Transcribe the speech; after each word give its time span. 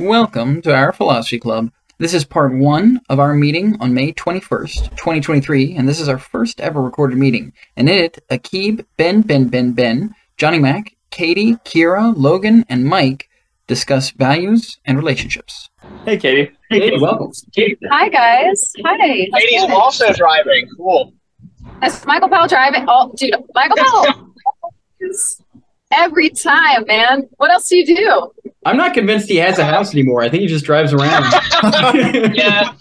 Welcome 0.00 0.62
to 0.62 0.74
our 0.74 0.94
Philosophy 0.94 1.38
Club. 1.38 1.70
This 1.98 2.14
is 2.14 2.24
part 2.24 2.54
one 2.54 3.02
of 3.10 3.20
our 3.20 3.34
meeting 3.34 3.76
on 3.80 3.92
May 3.92 4.14
21st, 4.14 4.96
2023, 4.96 5.76
and 5.76 5.86
this 5.86 6.00
is 6.00 6.08
our 6.08 6.16
first 6.16 6.58
ever 6.58 6.80
recorded 6.80 7.18
meeting. 7.18 7.52
And 7.76 7.86
in 7.86 8.04
it, 8.04 8.18
Aaqib, 8.30 8.86
Ben, 8.96 9.20
Ben, 9.20 9.48
Ben, 9.48 9.72
Ben, 9.72 10.14
Johnny 10.38 10.58
Mac, 10.58 10.96
Katie, 11.10 11.56
Kyra, 11.66 12.14
Logan, 12.16 12.64
and 12.70 12.86
Mike 12.86 13.28
discuss 13.66 14.10
values 14.12 14.78
and 14.86 14.96
relationships. 14.96 15.68
Hey, 16.06 16.16
Katie. 16.16 16.50
Hey, 16.70 16.80
Katie, 16.80 16.98
welcome. 16.98 17.32
Hi 17.90 18.08
guys. 18.08 18.72
Hi. 18.82 18.96
How's 19.34 19.42
Katie's 19.42 19.64
it? 19.64 19.70
also 19.70 20.14
driving. 20.14 20.66
Cool. 20.78 21.12
Is 21.82 22.06
Michael 22.06 22.30
Powell 22.30 22.48
driving? 22.48 22.86
Oh, 22.88 23.12
dude, 23.18 23.34
Michael 23.54 23.76
Powell. 23.76 24.34
Every 25.92 26.30
time, 26.30 26.84
man. 26.86 27.28
What 27.36 27.50
else 27.50 27.68
do 27.68 27.76
you 27.76 27.84
do? 27.84 28.32
I'm 28.64 28.76
not 28.76 28.94
convinced 28.94 29.28
he 29.28 29.36
has 29.36 29.58
a 29.58 29.64
house 29.64 29.92
anymore. 29.94 30.22
I 30.22 30.28
think 30.28 30.42
he 30.42 30.46
just 30.46 30.64
drives 30.64 30.92
around. 30.92 31.24
yeah. 32.34 32.72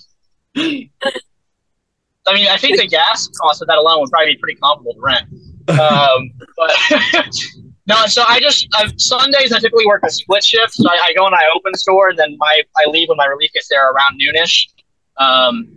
I 0.55 2.33
mean, 2.33 2.47
I 2.47 2.57
think 2.57 2.77
the 2.77 2.87
gas 2.87 3.27
cost 3.29 3.61
of 3.61 3.67
that 3.67 3.77
alone 3.77 4.01
would 4.01 4.11
probably 4.11 4.33
be 4.33 4.39
pretty 4.39 4.59
comparable 4.59 4.93
to 4.93 4.99
rent. 4.99 5.27
Um, 5.69 6.31
but 6.57 6.71
no, 7.87 8.05
so 8.07 8.23
I 8.27 8.39
just 8.39 8.67
uh, 8.77 8.89
Sundays 8.97 9.51
I 9.51 9.59
typically 9.59 9.85
work 9.85 10.03
a 10.03 10.11
split 10.11 10.43
shift. 10.43 10.73
So 10.73 10.89
I, 10.89 10.99
I 11.09 11.13
go 11.15 11.25
and 11.25 11.35
I 11.35 11.41
open 11.55 11.71
the 11.71 11.77
store, 11.77 12.09
and 12.09 12.17
then 12.19 12.35
my 12.37 12.61
I 12.77 12.89
leave 12.89 13.09
when 13.09 13.17
my 13.17 13.25
relief 13.25 13.51
gets 13.53 13.67
there 13.69 13.89
around 13.89 14.19
noonish. 14.19 14.67
Um, 15.17 15.75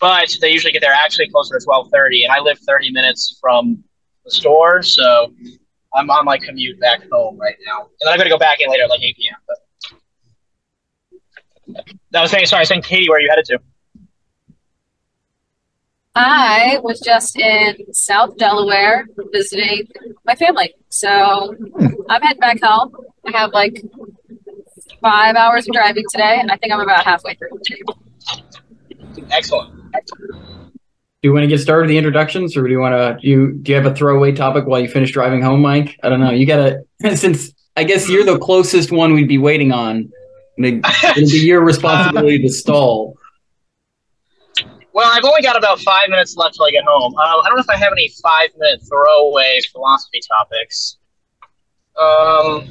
but 0.00 0.28
they 0.40 0.50
usually 0.50 0.72
get 0.72 0.82
there 0.82 0.92
actually 0.92 1.28
closer 1.28 1.58
to 1.58 1.64
twelve 1.64 1.90
thirty, 1.90 2.24
and 2.24 2.32
I 2.32 2.40
live 2.40 2.58
thirty 2.60 2.90
minutes 2.90 3.38
from 3.40 3.82
the 4.24 4.30
store, 4.30 4.82
so 4.82 5.32
I'm 5.96 6.10
on 6.10 6.24
my 6.24 6.38
commute 6.38 6.78
back 6.78 7.00
home 7.10 7.38
right 7.38 7.56
now, 7.66 7.80
and 7.80 7.90
then 8.02 8.12
I'm 8.12 8.18
gonna 8.18 8.30
go 8.30 8.38
back 8.38 8.60
in 8.60 8.70
later 8.70 8.84
at 8.84 8.90
like 8.90 9.02
eight 9.02 9.16
p.m. 9.16 9.36
But 9.46 9.56
I 12.14 12.22
was 12.22 12.30
saying, 12.30 12.46
sorry, 12.46 12.60
I 12.60 12.62
was 12.62 12.68
saying, 12.68 12.82
Katie, 12.82 13.08
where 13.08 13.18
are 13.18 13.20
you 13.20 13.28
headed 13.28 13.46
to? 13.46 13.58
I 16.14 16.78
was 16.82 17.00
just 17.00 17.36
in 17.38 17.92
South 17.92 18.36
Delaware 18.36 19.06
visiting 19.32 19.88
my 20.24 20.34
family. 20.34 20.74
So 20.88 21.54
hmm. 21.54 21.86
I'm 22.08 22.22
heading 22.22 22.40
back 22.40 22.62
home. 22.62 22.96
I 23.26 23.36
have 23.36 23.52
like 23.52 23.82
five 25.00 25.34
hours 25.34 25.66
of 25.68 25.74
driving 25.74 26.04
today, 26.10 26.38
and 26.40 26.50
I 26.50 26.56
think 26.56 26.72
I'm 26.72 26.80
about 26.80 27.04
halfway 27.04 27.34
through. 27.34 27.50
Excellent. 29.30 29.74
Do 31.26 31.30
you 31.30 31.34
want 31.34 31.42
to 31.42 31.48
get 31.48 31.58
started 31.58 31.86
with 31.86 31.90
the 31.90 31.98
introductions, 31.98 32.56
or 32.56 32.62
do 32.62 32.70
you 32.70 32.78
want 32.78 32.92
to? 32.94 33.26
You 33.26 33.54
do 33.54 33.72
you 33.72 33.76
have 33.76 33.84
a 33.84 33.92
throwaway 33.92 34.30
topic 34.30 34.64
while 34.64 34.78
you 34.78 34.86
finish 34.86 35.10
driving 35.10 35.42
home, 35.42 35.60
Mike? 35.60 35.98
I 36.04 36.08
don't 36.08 36.20
know. 36.20 36.30
You 36.30 36.46
gotta 36.46 36.84
since 37.16 37.52
I 37.76 37.82
guess 37.82 38.08
you're 38.08 38.24
the 38.24 38.38
closest 38.38 38.92
one 38.92 39.12
we'd 39.12 39.26
be 39.26 39.36
waiting 39.36 39.72
on. 39.72 40.08
It'll 40.56 40.80
be 41.28 41.44
your 41.44 41.62
responsibility 41.64 42.38
to 42.42 42.48
stall. 42.48 43.18
Well, 44.92 45.10
I've 45.12 45.24
only 45.24 45.42
got 45.42 45.56
about 45.58 45.80
five 45.80 46.10
minutes 46.10 46.36
left 46.36 46.54
till 46.54 46.66
I 46.66 46.70
get 46.70 46.84
home. 46.84 47.12
Um, 47.16 47.40
I 47.42 47.48
don't 47.48 47.56
know 47.56 47.62
if 47.62 47.70
I 47.70 47.76
have 47.76 47.90
any 47.90 48.08
five 48.22 48.50
minute 48.56 48.82
throwaway 48.88 49.58
philosophy 49.72 50.20
topics. 50.28 50.98
Um, 52.00 52.68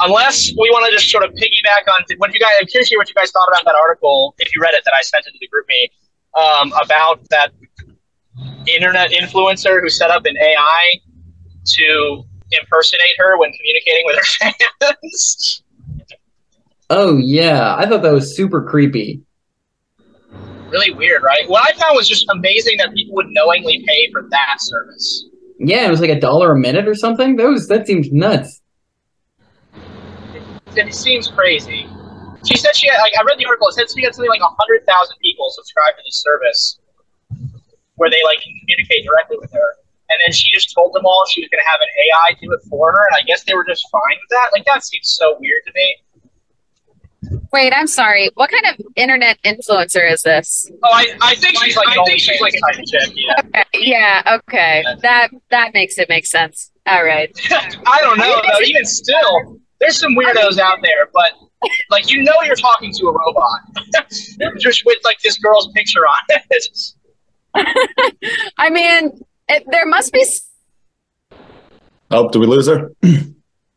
unless 0.00 0.50
we 0.58 0.68
want 0.70 0.90
to 0.90 0.90
just 0.90 1.08
sort 1.08 1.22
of 1.22 1.30
piggyback 1.34 1.86
on 1.86 2.04
what 2.16 2.34
you 2.34 2.40
guys. 2.40 2.50
I'm 2.60 2.66
curious 2.66 2.88
to 2.88 2.94
hear 2.94 2.98
what 2.98 3.08
you 3.08 3.14
guys 3.14 3.30
thought 3.30 3.46
about 3.46 3.64
that 3.64 3.76
article, 3.80 4.34
if 4.40 4.52
you 4.56 4.60
read 4.60 4.74
it, 4.74 4.82
that 4.84 4.92
I 4.98 5.02
sent 5.02 5.24
into 5.28 5.38
the 5.40 5.46
GroupMe 5.46 6.01
um, 6.38 6.72
about 6.82 7.20
that 7.30 7.52
internet 8.66 9.10
influencer 9.10 9.80
who 9.80 9.88
set 9.88 10.10
up 10.10 10.24
an 10.24 10.36
AI 10.36 11.00
to 11.64 12.24
impersonate 12.52 13.16
her 13.18 13.38
when 13.38 13.52
communicating 13.52 14.06
with 14.06 14.16
her 14.16 14.52
fans. 14.80 15.62
Oh 16.90 17.16
yeah, 17.16 17.76
I 17.76 17.86
thought 17.86 18.02
that 18.02 18.12
was 18.12 18.36
super 18.36 18.62
creepy. 18.62 19.22
really 20.70 20.92
weird, 20.92 21.22
right? 21.22 21.48
What 21.48 21.68
I 21.68 21.78
found 21.78 21.96
was 21.96 22.08
just 22.08 22.26
amazing 22.30 22.78
that 22.78 22.94
people 22.94 23.14
would 23.16 23.28
knowingly 23.30 23.84
pay 23.86 24.10
for 24.12 24.26
that 24.30 24.56
service. 24.58 25.26
Yeah, 25.58 25.86
it 25.86 25.90
was 25.90 26.00
like 26.00 26.10
a 26.10 26.20
dollar 26.20 26.52
a 26.52 26.58
minute 26.58 26.88
or 26.88 26.94
something. 26.94 27.36
That 27.36 27.46
was 27.46 27.68
that 27.68 27.86
seems 27.86 28.10
nuts. 28.10 28.60
It 30.74 30.94
seems 30.94 31.28
crazy. 31.28 31.86
She 32.44 32.56
said 32.56 32.74
she 32.74 32.88
had, 32.88 32.98
like, 33.00 33.12
I 33.18 33.22
read 33.22 33.38
the 33.38 33.46
article, 33.46 33.68
it 33.68 33.74
said 33.74 33.86
she 33.90 34.02
had 34.02 34.14
something 34.14 34.30
like 34.30 34.42
100,000 34.42 34.84
people 35.22 35.50
subscribed 35.50 35.98
to 35.98 36.02
this 36.06 36.22
service 36.22 36.78
where 37.96 38.10
they, 38.10 38.22
like, 38.24 38.40
can 38.42 38.52
communicate 38.60 39.04
directly 39.04 39.38
with 39.38 39.52
her. 39.52 39.68
And 40.10 40.18
then 40.26 40.32
she 40.32 40.50
just 40.52 40.74
told 40.74 40.92
them 40.92 41.06
all 41.06 41.24
she 41.30 41.40
was 41.40 41.48
going 41.48 41.62
to 41.62 41.70
have 41.70 41.80
an 41.80 41.88
AI 41.88 42.36
do 42.40 42.52
it 42.52 42.60
for 42.68 42.92
her, 42.92 43.02
and 43.10 43.16
I 43.16 43.24
guess 43.24 43.44
they 43.44 43.54
were 43.54 43.64
just 43.64 43.88
fine 43.90 44.18
with 44.20 44.30
that. 44.30 44.50
Like, 44.52 44.64
that 44.66 44.84
seems 44.84 45.08
so 45.08 45.38
weird 45.40 45.62
to 45.66 45.72
me. 45.74 45.96
Wait, 47.52 47.72
I'm 47.72 47.86
sorry. 47.86 48.30
What 48.34 48.50
kind 48.50 48.66
of 48.66 48.86
internet 48.96 49.40
influencer 49.42 50.10
is 50.10 50.22
this? 50.22 50.70
Oh, 50.82 50.88
I, 50.90 51.06
I 51.20 51.34
think 51.36 51.58
she's 51.62 51.76
like, 51.76 51.88
I 51.88 52.04
think 52.04 52.18
she's 52.20 52.40
like 52.40 52.54
type 52.66 52.78
of 52.78 52.84
chick, 52.86 53.14
yeah. 53.14 53.34
Okay, 53.40 53.64
yeah, 53.74 54.38
okay. 54.48 54.84
That 55.02 55.30
that 55.50 55.72
makes 55.74 55.98
it 55.98 56.08
make 56.08 56.26
sense. 56.26 56.72
All 56.86 57.04
right. 57.04 57.30
I 57.50 57.98
don't 58.00 58.18
know, 58.18 58.40
though. 58.42 58.64
Even 58.64 58.84
still, 58.84 59.60
there's 59.80 59.98
some 59.98 60.14
weirdos 60.14 60.58
out 60.58 60.78
there, 60.82 61.08
but 61.12 61.30
like 61.90 62.10
you 62.10 62.22
know, 62.22 62.34
you're 62.44 62.56
talking 62.56 62.92
to 62.92 63.06
a 63.06 63.12
robot, 63.12 63.60
just 64.58 64.84
with 64.84 64.98
like 65.04 65.18
this 65.22 65.38
girl's 65.38 65.68
picture 65.72 66.00
on 66.00 66.18
it. 66.30 66.66
I 68.58 68.70
mean, 68.70 69.20
it, 69.48 69.64
there 69.70 69.86
must 69.86 70.12
be 70.12 70.24
Oh, 72.10 72.28
do 72.28 72.40
we 72.40 72.46
lose 72.46 72.66
her? 72.68 72.90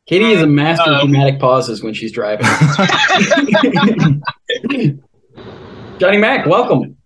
Katie 0.08 0.34
is 0.34 0.42
a 0.42 0.48
master 0.48 0.92
of 0.92 1.04
Um, 1.04 1.12
dramatic 1.12 1.40
pauses 1.40 1.82
when 1.82 1.94
she's 1.94 2.12
driving. 2.12 2.46
Johnny 5.98 6.18
Mac, 6.18 6.46
welcome. 6.46 6.98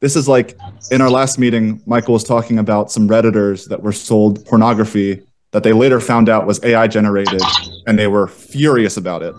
This 0.00 0.16
is 0.16 0.26
like 0.26 0.58
in 0.90 1.00
our 1.00 1.10
last 1.10 1.38
meeting, 1.38 1.80
Michael 1.86 2.14
was 2.14 2.24
talking 2.24 2.58
about 2.58 2.90
some 2.90 3.08
Redditors 3.08 3.68
that 3.68 3.82
were 3.82 3.92
sold 3.92 4.44
pornography 4.46 5.22
that 5.52 5.62
they 5.62 5.72
later 5.72 6.00
found 6.00 6.28
out 6.28 6.46
was 6.46 6.62
AI 6.64 6.88
generated 6.88 7.40
and 7.86 7.98
they 7.98 8.08
were 8.08 8.26
furious 8.26 8.96
about 8.96 9.22
it. 9.22 9.34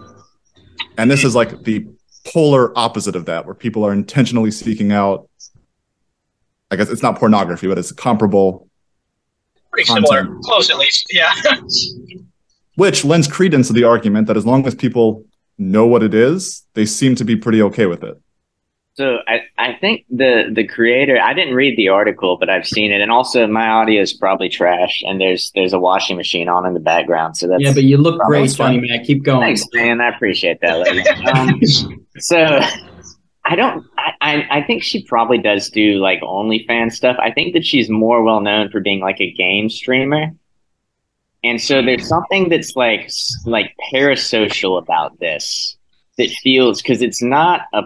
And 0.98 1.10
this 1.10 1.24
is 1.24 1.36
like 1.36 1.64
the 1.64 1.88
polar 2.26 2.78
opposite 2.78 3.16
of 3.16 3.26
that, 3.26 3.46
where 3.46 3.56
people 3.56 3.86
are 3.86 3.94
intentionally 3.94 4.52
seeking 4.52 4.92
out, 4.92 5.30
I 6.72 6.76
guess 6.76 6.90
it's 6.90 7.04
not 7.04 7.20
pornography, 7.20 7.68
but 7.68 7.78
it's 7.78 7.92
comparable, 7.92 8.68
Pretty 9.72 9.88
similar, 9.88 10.28
close 10.44 10.70
at 10.70 10.78
least. 10.78 11.06
Yeah. 11.12 11.34
which 12.76 13.04
lends 13.04 13.28
credence 13.28 13.68
to 13.68 13.74
the 13.74 13.84
argument 13.84 14.28
that 14.28 14.38
as 14.38 14.46
long 14.46 14.66
as 14.68 14.76
people 14.76 15.26
know 15.58 15.86
what 15.86 16.04
it 16.04 16.14
is, 16.14 16.66
they 16.74 16.86
seem 16.86 17.16
to 17.16 17.26
be 17.26 17.36
pretty 17.36 17.62
okay 17.62 17.86
with 17.86 18.04
it. 18.04 18.22
So 18.96 19.18
I, 19.28 19.42
I 19.58 19.74
think 19.74 20.06
the 20.10 20.50
the 20.54 20.66
creator 20.66 21.20
I 21.22 21.34
didn't 21.34 21.54
read 21.54 21.76
the 21.78 21.90
article, 21.90 22.38
but 22.40 22.50
I've 22.50 22.66
seen 22.66 22.94
it, 22.94 23.02
and 23.02 23.12
also 23.12 23.46
my 23.46 23.68
audio 23.68 24.02
is 24.02 24.14
probably 24.14 24.48
trash, 24.48 25.04
and 25.06 25.20
there's 25.20 25.52
there's 25.54 25.74
a 25.74 25.80
washing 25.80 26.16
machine 26.16 26.48
on 26.48 26.66
in 26.66 26.74
the 26.74 26.80
background, 26.80 27.36
so 27.36 27.48
that's 27.48 27.62
Yeah, 27.62 27.74
but 27.74 27.84
you 27.84 27.98
look 27.98 28.22
Oh, 28.24 28.28
great, 28.28 28.52
funny 28.52 28.80
man 28.80 28.98
fine. 29.00 29.06
Keep 29.06 29.24
going. 29.24 29.42
thanks, 29.42 29.66
man. 29.74 30.00
I 30.00 30.16
appreciate 30.16 30.62
that. 30.62 30.80
Lady. 30.80 31.04
Um, 31.34 31.62
so 32.20 32.62
I 33.44 33.56
don't. 33.58 33.86
I, 33.98 34.12
I 34.22 34.48
I 34.60 34.64
think 34.64 34.82
she 34.82 35.04
probably 35.04 35.40
does 35.40 35.70
do 35.70 36.00
like 36.00 36.22
OnlyFans 36.22 36.94
stuff. 36.94 37.18
I 37.20 37.32
think 37.32 37.54
that 37.54 37.66
she's 37.66 37.90
more 37.90 38.24
well 38.24 38.40
known 38.40 38.70
for 38.70 38.80
being 38.80 39.02
like 39.02 39.20
a 39.20 39.30
game 39.34 39.70
streamer, 39.70 40.28
and 41.44 41.60
so 41.60 41.82
there's 41.82 42.08
something 42.08 42.48
that's 42.48 42.78
like 42.78 43.12
like 43.46 43.76
parasocial 43.94 44.82
about 44.82 45.20
this 45.20 45.76
that 46.18 46.30
feels 46.30 46.82
because 46.82 47.02
it's 47.02 47.22
not 47.22 47.64
a 47.74 47.84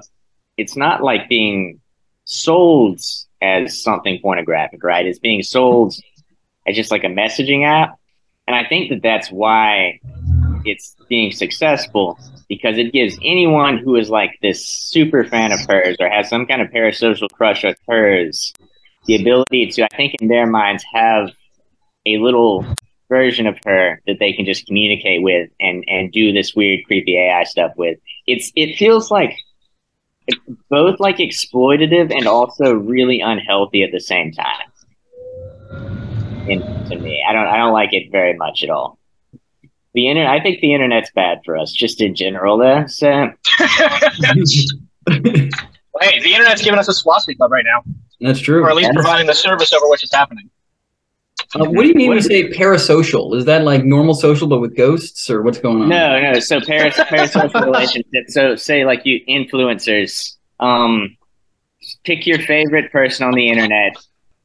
it's 0.60 0.76
not 0.76 1.02
like 1.04 1.30
being 1.30 1.80
sold 2.26 3.00
as 3.42 3.82
something 3.82 4.20
pornographic, 4.22 4.84
right? 4.84 5.06
It's 5.06 5.20
being 5.20 5.42
sold 5.42 5.96
as 6.68 6.76
just 6.76 6.92
like 6.92 7.04
a 7.04 7.08
messaging 7.08 7.66
app. 7.66 7.98
And 8.46 8.56
I 8.56 8.68
think 8.68 8.90
that 8.90 9.02
that's 9.02 9.32
why 9.32 10.00
it's 10.66 10.96
being 11.08 11.32
successful 11.32 12.20
because 12.50 12.78
it 12.78 12.92
gives 12.92 13.18
anyone 13.24 13.78
who 13.78 13.96
is 13.96 14.10
like 14.10 14.38
this 14.42 14.66
super 14.66 15.24
fan 15.24 15.52
of 15.52 15.60
hers 15.68 15.96
or 16.00 16.10
has 16.10 16.30
some 16.30 16.46
kind 16.46 16.62
of 16.62 16.70
parasocial 16.70 17.30
crush 17.32 17.64
of 17.64 17.76
hers 17.88 18.54
the 19.06 19.16
ability 19.16 19.68
to, 19.68 19.84
I 19.86 19.96
think, 19.96 20.16
in 20.20 20.28
their 20.28 20.46
minds, 20.46 20.84
have 20.94 21.32
a 22.06 22.18
little 22.18 22.66
version 23.08 23.48
of 23.48 23.58
her 23.66 24.00
that 24.06 24.18
they 24.20 24.34
can 24.34 24.46
just 24.46 24.68
communicate 24.68 25.24
with 25.24 25.50
and 25.60 25.84
and 25.88 26.12
do 26.12 26.32
this 26.32 26.54
weird, 26.54 26.86
creepy 26.86 27.18
AI 27.18 27.44
stuff 27.44 27.72
with. 27.78 27.98
It's 28.28 28.52
it 28.56 28.78
feels 28.78 29.10
like 29.10 29.34
both 30.70 31.00
like 31.00 31.18
exploitative 31.18 32.12
and 32.12 32.28
also 32.28 32.74
really 32.74 33.22
unhealthy 33.22 33.84
at 33.84 33.92
the 33.92 34.00
same 34.00 34.32
time. 34.32 34.68
In, 36.48 36.62
to 36.90 36.98
me, 36.98 37.24
I 37.28 37.34
don't 37.34 37.48
I 37.48 37.58
don't 37.58 37.74
like 37.74 37.94
it 37.94 38.12
very 38.12 38.36
much 38.36 38.64
at 38.64 38.70
all. 38.70 38.98
The 39.94 40.08
internet, 40.08 40.32
I 40.32 40.40
think 40.42 40.62
the 40.62 40.74
internet's 40.74 41.12
bad 41.12 41.40
for 41.44 41.58
us, 41.58 41.72
just 41.72 42.02
in 42.02 42.16
general. 42.16 42.58
Though, 42.58 42.86
so 42.88 43.08
hey, 43.58 43.70
the 45.10 46.34
internet's 46.34 46.62
giving 46.62 46.80
us 46.80 46.88
a 46.88 46.94
philosophy 47.02 47.36
club 47.36 47.52
right 47.52 47.66
now, 47.66 47.84
That's 48.22 48.40
true. 48.40 48.64
or 48.64 48.70
at 48.70 48.76
least 48.76 48.92
providing 48.94 49.28
the 49.28 49.34
service 49.34 49.74
over 49.74 49.88
which 49.90 50.04
it's 50.04 50.14
happening. 50.14 50.50
Uh, 51.56 51.66
what 51.66 51.84
do 51.84 51.88
you 51.88 51.94
mean 51.96 52.10
when 52.10 52.18
you 52.18 52.22
say 52.24 52.50
parasocial? 52.52 53.36
Is 53.36 53.46
that 53.46 53.64
like 53.64 53.84
normal 53.84 54.14
social 54.14 54.48
but 54.48 54.60
with 54.60 54.76
ghosts, 54.76 55.30
or 55.30 55.42
what's 55.42 55.58
going 55.60 55.82
on? 55.82 55.90
No, 55.90 56.20
no. 56.20 56.40
So 56.40 56.60
paras- 56.62 56.96
parasocial 56.96 57.64
relationships. 57.66 58.34
So 58.34 58.56
say 58.56 58.86
like 58.86 59.02
you 59.06 59.20
influencers. 59.28 60.36
Um, 60.60 61.16
pick 62.04 62.28
your 62.28 62.40
favorite 62.40 62.92
person 62.92 63.26
on 63.26 63.34
the 63.34 63.50
internet. 63.50 63.96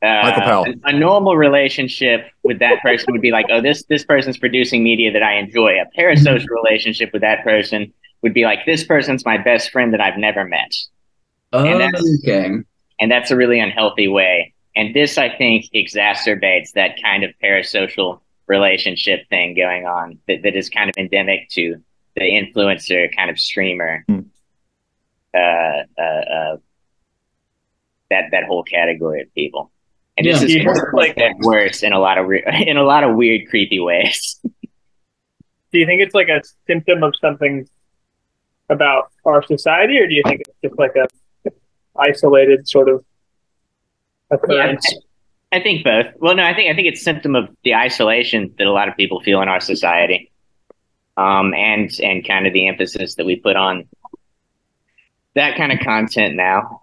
Uh, 0.02 0.20
Michael 0.23 0.43
Powell. 0.43 0.67
A, 0.85 0.88
a 0.88 0.93
normal 0.93 1.37
relationship 1.37 2.26
with 2.43 2.58
that 2.61 2.81
person 2.82 3.12
would 3.12 3.23
be 3.23 3.31
like, 3.32 3.47
oh, 3.50 3.61
this 3.61 3.85
this 3.85 4.05
person's 4.05 4.38
producing 4.38 4.82
media 4.85 5.12
that 5.12 5.23
I 5.23 5.35
enjoy. 5.37 5.73
A 5.81 5.87
parasocial 5.99 6.49
relationship 6.64 7.11
with 7.12 7.23
that 7.23 7.43
person 7.43 7.93
would 8.23 8.32
be 8.35 8.44
like, 8.44 8.61
this 8.64 8.85
person's 8.85 9.25
my 9.26 9.37
best 9.37 9.70
friend 9.70 9.93
that 9.93 10.00
I've 10.00 10.17
never 10.17 10.44
met, 10.44 10.73
And 11.52 11.81
that's- 11.81 12.02
okay. 12.23 12.50
and 13.00 13.11
that's 13.11 13.31
a 13.31 13.37
really 13.37 13.61
unhealthy 13.61 14.08
way. 14.08 14.54
And 14.76 14.94
this, 14.94 15.19
I 15.19 15.29
think, 15.37 15.67
exacerbates 15.75 16.73
that 16.73 17.00
kind 17.03 17.23
of 17.25 17.31
parasocial 17.43 18.21
relationship 18.47 19.29
thing 19.29 19.55
going 19.55 19.87
on 19.87 20.19
that, 20.29 20.43
that 20.43 20.56
is 20.56 20.69
kind 20.69 20.91
of 20.91 20.94
endemic 20.99 21.49
to 21.50 21.76
the 22.17 22.23
influencer 22.23 23.15
kind 23.17 23.31
of 23.31 23.38
streamer. 23.38 24.05
Hmm. 24.09 24.21
Uh, 25.35 25.82
uh, 25.99 26.03
uh, 26.03 26.56
that 28.11 28.25
that 28.31 28.44
whole 28.44 28.62
category 28.62 29.23
of 29.23 29.35
people, 29.35 29.71
and 30.17 30.25
this 30.26 30.38
Yeah. 30.41 30.44
is 30.47 30.55
You 30.55 30.62
just, 30.65 30.82
like- 30.93 31.17
like 31.17 31.38
worse 31.41 31.82
in 31.82 31.93
a 31.93 31.99
lot 31.99 32.19
of 32.19 32.29
re- 32.29 32.44
in 32.69 32.76
a 32.76 32.85
lot 32.85 33.03
of 33.03 33.17
weird, 33.17 33.49
creepy 33.49 33.81
ways. 33.81 34.41
Do 35.73 35.79
you 35.81 35.87
think 35.87 36.00
it's 36.03 36.15
like 36.15 36.29
a 36.29 36.41
symptom 36.69 37.03
of 37.03 37.15
something 37.21 37.69
about 38.69 39.11
our 39.25 39.43
society, 39.43 39.99
or 39.99 40.06
do 40.06 40.15
you 40.15 40.23
think 40.25 40.43
it's 40.43 40.50
just 40.62 40.79
like 40.79 40.94
a 40.94 41.09
isolated 41.99 42.69
sort 42.69 42.88
of 42.88 43.05
occurrence? 44.35 44.95
I 45.53 45.61
think 45.61 45.85
both. 45.85 46.07
Well, 46.19 46.35
no, 46.35 46.43
I 46.43 46.53
think 46.55 46.71
I 46.71 46.75
think 46.75 46.89
it's 46.89 47.01
a 47.01 47.05
symptom 47.05 47.37
of 47.37 47.49
the 47.63 47.75
isolation 47.75 48.53
that 48.59 48.67
a 48.67 48.73
lot 48.73 48.89
of 48.89 48.97
people 48.97 49.21
feel 49.21 49.41
in 49.41 49.49
our 49.49 49.61
society, 49.61 50.33
um, 51.17 51.55
and 51.55 51.91
and 52.01 52.27
kind 52.27 52.47
of 52.47 52.53
the 52.53 52.67
emphasis 52.67 53.15
that 53.15 53.25
we 53.25 53.37
put 53.37 53.55
on 53.55 53.87
that 55.35 55.57
kind 55.57 55.73
of 55.73 55.79
content 55.81 56.35
now. 56.35 56.81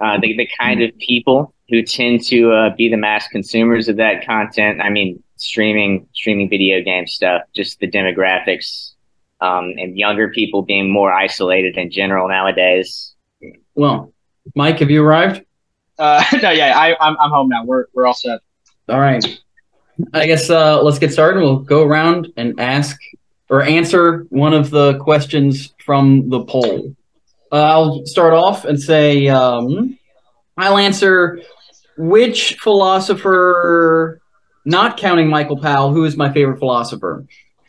Uh, 0.00 0.18
the 0.20 0.36
the 0.36 0.48
kind 0.58 0.80
of 0.82 0.96
people 0.98 1.54
who 1.68 1.82
tend 1.82 2.22
to 2.24 2.52
uh, 2.52 2.74
be 2.76 2.88
the 2.88 2.96
mass 2.96 3.26
consumers 3.28 3.88
of 3.88 3.96
that 3.96 4.24
content. 4.24 4.80
I 4.80 4.90
mean, 4.90 5.22
streaming 5.36 6.06
streaming 6.12 6.48
video 6.48 6.82
game 6.82 7.08
stuff. 7.08 7.42
Just 7.52 7.80
the 7.80 7.90
demographics, 7.90 8.92
um, 9.40 9.72
and 9.76 9.98
younger 9.98 10.28
people 10.28 10.62
being 10.62 10.88
more 10.88 11.12
isolated 11.12 11.76
in 11.76 11.90
general 11.90 12.28
nowadays. 12.28 13.12
Well, 13.74 14.12
Mike, 14.54 14.78
have 14.78 14.90
you 14.90 15.02
arrived? 15.02 15.44
Uh, 15.98 16.22
no, 16.42 16.50
yeah, 16.50 16.78
I, 16.78 16.96
I'm 17.00 17.16
I'm 17.20 17.30
home 17.30 17.48
now. 17.48 17.64
We're 17.64 17.86
we're 17.94 18.06
all 18.06 18.14
set. 18.14 18.40
All 18.88 19.00
right. 19.00 19.24
I 20.12 20.26
guess 20.26 20.50
uh, 20.50 20.82
let's 20.82 20.98
get 20.98 21.12
started. 21.12 21.40
We'll 21.40 21.58
go 21.58 21.84
around 21.84 22.32
and 22.36 22.58
ask 22.58 22.98
or 23.48 23.62
answer 23.62 24.26
one 24.30 24.52
of 24.52 24.70
the 24.70 24.98
questions 24.98 25.72
from 25.84 26.28
the 26.30 26.44
poll. 26.44 26.94
Uh, 27.52 27.62
I'll 27.62 28.06
start 28.06 28.32
off 28.34 28.64
and 28.64 28.80
say 28.80 29.28
um, 29.28 29.96
I'll 30.56 30.78
answer 30.78 31.40
which 31.96 32.54
philosopher, 32.60 34.20
not 34.64 34.96
counting 34.96 35.28
Michael 35.28 35.58
Powell, 35.60 35.92
who 35.92 36.04
is 36.04 36.16
my 36.16 36.32
favorite 36.32 36.58
philosopher. 36.58 37.24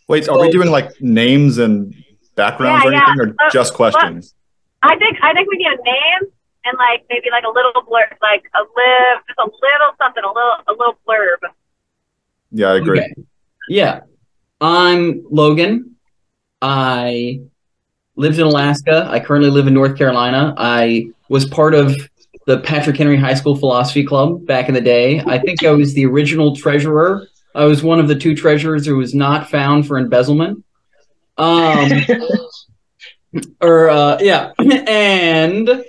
Wait, 0.08 0.28
are 0.28 0.40
we 0.40 0.50
doing 0.50 0.72
like 0.72 1.00
names 1.02 1.60
and 1.60 1.94
backgrounds 2.36 2.84
Yeah, 2.84 2.90
or 2.90 2.94
yeah. 2.94 3.06
anything, 3.08 3.36
or 3.40 3.46
Uh, 3.46 3.50
just 3.52 3.76
questions? 3.76 4.34
I 4.82 4.96
think 4.98 5.18
I 5.22 5.34
think 5.34 5.50
we 5.50 5.58
need 5.58 5.68
a 5.68 5.84
name 5.84 6.32
and 6.66 6.78
like 6.78 7.06
maybe 7.10 7.30
like 7.32 7.44
a 7.44 7.50
little 7.50 7.72
blurb, 7.74 8.18
like 8.22 8.44
a 8.56 8.60
live, 8.60 9.24
just 9.28 9.40
a 9.40 9.44
little 9.46 9.92
something, 9.98 10.24
a 10.24 10.28
little 10.28 10.58
a 10.68 10.72
little 10.72 10.98
blurb. 11.08 11.52
Yeah, 12.52 12.72
I 12.72 12.78
agree. 12.78 13.00
Okay. 13.00 13.14
Yeah. 13.70 14.02
I'm 14.62 15.24
Logan. 15.30 15.96
I 16.62 17.42
lived 18.16 18.40
in 18.40 18.46
Alaska. 18.46 19.08
I 19.10 19.20
currently 19.20 19.50
live 19.50 19.68
in 19.68 19.74
North 19.74 19.98
Carolina. 19.98 20.54
I 20.58 21.10
was 21.30 21.46
part 21.46 21.74
of 21.74 21.96
the 22.46 22.60
Patrick 22.60 22.98
Henry 22.98 23.18
High 23.18 23.34
School 23.34 23.56
Philosophy 23.56 24.06
Club 24.06 24.46
back 24.46 24.68
in 24.68 24.74
the 24.74 24.82
day. 24.82 25.20
I 25.22 25.38
think 25.40 25.64
I 25.64 25.72
was 25.72 25.94
the 25.94 26.06
original 26.06 26.56
treasurer. 26.56 27.28
I 27.54 27.66
was 27.66 27.84
one 27.84 28.00
of 28.00 28.08
the 28.08 28.16
two 28.16 28.36
treasurers 28.36 28.86
who 28.86 28.98
was 28.98 29.14
not 29.14 29.50
found 29.50 29.88
for 29.88 29.98
embezzlement. 29.98 30.64
Um, 31.38 31.90
or 33.62 33.90
uh, 33.90 34.18
yeah, 34.22 34.52
and 34.60 35.84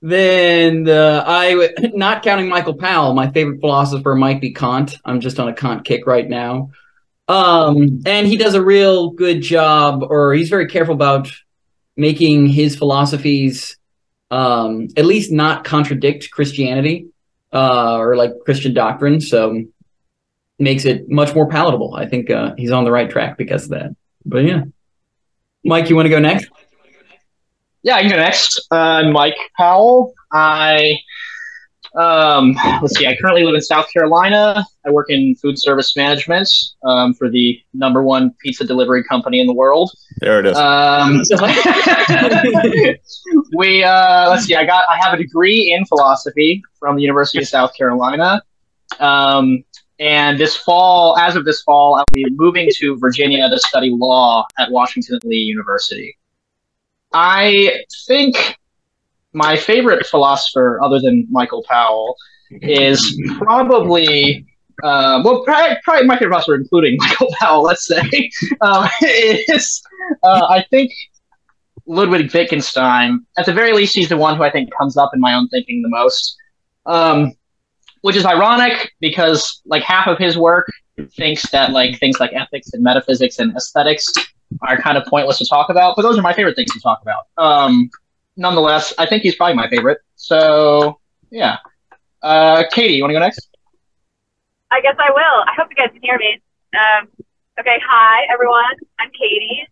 then 0.00 0.88
uh, 0.88 1.24
I, 1.26 1.70
not 1.94 2.22
counting 2.22 2.48
Michael 2.48 2.74
Powell, 2.74 3.14
my 3.14 3.30
favorite 3.30 3.60
philosopher 3.60 4.14
might 4.14 4.40
be 4.40 4.52
Kant. 4.52 4.96
I'm 5.04 5.20
just 5.20 5.40
on 5.40 5.48
a 5.48 5.54
Kant 5.54 5.84
kick 5.84 6.06
right 6.06 6.28
now. 6.28 6.70
Um, 7.26 8.00
and 8.06 8.26
he 8.26 8.36
does 8.36 8.54
a 8.54 8.64
real 8.64 9.10
good 9.10 9.42
job, 9.42 10.02
or 10.02 10.32
he's 10.32 10.48
very 10.48 10.66
careful 10.66 10.94
about 10.94 11.30
making 11.96 12.46
his 12.46 12.76
philosophies 12.76 13.76
um, 14.30 14.88
at 14.96 15.04
least 15.04 15.32
not 15.32 15.64
contradict 15.64 16.30
Christianity 16.30 17.08
uh, 17.52 17.96
or 17.96 18.16
like 18.16 18.32
Christian 18.44 18.72
doctrine. 18.72 19.20
So 19.20 19.64
makes 20.58 20.84
it 20.84 21.08
much 21.08 21.34
more 21.34 21.48
palatable. 21.48 21.94
I 21.94 22.06
think 22.06 22.30
uh, 22.30 22.54
he's 22.56 22.70
on 22.72 22.84
the 22.84 22.90
right 22.90 23.08
track 23.08 23.38
because 23.38 23.64
of 23.64 23.70
that. 23.70 23.96
But 24.24 24.44
yeah, 24.44 24.62
Mike, 25.64 25.88
you 25.88 25.96
want 25.96 26.06
to 26.06 26.10
go 26.10 26.18
next? 26.18 26.48
Yeah, 27.82 27.96
I 27.96 28.02
can 28.02 28.10
go 28.10 28.16
next. 28.16 28.66
Uh, 28.72 28.74
I'm 28.74 29.12
Mike 29.12 29.36
Powell. 29.56 30.14
I 30.32 30.98
um, 31.96 32.54
let's 32.82 32.96
see. 32.96 33.06
I 33.06 33.16
currently 33.16 33.44
live 33.44 33.54
in 33.54 33.60
South 33.60 33.90
Carolina. 33.92 34.64
I 34.84 34.90
work 34.90 35.10
in 35.10 35.34
food 35.36 35.58
service 35.58 35.96
management 35.96 36.48
um, 36.84 37.14
for 37.14 37.30
the 37.30 37.60
number 37.74 38.02
one 38.02 38.34
pizza 38.42 38.64
delivery 38.64 39.04
company 39.04 39.40
in 39.40 39.46
the 39.46 39.54
world. 39.54 39.90
There 40.18 40.40
it 40.40 40.46
is. 40.46 40.56
Um, 40.56 41.22
we 43.56 43.84
uh, 43.84 44.30
let's 44.30 44.44
see. 44.44 44.54
I 44.54 44.64
got. 44.64 44.84
I 44.90 44.98
have 45.02 45.14
a 45.14 45.16
degree 45.16 45.72
in 45.72 45.84
philosophy 45.86 46.62
from 46.78 46.96
the 46.96 47.02
University 47.02 47.38
of 47.38 47.48
South 47.48 47.74
Carolina. 47.76 48.42
Um, 48.98 49.64
and 50.00 50.38
this 50.38 50.56
fall, 50.56 51.18
as 51.18 51.36
of 51.36 51.44
this 51.44 51.62
fall, 51.62 51.96
I'll 51.96 52.04
be 52.12 52.26
moving 52.30 52.68
to 52.76 52.96
Virginia 52.98 53.48
to 53.48 53.58
study 53.58 53.90
law 53.90 54.46
at 54.58 54.70
Washington 54.70 55.18
Lee 55.24 55.36
University. 55.36 56.16
I 57.12 57.84
think 58.06 58.56
my 59.32 59.56
favorite 59.56 60.06
philosopher, 60.06 60.80
other 60.82 61.00
than 61.00 61.26
Michael 61.30 61.64
Powell, 61.68 62.16
is 62.50 63.20
probably 63.38 64.46
uh, 64.84 65.20
well, 65.24 65.42
probably, 65.44 65.76
probably 65.82 66.06
my 66.06 66.14
favorite 66.14 66.30
philosopher, 66.30 66.54
including 66.54 66.96
Michael 67.00 67.28
Powell. 67.38 67.62
Let's 67.62 67.86
say 67.86 68.30
um, 68.60 68.88
is 69.02 69.82
uh, 70.22 70.46
I 70.48 70.64
think 70.70 70.92
Ludwig 71.86 72.32
Wittgenstein. 72.32 73.26
At 73.36 73.46
the 73.46 73.52
very 73.52 73.72
least, 73.72 73.94
he's 73.94 74.08
the 74.08 74.16
one 74.16 74.36
who 74.36 74.42
I 74.42 74.50
think 74.50 74.70
comes 74.76 74.96
up 74.96 75.10
in 75.14 75.20
my 75.20 75.34
own 75.34 75.48
thinking 75.48 75.82
the 75.82 75.88
most. 75.88 76.36
Um, 76.86 77.32
which 78.02 78.16
is 78.16 78.24
ironic 78.24 78.92
because 79.00 79.60
like 79.66 79.82
half 79.82 80.06
of 80.06 80.18
his 80.18 80.38
work 80.38 80.66
thinks 81.16 81.50
that 81.50 81.72
like 81.72 81.98
things 81.98 82.20
like 82.20 82.32
ethics 82.32 82.72
and 82.72 82.82
metaphysics 82.82 83.38
and 83.38 83.54
aesthetics 83.56 84.06
are 84.62 84.80
kind 84.80 84.98
of 84.98 85.04
pointless 85.06 85.38
to 85.38 85.46
talk 85.46 85.70
about, 85.70 85.96
but 85.96 86.02
those 86.02 86.18
are 86.18 86.22
my 86.22 86.32
favorite 86.32 86.54
things 86.56 86.72
to 86.72 86.80
talk 86.80 87.00
about. 87.02 87.26
Um, 87.36 87.90
nonetheless, 88.36 88.92
I 88.98 89.06
think 89.06 89.22
he's 89.22 89.34
probably 89.34 89.54
my 89.54 89.68
favorite. 89.68 89.98
So 90.16 91.00
yeah, 91.30 91.58
uh, 92.22 92.64
Katie, 92.70 92.94
you 92.94 93.02
want 93.02 93.10
to 93.10 93.14
go 93.14 93.20
next? 93.20 93.48
I 94.70 94.80
guess 94.80 94.96
I 94.98 95.10
will. 95.10 95.44
I 95.46 95.54
hope 95.56 95.68
you 95.70 95.76
guys 95.76 95.90
can 95.92 96.02
hear 96.02 96.18
me. 96.18 96.40
Um, 96.74 97.08
okay, 97.58 97.78
hi 97.86 98.26
everyone. 98.32 98.76
I'm 98.98 99.10
Katie. 99.10 99.66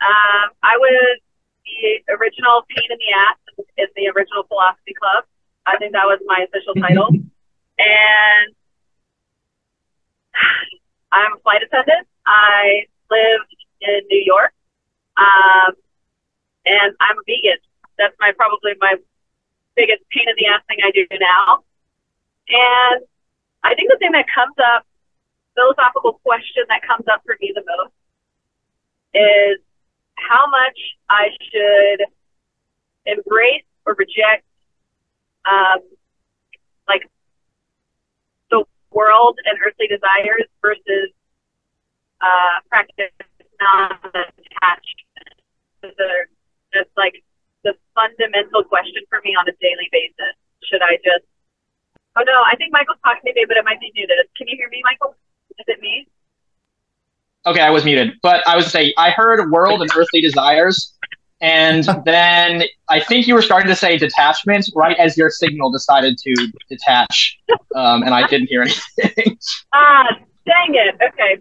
Um, 0.00 0.50
I 0.62 0.76
was 0.78 1.20
the 1.64 2.14
original 2.14 2.64
pain 2.68 2.88
in 2.90 2.98
the 2.98 3.12
ass 3.12 3.36
in 3.76 3.86
the 3.96 4.08
original 4.14 4.44
philosophy 4.44 4.94
club. 4.94 5.24
I 5.66 5.76
think 5.76 5.92
that 5.92 6.04
was 6.04 6.20
my 6.24 6.46
official 6.48 6.74
title. 6.74 7.08
And 7.78 8.54
I'm 11.12 11.36
a 11.36 11.40
flight 11.40 11.62
attendant. 11.62 12.06
I 12.26 12.86
live 13.10 13.40
in 13.80 14.00
New 14.10 14.22
York. 14.24 14.52
Um, 15.16 15.74
and 16.66 16.94
I'm 17.00 17.16
a 17.18 17.24
vegan. 17.26 17.58
That's 17.98 18.14
my 18.20 18.32
probably 18.36 18.72
my 18.80 18.94
biggest 19.74 20.02
pain 20.10 20.26
in 20.28 20.34
the 20.38 20.46
ass 20.46 20.62
thing 20.68 20.78
I 20.82 20.90
do 20.90 21.06
now. 21.18 21.64
And 22.48 23.04
I 23.62 23.74
think 23.74 23.90
the 23.90 23.98
thing 23.98 24.12
that 24.12 24.26
comes 24.32 24.54
up, 24.58 24.86
philosophical 25.54 26.20
question 26.22 26.64
that 26.68 26.82
comes 26.86 27.06
up 27.10 27.22
for 27.26 27.36
me 27.40 27.52
the 27.54 27.64
most 27.66 27.94
is 29.14 29.58
how 30.14 30.46
much 30.50 30.78
I 31.08 31.30
should 31.50 32.04
embrace 33.06 33.64
or 33.86 33.94
reject 33.94 34.44
um, 35.48 35.80
like 36.86 37.08
the 38.50 38.64
world 38.90 39.38
and 39.44 39.58
earthly 39.64 39.86
desires 39.86 40.46
versus 40.60 41.10
uh, 42.20 42.60
practice 42.68 43.14
non-attachment. 43.60 45.36
The- 45.82 46.26
That's 46.72 46.90
like 46.96 47.22
the 47.64 47.74
fundamental 47.94 48.64
question 48.64 49.02
for 49.08 49.20
me 49.24 49.34
on 49.34 49.48
a 49.48 49.52
daily 49.60 49.88
basis. 49.90 50.34
Should 50.62 50.82
I 50.82 50.96
just 50.96 51.24
Oh 52.18 52.22
no, 52.26 52.42
I 52.50 52.56
think 52.56 52.72
Michael's 52.72 52.98
talking 53.04 53.22
to 53.26 53.32
me, 53.32 53.44
but 53.46 53.56
it 53.56 53.64
might 53.64 53.78
be 53.80 53.92
muted. 53.94 54.16
Can 54.36 54.48
you 54.48 54.56
hear 54.56 54.68
me, 54.68 54.82
Michael? 54.84 55.14
Is 55.58 55.64
it 55.68 55.80
me? 55.80 56.08
Okay, 57.46 57.60
I 57.60 57.70
was 57.70 57.84
muted, 57.84 58.14
but 58.22 58.46
I 58.46 58.56
was 58.56 58.64
to 58.66 58.70
say 58.70 58.92
I 58.98 59.10
heard 59.10 59.50
world 59.52 59.82
and 59.82 59.90
earthly 59.96 60.20
desires, 60.20 60.94
and 61.40 61.84
then 62.04 62.64
I 62.88 62.98
think 63.00 63.28
you 63.28 63.34
were 63.34 63.42
starting 63.42 63.68
to 63.68 63.76
say 63.76 63.96
detachment 63.96 64.68
right 64.74 64.96
as 64.98 65.16
your 65.16 65.30
signal 65.30 65.70
decided 65.70 66.18
to 66.18 66.52
detach, 66.68 67.38
um, 67.76 68.02
and 68.02 68.12
I 68.12 68.26
didn't 68.26 68.48
hear 68.48 68.62
anything. 68.62 69.38
Ah, 69.72 70.08
dang 70.44 70.74
it. 70.74 70.96
Okay. 71.00 71.38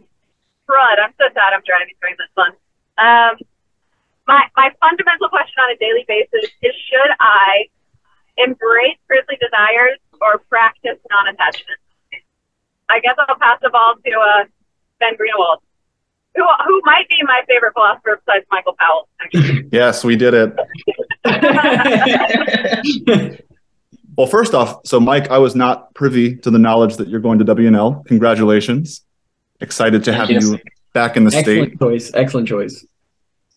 Crud. 0.68 1.00
I'm 1.02 1.14
so 1.18 1.26
sad 1.34 1.54
I'm 1.54 1.64
driving 1.66 1.96
during 2.02 2.16
this 2.20 2.30
one. 2.36 2.52
Um, 2.98 3.38
my, 4.28 4.44
my 4.56 4.72
fundamental 4.80 5.30
question 5.30 5.56
on 5.64 5.72
a 5.72 5.78
daily 5.78 6.04
basis 6.08 6.52
is 6.62 6.74
should 6.90 7.12
I 7.20 7.68
embrace 8.38 8.98
earthly 9.10 9.38
desires 9.40 10.00
or 10.22 10.40
practice 10.50 10.98
non-attachment? 11.10 11.80
I 12.90 13.00
guess 13.00 13.16
I'll 13.18 13.38
pass 13.38 13.60
the 13.62 13.70
ball 13.70 13.96
to 14.06 14.12
uh, 14.12 14.46
Ben 15.00 15.14
Greenwald, 15.14 15.58
who, 16.36 16.44
who 16.66 16.82
might 16.86 17.08
be 17.10 17.16
my 17.24 17.42
favorite 17.48 17.74
philosopher 17.74 18.22
besides 18.26 18.46
Michael 18.52 18.76
Powell, 18.78 19.08
actually. 19.22 19.70
Yes, 19.72 20.04
we 20.04 20.16
did 20.16 20.34
it. 20.34 20.54
Well, 24.18 24.26
first 24.26 24.56
off, 24.56 24.80
so 24.84 25.00
Mike, 25.00 25.30
I 25.30 25.38
was 25.38 25.56
not 25.56 25.94
privy 25.94 26.38
to 26.38 26.50
the 26.50 26.58
knowledge 26.58 26.98
that 26.98 27.08
you're 27.08 27.20
going 27.20 27.38
to 27.38 27.46
WNL. 27.46 28.04
Congratulations. 28.08 29.04
Excited 29.60 30.04
to 30.04 30.14
have 30.14 30.28
Thank 30.28 30.42
you. 30.42 30.52
you 30.54 30.60
back 30.94 31.18
in 31.18 31.24
the 31.24 31.32
state. 31.32 31.48
Excellent 31.48 31.80
choice. 31.80 32.12
Excellent 32.14 32.48
choice. 32.48 32.86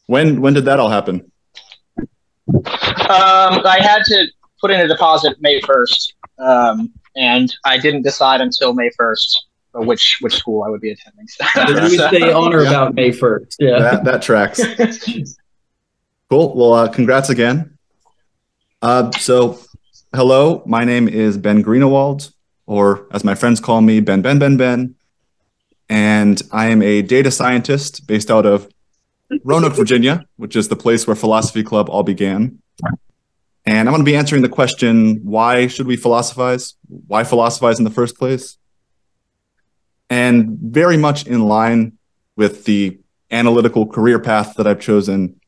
When 0.06 0.40
when 0.40 0.54
did 0.54 0.64
that 0.64 0.80
all 0.80 0.88
happen? 0.88 1.30
Um, 2.48 2.62
I 3.08 3.78
had 3.80 4.02
to 4.06 4.26
put 4.60 4.70
in 4.70 4.80
a 4.80 4.88
deposit 4.88 5.36
May 5.40 5.60
first, 5.60 6.14
um, 6.38 6.90
and 7.16 7.54
I 7.64 7.78
didn't 7.78 8.02
decide 8.02 8.40
until 8.40 8.72
May 8.74 8.90
first 8.96 9.46
which 9.74 10.18
which 10.20 10.34
school 10.34 10.62
I 10.62 10.68
would 10.68 10.80
be 10.80 10.90
attending. 10.90 11.26
Did 11.54 11.92
you 11.92 11.98
say 11.98 12.32
on 12.32 12.52
or 12.52 12.60
about 12.60 12.94
May 12.94 13.10
1st? 13.10 13.56
Yeah. 13.58 13.78
That 13.78 14.04
that 14.04 14.22
tracks. 14.22 14.60
Cool. 16.28 16.54
Well, 16.54 16.72
uh, 16.74 16.88
congrats 16.88 17.28
again. 17.28 17.76
Uh, 18.82 19.10
so, 19.12 19.58
hello, 20.14 20.62
my 20.64 20.84
name 20.84 21.08
is 21.08 21.36
Ben 21.36 21.62
Greenewald, 21.62 22.32
or 22.66 23.06
as 23.10 23.24
my 23.24 23.34
friends 23.34 23.60
call 23.60 23.80
me, 23.80 24.00
Ben 24.00 24.22
Ben 24.22 24.38
Ben 24.38 24.56
Ben, 24.56 24.94
and 25.90 26.40
I 26.52 26.66
am 26.66 26.82
a 26.82 27.02
data 27.02 27.32
scientist 27.32 28.06
based 28.06 28.30
out 28.30 28.46
of 28.46 28.68
Roanoke, 29.42 29.74
Virginia, 29.74 30.24
which 30.36 30.54
is 30.54 30.68
the 30.68 30.76
place 30.76 31.06
where 31.06 31.16
Philosophy 31.16 31.64
Club 31.64 31.90
all 31.90 32.04
began. 32.04 32.60
And 33.66 33.88
I'm 33.88 33.92
going 33.92 34.04
to 34.04 34.10
be 34.10 34.16
answering 34.16 34.42
the 34.42 34.48
question: 34.48 35.16
Why 35.24 35.66
should 35.66 35.86
we 35.86 35.96
philosophize? 35.96 36.74
Why 36.86 37.24
philosophize 37.24 37.78
in 37.78 37.84
the 37.84 37.90
first 37.90 38.16
place? 38.16 38.56
And 40.08 40.58
very 40.60 40.96
much 40.96 41.26
in 41.26 41.42
line 41.42 41.98
with 42.36 42.64
the 42.64 42.98
analytical 43.30 43.86
career 43.86 44.18
path 44.18 44.54
that 44.56 44.66
I've 44.66 44.80
chosen, 44.80 45.40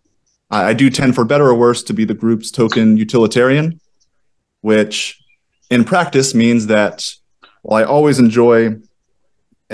I, 0.50 0.70
I 0.70 0.72
do 0.72 0.90
tend, 0.90 1.14
for 1.14 1.24
better 1.24 1.46
or 1.46 1.54
worse, 1.54 1.84
to 1.84 1.92
be 1.92 2.04
the 2.04 2.14
group's 2.14 2.50
token 2.50 2.96
utilitarian, 2.96 3.80
which 4.60 5.20
in 5.70 5.84
practice 5.84 6.34
means 6.34 6.66
that 6.66 7.08
while 7.62 7.82
I 7.82 7.86
always 7.86 8.18
enjoy 8.18 8.76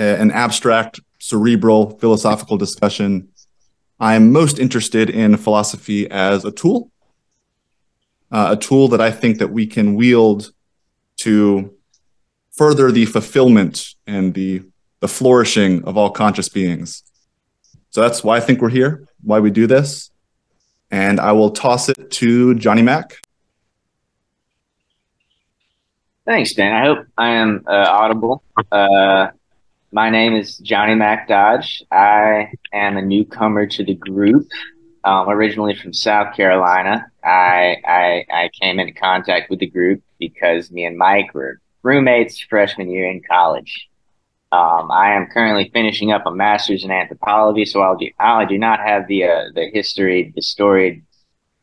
an 0.03 0.31
abstract, 0.31 0.99
cerebral, 1.19 1.97
philosophical 1.99 2.57
discussion, 2.57 3.29
I 3.99 4.15
am 4.15 4.31
most 4.31 4.59
interested 4.59 5.09
in 5.09 5.35
philosophy 5.37 6.09
as 6.09 6.45
a 6.45 6.51
tool, 6.51 6.91
uh, 8.31 8.55
a 8.57 8.61
tool 8.61 8.87
that 8.89 9.01
I 9.01 9.11
think 9.11 9.39
that 9.39 9.49
we 9.49 9.67
can 9.67 9.95
wield 9.95 10.51
to 11.17 11.73
further 12.51 12.91
the 12.91 13.05
fulfillment 13.05 13.95
and 14.07 14.33
the 14.33 14.63
the 15.01 15.07
flourishing 15.07 15.83
of 15.85 15.95
all 15.97 16.09
conscious 16.09 16.49
beings. 16.49 17.03
So 17.89 18.01
that's 18.01 18.21
why 18.21 18.35
I 18.35 18.39
think 18.41 18.61
we're 18.61 18.69
here, 18.69 19.07
why 19.23 19.39
we 19.39 19.49
do 19.49 19.65
this. 19.65 20.11
And 20.91 21.19
I 21.19 21.31
will 21.31 21.51
toss 21.51 21.87
it 21.87 22.11
to 22.11 22.55
Johnny 22.55 22.81
Mac. 22.81 23.15
Thanks, 26.25 26.53
Dan. 26.53 26.73
I 26.73 26.85
hope 26.85 27.07
I 27.17 27.29
am 27.29 27.63
uh, 27.65 27.87
audible. 27.89 28.43
Uh, 28.71 29.27
my 29.91 30.09
name 30.09 30.35
is 30.35 30.57
Johnny 30.57 30.95
Mac 30.95 31.27
Dodge. 31.27 31.83
I 31.91 32.51
am 32.73 32.97
a 32.97 33.01
newcomer 33.01 33.65
to 33.67 33.83
the 33.83 33.95
group. 33.95 34.47
Um, 35.03 35.29
originally 35.29 35.75
from 35.75 35.93
South 35.93 36.35
Carolina, 36.35 37.09
I, 37.23 37.77
I 37.85 38.25
I 38.31 38.49
came 38.61 38.79
into 38.79 38.93
contact 38.93 39.49
with 39.49 39.59
the 39.59 39.69
group 39.69 40.03
because 40.19 40.69
me 40.71 40.83
and 40.85 40.97
Mike 40.97 41.33
were 41.33 41.61
roommates 41.83 42.39
freshman 42.41 42.91
year 42.91 43.09
in 43.09 43.21
college. 43.23 43.87
Um, 44.51 44.91
I 44.91 45.13
am 45.15 45.27
currently 45.27 45.69
finishing 45.73 46.11
up 46.11 46.25
a 46.25 46.31
master's 46.31 46.83
in 46.83 46.91
anthropology, 46.91 47.65
so 47.65 47.81
I'll 47.81 47.95
do, 47.95 48.09
I 48.19 48.45
do 48.45 48.57
not 48.57 48.79
have 48.79 49.07
the 49.07 49.23
uh, 49.23 49.43
the 49.55 49.69
history, 49.71 50.33
the 50.35 50.41
storied 50.41 51.03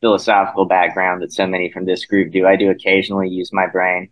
philosophical 0.00 0.64
background 0.64 1.22
that 1.22 1.32
so 1.32 1.46
many 1.46 1.70
from 1.70 1.84
this 1.84 2.06
group 2.06 2.32
do. 2.32 2.46
I 2.46 2.56
do 2.56 2.70
occasionally 2.70 3.28
use 3.28 3.52
my 3.52 3.66
brain, 3.66 4.10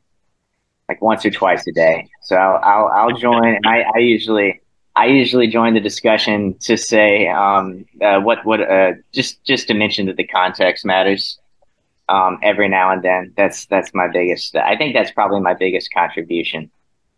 like 0.88 1.00
once 1.02 1.24
or 1.24 1.30
twice 1.30 1.66
a 1.66 1.72
day. 1.72 2.08
So 2.22 2.36
I'll 2.36 2.60
I'll, 2.62 2.88
I'll 2.88 3.16
join, 3.16 3.54
and 3.54 3.66
I, 3.66 3.84
I 3.94 3.98
usually 3.98 4.60
I 4.96 5.06
usually 5.06 5.48
join 5.48 5.74
the 5.74 5.80
discussion 5.80 6.54
to 6.60 6.76
say 6.76 7.28
um, 7.28 7.84
uh, 8.00 8.20
what 8.20 8.44
what 8.44 8.60
uh, 8.60 8.92
just 9.12 9.42
just 9.44 9.68
to 9.68 9.74
mention 9.74 10.06
that 10.06 10.16
the 10.16 10.26
context 10.26 10.84
matters. 10.84 11.38
Um, 12.06 12.38
every 12.42 12.68
now 12.68 12.92
and 12.92 13.02
then, 13.02 13.32
that's 13.34 13.64
that's 13.66 13.94
my 13.94 14.08
biggest. 14.08 14.56
I 14.56 14.76
think 14.76 14.94
that's 14.94 15.10
probably 15.10 15.40
my 15.40 15.54
biggest 15.54 15.92
contribution. 15.92 16.70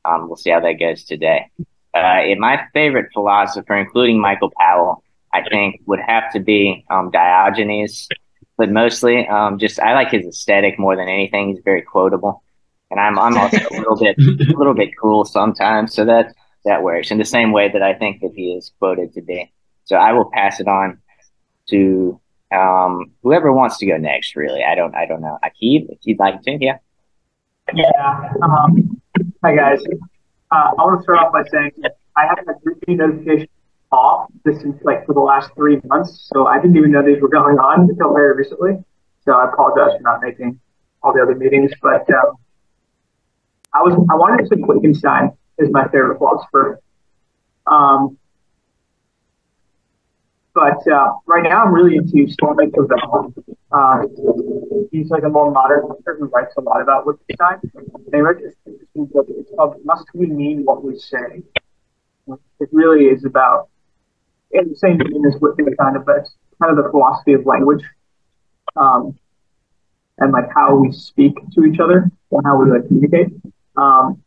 Um, 0.05 0.29
we'll 0.29 0.37
see 0.37 0.51
how 0.51 0.61
that 0.61 0.75
goes 0.75 1.03
today. 1.03 1.51
Uh, 1.93 1.99
and 1.99 2.39
my 2.41 2.63
favorite 2.73 3.11
philosopher, 3.13 3.75
including 3.75 4.21
Michael 4.21 4.53
Powell, 4.61 5.03
I 5.33 5.43
think 5.49 5.81
would 5.87 5.99
have 6.07 6.33
to 6.35 6.41
be 6.41 6.85
um, 6.89 7.11
Diogenes, 7.11 8.09
but 8.57 8.71
mostly 8.71 9.27
um, 9.27 9.59
just 9.59 9.81
I 9.81 9.95
like 9.95 10.11
his 10.11 10.27
aesthetic 10.27 10.79
more 10.79 10.95
than 10.95 11.09
anything. 11.09 11.49
He's 11.49 11.65
very 11.65 11.83
quotable, 11.83 12.43
and 12.90 13.00
I'm 13.00 13.19
I'm 13.19 13.37
also 13.37 13.59
a 13.59 13.78
little 13.78 13.97
bit 13.97 14.16
a 14.19 14.57
little 14.57 14.75
bit 14.75 14.90
cool 15.00 15.25
sometimes, 15.25 15.95
so 15.95 16.05
that 16.05 16.35
that 16.64 16.83
works 16.83 17.11
in 17.11 17.19
the 17.19 17.25
same 17.25 17.52
way 17.52 17.71
that 17.71 17.83
I 17.83 17.95
think 17.95 18.21
that 18.21 18.33
he 18.35 18.52
is 18.52 18.73
quoted 18.78 19.12
to 19.14 19.23
be. 19.23 19.52
So 19.85 19.97
I 19.97 20.12
will 20.12 20.31
pass 20.33 20.61
it 20.61 20.69
on 20.69 20.99
to 21.69 22.21
um, 22.52 23.12
whoever 23.23 23.52
wants 23.52 23.78
to 23.78 23.87
go 23.87 23.97
next. 23.97 24.37
Really, 24.37 24.62
I 24.64 24.75
don't 24.75 24.95
I 24.95 25.07
don't 25.07 25.21
know. 25.21 25.38
Aaqib, 25.45 25.90
if 25.90 25.99
you'd 26.05 26.19
like 26.19 26.43
to, 26.43 26.59
yeah. 26.61 26.78
Yeah. 27.75 28.33
Um, 28.43 29.00
hi 29.43 29.57
guys. 29.57 29.83
Uh, 30.52 30.71
I 30.78 30.83
want 30.83 31.00
to 31.00 31.02
start 31.02 31.19
off 31.19 31.33
by 31.33 31.43
saying 31.50 31.73
I 32.16 32.26
have 32.26 32.38
my 32.47 32.52
GroupMe 32.64 32.97
notifications 32.97 33.50
off 33.93 34.28
this 34.45 34.59
is 34.62 34.75
like 34.83 35.07
for 35.07 35.14
the 35.14 35.21
last 35.21 35.50
three 35.55 35.81
months, 35.85 36.28
so 36.33 36.47
I 36.47 36.61
didn't 36.61 36.76
even 36.76 36.90
know 36.93 37.05
these 37.05 37.21
were 37.21 37.28
going 37.28 37.59
on 37.59 37.88
until 37.88 38.12
very 38.14 38.37
recently. 38.37 38.73
So 39.25 39.33
I 39.33 39.49
apologize 39.52 39.97
for 39.97 40.02
not 40.02 40.21
making 40.23 40.61
all 41.02 41.12
the 41.12 41.23
other 41.23 41.35
meetings, 41.35 41.73
but 41.83 42.09
um, 42.11 42.37
I 43.76 43.83
was 43.83 43.95
I 44.11 44.14
wanted 44.14 44.42
to 44.42 44.49
say 44.49 44.56
Wittgenstein 44.59 45.33
is 45.59 45.68
my 45.71 45.85
favorite 45.85 46.18
philosopher. 46.18 46.80
Um, 47.66 48.16
but 50.54 50.80
uh, 50.88 51.12
right 51.26 51.42
now, 51.42 51.64
I'm 51.64 51.75
really 51.75 51.97
into 51.97 52.26
Stanley 52.33 52.71
Cavell. 52.71 53.35
Uh, 53.71 54.02
he's 54.90 55.11
like 55.11 55.25
a 55.25 55.28
more 55.28 55.50
modern 55.50 55.80
author 55.80 56.16
who 56.18 56.26
writes 56.26 56.54
a 56.56 56.62
lot 56.62 56.80
about 56.80 57.06
Wittgenstein. 57.06 57.61
And 57.75 58.14
he 58.14 58.21
wrote 58.21 58.40
this 58.40 58.54
interesting 58.64 59.06
book. 59.06 59.26
It's 59.28 59.50
called 59.54 59.76
"Must 59.85 60.06
We 60.14 60.26
Mean 60.26 60.64
What 60.64 60.83
We 60.83 60.99
Say." 60.99 61.42
It 62.61 62.68
really 62.73 63.04
is 63.04 63.26
about 63.26 63.68
in 64.52 64.71
the 64.71 64.76
same 64.76 64.99
vein 64.99 65.23
as 65.26 65.38
Wittgenstein, 65.40 66.02
but 66.06 66.16
it's 66.21 66.35
kind 66.62 66.76
of 66.76 66.83
the 66.83 66.90
philosophy 66.90 67.35
of 67.35 67.45
language, 67.45 67.85
um, 68.76 69.18
and 70.18 70.33
like 70.33 70.49
how 70.54 70.76
we 70.76 70.90
speak 70.92 71.35
to 71.54 71.64
each 71.64 71.78
other 71.80 72.11
and 72.33 72.47
how 72.47 72.56
we 72.56 72.71
like 72.71 72.87
communicate, 72.87 73.28
um, 73.76 74.23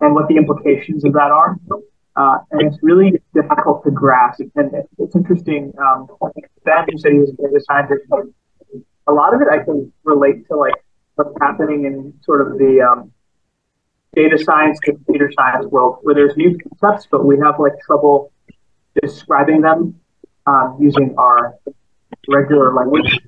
and 0.00 0.14
what 0.14 0.28
the 0.28 0.36
implications 0.36 1.04
of 1.04 1.12
that 1.12 1.30
are. 1.30 1.58
Uh, 2.16 2.38
and 2.52 2.72
it's 2.72 2.80
really 2.82 3.20
difficult 3.34 3.84
to 3.84 3.90
grasp. 3.90 4.40
And 4.54 4.70
it's 4.98 5.16
interesting. 5.16 5.72
Um, 5.78 6.08
ben, 6.64 6.86
said 6.98 7.12
he 7.12 7.18
was 7.18 7.30
a 7.30 7.32
data 7.32 7.60
scientist. 7.66 8.02
A 9.06 9.12
lot 9.12 9.34
of 9.34 9.40
it 9.40 9.48
I 9.50 9.62
can 9.64 9.92
relate 10.04 10.46
to 10.48 10.56
like 10.56 10.74
what's 11.16 11.36
happening 11.40 11.84
in 11.84 12.14
sort 12.22 12.40
of 12.40 12.58
the 12.58 12.80
um, 12.80 13.12
data 14.14 14.38
science 14.38 14.78
computer 14.80 15.30
science 15.36 15.66
world, 15.66 15.98
where 16.02 16.14
there's 16.14 16.36
new 16.36 16.56
concepts, 16.58 17.08
but 17.10 17.24
we 17.24 17.38
have 17.38 17.58
like 17.58 17.72
trouble 17.84 18.32
describing 19.02 19.60
them 19.60 19.98
um, 20.46 20.78
using 20.80 21.14
our 21.18 21.54
regular 22.28 22.72
language. 22.74 23.20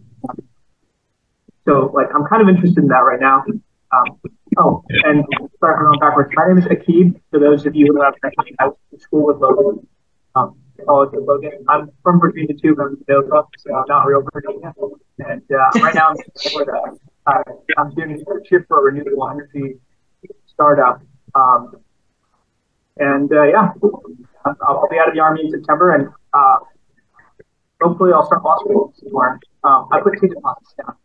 So, 1.64 1.90
like, 1.92 2.06
I'm 2.14 2.25
kind 2.26 2.42
of 2.42 2.49
interested 2.49 2.78
in 2.78 2.88
that 2.88 3.00
right 3.00 3.20
now. 3.20 3.44
Um, 3.92 4.20
oh, 4.59 4.85
and 4.89 5.25
sorry 5.61 5.77
for 5.77 5.85
going 5.85 6.01
backwards. 6.01 6.31
My 6.35 6.49
name 6.49 6.59
is 6.59 6.65
Aaqib. 6.65 7.21
For 7.31 7.41
those 7.41 7.67
of 7.67 7.75
you 7.75 7.87
who 7.87 8.03
have 8.03 8.15
met 8.23 8.33
me, 8.45 8.55
I 8.59 8.71
school 8.99 9.27
with 9.27 9.39
Logan, 9.39 9.87
um, 10.35 10.57
college 10.85 11.11
with 11.13 11.25
Logan. 11.25 11.65
I'm 11.69 11.91
from 12.03 12.21
Virginia 12.21 12.55
too, 12.55 12.75
but 12.75 12.85
I'm 12.85 12.89
in 12.95 13.05
Minnesota, 13.09 13.43
so 13.59 13.75
I'm 13.75 13.85
not 13.89 14.07
real 14.07 14.23
Virginia. 14.33 14.73
And 15.19 15.43
uh, 15.51 15.71
right 15.83 15.95
now 15.95 16.11
I'm 16.11 16.17
in 16.17 16.51
Florida. 16.51 16.73
Uh, 17.27 17.43
I'm 17.79 17.91
doing 17.95 18.13
a 18.13 18.15
internship 18.15 18.67
for 18.69 18.81
a 18.81 18.93
renewable 18.93 19.29
energy 19.29 19.79
startup. 20.47 21.03
Um, 21.35 21.77
and 22.99 23.31
uh, 23.33 23.43
yeah, 23.45 23.73
I'll, 24.45 24.57
I'll, 24.63 24.89
be 24.89 24.99
out 24.99 25.09
of 25.09 25.15
the 25.15 25.21
army 25.21 25.45
in 25.45 25.51
September, 25.51 25.95
and 25.95 26.09
uh, 26.33 26.57
hopefully 27.81 28.13
I'll 28.15 28.25
start 28.25 28.43
law 28.43 28.59
school 28.59 28.95
somewhere. 28.97 29.39
Um, 29.65 29.89
I 29.93 30.01
put 30.01 30.19
two 30.19 30.29
deposits 30.29 30.75
down. 30.79 30.97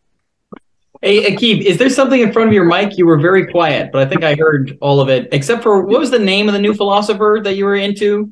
Hey, 1.02 1.36
Aaqib, 1.36 1.62
is 1.62 1.78
there 1.78 1.90
something 1.90 2.22
in 2.22 2.32
front 2.32 2.50
of 2.50 2.54
your 2.54 2.66
mic? 2.66 2.96
You 2.96 3.08
were 3.08 3.18
very 3.18 3.48
quiet, 3.48 3.92
but 3.92 4.06
I 4.06 4.10
think 4.10 4.24
I 4.24 4.36
heard 4.36 4.78
all 4.82 5.00
of 5.00 5.10
it, 5.10 5.30
except 5.32 5.64
for 5.64 5.82
what 5.82 6.00
was 6.00 6.12
the 6.12 6.20
name 6.20 6.48
of 6.48 6.54
the 6.54 6.60
new 6.60 6.76
philosopher 6.76 7.42
that 7.44 7.56
you 7.56 7.66
were 7.66 7.76
into? 7.76 8.32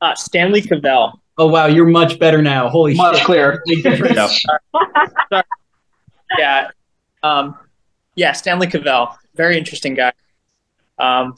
Uh, 0.00 0.14
Stanley 0.14 0.62
Cavell. 0.62 1.20
Oh 1.36 1.48
wow, 1.48 1.66
you're 1.66 1.86
much 1.86 2.18
better 2.20 2.40
now. 2.40 2.68
Holy 2.68 2.94
much 2.94 3.16
shit. 3.16 3.26
clearer. 3.26 3.62
Big 3.66 3.82
difference. 3.82 4.40
Sorry. 5.30 5.42
Yeah. 6.38 6.70
Um, 7.24 7.58
yeah, 8.14 8.32
Stanley 8.32 8.68
Cavell. 8.68 9.18
Very 9.34 9.58
interesting 9.58 9.94
guy. 9.94 10.12
Um, 10.98 11.34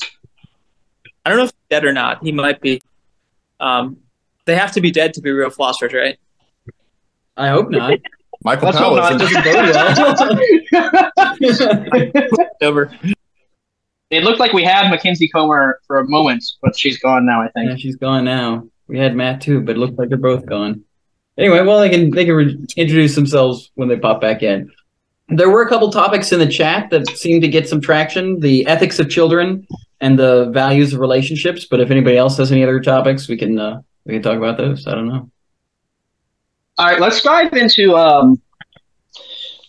I 1.25 1.31
don't 1.31 1.39
know 1.39 1.45
if 1.45 1.51
he's 1.51 1.69
dead 1.71 1.85
or 1.85 1.93
not. 1.95 2.23
He 2.23 2.31
might 2.31 2.61
be. 2.61 2.81
Um, 3.59 3.99
they 4.45 4.55
have 4.55 4.73
to 4.73 4.81
be 4.81 4.91
dead 4.91 5.15
to 5.15 5.21
be 5.21 5.31
real 5.31 5.51
philosophers, 5.51 5.95
right? 5.95 6.19
I 7.37 7.49
hope 7.49 7.71
not. 7.71 7.99
Michael 8.45 8.67
Let's 8.67 8.79
Powell. 8.79 8.97
not. 8.97 9.13
Over. 12.63 12.91
It 14.11 14.25
looked 14.25 14.41
like 14.41 14.53
we 14.53 14.65
had 14.65 14.91
Mackenzie 14.91 15.29
Comer 15.29 15.81
for 15.87 15.99
a 15.99 16.09
moment, 16.09 16.45
but 16.63 16.79
she's 16.79 16.99
gone 16.99 17.27
now. 17.27 17.43
I 17.43 17.49
think. 17.49 17.71
Yeah, 17.71 17.77
she's 17.77 17.97
gone 17.97 18.25
now. 18.25 18.67
We 18.87 18.99
had 18.99 19.15
Matt 19.15 19.41
too, 19.41 19.61
but 19.61 19.77
it 19.77 19.79
looks 19.79 19.99
like 19.99 20.09
they're 20.09 20.19
both 20.19 20.47
gone. 20.47 20.83
Anyway, 21.37 21.61
well, 21.63 21.81
they 21.81 21.91
can 21.91 22.11
they 22.11 22.25
can 22.25 22.35
re- 22.35 22.67
introduce 22.77 23.15
themselves 23.15 23.71
when 23.75 23.89
they 23.89 23.97
pop 23.97 24.21
back 24.21 24.43
in. 24.43 24.71
There 25.29 25.51
were 25.51 25.63
a 25.63 25.69
couple 25.69 25.91
topics 25.91 26.33
in 26.33 26.39
the 26.39 26.47
chat 26.47 26.89
that 26.91 27.07
seemed 27.11 27.43
to 27.43 27.49
get 27.49 27.69
some 27.69 27.81
traction: 27.81 28.41
the 28.41 28.67
ethics 28.67 28.99
of 28.99 29.11
children 29.11 29.67
and 30.01 30.19
the 30.19 30.51
values 30.53 30.95
of 30.95 31.01
relationships. 31.01 31.67
But 31.71 31.81
if 31.81 31.91
anybody 31.91 32.17
else 32.17 32.39
has 32.39 32.51
any 32.51 32.63
other 32.63 32.81
topics, 32.81 33.29
we 33.29 33.37
can 33.37 33.59
uh, 33.59 33.81
we 34.07 34.15
can 34.15 34.23
talk 34.23 34.39
about 34.39 34.57
those. 34.57 34.87
I 34.87 34.93
don't 34.93 35.09
know. 35.09 35.31
All 36.79 36.87
right, 36.87 37.01
let's 37.01 37.21
dive 37.23 37.53
into 37.55 37.97
um, 37.97 38.41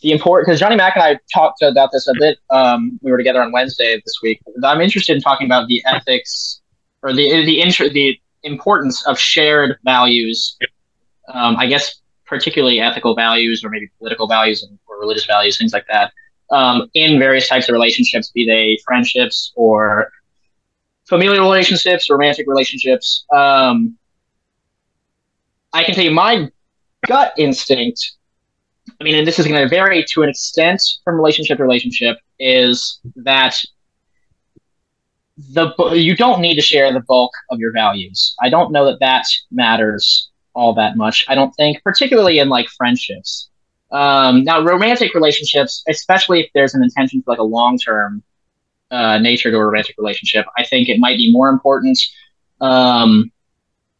the 0.03 0.11
important 0.11 0.45
because 0.45 0.59
Johnny 0.59 0.75
Mac 0.75 0.95
and 0.95 1.01
I 1.01 1.17
talked 1.33 1.63
about 1.63 1.89
this 1.91 2.07
a 2.07 2.13
bit. 2.19 2.37
Um, 2.51 2.99
we 3.01 3.09
were 3.09 3.17
together 3.17 3.41
on 3.41 3.51
Wednesday 3.51 3.95
this 3.95 4.19
week. 4.21 4.39
I'm 4.63 4.79
interested 4.79 5.15
in 5.15 5.21
talking 5.23 5.47
about 5.47 5.67
the 5.67 5.81
ethics 5.87 6.61
or 7.01 7.11
the 7.11 7.27
the 7.45 7.61
inter- 7.61 7.89
the 7.89 8.19
importance 8.43 9.03
of 9.07 9.17
shared 9.17 9.77
values. 9.83 10.55
Um, 11.33 11.55
I 11.57 11.65
guess 11.65 11.99
particularly 12.27 12.79
ethical 12.79 13.15
values 13.15 13.63
or 13.63 13.71
maybe 13.71 13.89
political 13.97 14.27
values 14.27 14.61
and, 14.61 14.77
or 14.87 14.99
religious 14.99 15.25
values, 15.25 15.57
things 15.57 15.73
like 15.73 15.87
that, 15.87 16.13
um, 16.51 16.91
in 16.93 17.17
various 17.17 17.49
types 17.49 17.67
of 17.67 17.73
relationships, 17.73 18.31
be 18.31 18.45
they 18.45 18.77
friendships 18.85 19.51
or 19.55 20.11
familial 21.07 21.41
relationships, 21.41 22.07
romantic 22.07 22.45
relationships. 22.47 23.25
Um, 23.33 23.97
I 25.73 25.83
can 25.83 25.95
tell 25.95 26.03
you 26.03 26.11
my 26.11 26.49
gut 27.09 27.33
instinct. 27.37 28.13
I 28.99 29.03
mean, 29.03 29.15
and 29.15 29.27
this 29.27 29.39
is 29.39 29.47
going 29.47 29.61
to 29.61 29.67
vary 29.67 30.05
to 30.11 30.23
an 30.23 30.29
extent 30.29 30.81
from 31.03 31.15
relationship 31.15 31.57
to 31.57 31.63
relationship, 31.63 32.17
is 32.39 32.99
that 33.17 33.59
the 35.53 35.73
you 35.93 36.15
don't 36.15 36.41
need 36.41 36.55
to 36.55 36.61
share 36.61 36.91
the 36.93 36.99
bulk 37.01 37.31
of 37.49 37.59
your 37.59 37.71
values. 37.71 38.35
I 38.41 38.49
don't 38.49 38.71
know 38.71 38.85
that 38.85 38.99
that 38.99 39.25
matters 39.51 40.29
all 40.53 40.73
that 40.75 40.97
much. 40.97 41.25
I 41.27 41.35
don't 41.35 41.51
think, 41.51 41.83
particularly 41.83 42.39
in 42.39 42.49
like 42.49 42.67
friendships. 42.69 43.49
Um, 43.91 44.43
now, 44.43 44.61
romantic 44.63 45.13
relationships, 45.15 45.83
especially 45.87 46.41
if 46.41 46.49
there's 46.53 46.75
an 46.75 46.83
intention 46.83 47.23
for 47.23 47.31
like 47.31 47.39
a 47.39 47.43
long 47.43 47.77
term 47.77 48.23
uh, 48.91 49.17
nature 49.17 49.49
to 49.51 49.57
a 49.57 49.65
romantic 49.65 49.95
relationship, 49.97 50.45
I 50.57 50.65
think 50.65 50.89
it 50.89 50.99
might 50.99 51.17
be 51.17 51.31
more 51.31 51.49
important 51.49 51.99
um, 52.61 53.31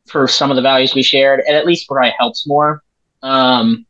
for 0.08 0.28
some 0.28 0.52
of 0.52 0.56
the 0.56 0.62
values 0.62 0.94
we 0.94 1.04
shared, 1.04 1.42
and 1.48 1.56
at 1.56 1.66
least 1.66 1.88
probably 1.88 2.14
helps 2.20 2.46
more. 2.48 2.84
Um, 3.22 3.86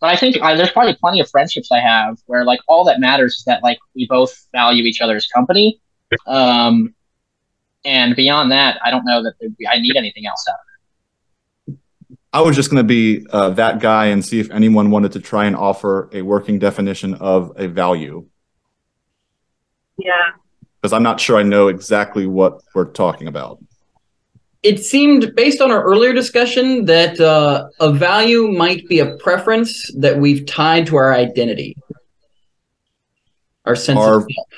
but 0.00 0.10
I 0.10 0.16
think 0.16 0.40
I, 0.42 0.54
there's 0.54 0.70
probably 0.70 0.94
plenty 0.96 1.20
of 1.20 1.30
friendships 1.30 1.70
I 1.72 1.80
have 1.80 2.18
where 2.26 2.44
like 2.44 2.60
all 2.68 2.84
that 2.84 3.00
matters 3.00 3.36
is 3.36 3.44
that 3.44 3.62
like 3.62 3.78
we 3.94 4.06
both 4.06 4.46
value 4.52 4.84
each 4.84 5.00
other's 5.00 5.26
company. 5.26 5.80
Um, 6.26 6.94
and 7.84 8.14
beyond 8.16 8.52
that, 8.52 8.78
I 8.84 8.90
don't 8.90 9.04
know 9.04 9.22
that 9.22 9.34
be, 9.58 9.66
I 9.66 9.78
need 9.78 9.96
anything 9.96 10.26
else 10.26 10.44
out 10.48 10.54
of 10.54 10.58
it. 10.58 11.78
I 12.32 12.40
was 12.40 12.56
just 12.56 12.68
going 12.70 12.82
to 12.82 12.86
be 12.86 13.26
uh, 13.30 13.50
that 13.50 13.78
guy 13.78 14.06
and 14.06 14.24
see 14.24 14.40
if 14.40 14.50
anyone 14.50 14.90
wanted 14.90 15.12
to 15.12 15.20
try 15.20 15.44
and 15.44 15.54
offer 15.54 16.10
a 16.12 16.22
working 16.22 16.58
definition 16.58 17.14
of 17.14 17.52
a 17.56 17.68
value 17.68 18.26
Yeah. 19.98 20.10
because 20.82 20.92
I'm 20.92 21.04
not 21.04 21.20
sure 21.20 21.36
I 21.36 21.44
know 21.44 21.68
exactly 21.68 22.26
what 22.26 22.60
we're 22.74 22.86
talking 22.86 23.28
about. 23.28 23.58
It 24.64 24.82
seemed, 24.82 25.34
based 25.36 25.60
on 25.60 25.70
our 25.70 25.82
earlier 25.84 26.14
discussion, 26.14 26.86
that 26.86 27.20
uh, 27.20 27.68
a 27.80 27.92
value 27.92 28.48
might 28.50 28.88
be 28.88 28.98
a 28.98 29.14
preference 29.18 29.90
that 29.98 30.18
we've 30.18 30.46
tied 30.46 30.86
to 30.86 30.96
our 30.96 31.12
identity, 31.14 31.76
our 33.66 33.76
sense 33.76 33.98
Our- 33.98 34.16
of 34.16 34.22
self. 34.22 34.48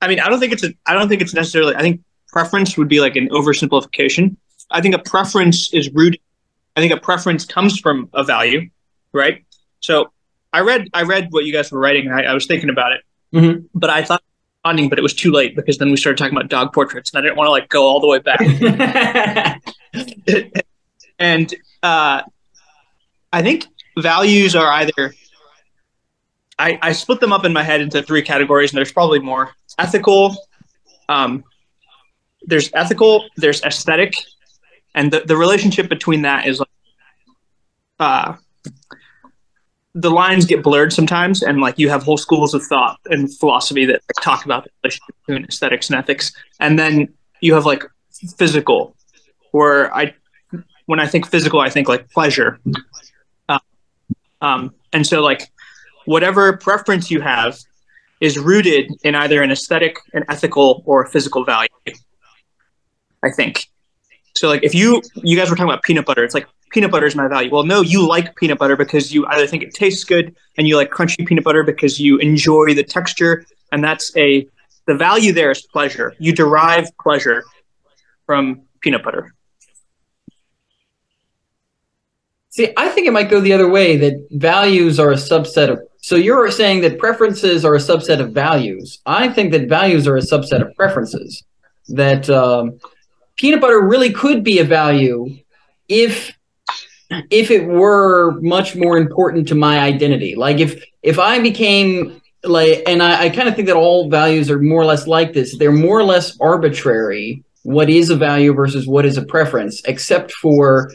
I 0.00 0.08
mean, 0.08 0.20
I 0.20 0.28
don't 0.28 0.40
think 0.40 0.52
it's 0.52 0.64
a. 0.64 0.72
I 0.86 0.92
don't 0.92 1.08
think 1.08 1.22
it's 1.22 1.32
necessarily. 1.32 1.74
I 1.76 1.80
think 1.80 2.02
preference 2.28 2.76
would 2.76 2.88
be 2.88 3.00
like 3.00 3.16
an 3.16 3.28
oversimplification. 3.30 4.36
I 4.70 4.82
think 4.82 4.94
a 4.94 4.98
preference 4.98 5.72
is 5.72 5.90
rooted. 5.94 6.20
I 6.76 6.80
think 6.80 6.92
a 6.92 6.98
preference 6.98 7.46
comes 7.46 7.78
from 7.80 8.10
a 8.12 8.22
value, 8.22 8.68
right? 9.12 9.44
So 9.80 10.12
I 10.52 10.60
read. 10.60 10.88
I 10.92 11.02
read 11.04 11.28
what 11.30 11.44
you 11.46 11.52
guys 11.54 11.72
were 11.72 11.78
writing, 11.78 12.06
and 12.06 12.14
I, 12.14 12.24
I 12.24 12.34
was 12.34 12.44
thinking 12.46 12.68
about 12.68 12.92
it. 12.92 13.00
Mhm. 13.34 13.66
But 13.74 13.88
I 13.88 14.02
thought 14.02 14.22
responding, 14.64 14.88
but 14.88 14.98
it 14.98 15.02
was 15.02 15.14
too 15.14 15.30
late 15.30 15.54
because 15.56 15.78
then 15.78 15.90
we 15.90 15.96
started 15.96 16.16
talking 16.18 16.36
about 16.36 16.48
dog 16.48 16.72
portraits, 16.72 17.10
and 17.12 17.18
I 17.18 17.22
didn't 17.22 17.36
want 17.36 17.48
to 17.48 17.50
like 17.50 17.68
go 17.68 17.84
all 17.84 18.00
the 18.00 18.06
way 18.06 18.18
back. 18.18 18.40
and 21.18 21.54
uh, 21.82 22.22
I 23.32 23.42
think 23.42 23.66
values 23.98 24.56
are 24.56 24.70
either 24.72 25.14
I, 26.58 26.78
I 26.80 26.92
split 26.92 27.20
them 27.20 27.32
up 27.32 27.44
in 27.44 27.52
my 27.52 27.62
head 27.62 27.80
into 27.80 28.02
three 28.02 28.22
categories, 28.22 28.72
and 28.72 28.78
there's 28.78 28.92
probably 28.92 29.18
more 29.18 29.50
ethical. 29.78 30.36
Um, 31.08 31.44
there's 32.42 32.70
ethical, 32.74 33.24
there's 33.36 33.62
aesthetic, 33.62 34.14
and 34.94 35.12
the, 35.12 35.20
the 35.20 35.36
relationship 35.36 35.88
between 35.88 36.22
that 36.22 36.46
is 36.46 36.60
like 36.60 36.68
uh, 37.98 38.34
the 39.94 40.10
lines 40.10 40.44
get 40.44 40.62
blurred 40.62 40.92
sometimes, 40.92 41.42
and 41.42 41.60
like 41.60 41.78
you 41.78 41.88
have 41.88 42.02
whole 42.02 42.16
schools 42.16 42.52
of 42.52 42.62
thought 42.64 42.98
and 43.06 43.32
philosophy 43.38 43.84
that 43.86 44.00
like, 44.08 44.24
talk 44.24 44.44
about 44.44 44.64
the 44.64 44.70
relationship 44.82 45.14
between 45.26 45.44
aesthetics 45.44 45.88
and 45.88 45.98
ethics, 45.98 46.32
and 46.60 46.78
then 46.78 47.08
you 47.40 47.54
have 47.54 47.64
like 47.64 47.84
physical, 48.36 48.96
where 49.52 49.94
I 49.94 50.14
when 50.86 50.98
I 50.98 51.06
think 51.06 51.26
physical, 51.26 51.60
I 51.60 51.70
think 51.70 51.88
like 51.88 52.10
pleasure. 52.10 52.58
Uh, 53.48 53.58
um, 54.40 54.74
and 54.92 55.06
so 55.06 55.22
like 55.22 55.50
whatever 56.06 56.56
preference 56.56 57.10
you 57.10 57.20
have 57.20 57.56
is 58.20 58.36
rooted 58.38 58.90
in 59.04 59.14
either 59.14 59.42
an 59.42 59.50
aesthetic, 59.50 59.96
an 60.12 60.24
ethical, 60.28 60.82
or 60.86 61.02
a 61.02 61.08
physical 61.08 61.44
value. 61.44 61.68
I 63.22 63.30
think. 63.30 63.66
So 64.34 64.48
like 64.48 64.64
if 64.64 64.74
you 64.74 65.02
you 65.14 65.36
guys 65.36 65.50
were 65.50 65.56
talking 65.56 65.70
about 65.70 65.84
peanut 65.84 66.04
butter, 66.04 66.24
it's 66.24 66.34
like 66.34 66.48
peanut 66.74 66.90
butter 66.90 67.06
is 67.06 67.14
my 67.14 67.28
value. 67.28 67.50
Well, 67.50 67.62
no, 67.62 67.80
you 67.80 68.06
like 68.06 68.34
peanut 68.34 68.58
butter 68.58 68.76
because 68.76 69.14
you 69.14 69.24
either 69.28 69.46
think 69.46 69.62
it 69.62 69.72
tastes 69.72 70.02
good 70.02 70.34
and 70.58 70.66
you 70.66 70.76
like 70.76 70.90
crunchy 70.90 71.24
peanut 71.24 71.44
butter 71.44 71.62
because 71.62 72.00
you 72.00 72.18
enjoy 72.18 72.74
the 72.74 72.82
texture, 72.82 73.46
and 73.72 73.82
that's 73.82 74.14
a 74.16 74.46
the 74.86 74.94
value 74.94 75.32
there 75.32 75.52
is 75.52 75.62
pleasure. 75.62 76.14
You 76.18 76.32
derive 76.34 76.90
pleasure 77.00 77.44
from 78.26 78.62
peanut 78.80 79.04
butter. 79.04 79.32
See, 82.50 82.72
I 82.76 82.88
think 82.88 83.06
it 83.06 83.12
might 83.12 83.30
go 83.30 83.40
the 83.40 83.52
other 83.52 83.68
way 83.68 83.96
that 83.96 84.28
values 84.32 85.00
are 85.00 85.12
a 85.12 85.16
subset 85.16 85.70
of. 85.70 85.80
So 85.98 86.16
you're 86.16 86.50
saying 86.50 86.82
that 86.82 86.98
preferences 86.98 87.64
are 87.64 87.74
a 87.74 87.78
subset 87.78 88.20
of 88.20 88.32
values. 88.32 89.00
I 89.06 89.28
think 89.28 89.52
that 89.52 89.68
values 89.68 90.06
are 90.06 90.16
a 90.16 90.20
subset 90.20 90.60
of 90.60 90.74
preferences. 90.74 91.42
That 91.88 92.28
um, 92.28 92.78
peanut 93.36 93.60
butter 93.60 93.80
really 93.80 94.12
could 94.12 94.44
be 94.44 94.58
a 94.58 94.64
value 94.64 95.38
if 95.88 96.32
if 97.30 97.50
it 97.50 97.66
were 97.66 98.38
much 98.40 98.74
more 98.76 98.96
important 98.98 99.48
to 99.48 99.54
my 99.54 99.78
identity. 99.78 100.34
Like 100.36 100.58
if 100.58 100.82
if 101.02 101.18
I 101.18 101.38
became 101.40 102.20
like, 102.42 102.82
and 102.86 103.02
I, 103.02 103.24
I 103.24 103.28
kind 103.30 103.48
of 103.48 103.56
think 103.56 103.68
that 103.68 103.76
all 103.76 104.10
values 104.10 104.50
are 104.50 104.58
more 104.60 104.82
or 104.82 104.84
less 104.84 105.06
like 105.06 105.32
this. 105.32 105.56
They're 105.56 105.72
more 105.72 105.98
or 105.98 106.04
less 106.04 106.38
arbitrary. 106.40 107.42
What 107.62 107.88
is 107.88 108.10
a 108.10 108.16
value 108.16 108.52
versus 108.52 108.86
what 108.86 109.06
is 109.06 109.16
a 109.16 109.24
preference, 109.24 109.80
except 109.86 110.32
for 110.32 110.92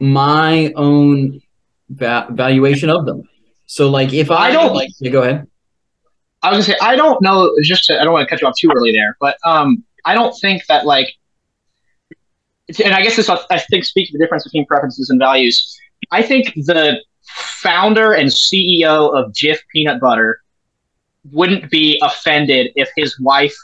my 0.00 0.72
own 0.74 1.40
va- 1.88 2.26
valuation 2.30 2.90
of 2.90 3.06
them. 3.06 3.22
So, 3.66 3.88
like, 3.88 4.12
if 4.12 4.30
I, 4.30 4.48
I 4.48 4.52
don't- 4.52 4.74
like, 4.74 4.90
yeah, 4.98 5.10
go 5.12 5.22
ahead. 5.22 5.46
I 6.42 6.50
was 6.50 6.66
gonna 6.66 6.76
say 6.76 6.84
I 6.84 6.96
don't 6.96 7.22
know. 7.22 7.54
Just 7.62 7.84
to, 7.84 8.00
I 8.00 8.02
don't 8.02 8.12
want 8.12 8.28
to 8.28 8.30
cut 8.34 8.42
you 8.42 8.48
off 8.48 8.56
too 8.58 8.72
early 8.74 8.90
there, 8.90 9.16
but 9.20 9.36
um, 9.46 9.84
I 10.04 10.14
don't 10.14 10.32
think 10.40 10.66
that 10.66 10.84
like, 10.84 11.14
and 12.68 12.94
I 12.94 13.02
guess 13.02 13.16
this 13.16 13.28
I 13.28 13.58
think 13.70 13.84
speaks 13.84 14.10
to 14.10 14.18
the 14.18 14.24
difference 14.24 14.44
between 14.44 14.66
preferences 14.66 15.10
and 15.10 15.18
values. 15.18 15.78
I 16.10 16.22
think 16.22 16.54
the 16.54 17.02
founder 17.22 18.12
and 18.12 18.28
CEO 18.28 19.14
of 19.14 19.32
Jif 19.32 19.58
Peanut 19.72 20.00
Butter 20.00 20.40
wouldn't 21.30 21.70
be 21.70 22.00
offended 22.02 22.72
if 22.74 22.90
his 22.96 23.18
wife 23.20 23.54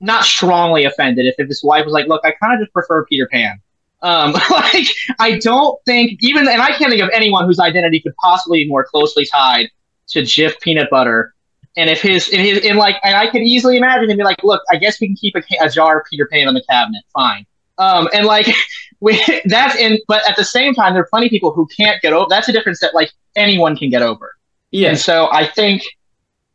not 0.00 0.24
strongly 0.24 0.84
offended 0.84 1.26
if, 1.26 1.34
if 1.38 1.48
his 1.48 1.62
wife 1.62 1.84
was 1.84 1.92
like, 1.92 2.06
"Look, 2.06 2.22
I 2.24 2.32
kind 2.32 2.54
of 2.54 2.60
just 2.60 2.72
prefer 2.72 3.04
Peter 3.06 3.28
Pan." 3.30 3.60
Um, 4.02 4.32
like 4.50 4.86
I 5.18 5.38
don't 5.38 5.78
think 5.84 6.18
even, 6.22 6.48
and 6.48 6.62
I 6.62 6.72
can't 6.72 6.90
think 6.90 7.02
of 7.02 7.10
anyone 7.12 7.46
whose 7.46 7.60
identity 7.60 8.00
could 8.00 8.14
possibly 8.16 8.64
be 8.64 8.68
more 8.68 8.84
closely 8.84 9.26
tied 9.26 9.70
to 10.08 10.22
Jif 10.22 10.58
peanut 10.60 10.88
butter. 10.90 11.34
And 11.76 11.88
if 11.88 12.02
his, 12.02 12.28
and 12.30 12.40
his, 12.42 12.64
and 12.64 12.78
like, 12.78 12.96
and 13.04 13.14
I 13.14 13.30
could 13.30 13.42
easily 13.42 13.76
imagine 13.76 14.10
him 14.10 14.16
be 14.16 14.24
like, 14.24 14.42
"Look, 14.42 14.62
I 14.72 14.76
guess 14.76 15.00
we 15.00 15.06
can 15.06 15.16
keep 15.16 15.34
a, 15.36 15.42
a 15.64 15.68
jar 15.68 16.00
of 16.00 16.06
Peter 16.10 16.26
Pan 16.26 16.48
on 16.48 16.54
the 16.54 16.64
cabinet, 16.68 17.02
fine." 17.14 17.46
Um, 17.80 18.08
and 18.12 18.26
like, 18.26 18.46
we, 19.00 19.20
that's 19.46 19.74
in, 19.76 19.98
but 20.06 20.28
at 20.28 20.36
the 20.36 20.44
same 20.44 20.74
time, 20.74 20.92
there 20.92 21.02
are 21.02 21.08
plenty 21.10 21.26
of 21.26 21.30
people 21.30 21.52
who 21.52 21.66
can't 21.76 22.00
get 22.02 22.12
over. 22.12 22.26
That's 22.28 22.48
a 22.48 22.52
difference 22.52 22.80
that 22.80 22.94
like 22.94 23.10
anyone 23.34 23.76
can 23.76 23.90
get 23.90 24.02
over. 24.02 24.36
Yeah. 24.70 24.90
And 24.90 24.98
so 24.98 25.28
I 25.32 25.46
think, 25.46 25.82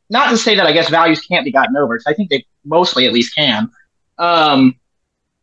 not 0.09 0.29
to 0.29 0.37
say 0.37 0.55
that 0.55 0.67
I 0.67 0.71
guess 0.71 0.87
values 0.87 1.19
can't 1.21 1.43
be 1.43 1.51
gotten 1.51 1.75
over, 1.75 1.95
because 1.95 2.05
I 2.07 2.13
think 2.13 2.29
they 2.29 2.45
mostly 2.63 3.07
at 3.07 3.11
least 3.11 3.35
can. 3.35 3.71
Um, 4.19 4.75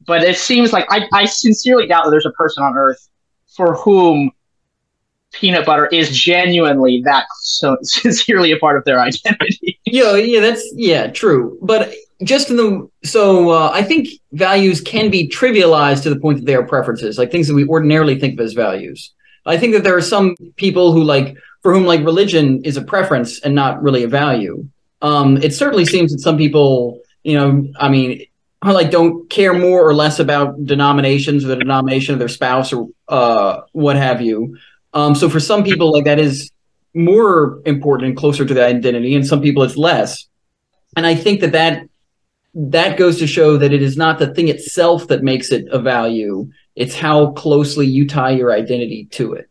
but 0.06 0.22
it 0.22 0.36
seems 0.38 0.72
like 0.72 0.86
I, 0.88 1.08
I 1.12 1.24
sincerely 1.24 1.86
doubt 1.86 2.04
that 2.04 2.10
there's 2.10 2.26
a 2.26 2.32
person 2.32 2.62
on 2.62 2.76
earth 2.76 3.08
for 3.56 3.74
whom 3.74 4.30
peanut 5.32 5.66
butter 5.66 5.86
is 5.86 6.10
genuinely 6.10 7.02
that 7.04 7.26
so 7.40 7.76
sincerely 7.82 8.52
a 8.52 8.58
part 8.58 8.76
of 8.76 8.84
their 8.84 9.00
identity. 9.00 9.80
Yeah, 9.84 10.14
yeah, 10.14 10.40
that's 10.40 10.64
yeah, 10.74 11.08
true. 11.08 11.58
But 11.60 11.92
just 12.24 12.50
in 12.50 12.56
the 12.56 12.88
so 13.04 13.50
uh, 13.50 13.70
I 13.72 13.82
think 13.82 14.08
values 14.32 14.80
can 14.80 15.10
be 15.10 15.28
trivialized 15.28 16.02
to 16.04 16.10
the 16.10 16.18
point 16.18 16.38
that 16.38 16.46
they 16.46 16.54
are 16.54 16.66
preferences, 16.66 17.18
like 17.18 17.30
things 17.30 17.48
that 17.48 17.54
we 17.54 17.66
ordinarily 17.66 18.18
think 18.18 18.34
of 18.34 18.44
as 18.44 18.52
values. 18.52 19.12
I 19.44 19.56
think 19.56 19.74
that 19.74 19.82
there 19.84 19.96
are 19.96 20.02
some 20.02 20.36
people 20.56 20.92
who 20.92 21.02
like 21.02 21.36
for 21.62 21.72
whom 21.72 21.84
like 21.84 22.04
religion 22.04 22.64
is 22.64 22.76
a 22.76 22.82
preference 22.82 23.40
and 23.40 23.54
not 23.54 23.82
really 23.82 24.02
a 24.04 24.08
value. 24.08 24.66
Um, 25.00 25.36
it 25.38 25.52
certainly 25.52 25.84
seems 25.84 26.12
that 26.12 26.20
some 26.20 26.36
people, 26.36 27.00
you 27.24 27.36
know, 27.36 27.68
I 27.76 27.88
mean, 27.88 28.24
are 28.62 28.72
like 28.72 28.90
don't 28.90 29.28
care 29.28 29.52
more 29.52 29.86
or 29.86 29.94
less 29.94 30.20
about 30.20 30.64
denominations 30.64 31.44
or 31.44 31.48
the 31.48 31.56
denomination 31.56 32.12
of 32.12 32.18
their 32.18 32.28
spouse 32.28 32.72
or 32.72 32.88
uh, 33.08 33.62
what 33.72 33.96
have 33.96 34.20
you. 34.20 34.56
Um, 34.94 35.14
so 35.14 35.28
for 35.28 35.40
some 35.40 35.64
people, 35.64 35.92
like 35.92 36.04
that 36.04 36.18
is 36.18 36.50
more 36.94 37.60
important 37.64 38.08
and 38.08 38.16
closer 38.16 38.44
to 38.44 38.54
the 38.54 38.64
identity, 38.64 39.14
and 39.16 39.26
some 39.26 39.40
people 39.40 39.62
it's 39.62 39.76
less. 39.76 40.26
And 40.96 41.06
I 41.06 41.14
think 41.14 41.40
that 41.40 41.52
that 41.52 41.88
that 42.54 42.98
goes 42.98 43.18
to 43.18 43.26
show 43.26 43.56
that 43.56 43.72
it 43.72 43.82
is 43.82 43.96
not 43.96 44.18
the 44.18 44.32
thing 44.34 44.48
itself 44.48 45.08
that 45.08 45.22
makes 45.22 45.50
it 45.50 45.66
a 45.70 45.78
value; 45.78 46.50
it's 46.76 46.94
how 46.94 47.32
closely 47.32 47.86
you 47.86 48.06
tie 48.06 48.30
your 48.30 48.52
identity 48.52 49.06
to 49.12 49.34
it. 49.34 49.48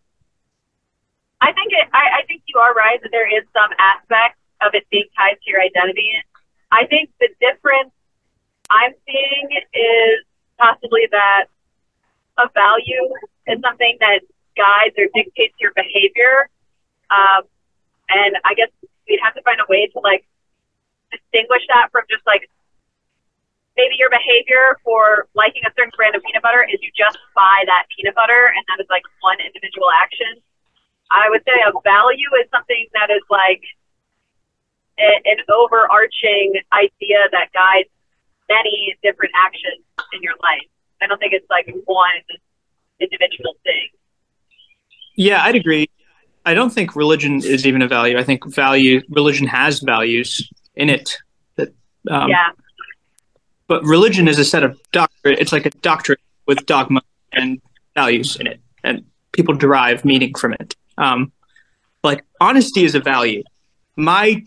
I 1.41 1.51
think 1.53 1.73
it, 1.73 1.87
I, 1.93 2.21
I 2.21 2.25
think 2.27 2.43
you 2.45 2.59
are 2.59 2.73
right 2.73 3.01
that 3.01 3.09
there 3.11 3.27
is 3.27 3.43
some 3.53 3.71
aspect 3.79 4.37
of 4.61 4.73
it 4.73 4.87
being 4.91 5.05
tied 5.17 5.37
to 5.43 5.49
your 5.49 5.61
identity. 5.61 6.11
I 6.71 6.85
think 6.85 7.09
the 7.19 7.29
difference 7.39 7.91
I'm 8.69 8.93
seeing 9.05 9.49
is 9.73 10.23
possibly 10.57 11.07
that 11.11 11.45
a 12.37 12.47
value 12.53 13.09
is 13.47 13.59
something 13.61 13.97
that 13.99 14.21
guides 14.55 14.95
or 14.97 15.07
dictates 15.13 15.55
your 15.59 15.71
behavior. 15.75 16.49
Um, 17.09 17.43
and 18.07 18.37
I 18.45 18.53
guess 18.53 18.69
we'd 19.07 19.19
have 19.23 19.33
to 19.35 19.41
find 19.41 19.59
a 19.59 19.65
way 19.67 19.87
to 19.87 19.99
like 19.99 20.25
distinguish 21.11 21.63
that 21.67 21.89
from 21.91 22.03
just 22.09 22.25
like 22.25 22.49
maybe 23.77 23.95
your 23.97 24.09
behavior 24.09 24.79
for 24.83 25.27
liking 25.33 25.63
a 25.67 25.71
certain 25.75 25.91
brand 25.95 26.15
of 26.15 26.21
peanut 26.23 26.43
butter 26.43 26.65
is 26.67 26.79
you 26.81 26.91
just 26.95 27.17
buy 27.35 27.63
that 27.65 27.87
peanut 27.95 28.15
butter 28.15 28.51
and 28.51 28.63
that 28.67 28.81
is 28.83 28.87
like 28.89 29.03
one 29.21 29.39
individual 29.39 29.87
action. 30.01 30.41
I 31.11 31.29
would 31.29 31.43
say 31.43 31.55
a 31.63 31.71
value 31.83 32.31
is 32.39 32.47
something 32.51 32.87
that 32.93 33.11
is 33.11 33.23
like 33.29 33.63
a, 34.99 35.11
an 35.25 35.39
overarching 35.51 36.59
idea 36.71 37.27
that 37.31 37.51
guides 37.53 37.89
many 38.49 38.95
different 39.03 39.33
actions 39.35 39.83
in 40.13 40.21
your 40.21 40.35
life. 40.43 40.67
I 41.01 41.07
don't 41.07 41.19
think 41.19 41.33
it's 41.33 41.49
like 41.49 41.67
one 41.85 42.23
individual 42.99 43.55
thing. 43.63 43.89
Yeah, 45.15 45.43
I'd 45.43 45.55
agree. 45.55 45.89
I 46.45 46.53
don't 46.53 46.71
think 46.71 46.95
religion 46.95 47.41
is 47.43 47.65
even 47.67 47.81
a 47.81 47.87
value. 47.87 48.17
I 48.17 48.23
think 48.23 48.45
value 48.47 49.01
religion 49.09 49.47
has 49.47 49.79
values 49.79 50.49
in 50.75 50.89
it. 50.89 51.17
That 51.55 51.69
um, 52.09 52.29
yeah. 52.29 52.49
But 53.71 53.85
religion 53.85 54.27
is 54.27 54.37
a 54.37 54.43
set 54.43 54.65
of 54.65 54.77
doctrine. 54.91 55.37
It's 55.39 55.53
like 55.53 55.65
a 55.65 55.69
doctrine 55.69 56.17
with 56.45 56.65
dogma 56.65 57.03
and 57.31 57.61
values 57.95 58.35
in 58.35 58.45
it, 58.45 58.59
and 58.83 59.05
people 59.31 59.55
derive 59.55 60.03
meaning 60.03 60.33
from 60.33 60.51
it. 60.55 60.75
Um, 60.97 61.31
like 62.03 62.25
honesty 62.41 62.83
is 62.83 62.95
a 62.95 62.99
value. 62.99 63.43
My 63.95 64.43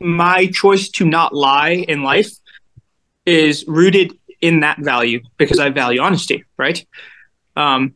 my 0.00 0.48
choice 0.48 0.88
to 0.88 1.04
not 1.04 1.32
lie 1.32 1.84
in 1.86 2.02
life 2.02 2.32
is 3.26 3.64
rooted 3.68 4.18
in 4.40 4.58
that 4.66 4.80
value 4.80 5.20
because 5.36 5.60
I 5.60 5.70
value 5.70 6.00
honesty, 6.00 6.44
right? 6.56 6.84
Um, 7.54 7.94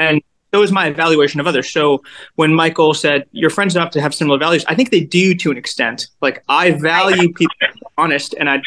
and 0.00 0.20
so 0.52 0.60
is 0.60 0.72
my 0.72 0.88
evaluation 0.88 1.38
of 1.38 1.46
others. 1.46 1.70
So 1.70 2.02
when 2.34 2.52
Michael 2.52 2.94
said 2.94 3.26
your 3.30 3.50
friends 3.50 3.74
don't 3.74 3.84
have 3.84 3.92
to 3.92 4.00
have 4.00 4.12
similar 4.12 4.38
values, 4.40 4.64
I 4.66 4.74
think 4.74 4.90
they 4.90 5.04
do 5.04 5.36
to 5.36 5.52
an 5.52 5.56
extent. 5.56 6.08
Like 6.20 6.42
I 6.48 6.72
value 6.72 7.32
people 7.32 7.54
honest, 7.96 8.34
and 8.40 8.50
I 8.50 8.60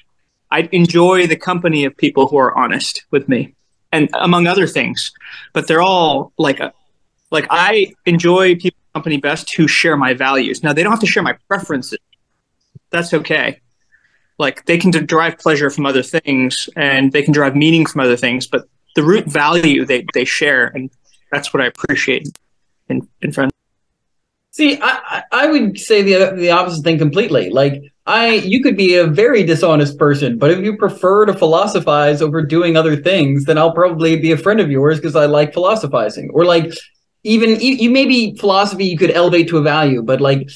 I 0.51 0.67
enjoy 0.71 1.27
the 1.27 1.35
company 1.35 1.85
of 1.85 1.95
people 1.95 2.27
who 2.27 2.37
are 2.37 2.57
honest 2.57 3.05
with 3.11 3.29
me, 3.29 3.55
and 3.91 4.09
among 4.13 4.47
other 4.47 4.67
things. 4.67 5.11
But 5.53 5.67
they're 5.67 5.81
all 5.81 6.33
like 6.37 6.59
a, 6.59 6.73
like 7.31 7.47
I 7.49 7.93
enjoy 8.05 8.55
people 8.55 8.77
company 8.93 9.17
best 9.17 9.53
who 9.53 9.67
share 9.67 9.95
my 9.95 10.13
values. 10.13 10.63
Now 10.63 10.73
they 10.73 10.81
don't 10.81 10.91
have 10.91 10.99
to 11.01 11.07
share 11.07 11.23
my 11.23 11.35
preferences. 11.47 11.99
That's 12.89 13.13
okay 13.13 13.61
like 14.39 14.65
they 14.65 14.77
can 14.77 14.89
derive 14.89 15.37
pleasure 15.37 15.69
from 15.69 15.85
other 15.85 16.01
things 16.01 16.69
and 16.75 17.11
they 17.11 17.21
can 17.21 17.33
derive 17.33 17.55
meaning 17.55 17.85
from 17.85 18.01
other 18.01 18.17
things 18.17 18.47
but 18.47 18.67
the 18.95 19.03
root 19.03 19.25
value 19.25 19.85
they, 19.85 20.03
they 20.13 20.25
share 20.25 20.67
and 20.67 20.89
that's 21.31 21.53
what 21.53 21.61
i 21.61 21.67
appreciate 21.67 22.27
in, 22.87 23.07
in 23.21 23.31
friends 23.31 23.51
see 24.51 24.79
I, 24.81 25.23
I 25.31 25.47
would 25.47 25.77
say 25.77 26.01
the, 26.01 26.35
the 26.35 26.49
opposite 26.49 26.83
thing 26.83 26.97
completely 26.97 27.49
like 27.51 27.83
i 28.09 28.27
you 28.53 28.61
could 28.61 28.75
be 28.75 28.95
a 28.95 29.07
very 29.07 29.43
dishonest 29.43 29.97
person 29.97 30.37
but 30.37 30.51
if 30.51 30.59
you 30.59 30.75
prefer 30.77 31.25
to 31.25 31.33
philosophize 31.33 32.21
over 32.21 32.41
doing 32.41 32.75
other 32.75 32.95
things 32.95 33.45
then 33.45 33.57
i'll 33.57 33.71
probably 33.71 34.17
be 34.19 34.31
a 34.31 34.37
friend 34.37 34.59
of 34.59 34.71
yours 34.71 34.97
because 34.97 35.15
i 35.15 35.25
like 35.25 35.53
philosophizing 35.53 36.29
or 36.33 36.45
like 36.45 36.71
even 37.23 37.59
you, 37.59 37.73
you 37.73 37.89
maybe 37.89 38.35
philosophy 38.35 38.85
you 38.85 38.97
could 38.97 39.11
elevate 39.11 39.47
to 39.47 39.57
a 39.57 39.61
value 39.61 40.01
but 40.01 40.19
like 40.19 40.47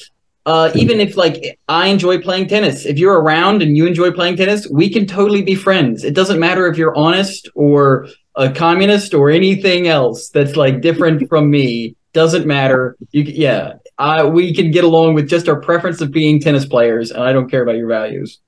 uh, 0.46 0.70
even 0.74 1.00
if 1.00 1.16
like 1.16 1.58
I 1.68 1.88
enjoy 1.88 2.20
playing 2.20 2.48
tennis, 2.48 2.84
if 2.84 2.98
you're 2.98 3.18
around 3.18 3.62
and 3.62 3.76
you 3.76 3.86
enjoy 3.86 4.10
playing 4.10 4.36
tennis, 4.36 4.68
we 4.68 4.90
can 4.90 5.06
totally 5.06 5.42
be 5.42 5.54
friends. 5.54 6.04
It 6.04 6.14
doesn't 6.14 6.38
matter 6.38 6.66
if 6.66 6.76
you're 6.76 6.96
honest 6.96 7.48
or 7.54 8.08
a 8.36 8.50
communist 8.52 9.14
or 9.14 9.30
anything 9.30 9.88
else 9.88 10.28
that's 10.28 10.56
like 10.56 10.82
different 10.82 11.28
from 11.28 11.50
me. 11.50 11.96
Doesn't 12.12 12.46
matter. 12.46 12.96
You 13.10 13.22
yeah, 13.22 13.74
I, 13.98 14.24
we 14.24 14.54
can 14.54 14.70
get 14.70 14.84
along 14.84 15.14
with 15.14 15.28
just 15.28 15.48
our 15.48 15.60
preference 15.60 16.00
of 16.00 16.10
being 16.10 16.40
tennis 16.40 16.66
players, 16.66 17.10
and 17.10 17.22
I 17.22 17.32
don't 17.32 17.48
care 17.48 17.62
about 17.62 17.76
your 17.76 17.88
values. 17.88 18.40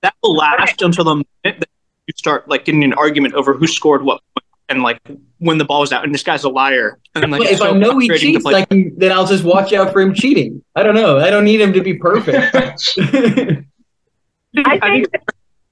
That 0.00 0.14
will 0.22 0.34
last 0.34 0.82
until 0.82 1.04
the 1.04 1.14
minute 1.16 1.60
that 1.60 1.68
you 2.06 2.14
start 2.16 2.48
like 2.48 2.64
getting 2.64 2.84
an 2.84 2.92
argument 2.94 3.34
over 3.34 3.54
who 3.54 3.66
scored 3.66 4.02
what 4.02 4.20
and 4.68 4.82
like 4.82 5.00
when 5.38 5.58
the 5.58 5.64
ball 5.64 5.80
was 5.80 5.92
out, 5.92 6.04
and 6.04 6.14
this 6.14 6.22
guy's 6.22 6.44
a 6.44 6.48
liar. 6.48 6.98
And 7.14 7.30
like, 7.30 7.42
if 7.42 7.58
so 7.58 7.74
I 7.74 7.78
know 7.78 7.98
he 7.98 8.08
cheats, 8.18 8.44
like, 8.44 8.68
then 8.68 9.12
I'll 9.12 9.26
just 9.26 9.44
watch 9.44 9.72
out 9.72 9.92
for 9.92 10.00
him 10.00 10.14
cheating. 10.14 10.62
I 10.74 10.82
don't 10.82 10.94
know. 10.94 11.18
I 11.18 11.30
don't 11.30 11.44
need 11.44 11.60
him 11.60 11.72
to 11.72 11.80
be 11.80 11.94
perfect. 11.94 12.54
I, 12.54 13.64
think, 14.54 14.66
I 14.66 14.78
think 14.78 15.08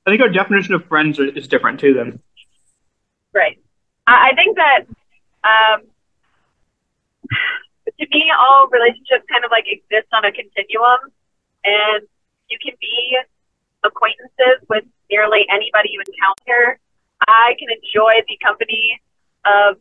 I 0.07 0.11
think 0.11 0.23
our 0.23 0.29
definition 0.29 0.75
of 0.75 0.85
friends 0.87 1.19
is 1.19 1.49
different 1.49 1.81
too. 1.81 1.95
Then, 1.95 2.21
right? 3.35 3.59
I, 4.07 4.31
I 4.31 4.35
think 4.35 4.57
that 4.57 4.81
um, 5.45 5.83
to 5.83 5.89
relationships 8.71 9.25
kind 9.31 9.45
of 9.45 9.51
like 9.51 9.65
exist 9.67 10.09
on 10.13 10.25
a 10.25 10.33
continuum, 10.33 11.13
and 11.65 12.03
you 12.49 12.59
can 12.63 12.75
be 12.81 13.19
acquaintances 13.85 14.63
with 14.69 14.85
nearly 15.11 15.47
anybody 15.51 15.91
you 15.95 16.03
encounter 16.03 16.81
I 17.25 17.57
can 17.59 17.69
enjoy 17.73 18.21
the 18.29 18.37
company 18.45 19.01
of 19.45 19.81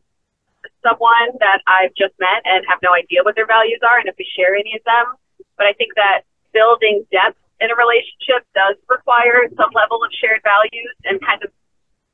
someone 0.81 1.35
that 1.39 1.59
I've 1.67 1.93
just 1.97 2.13
met 2.19 2.41
and 2.45 2.63
have 2.69 2.79
no 2.81 2.93
idea 2.93 3.23
what 3.23 3.35
their 3.35 3.45
values 3.45 3.79
are 3.83 3.99
and 3.99 4.07
if 4.07 4.15
we 4.17 4.25
share 4.35 4.55
any 4.55 4.73
of 4.77 4.83
them. 4.85 5.19
But 5.57 5.67
I 5.67 5.73
think 5.73 5.93
that 5.95 6.23
building 6.53 7.05
depth 7.11 7.37
in 7.59 7.71
a 7.71 7.75
relationship 7.75 8.47
does 8.55 8.75
require 8.87 9.47
some 9.57 9.71
level 9.75 10.03
of 10.03 10.11
shared 10.15 10.41
values 10.43 10.95
and 11.03 11.19
kind 11.19 11.43
of 11.43 11.51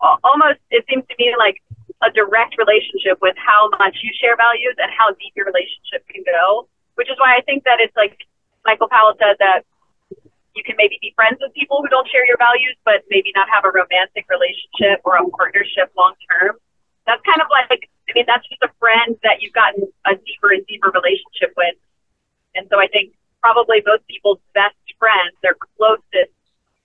almost, 0.01 0.59
it 0.69 0.85
seems 0.89 1.05
to 1.05 1.15
me 1.19 1.33
like 1.37 1.61
a 2.01 2.09
direct 2.11 2.57
relationship 2.57 3.21
with 3.21 3.37
how 3.37 3.69
much 3.77 3.97
you 4.01 4.09
share 4.17 4.35
values 4.35 4.73
and 4.81 4.89
how 4.89 5.13
deep 5.21 5.33
your 5.37 5.45
relationship 5.45 6.01
can 6.09 6.25
go, 6.25 6.67
which 6.95 7.09
is 7.09 7.17
why 7.21 7.37
I 7.37 7.41
think 7.45 7.63
that 7.65 7.77
it's 7.77 7.95
like 7.95 8.17
Michael 8.65 8.89
Powell 8.89 9.13
said 9.17 9.37
that 9.39 9.65
you 10.55 10.63
can 10.65 10.75
maybe 10.77 10.97
be 10.99 11.13
friends 11.15 11.39
with 11.39 11.53
people 11.53 11.79
who 11.79 11.87
don't 11.87 12.09
share 12.09 12.25
your 12.25 12.37
values, 12.37 12.75
but 12.83 13.05
maybe 13.09 13.31
not 13.35 13.47
have 13.47 13.63
a 13.63 13.71
romantic 13.71 14.27
relationship 14.27 14.99
or 15.05 15.15
a 15.15 15.23
partnership 15.37 15.93
long 15.95 16.17
term. 16.27 16.57
That's 17.07 17.21
kind 17.23 17.39
of 17.39 17.47
like, 17.49 17.87
I 18.09 18.11
mean, 18.13 18.25
that's 18.27 18.43
just 18.49 18.61
a 18.61 18.71
friend 18.77 19.15
that 19.23 19.41
you've 19.41 19.55
gotten 19.55 19.87
a 20.05 20.17
deeper 20.17 20.51
and 20.51 20.65
deeper 20.67 20.91
relationship 20.91 21.55
with. 21.55 21.77
And 22.53 22.67
so 22.69 22.77
I 22.77 22.87
think 22.91 23.15
probably 23.39 23.81
most 23.85 24.05
people's 24.05 24.43
best 24.53 24.75
friends, 24.99 25.33
their 25.41 25.55
closest 25.55 26.35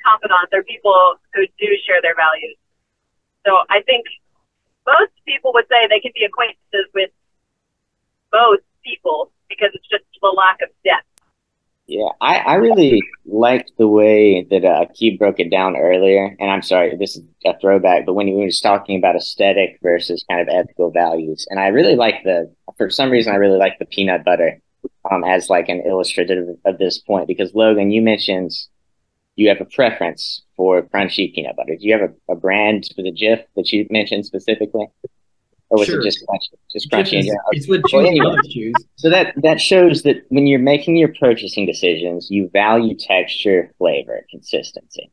confidants 0.00 0.54
are 0.54 0.62
people 0.62 1.18
who 1.34 1.44
do 1.58 1.68
share 1.84 2.00
their 2.00 2.14
values. 2.14 2.56
So 3.44 3.66
I 3.68 3.82
think 3.82 4.06
most 4.86 5.12
people 5.26 5.52
would 5.54 5.66
say 5.68 5.86
they 5.88 6.00
can 6.00 6.12
be 6.14 6.24
acquaintances 6.24 6.86
with 6.94 7.10
most 8.32 8.62
people 8.84 9.32
because 9.48 9.70
it's 9.74 9.88
just 9.88 10.04
the 10.22 10.28
lack 10.28 10.60
of 10.62 10.68
depth. 10.84 11.06
Yeah, 11.88 12.08
I, 12.20 12.38
I 12.38 12.54
really 12.54 13.00
liked 13.26 13.72
the 13.78 13.86
way 13.86 14.44
that 14.50 14.64
uh, 14.64 14.86
Keith 14.92 15.20
broke 15.20 15.38
it 15.38 15.50
down 15.50 15.76
earlier. 15.76 16.34
And 16.40 16.50
I'm 16.50 16.62
sorry, 16.62 16.96
this 16.96 17.16
is 17.16 17.22
a 17.44 17.56
throwback, 17.60 18.06
but 18.06 18.14
when 18.14 18.26
he 18.26 18.34
was 18.34 18.60
talking 18.60 18.98
about 18.98 19.14
aesthetic 19.14 19.78
versus 19.82 20.24
kind 20.28 20.40
of 20.40 20.48
ethical 20.48 20.90
values, 20.90 21.46
and 21.48 21.60
I 21.60 21.68
really 21.68 21.94
like 21.94 22.24
the, 22.24 22.52
for 22.76 22.90
some 22.90 23.10
reason, 23.10 23.32
I 23.32 23.36
really 23.36 23.58
like 23.58 23.78
the 23.78 23.86
peanut 23.86 24.24
butter 24.24 24.60
um, 25.12 25.22
as 25.22 25.48
like 25.48 25.68
an 25.68 25.82
illustrative 25.86 26.48
of 26.64 26.78
this 26.78 26.98
point 26.98 27.28
because 27.28 27.54
Logan, 27.54 27.92
you 27.92 28.02
mentioned 28.02 28.50
you 29.36 29.48
have 29.48 29.60
a 29.60 29.64
preference 29.66 30.42
for 30.56 30.82
crunchy 30.82 31.32
peanut 31.34 31.56
butter. 31.56 31.76
Do 31.76 31.86
you 31.86 31.92
have 31.98 32.10
a, 32.10 32.32
a 32.32 32.36
brand 32.36 32.88
for 32.94 33.02
the 33.02 33.12
Jif 33.12 33.44
that 33.56 33.70
you 33.72 33.86
mentioned 33.90 34.26
specifically? 34.26 34.86
or 35.68 35.78
was 35.78 35.88
Sure. 35.88 36.00
it 36.00 36.04
just 36.04 36.24
crunchy? 36.26 36.56
Just 36.72 36.90
crunchy. 36.90 37.24
in 37.26 37.36
It's, 37.50 37.68
what 37.68 37.80
Well, 37.92 38.02
choose 38.04 38.06
anyway. 38.10 38.36
choose. 38.48 38.74
So 38.96 39.10
that 39.10 39.34
that 39.42 39.60
shows 39.60 40.02
that 40.04 40.18
when 40.28 40.46
you're 40.46 40.60
making 40.60 40.96
your 40.96 41.12
purchasing 41.12 41.66
decisions, 41.66 42.28
you 42.30 42.48
value 42.52 42.96
texture, 42.96 43.72
flavor, 43.78 44.24
consistency. 44.30 45.10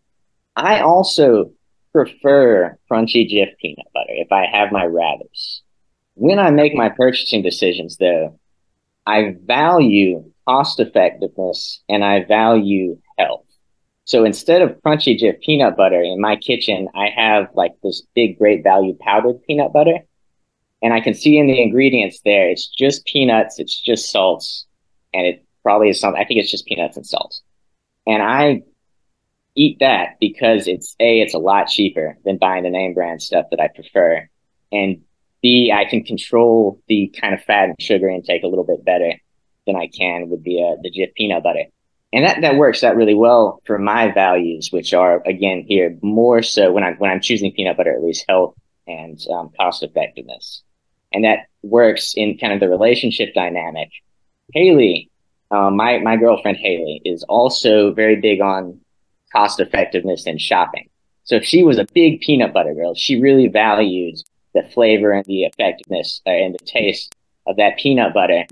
I 0.55 0.81
also 0.81 1.51
prefer 1.91 2.77
crunchy 2.89 3.27
Jif 3.31 3.57
peanut 3.59 3.87
butter 3.93 4.13
if 4.13 4.31
I 4.31 4.45
have 4.45 4.71
my 4.71 4.85
rathers. 4.85 5.61
When 6.15 6.37
I 6.37 6.51
make 6.51 6.75
my 6.75 6.89
purchasing 6.89 7.41
decisions, 7.41 7.97
though, 7.97 8.39
I 9.07 9.35
value 9.43 10.31
cost 10.47 10.79
effectiveness 10.79 11.81
and 11.89 12.03
I 12.03 12.25
value 12.25 12.99
health. 13.17 13.45
So 14.05 14.25
instead 14.25 14.61
of 14.61 14.81
crunchy 14.81 15.17
Jif 15.17 15.39
peanut 15.41 15.77
butter 15.77 16.01
in 16.01 16.19
my 16.19 16.35
kitchen, 16.35 16.89
I 16.93 17.07
have 17.15 17.47
like 17.53 17.71
this 17.83 18.03
big, 18.15 18.37
great 18.37 18.63
value 18.63 18.97
powdered 18.99 19.41
peanut 19.43 19.71
butter 19.71 19.99
and 20.83 20.93
I 20.93 20.99
can 20.99 21.13
see 21.13 21.37
in 21.37 21.47
the 21.47 21.61
ingredients 21.61 22.19
there, 22.25 22.49
it's 22.49 22.67
just 22.67 23.05
peanuts, 23.05 23.57
it's 23.57 23.79
just 23.79 24.11
salts, 24.11 24.67
and 25.13 25.25
it 25.25 25.45
probably 25.63 25.89
is 25.89 25.99
something. 25.99 26.21
I 26.21 26.25
think 26.25 26.41
it's 26.41 26.51
just 26.51 26.65
peanuts 26.65 26.97
and 26.97 27.07
salt, 27.07 27.39
and 28.05 28.21
I 28.21 28.63
eat 29.55 29.77
that 29.79 30.17
because 30.19 30.67
it's 30.67 30.95
a, 30.99 31.21
it's 31.21 31.33
a 31.33 31.39
lot 31.39 31.67
cheaper 31.67 32.17
than 32.25 32.37
buying 32.37 32.63
the 32.63 32.69
name 32.69 32.93
brand 32.93 33.21
stuff 33.21 33.45
that 33.51 33.61
I 33.61 33.69
prefer, 33.69 34.29
and 34.73 35.01
b, 35.41 35.73
I 35.73 35.85
can 35.85 36.03
control 36.03 36.81
the 36.89 37.15
kind 37.19 37.33
of 37.33 37.41
fat 37.41 37.69
and 37.69 37.81
sugar 37.81 38.09
intake 38.09 38.43
a 38.43 38.47
little 38.47 38.65
bit 38.65 38.83
better 38.83 39.13
than 39.65 39.77
I 39.77 39.87
can 39.87 40.29
with 40.29 40.43
the 40.43 40.61
uh, 40.61 40.81
the 40.81 40.91
Jif 40.91 41.13
peanut 41.15 41.43
butter, 41.43 41.63
and 42.13 42.23
that 42.23 42.41
that 42.41 42.55
works 42.55 42.83
out 42.83 42.95
really 42.95 43.15
well 43.15 43.61
for 43.65 43.77
my 43.77 44.11
values, 44.11 44.71
which 44.71 44.93
are 44.93 45.21
again 45.25 45.65
here 45.67 45.97
more 46.01 46.41
so 46.41 46.71
when 46.71 46.83
I'm 46.83 46.95
when 46.95 47.11
I'm 47.11 47.21
choosing 47.21 47.51
peanut 47.51 47.75
butter, 47.75 47.93
at 47.93 48.03
least 48.03 48.25
health 48.29 48.55
and 48.87 49.19
um, 49.29 49.49
cost 49.57 49.83
effectiveness 49.83 50.63
and 51.13 51.23
that 51.23 51.47
works 51.61 52.13
in 52.15 52.37
kind 52.37 52.53
of 52.53 52.59
the 52.59 52.67
relationship 52.67 53.33
dynamic. 53.33 53.89
Haley, 54.53 55.09
um, 55.51 55.77
my 55.77 55.99
my 55.99 56.17
girlfriend 56.17 56.57
Haley, 56.57 57.01
is 57.05 57.23
also 57.23 57.93
very 57.93 58.17
big 58.17 58.41
on 58.41 58.79
cost 59.31 59.59
effectiveness 59.59 60.25
and 60.25 60.41
shopping. 60.41 60.89
So 61.23 61.35
if 61.35 61.45
she 61.45 61.63
was 61.63 61.77
a 61.77 61.87
big 61.93 62.21
peanut 62.21 62.53
butter 62.53 62.73
girl, 62.73 62.95
she 62.95 63.21
really 63.21 63.47
valued 63.47 64.15
the 64.53 64.63
flavor 64.63 65.11
and 65.11 65.25
the 65.25 65.43
effectiveness 65.43 66.21
uh, 66.25 66.31
and 66.31 66.53
the 66.53 66.65
taste 66.65 67.15
of 67.47 67.57
that 67.57 67.77
peanut 67.77 68.13
butter. 68.13 68.45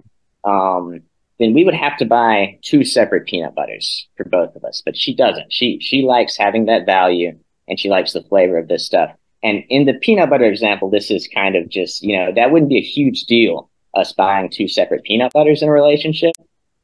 Um, 0.43 1.01
then 1.41 1.53
we 1.53 1.65
would 1.65 1.73
have 1.73 1.97
to 1.97 2.05
buy 2.05 2.59
two 2.61 2.83
separate 2.83 3.25
peanut 3.25 3.55
butters 3.55 4.07
for 4.15 4.25
both 4.25 4.55
of 4.55 4.63
us. 4.63 4.81
But 4.85 4.95
she 4.95 5.15
doesn't. 5.15 5.51
She 5.51 5.79
she 5.81 6.03
likes 6.03 6.37
having 6.37 6.65
that 6.65 6.85
value 6.85 7.37
and 7.67 7.79
she 7.79 7.89
likes 7.89 8.13
the 8.13 8.23
flavor 8.23 8.57
of 8.57 8.67
this 8.67 8.85
stuff. 8.85 9.11
And 9.43 9.63
in 9.69 9.85
the 9.85 9.93
peanut 9.93 10.29
butter 10.29 10.45
example, 10.45 10.89
this 10.89 11.09
is 11.09 11.27
kind 11.27 11.55
of 11.55 11.67
just, 11.67 12.03
you 12.03 12.15
know, 12.15 12.31
that 12.35 12.51
wouldn't 12.51 12.69
be 12.69 12.77
a 12.77 12.81
huge 12.81 13.23
deal, 13.23 13.69
us 13.95 14.13
buying 14.13 14.49
two 14.49 14.67
separate 14.67 15.03
peanut 15.03 15.33
butters 15.33 15.63
in 15.63 15.69
a 15.69 15.71
relationship. 15.71 16.33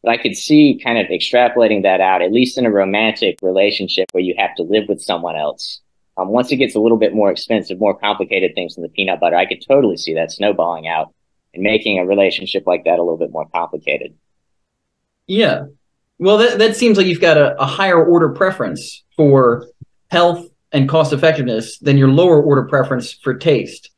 But 0.02 0.12
I 0.12 0.18
could 0.18 0.36
see 0.36 0.80
kind 0.84 0.98
of 0.98 1.08
extrapolating 1.08 1.84
that 1.84 2.02
out, 2.02 2.22
at 2.22 2.32
least 2.32 2.58
in 2.58 2.66
a 2.66 2.72
romantic 2.72 3.38
relationship 3.42 4.08
where 4.12 4.24
you 4.24 4.34
have 4.38 4.56
to 4.56 4.64
live 4.64 4.86
with 4.88 5.02
someone 5.02 5.36
else. 5.36 5.82
Um, 6.18 6.30
once 6.30 6.52
it 6.52 6.56
gets 6.56 6.74
a 6.74 6.80
little 6.80 6.98
bit 6.98 7.14
more 7.14 7.30
expensive, 7.30 7.80
more 7.80 7.98
complicated 7.98 8.56
things 8.56 8.74
than 8.74 8.82
the 8.82 8.90
peanut 8.90 9.20
butter, 9.20 9.36
I 9.36 9.46
could 9.46 9.64
totally 9.68 9.98
see 9.98 10.16
that 10.16 10.32
snowballing 10.32 10.88
out 10.88 11.14
and 11.54 11.62
making 11.62 12.00
a 12.00 12.06
relationship 12.06 12.66
like 12.66 12.86
that 12.86 12.98
a 12.98 13.04
little 13.04 13.18
bit 13.18 13.32
more 13.32 13.48
complicated. 13.54 14.16
Yeah. 15.28 15.66
Well, 16.20 16.38
that, 16.40 16.58
that 16.60 16.76
seems 16.76 16.98
like 16.98 17.06
you've 17.06 17.22
got 17.22 17.38
a, 17.38 17.62
a 17.62 17.66
higher 17.66 18.04
order 18.04 18.30
preference 18.30 19.04
for 19.16 19.68
health 20.10 20.48
and 20.72 20.90
cost 20.90 21.14
effectiveness 21.14 21.78
than 21.80 21.98
your 21.98 22.10
lower 22.10 22.42
order 22.42 22.64
preference 22.64 23.12
for 23.14 23.36
taste. 23.36 23.92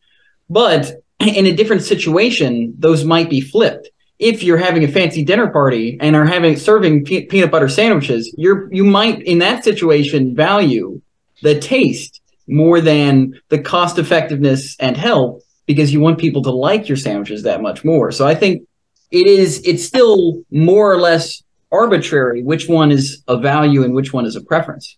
But 0.50 0.92
in 1.20 1.46
a 1.46 1.56
different 1.56 1.84
situation, 1.84 2.74
those 2.78 3.06
might 3.06 3.30
be 3.30 3.42
flipped. 3.42 3.90
If 4.18 4.44
you're 4.44 4.58
having 4.58 4.84
a 4.84 4.88
fancy 4.88 5.24
dinner 5.24 5.48
party 5.48 5.98
and 6.02 6.16
are 6.16 6.26
having 6.26 6.58
serving 6.58 7.06
pe- 7.06 7.26
peanut 7.26 7.52
butter 7.52 7.70
sandwiches, 7.70 8.34
you're 8.38 8.72
you 8.74 8.84
might 8.84 9.22
in 9.22 9.40
that 9.40 9.64
situation 9.64 10.36
value 10.36 11.02
the 11.42 11.58
taste 11.60 12.22
more 12.48 12.82
than 12.82 13.40
the 13.48 13.60
cost 13.60 13.98
effectiveness 13.98 14.76
and 14.80 14.98
health 14.98 15.44
because 15.68 15.94
you 15.94 16.02
want 16.02 16.20
people 16.20 16.42
to 16.42 16.52
like 16.52 16.90
your 16.90 16.98
sandwiches 16.98 17.44
that 17.44 17.62
much 17.62 17.86
more. 17.86 18.12
So 18.12 18.28
I 18.28 18.36
think 18.36 18.68
it 19.12 19.28
is 19.28 19.62
it's 19.66 19.84
still 19.84 20.44
more 20.52 20.92
or 20.92 20.98
less 20.98 21.44
arbitrary 21.72 22.44
which 22.44 22.68
one 22.68 22.92
is 22.92 23.24
a 23.28 23.38
value 23.38 23.84
and 23.84 23.94
which 23.94 24.14
one 24.14 24.26
is 24.26 24.36
a 24.36 24.42
preference. 24.42 24.98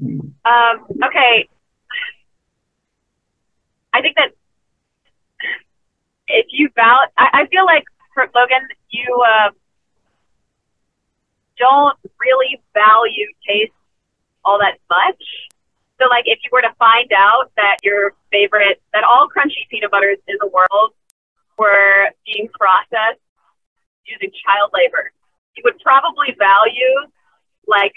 Um, 0.00 0.86
okay. 1.04 1.48
I 3.92 4.00
think 4.00 4.16
that 4.16 4.32
if 6.26 6.46
you 6.50 6.68
val, 6.74 6.98
I, 7.16 7.28
I 7.32 7.46
feel 7.46 7.64
like 7.64 7.84
for 8.12 8.28
Logan, 8.34 8.66
you 8.90 9.24
uh, 9.26 9.50
don't 11.58 11.96
really 12.20 12.60
value 12.72 13.26
taste 13.46 13.72
all 14.44 14.58
that 14.58 14.78
much. 14.90 15.22
So, 16.00 16.08
like, 16.08 16.24
if 16.26 16.40
you 16.42 16.50
were 16.52 16.62
to 16.62 16.74
find 16.78 17.10
out 17.16 17.52
that 17.56 17.76
your 17.84 18.14
favorite, 18.32 18.82
that 18.92 19.04
all 19.04 19.28
crunchy 19.28 19.68
peanut 19.70 19.92
butters 19.92 20.18
in 20.26 20.36
the 20.40 20.48
world 20.48 20.92
were 21.56 22.08
being 22.26 22.48
processed 22.58 23.20
using 24.06 24.30
child 24.44 24.70
labor, 24.74 25.12
you 25.56 25.62
would 25.64 25.78
probably 25.80 26.34
value 26.38 27.08
like 27.66 27.94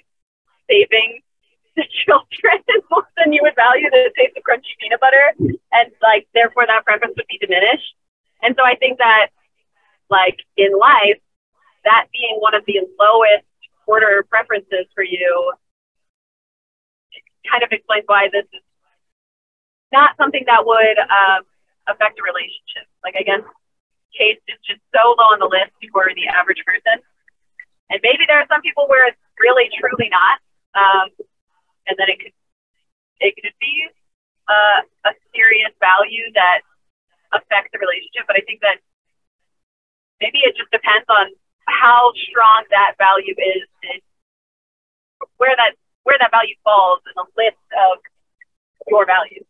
saving 0.69 1.21
the 1.75 1.85
children 2.05 2.63
more 2.89 3.07
than 3.17 3.33
you 3.33 3.41
would 3.43 3.55
value 3.55 3.89
the 3.89 4.11
taste 4.17 4.35
of 4.37 4.43
crunchy 4.43 4.73
peanut 4.81 4.99
butter, 4.99 5.33
and 5.71 5.91
like 6.01 6.27
therefore 6.33 6.65
that 6.65 6.85
preference 6.85 7.13
would 7.15 7.29
be 7.29 7.37
diminished. 7.37 7.95
And 8.41 8.55
so 8.57 8.65
I 8.65 8.75
think 8.75 8.97
that 8.97 9.29
like 10.09 10.37
in 10.55 10.77
life, 10.77 11.21
that 11.83 12.07
being 12.11 12.37
one 12.39 12.55
of 12.55 12.63
the 12.65 12.81
lowest 12.99 13.45
order 13.85 14.25
preferences 14.29 14.87
for 14.93 15.03
you 15.03 15.53
kind 17.49 17.63
of 17.63 17.71
explains 17.71 18.03
why 18.07 18.27
this 18.31 18.45
is 18.53 18.63
not 19.91 20.17
something 20.17 20.43
that 20.47 20.65
would 20.65 20.97
um, 20.99 21.43
affect 21.87 22.19
a 22.19 22.23
relationship. 22.23 22.89
Like 23.03 23.15
I 23.17 23.23
guess 23.23 23.43
taste 24.15 24.43
is 24.47 24.59
just 24.63 24.81
so 24.95 25.15
low 25.17 25.35
on 25.35 25.39
the 25.39 25.49
list 25.49 25.73
for 25.91 26.07
the 26.13 26.27
average 26.27 26.61
person. 26.63 27.03
And 27.89 27.99
maybe 28.03 28.27
there 28.27 28.39
are 28.39 28.49
some 28.51 28.61
people 28.61 28.87
where 28.87 29.07
it's 29.07 29.19
really 29.39 29.71
truly 29.73 30.11
not. 30.11 30.37
Um, 30.75 31.07
and 31.87 31.95
then 31.97 32.07
it 32.11 32.19
could 32.19 32.35
it 33.19 33.33
could 33.33 33.55
be 33.59 33.75
uh, 34.45 35.09
a 35.09 35.11
serious 35.33 35.73
value 35.79 36.29
that 36.35 36.61
affects 37.33 37.71
the 37.73 37.79
relationship. 37.79 38.27
But 38.27 38.37
I 38.37 38.43
think 38.45 38.61
that 38.61 38.77
maybe 40.21 40.39
it 40.43 40.55
just 40.55 40.69
depends 40.71 41.07
on 41.09 41.33
how 41.65 42.11
strong 42.29 42.63
that 42.69 42.95
value 42.97 43.35
is 43.35 43.67
and 43.83 44.01
where 45.37 45.55
that 45.55 45.73
where 46.03 46.17
that 46.19 46.31
value 46.31 46.55
falls 46.63 47.01
in 47.07 47.13
the 47.15 47.27
list 47.35 47.63
of 47.75 47.99
your 48.87 49.05
values. 49.05 49.47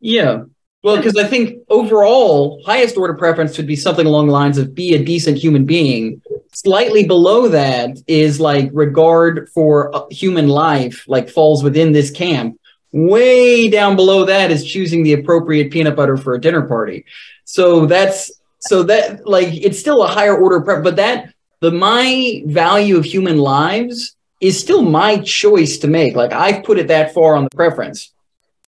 Yeah. 0.00 0.44
Well, 0.82 0.96
because 0.96 1.16
I 1.16 1.24
think 1.24 1.62
overall, 1.68 2.62
highest 2.64 2.96
order 2.96 3.12
preference 3.12 3.56
would 3.58 3.66
be 3.66 3.76
something 3.76 4.06
along 4.06 4.28
the 4.28 4.32
lines 4.32 4.56
of 4.56 4.74
be 4.74 4.94
a 4.94 5.04
decent 5.04 5.36
human 5.36 5.66
being. 5.66 6.22
Slightly 6.52 7.06
below 7.06 7.48
that 7.48 7.98
is 8.06 8.40
like 8.40 8.70
regard 8.72 9.50
for 9.50 9.94
uh, 9.94 10.06
human 10.10 10.48
life, 10.48 11.04
like 11.06 11.28
falls 11.28 11.62
within 11.62 11.92
this 11.92 12.10
camp. 12.10 12.58
Way 12.92 13.68
down 13.68 13.94
below 13.94 14.24
that 14.24 14.50
is 14.50 14.64
choosing 14.64 15.02
the 15.02 15.12
appropriate 15.12 15.70
peanut 15.70 15.96
butter 15.96 16.16
for 16.16 16.34
a 16.34 16.40
dinner 16.40 16.62
party. 16.62 17.04
So 17.44 17.84
that's 17.84 18.32
so 18.60 18.82
that 18.84 19.26
like 19.26 19.48
it's 19.52 19.78
still 19.78 20.02
a 20.02 20.08
higher 20.08 20.36
order 20.36 20.62
prep, 20.62 20.82
but 20.82 20.96
that 20.96 21.34
the 21.60 21.70
my 21.70 22.42
value 22.46 22.96
of 22.96 23.04
human 23.04 23.38
lives 23.38 24.16
is 24.40 24.58
still 24.58 24.82
my 24.82 25.18
choice 25.18 25.76
to 25.78 25.88
make. 25.88 26.16
Like 26.16 26.32
I've 26.32 26.64
put 26.64 26.78
it 26.78 26.88
that 26.88 27.12
far 27.12 27.36
on 27.36 27.44
the 27.44 27.50
preference 27.54 28.12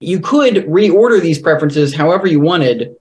you 0.01 0.21
could 0.21 0.55
reorder 0.67 1.21
these 1.21 1.39
preferences 1.39 1.95
however 1.95 2.27
you 2.27 2.41
wanted 2.41 2.95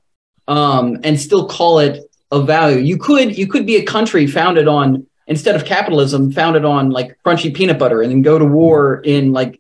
um, 0.47 0.99
and 1.03 1.19
still 1.19 1.47
call 1.47 1.79
it 1.79 2.03
a 2.31 2.41
value 2.41 2.77
you 2.77 2.97
could 2.97 3.37
you 3.37 3.47
could 3.47 3.65
be 3.65 3.75
a 3.77 3.83
country 3.83 4.27
founded 4.27 4.67
on 4.67 5.05
instead 5.27 5.55
of 5.55 5.65
capitalism 5.65 6.31
founded 6.31 6.65
on 6.65 6.89
like 6.89 7.17
crunchy 7.25 7.53
peanut 7.53 7.79
butter 7.79 8.01
and 8.01 8.11
then 8.11 8.21
go 8.21 8.37
to 8.37 8.45
war 8.45 9.01
in 9.03 9.31
like 9.31 9.59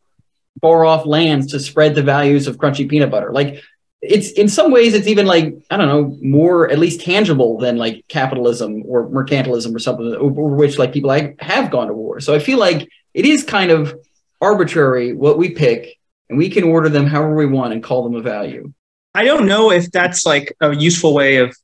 far 0.61 0.85
off 0.85 1.05
lands 1.05 1.47
to 1.47 1.59
spread 1.59 1.95
the 1.95 2.03
values 2.03 2.47
of 2.47 2.57
crunchy 2.57 2.89
peanut 2.89 3.11
butter. 3.11 3.31
Like 3.31 3.61
it's 4.01 4.31
in 4.31 4.47
some 4.47 4.71
ways 4.71 4.93
it's 4.93 5.07
even 5.07 5.25
like 5.25 5.55
I 5.69 5.77
don't 5.77 5.87
know 5.87 6.17
more 6.21 6.69
at 6.69 6.79
least 6.79 7.01
tangible 7.01 7.57
than 7.57 7.77
like 7.77 8.05
capitalism 8.07 8.83
or 8.85 9.09
mercantilism 9.09 9.75
or 9.75 9.79
something 9.79 10.13
over 10.15 10.41
which 10.43 10.77
like 10.77 10.93
people 10.93 11.07
like 11.07 11.39
have 11.41 11.71
gone 11.71 11.87
to 11.87 11.93
war. 11.93 12.19
So 12.19 12.33
I 12.33 12.39
feel 12.39 12.59
like 12.59 12.87
it 13.13 13.25
is 13.25 13.43
kind 13.43 13.71
of 13.71 13.97
arbitrary 14.41 15.13
what 15.13 15.37
we 15.37 15.51
pick 15.51 15.97
and 16.29 16.37
we 16.37 16.49
can 16.49 16.63
order 16.63 16.89
them 16.89 17.05
however 17.07 17.35
we 17.35 17.45
want 17.45 17.73
and 17.73 17.83
call 17.83 18.03
them 18.03 18.15
a 18.15 18.21
value. 18.21 18.73
I 19.13 19.23
don't 19.23 19.45
know 19.45 19.71
if 19.71 19.91
that's 19.91 20.25
like 20.25 20.55
a 20.61 20.75
useful 20.75 21.13
way 21.13 21.37
of. 21.37 21.55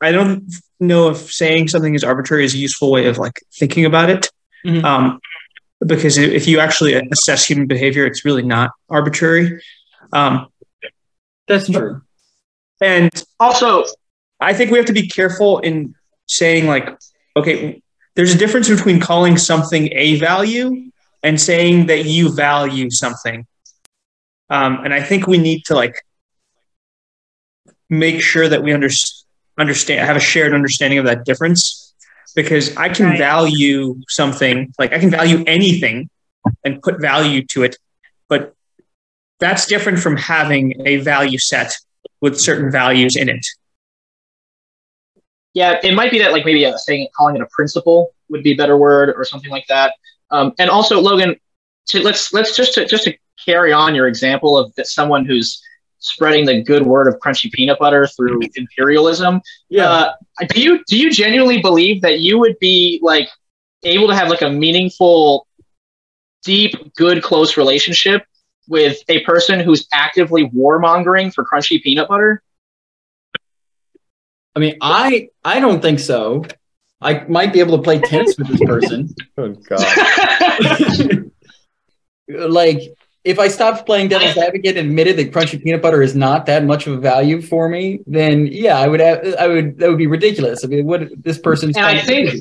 I 0.00 0.12
don't 0.12 0.52
know 0.80 1.10
if 1.10 1.32
saying 1.32 1.68
something 1.68 1.94
is 1.94 2.04
arbitrary 2.04 2.44
is 2.44 2.54
a 2.54 2.58
useful 2.58 2.90
way 2.90 3.06
of 3.06 3.18
like 3.18 3.42
thinking 3.54 3.84
about 3.84 4.10
it. 4.10 4.30
Mhm. 4.66 4.84
Um, 4.84 5.20
because 5.86 6.16
if 6.18 6.46
you 6.46 6.60
actually 6.60 6.94
assess 6.94 7.46
human 7.46 7.66
behavior, 7.66 8.06
it's 8.06 8.24
really 8.24 8.42
not 8.42 8.70
arbitrary. 8.88 9.62
Um, 10.12 10.48
That's 11.48 11.68
true. 11.70 12.00
and 12.80 13.10
Also, 13.38 13.84
I 14.40 14.54
think 14.54 14.70
we 14.70 14.78
have 14.78 14.86
to 14.86 14.92
be 14.92 15.08
careful 15.08 15.58
in 15.58 15.94
saying 16.26 16.66
like, 16.66 16.96
okay, 17.36 17.82
there's 18.14 18.34
a 18.34 18.38
difference 18.38 18.68
between 18.68 19.00
calling 19.00 19.36
something 19.36 19.88
a 19.92 20.18
value 20.18 20.90
and 21.22 21.40
saying 21.40 21.86
that 21.86 22.04
you 22.06 22.34
value 22.34 22.90
something. 22.90 23.46
Um, 24.50 24.80
and 24.84 24.92
I 24.92 25.02
think 25.02 25.26
we 25.26 25.38
need 25.38 25.64
to 25.66 25.74
like 25.74 25.96
make 27.88 28.20
sure 28.20 28.48
that 28.48 28.62
we 28.62 28.72
under, 28.72 28.88
understand, 29.58 30.06
have 30.06 30.16
a 30.16 30.20
shared 30.20 30.54
understanding 30.54 30.98
of 30.98 31.06
that 31.06 31.24
difference, 31.24 31.94
because 32.34 32.76
I 32.76 32.88
can 32.88 33.06
Right. 33.06 33.18
value 33.18 34.00
something, 34.08 34.72
like 34.78 34.92
I 34.92 34.98
can 34.98 35.10
value 35.10 35.44
anything 35.46 36.10
and 36.64 36.82
put 36.82 37.00
value 37.00 37.44
to 37.46 37.62
it, 37.62 37.76
but 38.28 38.54
that's 39.40 39.66
different 39.66 39.98
from 39.98 40.16
having 40.16 40.82
a 40.86 40.96
value 40.98 41.38
set 41.38 41.72
with 42.20 42.40
certain 42.40 42.70
values 42.70 43.16
in 43.16 43.28
it. 43.28 43.46
yeah, 45.54 45.78
it 45.82 45.94
might 45.94 46.10
be 46.10 46.18
that 46.18 46.32
like 46.32 46.44
maybe 46.44 46.66
uh, 46.66 46.76
saying 46.76 47.08
calling 47.16 47.36
it 47.36 47.42
a 47.42 47.46
principle 47.46 48.12
would 48.28 48.42
be 48.42 48.52
a 48.52 48.56
better 48.56 48.76
word 48.76 49.14
or 49.16 49.24
something 49.24 49.50
like 49.50 49.66
that. 49.68 49.94
Um, 50.30 50.52
and 50.58 50.68
also, 50.68 51.00
Logan, 51.00 51.36
to, 51.88 52.02
let's 52.02 52.32
let's 52.32 52.56
just 52.56 52.74
to, 52.74 52.84
just 52.86 53.04
to 53.04 53.16
carry 53.42 53.72
on 53.72 53.94
your 53.94 54.06
example 54.08 54.56
of 54.56 54.74
that 54.74 54.86
someone 54.86 55.24
who's 55.24 55.62
spreading 55.98 56.44
the 56.44 56.62
good 56.62 56.84
word 56.84 57.08
of 57.08 57.18
crunchy 57.18 57.50
peanut 57.50 57.78
butter 57.78 58.06
through 58.06 58.40
imperialism. 58.56 59.40
Uh, 59.78 60.12
do 60.48 60.60
you 60.60 60.84
do 60.86 60.98
you 60.98 61.10
genuinely 61.10 61.60
believe 61.60 62.02
that 62.02 62.20
you 62.20 62.38
would 62.38 62.58
be 62.58 63.00
like 63.02 63.28
able 63.82 64.08
to 64.08 64.14
have 64.14 64.28
like 64.28 64.42
a 64.42 64.50
meaningful, 64.50 65.46
deep, 66.42 66.94
good, 66.94 67.22
close 67.22 67.56
relationship 67.56 68.24
with 68.68 68.98
a 69.08 69.22
person 69.24 69.60
who's 69.60 69.86
actively 69.92 70.48
warmongering 70.50 71.32
for 71.32 71.44
crunchy 71.44 71.82
peanut 71.82 72.08
butter? 72.08 72.42
I 74.54 74.60
mean, 74.60 74.76
I 74.80 75.28
I 75.44 75.60
don't 75.60 75.80
think 75.80 75.98
so. 75.98 76.44
I 77.00 77.24
might 77.24 77.52
be 77.52 77.60
able 77.60 77.76
to 77.76 77.82
play 77.82 77.98
tennis 77.98 78.36
with 78.38 78.48
this 78.48 78.60
person. 78.64 79.14
Oh 79.36 79.48
God. 79.68 79.80
like 82.50 82.80
if 83.24 83.38
I 83.38 83.48
stopped 83.48 83.86
playing 83.86 84.08
devil's 84.08 84.36
advocate 84.36 84.76
and 84.76 84.88
admitted 84.88 85.16
that 85.16 85.32
crunchy 85.32 85.62
peanut 85.62 85.80
butter 85.80 86.02
is 86.02 86.14
not 86.14 86.44
that 86.46 86.64
much 86.64 86.86
of 86.86 86.92
a 86.92 86.98
value 86.98 87.40
for 87.40 87.68
me, 87.68 88.00
then 88.06 88.46
yeah, 88.46 88.78
I 88.78 88.86
would 88.86 89.00
have, 89.00 89.34
I 89.38 89.48
would 89.48 89.78
that 89.78 89.88
would 89.88 89.98
be 89.98 90.06
ridiculous. 90.06 90.64
I 90.64 90.68
mean, 90.68 90.86
what 90.86 91.08
this 91.22 91.38
person's 91.38 91.76
And 91.76 91.86
I 91.86 92.00
think 92.00 92.34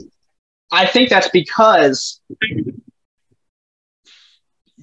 I 0.71 0.85
think 0.85 1.09
that's 1.09 1.29
because 1.29 2.19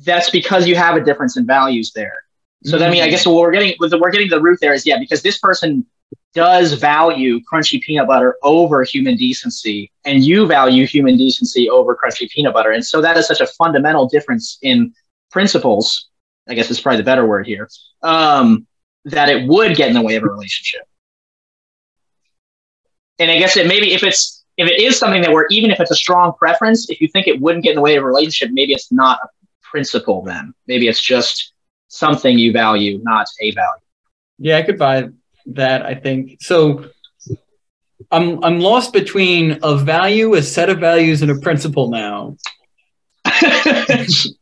that's 0.04 0.30
because 0.30 0.66
you 0.66 0.74
have 0.76 0.96
a 0.96 1.04
difference 1.04 1.36
in 1.36 1.46
values 1.46 1.92
there. 1.94 2.24
So 2.64 2.78
that 2.78 2.88
I 2.88 2.90
mean, 2.90 3.02
I 3.02 3.06
mm-hmm. 3.06 3.10
guess 3.10 3.26
what 3.26 3.36
we're 3.36 3.52
getting 3.52 3.74
what 3.78 3.92
we're 4.00 4.10
getting 4.10 4.30
the 4.30 4.40
root 4.40 4.58
there 4.60 4.72
is 4.72 4.86
yeah, 4.86 4.98
because 4.98 5.22
this 5.22 5.38
person 5.38 5.84
does 6.32 6.74
value 6.74 7.40
crunchy 7.40 7.80
peanut 7.82 8.06
butter 8.06 8.36
over 8.42 8.82
human 8.84 9.16
decency, 9.16 9.90
and 10.04 10.24
you 10.24 10.46
value 10.46 10.86
human 10.86 11.16
decency 11.18 11.68
over 11.68 11.94
crunchy 11.94 12.30
peanut 12.30 12.54
butter, 12.54 12.70
and 12.70 12.84
so 12.84 13.02
that 13.02 13.18
is 13.18 13.26
such 13.26 13.40
a 13.40 13.46
fundamental 13.46 14.08
difference 14.08 14.58
in 14.62 14.94
principles. 15.30 16.08
I 16.48 16.54
guess 16.54 16.70
is 16.70 16.80
probably 16.80 16.98
the 16.98 17.04
better 17.04 17.26
word 17.26 17.46
here. 17.46 17.68
Um, 18.02 18.66
that 19.04 19.28
it 19.28 19.48
would 19.48 19.76
get 19.76 19.88
in 19.88 19.94
the 19.94 20.02
way 20.02 20.16
of 20.16 20.22
a 20.24 20.26
relationship. 20.26 20.82
And 23.18 23.30
I 23.30 23.38
guess 23.38 23.56
it 23.56 23.66
maybe 23.66 23.92
if 23.92 24.02
it's 24.02 24.44
if 24.56 24.68
it 24.68 24.80
is 24.80 24.98
something 24.98 25.22
that 25.22 25.32
we're 25.32 25.46
even 25.50 25.70
if 25.70 25.80
it's 25.80 25.90
a 25.90 25.96
strong 25.96 26.32
preference, 26.38 26.90
if 26.90 27.00
you 27.00 27.08
think 27.08 27.26
it 27.26 27.40
wouldn't 27.40 27.64
get 27.64 27.70
in 27.70 27.76
the 27.76 27.82
way 27.82 27.96
of 27.96 28.02
a 28.02 28.06
relationship, 28.06 28.52
maybe 28.52 28.72
it's 28.72 28.90
not 28.90 29.18
a 29.22 29.28
principle 29.62 30.22
then. 30.22 30.54
Maybe 30.66 30.88
it's 30.88 31.00
just 31.00 31.52
something 31.88 32.38
you 32.38 32.52
value, 32.52 33.00
not 33.02 33.26
a 33.40 33.50
value. 33.52 33.82
Yeah, 34.38 34.56
I 34.56 34.62
could 34.62 34.78
buy 34.78 35.08
that. 35.46 35.84
I 35.84 35.94
think 35.94 36.38
so. 36.40 36.86
I'm 38.10 38.42
I'm 38.42 38.60
lost 38.60 38.92
between 38.92 39.58
a 39.62 39.76
value, 39.76 40.34
a 40.34 40.42
set 40.42 40.70
of 40.70 40.78
values, 40.78 41.22
and 41.22 41.30
a 41.30 41.38
principle 41.38 41.90
now 41.90 42.36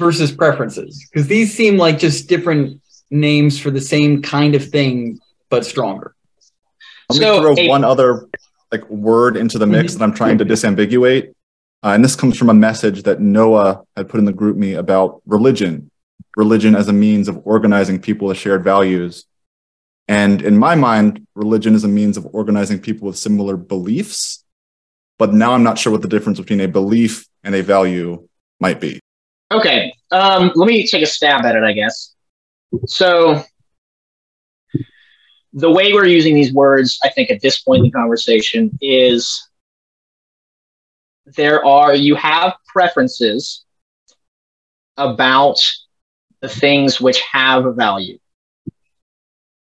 versus 0.00 0.32
preferences 0.32 1.06
because 1.12 1.28
these 1.28 1.54
seem 1.54 1.76
like 1.76 1.98
just 1.98 2.28
different 2.28 2.80
names 3.10 3.60
for 3.60 3.70
the 3.70 3.80
same 3.80 4.22
kind 4.22 4.56
of 4.56 4.68
thing 4.68 5.20
but 5.50 5.64
stronger. 5.64 6.16
Let 7.10 7.18
me 7.20 7.24
So, 7.24 7.40
going 7.42 7.56
to 7.56 7.62
throw 7.62 7.64
a- 7.66 7.68
one 7.68 7.84
other 7.84 8.26
like 8.72 8.88
word 8.90 9.36
into 9.36 9.58
the 9.58 9.66
mix 9.66 9.94
that 9.94 10.02
I'm 10.02 10.14
trying 10.14 10.38
to 10.38 10.44
disambiguate. 10.44 11.34
Uh, 11.82 11.88
and 11.94 12.04
this 12.04 12.14
comes 12.14 12.36
from 12.36 12.50
a 12.50 12.54
message 12.54 13.02
that 13.04 13.20
Noah 13.20 13.82
had 13.96 14.08
put 14.08 14.18
in 14.18 14.26
the 14.26 14.32
GroupMe 14.32 14.78
about 14.78 15.22
religion, 15.26 15.90
religion 16.36 16.74
as 16.76 16.88
a 16.88 16.92
means 16.92 17.26
of 17.26 17.40
organizing 17.44 18.00
people 18.00 18.28
with 18.28 18.36
shared 18.36 18.62
values. 18.62 19.24
And 20.06 20.42
in 20.42 20.58
my 20.58 20.74
mind, 20.74 21.26
religion 21.34 21.74
is 21.74 21.84
a 21.84 21.88
means 21.88 22.16
of 22.16 22.26
organizing 22.32 22.80
people 22.80 23.06
with 23.06 23.16
similar 23.16 23.56
beliefs. 23.56 24.44
But 25.18 25.34
now 25.34 25.52
I'm 25.52 25.62
not 25.62 25.78
sure 25.78 25.92
what 25.92 26.02
the 26.02 26.08
difference 26.08 26.38
between 26.38 26.60
a 26.60 26.68
belief 26.68 27.26
and 27.44 27.54
a 27.54 27.62
value 27.62 28.28
might 28.60 28.80
be. 28.80 29.00
Okay, 29.52 29.92
um, 30.12 30.52
let 30.54 30.66
me 30.66 30.86
take 30.86 31.02
a 31.02 31.06
stab 31.06 31.44
at 31.44 31.56
it, 31.56 31.64
I 31.64 31.72
guess. 31.72 32.14
So, 32.86 33.42
the 35.52 35.70
way 35.70 35.92
we're 35.92 36.06
using 36.06 36.34
these 36.34 36.52
words, 36.52 36.98
I 37.02 37.08
think, 37.10 37.30
at 37.30 37.42
this 37.42 37.60
point 37.60 37.80
in 37.80 37.84
the 37.86 37.90
conversation 37.90 38.78
is 38.80 39.48
there 41.26 41.64
are, 41.64 41.94
you 41.94 42.14
have 42.14 42.54
preferences 42.66 43.64
about 44.96 45.58
the 46.40 46.48
things 46.48 47.00
which 47.00 47.20
have 47.20 47.64
value. 47.74 48.18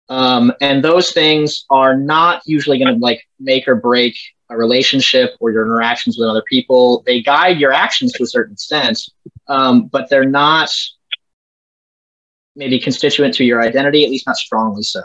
Um, 0.09 0.53
and 0.61 0.83
those 0.83 1.11
things 1.11 1.65
are 1.69 1.95
not 1.95 2.41
usually 2.45 2.79
going 2.79 2.93
to 2.93 2.99
like 2.99 3.21
make 3.39 3.67
or 3.67 3.75
break 3.75 4.15
a 4.49 4.57
relationship 4.57 5.35
or 5.39 5.51
your 5.51 5.65
interactions 5.65 6.17
with 6.17 6.27
other 6.27 6.43
people. 6.43 7.03
They 7.05 7.21
guide 7.21 7.59
your 7.59 7.71
actions 7.73 8.13
to 8.13 8.23
a 8.23 8.27
certain 8.27 8.53
extent, 8.53 8.99
um, 9.47 9.87
but 9.87 10.09
they're 10.09 10.25
not 10.25 10.73
maybe 12.55 12.79
constituent 12.79 13.33
to 13.35 13.45
your 13.45 13.61
identity, 13.61 14.03
at 14.03 14.09
least 14.09 14.25
not 14.25 14.37
strongly 14.37 14.83
so. 14.83 15.01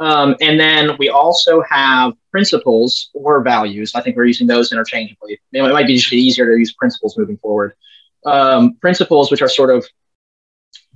Um, 0.00 0.36
and 0.40 0.58
then 0.60 0.96
we 0.98 1.08
also 1.08 1.62
have 1.68 2.12
principles 2.30 3.10
or 3.14 3.42
values. 3.42 3.94
I 3.94 4.00
think 4.00 4.16
we're 4.16 4.26
using 4.26 4.46
those 4.46 4.72
interchangeably. 4.72 5.40
It 5.52 5.62
might 5.62 5.86
be 5.86 5.96
just 5.96 6.12
easier 6.12 6.46
to 6.46 6.56
use 6.56 6.72
principles 6.72 7.18
moving 7.18 7.36
forward. 7.38 7.74
Um, 8.24 8.74
principles, 8.80 9.30
which 9.30 9.42
are 9.42 9.48
sort 9.48 9.70
of 9.70 9.86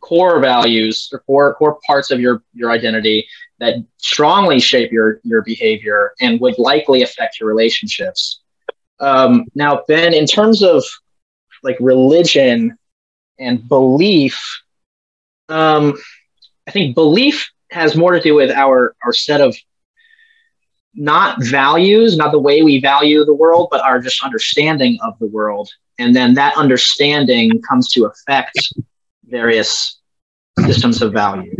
core 0.02 0.40
values 0.40 1.08
or 1.12 1.20
core, 1.20 1.54
core 1.54 1.78
parts 1.86 2.10
of 2.10 2.20
your, 2.20 2.42
your 2.52 2.70
identity 2.70 3.26
that 3.58 3.76
strongly 3.96 4.60
shape 4.60 4.92
your, 4.92 5.20
your 5.22 5.42
behavior 5.42 6.12
and 6.20 6.40
would 6.40 6.58
likely 6.58 7.02
affect 7.02 7.40
your 7.40 7.48
relationships. 7.48 8.40
Um, 9.00 9.46
now, 9.54 9.82
Ben, 9.88 10.12
in 10.12 10.26
terms 10.26 10.62
of 10.62 10.84
like 11.62 11.76
religion 11.80 12.76
and 13.38 13.66
belief, 13.68 14.38
um, 15.48 15.94
I 16.66 16.70
think 16.70 16.94
belief 16.94 17.50
has 17.70 17.96
more 17.96 18.12
to 18.12 18.20
do 18.20 18.34
with 18.34 18.50
our 18.50 18.94
our 19.04 19.12
set 19.12 19.40
of 19.40 19.56
not 20.94 21.42
values, 21.42 22.16
not 22.16 22.32
the 22.32 22.38
way 22.38 22.62
we 22.62 22.80
value 22.80 23.24
the 23.24 23.34
world, 23.34 23.68
but 23.70 23.82
our 23.82 23.98
just 23.98 24.22
understanding 24.22 24.98
of 25.02 25.18
the 25.18 25.26
world, 25.26 25.70
and 25.98 26.14
then 26.14 26.34
that 26.34 26.56
understanding 26.56 27.60
comes 27.62 27.88
to 27.92 28.04
affect 28.04 28.72
various 29.32 29.98
systems 30.66 31.02
of 31.02 31.12
value. 31.12 31.56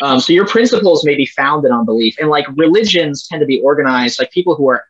Um, 0.00 0.20
so 0.20 0.32
your 0.32 0.46
principles 0.46 1.04
may 1.04 1.16
be 1.16 1.26
founded 1.26 1.70
on 1.72 1.84
belief, 1.84 2.16
and 2.18 2.30
like 2.30 2.46
religions 2.56 3.26
tend 3.26 3.40
to 3.40 3.46
be 3.46 3.60
organized. 3.60 4.18
Like 4.18 4.30
people 4.30 4.54
who 4.54 4.68
are 4.68 4.86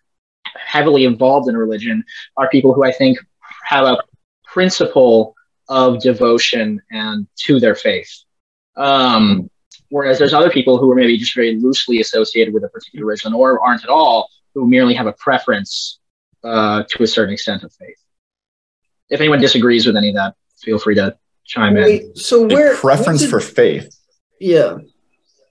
heavily 0.55 1.05
involved 1.05 1.49
in 1.49 1.57
religion 1.57 2.05
are 2.37 2.49
people 2.51 2.75
who 2.75 2.85
I 2.85 2.93
think 2.93 3.19
have 3.65 3.87
a 3.87 3.99
principle 4.45 5.35
of 5.69 6.01
devotion 6.01 6.81
and 6.91 7.27
to 7.47 7.59
their 7.59 7.75
faith. 7.75 8.11
Um, 8.77 9.51
whereas 9.89 10.19
there's 10.19 10.35
other 10.35 10.51
people 10.51 10.79
who 10.79 10.91
are 10.93 10.95
maybe 10.95 11.17
just 11.17 11.35
very 11.35 11.57
loosely 11.57 12.01
associated 12.01 12.55
with 12.55 12.65
a 12.65 12.69
particular 12.69 13.07
religion 13.07 13.33
or 13.35 13.61
aren't 13.61 13.85
at 13.85 13.91
all, 13.91 14.29
who 14.55 14.69
merely 14.69 14.95
have 14.95 15.07
a 15.07 15.13
preference 15.13 15.99
uh, 16.45 16.83
to 16.89 17.03
a 17.03 17.07
certain 17.07 17.35
extent 17.35 17.63
of 17.63 17.73
faith. 17.73 17.99
If 19.11 19.21
anyone 19.21 19.41
disagrees 19.41 19.87
with 19.87 19.97
any 19.97 20.11
of 20.11 20.17
that, 20.17 20.35
feel 20.61 20.79
free 20.79 20.95
to 20.97 21.17
chime 21.49 21.77
in. 21.77 21.83
Wait, 21.83 22.17
so 22.19 22.45
A 22.45 22.47
where 22.55 22.77
preference 22.77 23.23
what's 23.23 23.31
for 23.31 23.41
faith. 23.41 23.97
yeah. 24.39 24.77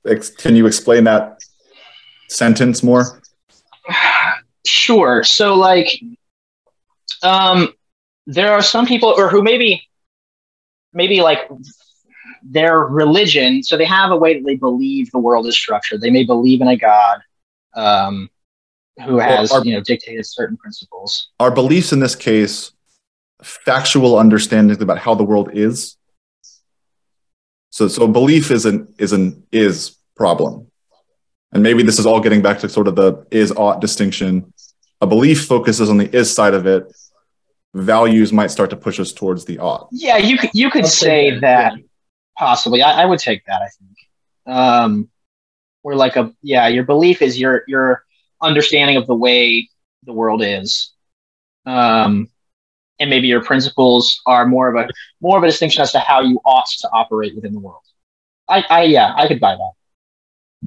Ex- 0.05 0.29
Can 0.29 0.55
you 0.55 0.65
explain 0.67 1.03
that 1.03 1.39
sentence 2.29 2.81
more? 2.81 3.21
Sure. 4.65 5.23
So 5.23 5.55
like 5.55 5.89
um 7.23 7.73
there 8.25 8.53
are 8.53 8.61
some 8.61 8.85
people 8.85 9.13
or 9.17 9.27
who 9.29 9.41
maybe 9.41 9.81
maybe 10.93 11.21
like 11.21 11.49
their 12.43 12.77
religion, 12.79 13.63
so 13.63 13.75
they 13.77 13.85
have 13.85 14.11
a 14.11 14.15
way 14.15 14.35
that 14.35 14.45
they 14.45 14.55
believe 14.55 15.11
the 15.11 15.19
world 15.19 15.47
is 15.47 15.55
structured. 15.57 15.99
They 16.01 16.11
may 16.11 16.23
believe 16.23 16.61
in 16.61 16.67
a 16.69 16.77
God 16.77 17.19
um 17.73 18.29
who 19.05 19.17
has, 19.19 19.51
Or- 19.51 19.59
or- 19.59 19.65
you 19.65 19.73
know, 19.73 19.81
dictated 19.81 20.25
certain 20.25 20.57
principles. 20.57 21.29
Our 21.39 21.51
beliefs 21.51 21.91
in 21.91 21.99
this 21.99 22.15
case 22.15 22.71
factual 23.43 24.17
understandings 24.17 24.81
about 24.81 24.99
how 24.99 25.15
the 25.15 25.23
world 25.23 25.49
is? 25.53 25.97
So, 27.69 27.87
so 27.87 28.07
belief 28.07 28.51
is 28.51 28.65
an 28.65 28.93
is 28.97 29.13
an 29.13 29.43
is 29.51 29.97
problem, 30.15 30.67
and 31.51 31.61
maybe 31.61 31.83
this 31.83 31.99
is 31.99 32.05
all 32.05 32.19
getting 32.19 32.41
back 32.41 32.59
to 32.59 32.69
sort 32.69 32.87
of 32.87 32.95
the 32.95 33.25
is 33.29 33.51
ought 33.51 33.81
distinction. 33.81 34.53
A 35.01 35.07
belief 35.07 35.45
focuses 35.45 35.89
on 35.89 35.97
the 35.97 36.15
is 36.15 36.33
side 36.33 36.53
of 36.53 36.65
it. 36.65 36.91
Values 37.75 38.33
might 38.33 38.49
start 38.49 38.71
to 38.71 38.75
push 38.75 38.99
us 38.99 39.11
towards 39.11 39.45
the 39.45 39.59
ought. 39.59 39.89
Yeah, 39.91 40.17
you 40.17 40.37
could 40.37 40.49
you 40.53 40.71
could 40.71 40.85
I'll 40.85 40.89
take 40.89 40.99
say 40.99 41.31
that, 41.31 41.73
that, 41.73 41.83
possibly. 42.37 42.81
I, 42.81 43.03
I 43.03 43.05
would 43.05 43.19
take 43.19 43.45
that, 43.45 43.61
I 43.61 43.67
think. 43.67 44.57
Um 44.57 45.09
where 45.83 45.95
like 45.95 46.15
a 46.15 46.33
yeah, 46.41 46.67
your 46.67 46.83
belief 46.83 47.21
is 47.21 47.39
your 47.39 47.63
your 47.67 48.03
understanding 48.41 48.97
of 48.97 49.05
the 49.05 49.15
way 49.15 49.69
the 50.03 50.13
world 50.13 50.41
is. 50.41 50.93
Um 51.65 52.29
and 52.99 53.09
maybe 53.09 53.27
your 53.27 53.43
principles 53.43 54.21
are 54.25 54.45
more 54.45 54.69
of 54.69 54.75
a 54.75 54.89
more 55.21 55.37
of 55.37 55.43
a 55.43 55.47
distinction 55.47 55.81
as 55.81 55.91
to 55.91 55.99
how 55.99 56.21
you 56.21 56.39
ought 56.45 56.67
to 56.79 56.89
operate 56.89 57.35
within 57.35 57.53
the 57.53 57.59
world. 57.59 57.81
I, 58.49 58.63
I 58.69 58.83
yeah, 58.83 59.13
I 59.15 59.27
could 59.27 59.39
buy 59.39 59.55
that. 59.55 59.71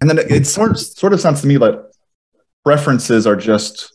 And 0.00 0.10
then 0.10 0.18
it, 0.18 0.46
sort 0.46 0.78
sort 0.78 1.12
of 1.12 1.20
sounds 1.20 1.40
to 1.40 1.46
me 1.46 1.58
like 1.58 1.74
preferences 2.64 3.26
are 3.26 3.36
just 3.36 3.92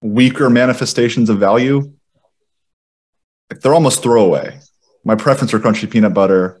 weaker 0.00 0.48
manifestations 0.48 1.28
of 1.28 1.38
value. 1.38 1.92
They're 3.50 3.74
almost 3.74 4.02
throwaway. 4.02 4.60
My 5.04 5.14
preference 5.14 5.50
for 5.50 5.58
crunchy 5.58 5.90
peanut 5.90 6.14
butter 6.14 6.60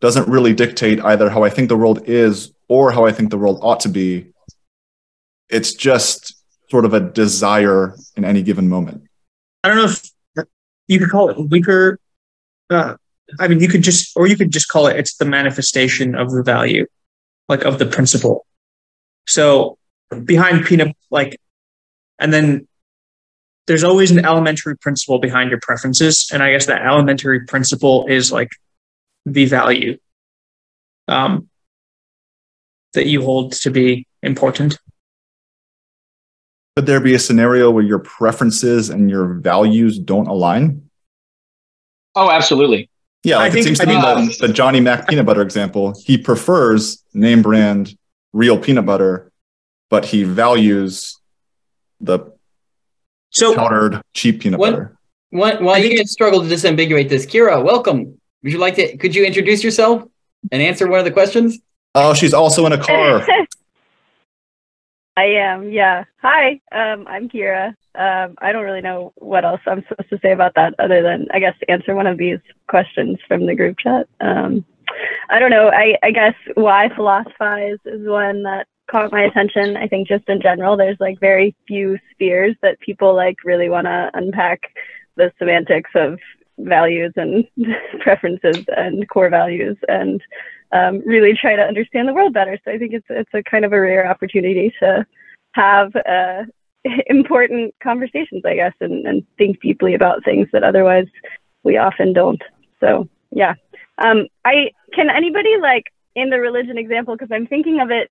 doesn't 0.00 0.28
really 0.28 0.54
dictate 0.54 1.00
either 1.00 1.28
how 1.30 1.42
I 1.42 1.50
think 1.50 1.68
the 1.68 1.76
world 1.76 2.08
is 2.08 2.52
or 2.68 2.90
how 2.90 3.06
I 3.06 3.12
think 3.12 3.30
the 3.30 3.38
world 3.38 3.60
ought 3.62 3.80
to 3.80 3.88
be. 3.88 4.32
It's 5.48 5.74
just 5.74 6.34
sort 6.70 6.84
of 6.84 6.94
a 6.94 7.00
desire 7.00 7.94
in 8.16 8.24
any 8.24 8.42
given 8.42 8.68
moment. 8.68 9.09
I 9.62 9.68
don't 9.68 9.76
know 9.76 9.84
if 9.84 10.10
you 10.88 10.98
could 10.98 11.10
call 11.10 11.28
it 11.30 11.50
weaker. 11.50 11.98
Uh, 12.68 12.96
I 13.38 13.48
mean, 13.48 13.60
you 13.60 13.68
could 13.68 13.82
just, 13.82 14.16
or 14.16 14.26
you 14.26 14.36
could 14.36 14.50
just 14.50 14.68
call 14.68 14.86
it 14.86 14.96
it's 14.96 15.16
the 15.16 15.24
manifestation 15.24 16.14
of 16.14 16.30
the 16.30 16.42
value, 16.42 16.86
like 17.48 17.64
of 17.64 17.78
the 17.78 17.86
principle. 17.86 18.46
So 19.26 19.78
behind 20.24 20.64
peanut, 20.64 20.96
like, 21.10 21.40
and 22.18 22.32
then 22.32 22.66
there's 23.66 23.84
always 23.84 24.10
an 24.10 24.24
elementary 24.24 24.76
principle 24.76 25.18
behind 25.18 25.50
your 25.50 25.60
preferences, 25.62 26.28
and 26.32 26.42
I 26.42 26.52
guess 26.52 26.66
that 26.66 26.82
elementary 26.82 27.44
principle 27.46 28.06
is 28.08 28.32
like 28.32 28.50
the 29.26 29.44
value 29.44 29.98
um, 31.06 31.48
that 32.94 33.06
you 33.06 33.22
hold 33.22 33.52
to 33.52 33.70
be 33.70 34.06
important. 34.22 34.76
Could 36.76 36.86
there 36.86 37.00
be 37.00 37.14
a 37.14 37.18
scenario 37.18 37.70
where 37.70 37.82
your 37.84 37.98
preferences 37.98 38.90
and 38.90 39.10
your 39.10 39.34
values 39.34 39.98
don't 39.98 40.28
align? 40.28 40.88
Oh, 42.14 42.30
absolutely. 42.30 42.88
Yeah, 43.22 43.36
I 43.36 43.42
like 43.44 43.52
think- 43.52 43.62
it 43.62 43.64
seems 43.66 43.78
to 43.80 43.84
I 43.84 43.88
me 43.88 43.92
think- 44.26 44.38
that 44.38 44.44
uh, 44.44 44.46
the 44.46 44.52
Johnny 44.52 44.80
Mac 44.80 45.08
peanut 45.08 45.26
butter 45.26 45.42
example, 45.42 45.94
he 46.04 46.16
prefers 46.16 47.02
name 47.12 47.42
brand 47.42 47.96
real 48.32 48.56
peanut 48.58 48.86
butter, 48.86 49.30
but 49.90 50.04
he 50.06 50.24
values 50.24 51.18
the 52.00 52.20
So 53.30 53.54
powdered 53.54 54.00
cheap 54.14 54.40
peanut 54.40 54.60
What- 54.60 54.70
butter. 54.72 54.96
What, 55.32 55.62
while 55.62 55.78
you 55.78 55.96
guys 55.96 56.10
struggle 56.10 56.40
to 56.42 56.48
disambiguate 56.48 57.08
this, 57.08 57.24
Kyra, 57.24 57.62
welcome. 57.64 58.18
Would 58.42 58.52
you 58.52 58.58
like 58.58 58.74
to? 58.76 58.96
Could 58.96 59.14
you 59.14 59.24
introduce 59.24 59.62
yourself 59.62 60.02
and 60.50 60.60
answer 60.60 60.88
one 60.88 60.98
of 60.98 61.04
the 61.04 61.12
questions? 61.12 61.60
Oh, 61.94 62.14
she's 62.14 62.34
also 62.34 62.66
in 62.66 62.72
a 62.72 62.82
car. 62.82 63.24
I 65.20 65.24
am, 65.36 65.70
yeah. 65.70 66.04
Hi, 66.22 66.62
um, 66.72 67.06
I'm 67.06 67.28
Kyra. 67.28 67.74
Um, 67.94 68.36
I 68.38 68.52
don't 68.52 68.64
really 68.64 68.80
know 68.80 69.12
what 69.16 69.44
else 69.44 69.60
I'm 69.66 69.84
supposed 69.86 70.08
to 70.08 70.18
say 70.22 70.32
about 70.32 70.54
that 70.54 70.74
other 70.78 71.02
than, 71.02 71.28
I 71.34 71.40
guess, 71.40 71.52
answer 71.68 71.94
one 71.94 72.06
of 72.06 72.16
these 72.16 72.38
questions 72.68 73.18
from 73.28 73.44
the 73.44 73.54
group 73.54 73.76
chat. 73.78 74.08
Um, 74.22 74.64
I 75.28 75.38
don't 75.38 75.50
know. 75.50 75.68
I, 75.68 75.98
I 76.02 76.10
guess 76.10 76.32
why 76.54 76.88
philosophize 76.96 77.76
is 77.84 78.08
one 78.08 78.44
that 78.44 78.66
caught 78.90 79.12
my 79.12 79.20
attention. 79.24 79.76
I 79.76 79.88
think 79.88 80.08
just 80.08 80.26
in 80.26 80.40
general, 80.40 80.78
there's 80.78 81.00
like 81.00 81.20
very 81.20 81.54
few 81.68 81.98
spheres 82.12 82.56
that 82.62 82.80
people 82.80 83.14
like 83.14 83.44
really 83.44 83.68
want 83.68 83.88
to 83.88 84.10
unpack 84.14 84.72
the 85.16 85.30
semantics 85.38 85.90
of 85.96 86.18
values 86.56 87.12
and 87.16 87.44
preferences 88.00 88.64
and 88.74 89.06
core 89.10 89.28
values 89.28 89.76
and 89.86 90.22
um, 90.72 91.02
really 91.04 91.34
try 91.34 91.56
to 91.56 91.62
understand 91.62 92.08
the 92.08 92.14
world 92.14 92.32
better. 92.32 92.58
So 92.64 92.70
I 92.70 92.78
think 92.78 92.92
it's 92.92 93.06
it's 93.08 93.30
a 93.34 93.42
kind 93.42 93.64
of 93.64 93.72
a 93.72 93.80
rare 93.80 94.08
opportunity 94.08 94.72
to 94.80 95.06
have 95.52 95.94
uh, 95.96 96.44
important 97.06 97.74
conversations, 97.82 98.42
I 98.44 98.54
guess, 98.54 98.74
and, 98.80 99.06
and 99.06 99.26
think 99.38 99.60
deeply 99.60 99.94
about 99.94 100.24
things 100.24 100.48
that 100.52 100.64
otherwise 100.64 101.06
we 101.62 101.76
often 101.76 102.12
don't. 102.12 102.42
So 102.80 103.08
yeah, 103.30 103.54
um, 103.98 104.26
I 104.44 104.70
can 104.92 105.10
anybody 105.10 105.56
like 105.60 105.84
in 106.14 106.30
the 106.30 106.40
religion 106.40 106.78
example 106.78 107.14
because 107.14 107.30
I'm 107.32 107.46
thinking 107.46 107.80
of 107.80 107.90
it 107.90 108.10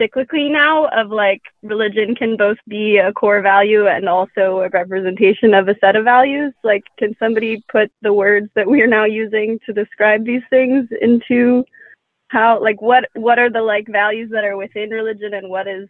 cyclically 0.00 0.50
now 0.50 0.86
of 0.88 1.10
like 1.10 1.42
religion 1.62 2.14
can 2.14 2.36
both 2.36 2.58
be 2.66 2.96
a 2.96 3.12
core 3.12 3.40
value 3.40 3.86
and 3.86 4.08
also 4.08 4.60
a 4.60 4.68
representation 4.68 5.54
of 5.54 5.68
a 5.68 5.76
set 5.78 5.94
of 5.94 6.04
values 6.04 6.52
like 6.64 6.82
can 6.98 7.14
somebody 7.18 7.62
put 7.70 7.92
the 8.02 8.12
words 8.12 8.48
that 8.54 8.66
we're 8.66 8.88
now 8.88 9.04
using 9.04 9.58
to 9.64 9.72
describe 9.72 10.24
these 10.24 10.42
things 10.50 10.88
into 11.00 11.64
how 12.34 12.60
like 12.60 12.82
what 12.82 13.04
what 13.14 13.38
are 13.38 13.48
the 13.48 13.62
like 13.62 13.86
values 13.88 14.30
that 14.32 14.44
are 14.44 14.56
within 14.56 14.90
religion 14.90 15.32
and 15.32 15.48
what 15.48 15.66
is 15.68 15.88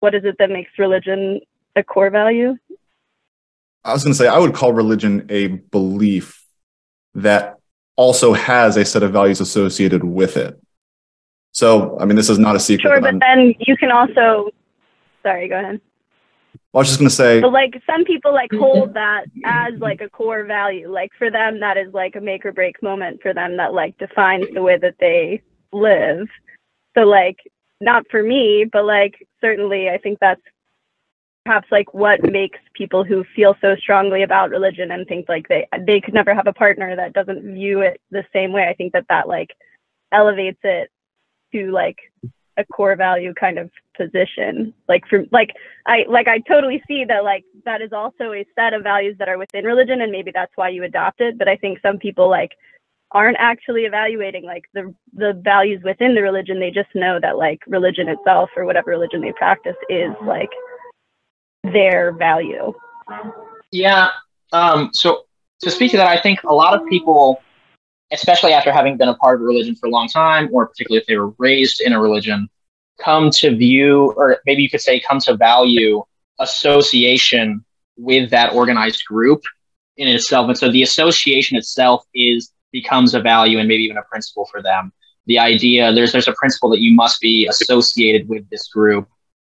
what 0.00 0.14
is 0.14 0.22
it 0.24 0.36
that 0.38 0.50
makes 0.50 0.70
religion 0.78 1.40
a 1.74 1.82
core 1.82 2.10
value 2.10 2.54
I 3.86 3.92
was 3.92 4.02
going 4.02 4.12
to 4.14 4.16
say, 4.16 4.28
I 4.28 4.38
would 4.38 4.54
call 4.54 4.72
religion 4.72 5.26
a 5.28 5.46
belief 5.46 6.42
that 7.16 7.58
also 7.96 8.32
has 8.32 8.78
a 8.78 8.84
set 8.84 9.02
of 9.02 9.12
values 9.12 9.42
associated 9.42 10.02
with 10.02 10.38
it. 10.38 10.58
So, 11.52 11.98
I 12.00 12.06
mean, 12.06 12.16
this 12.16 12.30
is 12.30 12.38
not 12.38 12.56
a 12.56 12.60
secret. 12.60 12.88
sure 12.88 13.00
but 13.02 13.08
I'm- 13.08 13.18
then 13.18 13.54
you 13.60 13.76
can 13.76 13.90
also 13.90 14.48
sorry 15.22 15.48
go 15.48 15.58
ahead 15.58 15.80
I 16.74 16.78
was 16.78 16.88
just 16.88 16.98
going 16.98 17.08
to 17.08 17.14
say, 17.14 17.40
but 17.40 17.52
like 17.52 17.80
some 17.86 18.04
people 18.04 18.32
like 18.32 18.52
hold 18.52 18.94
that 18.94 19.26
as 19.44 19.74
like 19.78 20.00
a 20.00 20.08
core 20.08 20.44
value 20.44 20.90
like 20.90 21.12
for 21.18 21.30
them 21.30 21.60
that 21.60 21.76
is 21.76 21.92
like 21.94 22.16
a 22.16 22.20
make 22.20 22.44
or 22.44 22.52
break 22.52 22.82
moment 22.82 23.22
for 23.22 23.32
them 23.32 23.58
that 23.58 23.72
like 23.72 23.96
defines 23.98 24.46
the 24.52 24.62
way 24.62 24.76
that 24.78 24.96
they 24.98 25.40
live. 25.74 26.28
So 26.96 27.02
like 27.02 27.38
not 27.80 28.04
for 28.10 28.22
me 28.22 28.64
but 28.72 28.84
like 28.84 29.26
certainly 29.40 29.90
i 29.90 29.98
think 29.98 30.18
that's 30.20 30.40
perhaps 31.44 31.68
like 31.70 31.92
what 31.92 32.22
makes 32.22 32.58
people 32.72 33.04
who 33.04 33.24
feel 33.36 33.54
so 33.60 33.76
strongly 33.76 34.22
about 34.22 34.50
religion 34.50 34.90
and 34.90 35.06
think 35.06 35.28
like 35.28 35.46
they 35.48 35.66
they 35.86 36.00
could 36.00 36.14
never 36.14 36.34
have 36.34 36.46
a 36.46 36.52
partner 36.52 36.96
that 36.96 37.12
doesn't 37.12 37.42
view 37.54 37.80
it 37.80 38.00
the 38.10 38.24
same 38.32 38.52
way. 38.52 38.66
I 38.66 38.74
think 38.74 38.92
that 38.92 39.06
that 39.10 39.28
like 39.28 39.50
elevates 40.10 40.60
it 40.62 40.90
to 41.52 41.70
like 41.70 41.98
a 42.56 42.64
core 42.64 42.96
value 42.96 43.34
kind 43.34 43.58
of 43.58 43.70
position. 43.96 44.72
Like 44.88 45.06
for 45.06 45.24
like 45.32 45.50
I 45.86 46.06
like 46.08 46.28
I 46.28 46.38
totally 46.38 46.82
see 46.88 47.04
that 47.04 47.24
like 47.24 47.44
that 47.64 47.82
is 47.82 47.92
also 47.92 48.32
a 48.32 48.46
set 48.54 48.72
of 48.72 48.82
values 48.82 49.16
that 49.18 49.28
are 49.28 49.38
within 49.38 49.64
religion 49.64 50.00
and 50.00 50.10
maybe 50.10 50.30
that's 50.32 50.52
why 50.56 50.70
you 50.70 50.82
adopt 50.84 51.20
it. 51.20 51.36
But 51.36 51.48
I 51.48 51.56
think 51.56 51.78
some 51.82 51.98
people 51.98 52.30
like 52.30 52.52
aren't 53.14 53.36
actually 53.38 53.82
evaluating 53.82 54.44
like 54.44 54.64
the 54.74 54.92
the 55.14 55.40
values 55.42 55.80
within 55.84 56.14
the 56.14 56.22
religion 56.22 56.60
they 56.60 56.70
just 56.70 56.88
know 56.94 57.18
that 57.20 57.38
like 57.38 57.60
religion 57.66 58.08
itself 58.08 58.50
or 58.56 58.64
whatever 58.64 58.90
religion 58.90 59.20
they 59.20 59.32
practice 59.32 59.76
is 59.88 60.10
like 60.26 60.50
their 61.62 62.12
value 62.12 62.72
Yeah. 63.70 64.08
Um, 64.52 64.90
so 64.92 65.24
to 65.60 65.70
speak 65.70 65.90
to 65.92 65.96
that, 65.96 66.06
I 66.06 66.20
think 66.20 66.42
a 66.44 66.54
lot 66.54 66.78
of 66.78 66.86
people, 66.88 67.42
especially 68.12 68.52
after 68.52 68.72
having 68.72 68.96
been 68.96 69.08
a 69.08 69.14
part 69.14 69.36
of 69.36 69.42
a 69.42 69.44
religion 69.44 69.74
for 69.74 69.86
a 69.86 69.90
long 69.90 70.08
time, 70.08 70.48
or 70.52 70.66
particularly 70.66 71.00
if 71.00 71.06
they 71.06 71.16
were 71.16 71.34
raised 71.38 71.80
in 71.80 71.92
a 71.92 72.00
religion, 72.00 72.48
come 73.02 73.30
to 73.30 73.56
view, 73.56 74.14
or 74.16 74.38
maybe 74.46 74.62
you 74.62 74.70
could 74.70 74.80
say, 74.80 75.00
come 75.00 75.18
to 75.20 75.36
value 75.36 76.02
association 76.38 77.64
with 77.96 78.30
that 78.30 78.52
organized 78.52 79.04
group 79.06 79.42
in 79.96 80.08
itself. 80.08 80.48
And 80.48 80.58
so 80.58 80.70
the 80.70 80.82
association 80.82 81.56
itself 81.56 82.04
is 82.14 82.52
becomes 82.74 83.14
a 83.14 83.20
value 83.20 83.58
and 83.58 83.68
maybe 83.68 83.84
even 83.84 83.96
a 83.96 84.02
principle 84.02 84.44
for 84.50 84.60
them. 84.60 84.92
The 85.26 85.38
idea 85.38 85.92
there's 85.94 86.12
there's 86.12 86.28
a 86.28 86.34
principle 86.34 86.68
that 86.70 86.80
you 86.80 86.94
must 86.94 87.20
be 87.20 87.46
associated 87.46 88.28
with 88.28 88.50
this 88.50 88.68
group, 88.68 89.08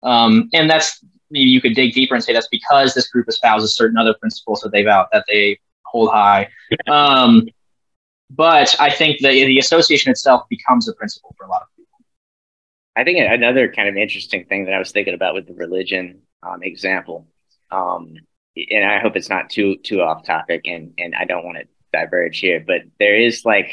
um, 0.03 0.51
and 0.53 0.69
that's 0.69 1.03
maybe 1.31 1.49
you 1.49 1.63
could 1.63 1.75
dig 1.75 1.95
deeper 1.95 2.15
and 2.15 2.23
say 2.23 2.35
that's 2.35 2.49
because 2.49 2.93
this 2.93 3.09
group 3.09 3.27
espouses 3.29 3.75
certain 3.75 3.97
other 3.97 4.15
principles 4.21 4.61
that 4.61 4.73
they 4.73 4.83
vow 4.83 5.07
that 5.13 5.25
they 5.27 5.59
hold 5.87 6.11
high. 6.11 6.49
Um, 6.87 7.49
but 8.29 8.77
I 8.79 8.91
think 8.91 9.21
the 9.21 9.31
the 9.47 9.59
association 9.59 10.11
itself 10.11 10.43
becomes 10.51 10.87
a 10.89 10.93
principle 10.93 11.35
for 11.39 11.47
a 11.47 11.49
lot 11.49 11.63
of 11.63 11.69
people. 11.77 11.99
I 12.97 13.05
think 13.05 13.19
another 13.19 13.73
kind 13.73 13.89
of 13.89 13.97
interesting 13.97 14.45
thing 14.45 14.67
that 14.67 14.75
I 14.75 14.79
was 14.79 14.93
thinking 14.93 15.15
about 15.15 15.35
with 15.35 15.47
the 15.47 15.55
religion 15.55 16.21
um, 16.43 16.63
example, 16.63 17.27
um, 17.71 18.15
and 18.57 18.85
I 18.85 18.99
hope 18.99 19.17
it's 19.17 19.31
not 19.31 19.49
too 19.49 19.77
too 19.79 20.03
off 20.03 20.27
topic, 20.27 20.63
and 20.67 20.93
and 20.99 21.15
I 21.15 21.25
don't 21.25 21.45
want 21.45 21.57
to 21.59 21.65
diverge 21.97 22.39
here, 22.39 22.63
but 22.67 22.83
there 22.99 23.19
is 23.19 23.45
like 23.45 23.71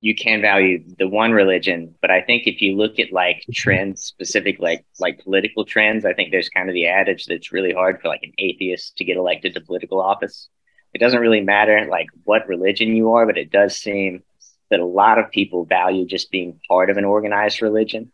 you 0.00 0.14
can 0.14 0.40
value 0.40 0.82
the 0.98 1.08
one 1.08 1.32
religion, 1.32 1.94
but 2.00 2.10
I 2.10 2.22
think 2.22 2.46
if 2.46 2.62
you 2.62 2.76
look 2.76 2.98
at 2.98 3.12
like 3.12 3.44
trends, 3.52 4.02
specific 4.02 4.58
like 4.58 4.84
like 4.98 5.22
political 5.22 5.64
trends, 5.64 6.04
I 6.04 6.14
think 6.14 6.30
there's 6.30 6.48
kind 6.48 6.68
of 6.68 6.74
the 6.74 6.86
adage 6.88 7.26
that 7.26 7.34
it's 7.34 7.52
really 7.52 7.72
hard 7.72 8.00
for 8.00 8.08
like 8.08 8.22
an 8.22 8.32
atheist 8.38 8.96
to 8.96 9.04
get 9.04 9.16
elected 9.16 9.54
to 9.54 9.60
political 9.60 10.00
office. 10.00 10.48
It 10.94 10.98
doesn't 10.98 11.20
really 11.20 11.42
matter 11.42 11.86
like 11.90 12.06
what 12.24 12.48
religion 12.48 12.96
you 12.96 13.12
are, 13.12 13.26
but 13.26 13.38
it 13.38 13.50
does 13.50 13.76
seem 13.76 14.22
that 14.70 14.80
a 14.80 14.86
lot 14.86 15.18
of 15.18 15.30
people 15.30 15.64
value 15.64 16.06
just 16.06 16.30
being 16.30 16.60
part 16.68 16.90
of 16.90 16.96
an 16.96 17.04
organized 17.04 17.60
religion 17.60 18.10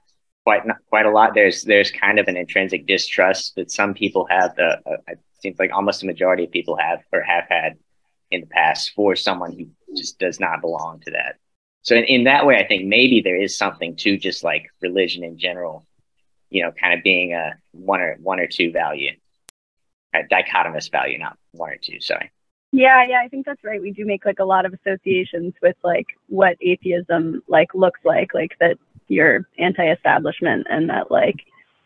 quite 0.46 0.64
not, 0.64 0.76
quite 0.88 1.06
a 1.06 1.10
lot. 1.10 1.34
There's 1.34 1.62
there's 1.62 1.90
kind 1.90 2.20
of 2.20 2.28
an 2.28 2.36
intrinsic 2.36 2.86
distrust 2.86 3.56
that 3.56 3.70
some 3.70 3.94
people 3.94 4.26
have. 4.30 4.54
The 4.54 4.80
uh, 4.86 4.96
it 5.08 5.18
seems 5.40 5.58
like 5.58 5.72
almost 5.72 6.04
a 6.04 6.06
majority 6.06 6.44
of 6.44 6.52
people 6.52 6.76
have 6.76 7.00
or 7.12 7.20
have 7.22 7.44
had 7.48 7.72
in 8.30 8.40
the 8.42 8.46
past 8.46 8.92
for 8.94 9.16
someone 9.16 9.52
who 9.52 9.66
just 9.96 10.18
does 10.18 10.40
not 10.40 10.60
belong 10.60 11.00
to 11.00 11.10
that 11.12 11.36
so 11.86 11.94
in, 11.94 12.04
in 12.04 12.24
that 12.24 12.44
way, 12.44 12.56
I 12.56 12.66
think 12.66 12.86
maybe 12.86 13.20
there 13.20 13.40
is 13.40 13.56
something 13.56 13.94
to 13.96 14.18
just 14.18 14.42
like 14.42 14.66
religion 14.82 15.22
in 15.22 15.38
general, 15.38 15.86
you 16.50 16.64
know, 16.64 16.72
kind 16.72 16.98
of 16.98 17.04
being 17.04 17.32
a 17.32 17.56
one 17.70 18.00
or 18.00 18.16
one 18.20 18.40
or 18.40 18.48
two 18.48 18.72
value, 18.72 19.12
a 20.12 20.24
dichotomous 20.24 20.90
value, 20.90 21.16
not 21.18 21.38
one 21.52 21.70
or 21.70 21.76
two. 21.80 22.00
Sorry. 22.00 22.32
Yeah, 22.72 23.06
yeah, 23.08 23.20
I 23.24 23.28
think 23.28 23.46
that's 23.46 23.62
right. 23.62 23.80
We 23.80 23.92
do 23.92 24.04
make 24.04 24.24
like 24.24 24.40
a 24.40 24.44
lot 24.44 24.66
of 24.66 24.74
associations 24.74 25.54
with 25.62 25.76
like 25.84 26.06
what 26.26 26.56
atheism 26.60 27.44
like 27.46 27.72
looks 27.72 28.00
like, 28.04 28.34
like 28.34 28.56
that 28.58 28.78
you're 29.06 29.48
anti-establishment 29.56 30.66
and 30.68 30.90
that 30.90 31.12
like 31.12 31.36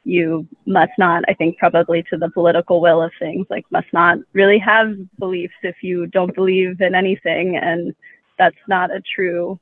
you 0.05 0.47
must 0.67 0.93
not, 0.99 1.25
I 1.29 1.35
think 1.35 1.59
probably 1.59 2.03
to 2.11 2.17
the 2.17 2.31
political 2.31 2.81
will 2.81 3.03
of 3.03 3.13
things, 3.19 3.47
like 3.51 3.65
must 3.71 3.93
not 3.93 4.19
really 4.33 4.59
have 4.59 4.95
beliefs 5.19 5.55
if 5.63 5.77
you 5.83 6.07
don't 6.07 6.35
believe 6.35 6.81
in 6.81 6.95
anything 6.95 7.57
and 7.57 7.95
that's 8.39 8.57
not 8.69 8.91
a 8.91 9.03
true 9.15 9.61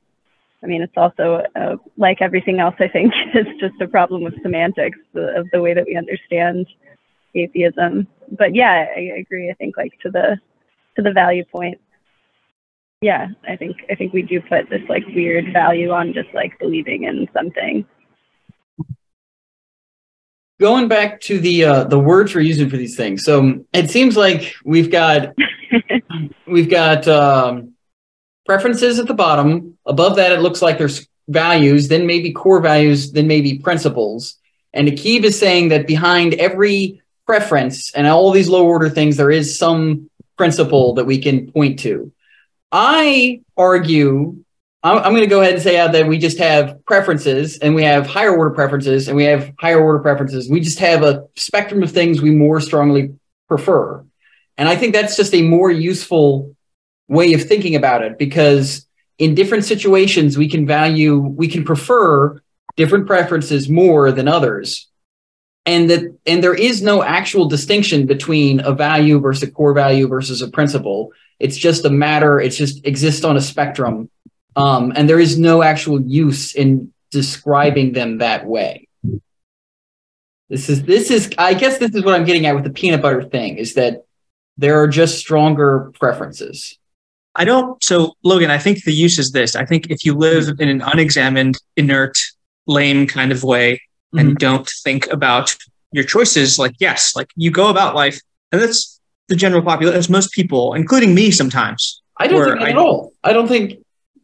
I 0.62 0.66
mean, 0.66 0.82
it's 0.82 0.96
also 0.96 1.42
uh, 1.54 1.76
like 1.96 2.20
everything 2.20 2.60
else. 2.60 2.74
I 2.80 2.88
think 2.88 3.12
it's 3.34 3.60
just 3.60 3.80
a 3.80 3.86
problem 3.86 4.26
of 4.26 4.34
semantics 4.42 4.98
of 5.14 5.46
the 5.52 5.60
way 5.60 5.74
that 5.74 5.86
we 5.86 5.96
understand 5.96 6.66
atheism. 7.34 8.08
But 8.36 8.54
yeah, 8.54 8.86
I 8.96 9.00
agree. 9.18 9.50
I 9.50 9.54
think 9.54 9.76
like 9.76 9.92
to 10.02 10.10
the 10.10 10.38
to 10.96 11.02
the 11.02 11.12
value 11.12 11.44
point. 11.44 11.80
Yeah, 13.00 13.28
I 13.46 13.54
think 13.54 13.76
I 13.90 13.94
think 13.94 14.12
we 14.12 14.22
do 14.22 14.40
put 14.40 14.68
this 14.68 14.82
like 14.88 15.06
weird 15.14 15.52
value 15.52 15.90
on 15.90 16.12
just 16.12 16.34
like 16.34 16.58
believing 16.58 17.04
in 17.04 17.28
something. 17.32 17.86
Going 20.60 20.88
back 20.88 21.20
to 21.22 21.38
the 21.38 21.64
uh, 21.64 21.84
the 21.84 21.98
words 21.98 22.34
we're 22.34 22.40
using 22.40 22.68
for 22.68 22.76
these 22.76 22.96
things, 22.96 23.22
so 23.24 23.64
it 23.72 23.90
seems 23.90 24.16
like 24.16 24.54
we've 24.64 24.90
got 24.90 25.34
we've 26.46 26.68
got 26.68 27.06
um, 27.06 27.74
preferences 28.44 28.98
at 28.98 29.06
the 29.06 29.14
bottom. 29.14 29.78
Above 29.86 30.16
that, 30.16 30.32
it 30.32 30.40
looks 30.40 30.60
like 30.60 30.78
there's 30.78 31.06
values, 31.28 31.88
then 31.88 32.06
maybe 32.06 32.32
core 32.32 32.60
values, 32.60 33.12
then 33.12 33.28
maybe 33.28 33.58
principles. 33.58 34.36
And 34.72 34.88
Aaqib 34.88 35.24
is 35.24 35.38
saying 35.38 35.68
that 35.68 35.86
behind 35.86 36.34
every 36.34 37.02
preference 37.26 37.94
and 37.94 38.06
all 38.06 38.32
these 38.32 38.48
low 38.48 38.66
order 38.66 38.88
things, 38.88 39.16
there 39.16 39.30
is 39.30 39.58
some 39.58 40.10
principle 40.36 40.94
that 40.94 41.04
we 41.04 41.18
can 41.18 41.52
point 41.52 41.78
to. 41.80 42.10
I 42.72 43.42
argue, 43.56 44.44
I'm, 44.96 45.12
going 45.12 45.24
to 45.24 45.28
go 45.28 45.40
ahead 45.40 45.54
and 45.54 45.62
say 45.62 45.78
out 45.78 45.92
that 45.92 46.06
we 46.06 46.18
just 46.18 46.38
have 46.38 46.84
preferences 46.86 47.58
and 47.58 47.74
we 47.74 47.82
have 47.84 48.06
higher 48.06 48.34
order 48.36 48.50
preferences 48.50 49.08
and 49.08 49.16
we 49.16 49.24
have 49.24 49.52
higher 49.58 49.80
order 49.80 49.98
preferences. 49.98 50.48
We 50.48 50.60
just 50.60 50.78
have 50.78 51.02
a 51.02 51.26
spectrum 51.36 51.82
of 51.82 51.90
things 51.92 52.22
we 52.22 52.30
more 52.30 52.60
strongly 52.60 53.14
prefer. 53.48 54.04
And 54.56 54.68
I 54.68 54.76
think 54.76 54.92
that's 54.92 55.16
just 55.16 55.34
a 55.34 55.42
more 55.42 55.70
useful 55.70 56.54
way 57.08 57.32
of 57.32 57.42
thinking 57.42 57.74
about 57.74 58.02
it 58.02 58.18
because 58.18 58.86
in 59.18 59.34
different 59.34 59.64
situations 59.64 60.38
we 60.38 60.48
can 60.48 60.66
value 60.66 61.18
we 61.18 61.48
can 61.48 61.64
prefer 61.64 62.40
different 62.76 63.06
preferences 63.06 63.68
more 63.68 64.12
than 64.12 64.28
others 64.28 64.88
and 65.66 65.90
that 65.90 66.16
and 66.26 66.42
there 66.42 66.54
is 66.54 66.82
no 66.82 67.02
actual 67.02 67.46
distinction 67.46 68.06
between 68.06 68.60
a 68.60 68.72
value 68.72 69.18
versus 69.18 69.48
a 69.48 69.50
core 69.50 69.72
value 69.72 70.06
versus 70.06 70.42
a 70.42 70.48
principle 70.48 71.12
it's 71.40 71.56
just 71.56 71.84
a 71.84 71.90
matter 71.90 72.38
it's 72.38 72.56
just 72.56 72.86
exists 72.86 73.24
on 73.24 73.36
a 73.36 73.40
spectrum 73.40 74.10
um, 74.56 74.92
and 74.96 75.08
there 75.08 75.20
is 75.20 75.38
no 75.38 75.62
actual 75.62 76.00
use 76.00 76.54
in 76.54 76.92
describing 77.10 77.92
them 77.92 78.18
that 78.18 78.46
way 78.46 78.86
this 80.48 80.68
is 80.68 80.82
this 80.82 81.10
is 81.10 81.30
i 81.38 81.54
guess 81.54 81.78
this 81.78 81.94
is 81.94 82.04
what 82.04 82.14
i'm 82.14 82.24
getting 82.24 82.46
at 82.46 82.54
with 82.54 82.64
the 82.64 82.70
peanut 82.70 83.00
butter 83.00 83.22
thing 83.22 83.56
is 83.56 83.74
that 83.74 84.04
there 84.56 84.80
are 84.82 84.88
just 84.88 85.18
stronger 85.18 85.90
preferences 85.94 86.78
I 87.38 87.44
don't. 87.44 87.82
So, 87.84 88.14
Logan, 88.24 88.50
I 88.50 88.58
think 88.58 88.82
the 88.82 88.92
use 88.92 89.16
is 89.16 89.30
this. 89.30 89.54
I 89.54 89.64
think 89.64 89.90
if 89.90 90.04
you 90.04 90.12
live 90.14 90.48
in 90.58 90.68
an 90.68 90.82
unexamined, 90.82 91.56
inert, 91.76 92.18
lame 92.66 93.06
kind 93.06 93.30
of 93.30 93.44
way 93.44 93.74
mm-hmm. 93.74 94.18
and 94.18 94.38
don't 94.38 94.68
think 94.82 95.06
about 95.12 95.56
your 95.92 96.02
choices, 96.02 96.58
like, 96.58 96.74
yes, 96.80 97.14
like 97.14 97.28
you 97.36 97.52
go 97.52 97.70
about 97.70 97.94
life, 97.94 98.20
and 98.50 98.60
that's 98.60 99.00
the 99.28 99.36
general 99.36 99.62
population, 99.62 99.94
that's 99.94 100.08
most 100.08 100.32
people, 100.32 100.74
including 100.74 101.14
me 101.14 101.30
sometimes. 101.30 102.02
I 102.16 102.26
don't 102.26 102.44
think 102.44 102.60
I, 102.60 102.70
at 102.70 102.76
all. 102.76 103.12
I 103.22 103.32
don't 103.32 103.46
think. 103.46 103.78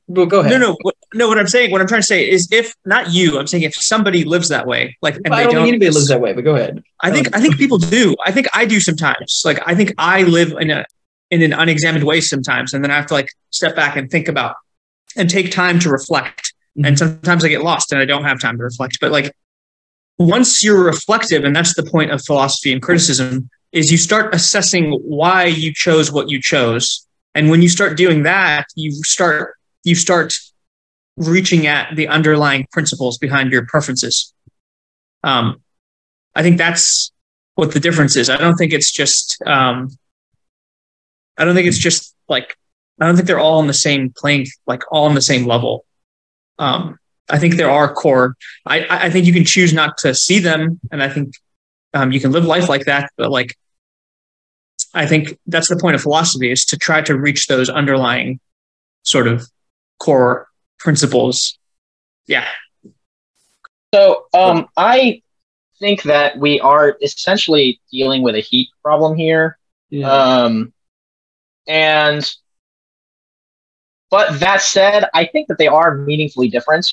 Well, 0.06 0.26
go 0.26 0.40
ahead. 0.40 0.52
No, 0.52 0.58
no, 0.58 0.76
what, 0.82 0.94
no. 1.14 1.28
What 1.28 1.38
I'm 1.38 1.46
saying, 1.46 1.70
what 1.70 1.80
I'm 1.80 1.86
trying 1.86 2.02
to 2.02 2.06
say 2.06 2.28
is, 2.28 2.48
if 2.52 2.74
not 2.84 3.12
you, 3.12 3.38
I'm 3.38 3.46
saying 3.46 3.62
if 3.62 3.74
somebody 3.74 4.24
lives 4.24 4.50
that 4.50 4.66
way, 4.66 4.96
like, 5.00 5.16
and 5.24 5.32
I 5.32 5.44
don't, 5.44 5.54
don't 5.54 5.62
think 5.62 5.68
anybody 5.68 5.90
lives 5.90 6.08
that 6.08 6.20
way. 6.20 6.34
But 6.34 6.44
go 6.44 6.56
ahead. 6.56 6.82
I 7.00 7.10
think 7.10 7.34
I 7.34 7.40
think 7.40 7.56
people 7.56 7.78
do. 7.78 8.14
I 8.24 8.30
think 8.30 8.48
I 8.52 8.66
do 8.66 8.80
sometimes. 8.80 9.42
Like, 9.44 9.60
I 9.66 9.74
think 9.74 9.94
I 9.96 10.24
live 10.24 10.52
in 10.60 10.70
a 10.70 10.84
in 11.30 11.42
an 11.42 11.52
unexamined 11.52 12.04
way 12.04 12.20
sometimes. 12.20 12.74
And 12.74 12.84
then 12.84 12.90
I 12.90 12.96
have 12.96 13.06
to 13.06 13.14
like 13.14 13.28
step 13.50 13.74
back 13.74 13.96
and 13.96 14.10
think 14.10 14.28
about 14.28 14.56
and 15.16 15.28
take 15.28 15.50
time 15.50 15.78
to 15.80 15.90
reflect. 15.90 16.52
Mm-hmm. 16.76 16.84
And 16.86 16.98
sometimes 16.98 17.44
I 17.44 17.48
get 17.48 17.62
lost 17.62 17.92
and 17.92 18.00
I 18.00 18.04
don't 18.04 18.24
have 18.24 18.40
time 18.40 18.58
to 18.58 18.64
reflect. 18.64 18.98
But 19.00 19.10
like 19.10 19.34
once 20.18 20.62
you're 20.62 20.84
reflective, 20.84 21.44
and 21.44 21.54
that's 21.54 21.74
the 21.74 21.82
point 21.82 22.10
of 22.10 22.22
philosophy 22.22 22.72
and 22.72 22.80
criticism, 22.80 23.48
is 23.72 23.90
you 23.90 23.98
start 23.98 24.34
assessing 24.34 24.92
why 25.02 25.44
you 25.44 25.72
chose 25.72 26.12
what 26.12 26.30
you 26.30 26.40
chose. 26.40 27.06
And 27.34 27.50
when 27.50 27.62
you 27.62 27.68
start 27.68 27.96
doing 27.96 28.22
that, 28.22 28.66
you 28.76 28.92
start 28.92 29.56
you 29.84 29.94
start 29.94 30.36
reaching 31.16 31.66
at 31.66 31.94
the 31.94 32.08
underlying 32.08 32.66
principles 32.72 33.18
behind 33.18 33.52
your 33.52 33.66
preferences. 33.66 34.32
Um, 35.22 35.62
I 36.34 36.42
think 36.42 36.58
that's 36.58 37.12
what 37.54 37.72
the 37.72 37.80
difference 37.80 38.16
is. 38.16 38.28
I 38.28 38.36
don't 38.36 38.56
think 38.56 38.72
it's 38.72 38.90
just 38.90 39.40
um, 39.46 39.90
I 41.38 41.44
don't 41.44 41.54
think 41.54 41.68
it's 41.68 41.78
just 41.78 42.14
like 42.28 42.56
I 43.00 43.06
don't 43.06 43.16
think 43.16 43.26
they're 43.26 43.38
all 43.38 43.58
on 43.58 43.66
the 43.66 43.74
same 43.74 44.12
plane, 44.16 44.46
like 44.66 44.82
all 44.90 45.06
on 45.06 45.14
the 45.14 45.22
same 45.22 45.46
level. 45.46 45.84
Um, 46.58 46.98
I 47.28 47.38
think 47.38 47.54
there 47.54 47.70
are 47.70 47.92
core. 47.92 48.36
I 48.66 49.06
I 49.06 49.10
think 49.10 49.26
you 49.26 49.32
can 49.32 49.44
choose 49.44 49.72
not 49.72 49.98
to 49.98 50.14
see 50.14 50.38
them, 50.40 50.80
and 50.90 51.02
I 51.02 51.08
think 51.08 51.34
um, 51.92 52.12
you 52.12 52.20
can 52.20 52.32
live 52.32 52.44
life 52.44 52.68
like 52.68 52.86
that. 52.86 53.10
But 53.16 53.30
like, 53.30 53.56
I 54.92 55.06
think 55.06 55.38
that's 55.46 55.68
the 55.68 55.76
point 55.76 55.94
of 55.94 56.02
philosophy 56.02 56.50
is 56.50 56.64
to 56.66 56.76
try 56.76 57.02
to 57.02 57.16
reach 57.16 57.46
those 57.46 57.70
underlying 57.70 58.40
sort 59.02 59.28
of 59.28 59.48
core 59.98 60.48
principles. 60.78 61.58
Yeah. 62.26 62.46
So 63.94 64.26
um, 64.34 64.68
I 64.76 65.22
think 65.78 66.02
that 66.04 66.38
we 66.38 66.60
are 66.60 66.96
essentially 67.02 67.80
dealing 67.92 68.22
with 68.22 68.34
a 68.34 68.40
heap 68.40 68.68
problem 68.82 69.16
here. 69.16 69.58
Yeah. 69.90 70.10
Um, 70.10 70.72
and 71.68 72.28
but 74.10 74.38
that 74.40 74.62
said, 74.62 75.08
I 75.14 75.26
think 75.26 75.48
that 75.48 75.58
they 75.58 75.66
are 75.66 75.96
meaningfully 75.96 76.48
different. 76.48 76.92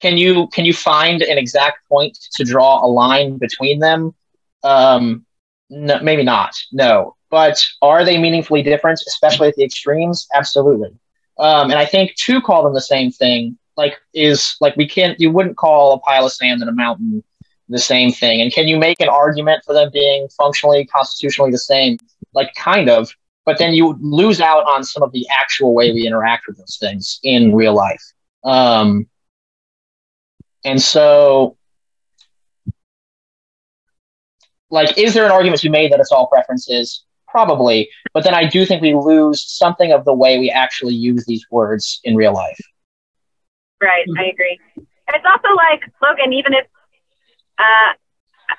Can 0.00 0.16
you 0.16 0.48
can 0.48 0.64
you 0.64 0.72
find 0.72 1.22
an 1.22 1.38
exact 1.38 1.88
point 1.88 2.16
to 2.34 2.44
draw 2.44 2.84
a 2.84 2.86
line 2.86 3.38
between 3.38 3.78
them? 3.80 4.14
Um, 4.62 5.24
no, 5.70 6.00
maybe 6.00 6.22
not. 6.22 6.54
No, 6.72 7.16
but 7.30 7.64
are 7.82 8.04
they 8.04 8.18
meaningfully 8.18 8.62
different, 8.62 9.00
especially 9.06 9.48
at 9.48 9.54
the 9.54 9.64
extremes? 9.64 10.26
Absolutely. 10.34 10.94
Um, 11.38 11.70
and 11.70 11.78
I 11.78 11.86
think 11.86 12.14
to 12.16 12.40
call 12.40 12.64
them 12.64 12.74
the 12.74 12.80
same 12.80 13.10
thing, 13.10 13.58
like 13.76 13.98
is 14.14 14.56
like 14.60 14.76
we 14.76 14.88
can't. 14.88 15.18
You 15.20 15.30
wouldn't 15.30 15.56
call 15.56 15.92
a 15.92 15.98
pile 15.98 16.26
of 16.26 16.32
sand 16.32 16.60
and 16.60 16.70
a 16.70 16.72
mountain 16.72 17.22
the 17.68 17.78
same 17.78 18.10
thing. 18.10 18.40
And 18.40 18.52
can 18.52 18.66
you 18.66 18.78
make 18.78 19.00
an 19.00 19.08
argument 19.08 19.62
for 19.64 19.74
them 19.74 19.90
being 19.92 20.28
functionally, 20.36 20.86
constitutionally 20.86 21.50
the 21.50 21.58
same? 21.58 21.98
Like 22.32 22.54
kind 22.54 22.88
of 22.88 23.10
but 23.48 23.56
then 23.56 23.72
you 23.72 23.96
lose 24.02 24.42
out 24.42 24.66
on 24.66 24.84
some 24.84 25.02
of 25.02 25.10
the 25.12 25.26
actual 25.30 25.74
way 25.74 25.90
we 25.90 26.06
interact 26.06 26.46
with 26.46 26.58
those 26.58 26.76
things 26.78 27.18
in 27.22 27.54
real 27.54 27.74
life. 27.74 28.02
Um, 28.44 29.06
and 30.66 30.78
so 30.78 31.56
like, 34.68 34.98
is 34.98 35.14
there 35.14 35.24
an 35.24 35.32
argument 35.32 35.62
to 35.62 35.68
be 35.68 35.70
made 35.70 35.92
that 35.92 35.98
it's 35.98 36.12
all 36.12 36.26
preferences? 36.26 37.06
Probably, 37.30 37.90
but 38.14 38.24
then 38.24 38.34
I 38.34 38.46
do 38.46 38.64
think 38.64 38.80
we 38.80 38.94
lose 38.94 39.42
something 39.42 39.92
of 39.92 40.04
the 40.04 40.14
way 40.14 40.38
we 40.38 40.50
actually 40.50 40.94
use 40.94 41.26
these 41.26 41.44
words 41.50 42.00
in 42.04 42.16
real 42.16 42.32
life. 42.32 42.58
Right, 43.80 44.06
I 44.18 44.24
agree. 44.24 44.58
It's 44.76 45.24
also 45.24 45.54
like 45.54 45.82
Logan, 46.02 46.32
even 46.32 46.54
if 46.54 46.66
uh, 47.58 47.92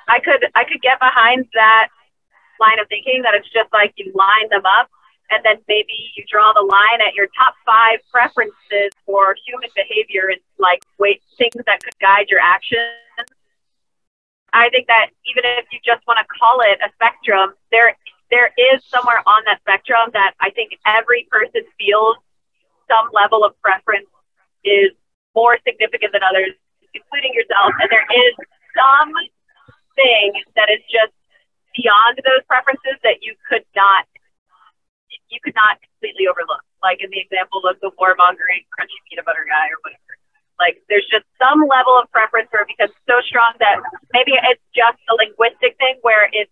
I 0.08 0.20
could 0.24 0.46
I 0.56 0.64
could 0.66 0.82
get 0.82 1.00
behind 1.00 1.48
that 1.54 1.90
line 2.60 2.80
of 2.80 2.88
thinking 2.90 3.22
that 3.24 3.34
it's 3.34 3.50
just 3.52 3.72
like 3.74 3.94
you 3.98 4.12
line 4.14 4.50
them 4.50 4.66
up 4.66 4.90
and 5.30 5.44
then 5.46 5.58
maybe 5.68 6.12
you 6.16 6.24
draw 6.30 6.54
the 6.54 6.66
line 6.66 7.02
at 7.06 7.14
your 7.14 7.28
top 7.38 7.54
five 7.66 8.00
preferences 8.12 8.92
for 9.06 9.36
human 9.46 9.70
behavior 9.76 10.30
and 10.30 10.42
like 10.58 10.82
wait 10.98 11.22
things 11.38 11.64
that 11.66 11.82
could 11.84 11.98
guide 12.02 12.28
your 12.30 12.40
actions. 12.42 13.30
I 14.52 14.70
think 14.70 14.88
that 14.88 15.14
even 15.30 15.44
if 15.46 15.66
you 15.72 15.80
just 15.86 16.06
want 16.08 16.18
to 16.18 16.26
call 16.26 16.62
it 16.66 16.80
a 16.82 16.90
spectrum, 16.98 17.54
there 17.72 17.96
there 18.32 18.54
is 18.58 18.86
somewhere 18.86 19.22
on 19.26 19.42
that 19.46 19.60
spectrum 19.62 20.14
that 20.14 20.34
I 20.40 20.50
think 20.52 20.78
every 20.86 21.28
person 21.30 21.66
feels 21.78 22.18
some 22.90 23.10
level 23.14 23.44
of 23.44 23.58
preference 23.62 24.10
is 24.66 24.94
more 25.36 25.58
significant 25.66 26.14
than 26.14 26.22
others, 26.26 26.54
including 26.94 27.34
yourself. 27.34 27.74
And 27.82 27.90
there 27.90 28.06
is 28.10 28.34
some 28.74 29.14
thing 29.98 30.42
that 30.56 30.70
is 30.70 30.82
just 30.90 31.14
beyond 31.78 32.18
those 32.26 32.42
preferences 32.50 32.98
that 33.06 33.22
you 33.22 33.38
could 33.50 33.66
not 33.76 34.06
you 35.30 35.38
could 35.42 35.54
not 35.54 35.78
completely 35.82 36.26
overlook. 36.26 36.62
Like 36.82 37.02
in 37.02 37.10
the 37.10 37.22
example 37.22 37.62
of 37.70 37.78
the 37.82 37.94
warmongering 37.98 38.66
crunchy 38.74 38.98
peanut 39.10 39.26
butter 39.26 39.46
guy 39.46 39.70
or 39.70 39.78
whatever. 39.86 40.14
Like 40.58 40.82
there's 40.90 41.06
just 41.10 41.26
some 41.38 41.66
level 41.66 41.98
of 41.98 42.10
preference 42.12 42.50
for 42.50 42.66
it 42.66 42.70
because 42.70 42.94
so 43.06 43.22
strong 43.26 43.54
that 43.62 43.82
maybe 44.14 44.34
it's 44.38 44.62
just 44.74 44.98
a 45.10 45.14
linguistic 45.18 45.78
thing 45.78 45.98
where 46.02 46.30
it's 46.34 46.52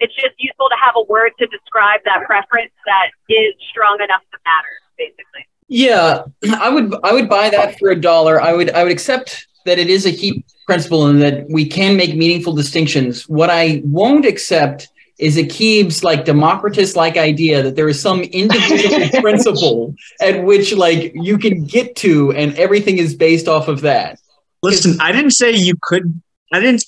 it's 0.00 0.14
just 0.14 0.34
useful 0.38 0.68
to 0.68 0.76
have 0.84 0.94
a 0.96 1.02
word 1.02 1.32
to 1.38 1.46
describe 1.46 2.00
that 2.04 2.24
preference 2.24 2.72
that 2.86 3.10
is 3.28 3.54
strong 3.70 3.98
enough 4.02 4.22
to 4.32 4.38
matter, 4.44 4.74
basically. 4.96 5.46
Yeah, 5.68 6.24
I 6.60 6.70
would 6.70 6.94
I 7.04 7.12
would 7.12 7.28
buy 7.28 7.50
that 7.50 7.78
for 7.78 7.90
a 7.90 8.00
dollar. 8.00 8.40
I 8.40 8.52
would 8.52 8.70
I 8.70 8.82
would 8.82 8.92
accept 8.92 9.46
that 9.64 9.78
it 9.78 9.88
is 9.88 10.06
a 10.06 10.10
heap 10.10 10.46
principle 10.66 11.06
and 11.06 11.20
that 11.22 11.48
we 11.50 11.66
can 11.66 11.96
make 11.96 12.14
meaningful 12.14 12.54
distinctions. 12.54 13.28
What 13.28 13.50
I 13.50 13.82
won't 13.84 14.24
accept 14.24 14.88
is 15.18 15.36
Aaqib's 15.36 16.04
like 16.04 16.24
Democritus 16.24 16.94
like 16.94 17.16
idea 17.16 17.62
that 17.62 17.74
there 17.74 17.88
is 17.88 18.00
some 18.00 18.22
individual 18.22 19.08
principle 19.20 19.94
at 20.20 20.44
which 20.44 20.72
like 20.72 21.12
you 21.14 21.36
can 21.38 21.64
get 21.64 21.96
to 21.96 22.32
and 22.32 22.56
everything 22.56 22.98
is 22.98 23.14
based 23.14 23.48
off 23.48 23.68
of 23.68 23.80
that. 23.80 24.18
Listen, 24.62 25.00
I 25.00 25.12
didn't 25.12 25.32
say 25.32 25.52
you 25.52 25.74
could 25.82 26.20
I 26.52 26.60
didn't 26.60 26.84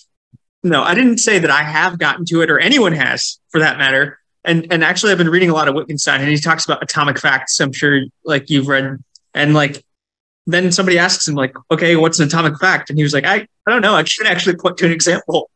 no, 0.63 0.83
I 0.83 0.95
didn't 0.95 1.19
say 1.19 1.39
that 1.39 1.51
I 1.51 1.63
have 1.63 1.99
gotten 1.99 2.25
to 2.27 2.43
it 2.43 2.51
or 2.51 2.59
anyone 2.59 2.93
has 2.93 3.39
for 3.49 3.61
that 3.61 3.79
matter. 3.79 4.19
And 4.45 4.67
and 4.71 4.83
actually 4.85 5.13
I've 5.13 5.19
been 5.19 5.29
reading 5.29 5.51
a 5.51 5.55
lot 5.55 5.69
of 5.69 5.75
Wittgenstein 5.75 6.21
and 6.21 6.29
he 6.29 6.39
talks 6.39 6.65
about 6.65 6.83
atomic 6.83 7.19
facts. 7.19 7.61
I'm 7.61 7.73
sure 7.73 8.03
like 8.25 8.51
you've 8.51 8.69
read 8.69 9.03
and 9.35 9.55
like 9.55 9.85
then 10.47 10.73
somebody 10.73 10.99
asks 10.99 11.29
him 11.29 11.35
like, 11.35 11.55
okay, 11.71 11.97
what's 11.97 12.19
an 12.19 12.27
atomic 12.27 12.59
fact? 12.59 12.91
And 12.91 12.99
he 12.99 13.03
was 13.03 13.13
like, 13.13 13.25
I, 13.25 13.37
I 13.37 13.71
don't 13.71 13.83
know. 13.83 13.95
I 13.95 14.05
should 14.05 14.27
actually 14.27 14.57
point 14.57 14.79
to 14.79 14.87
an 14.87 14.93
example 14.93 15.51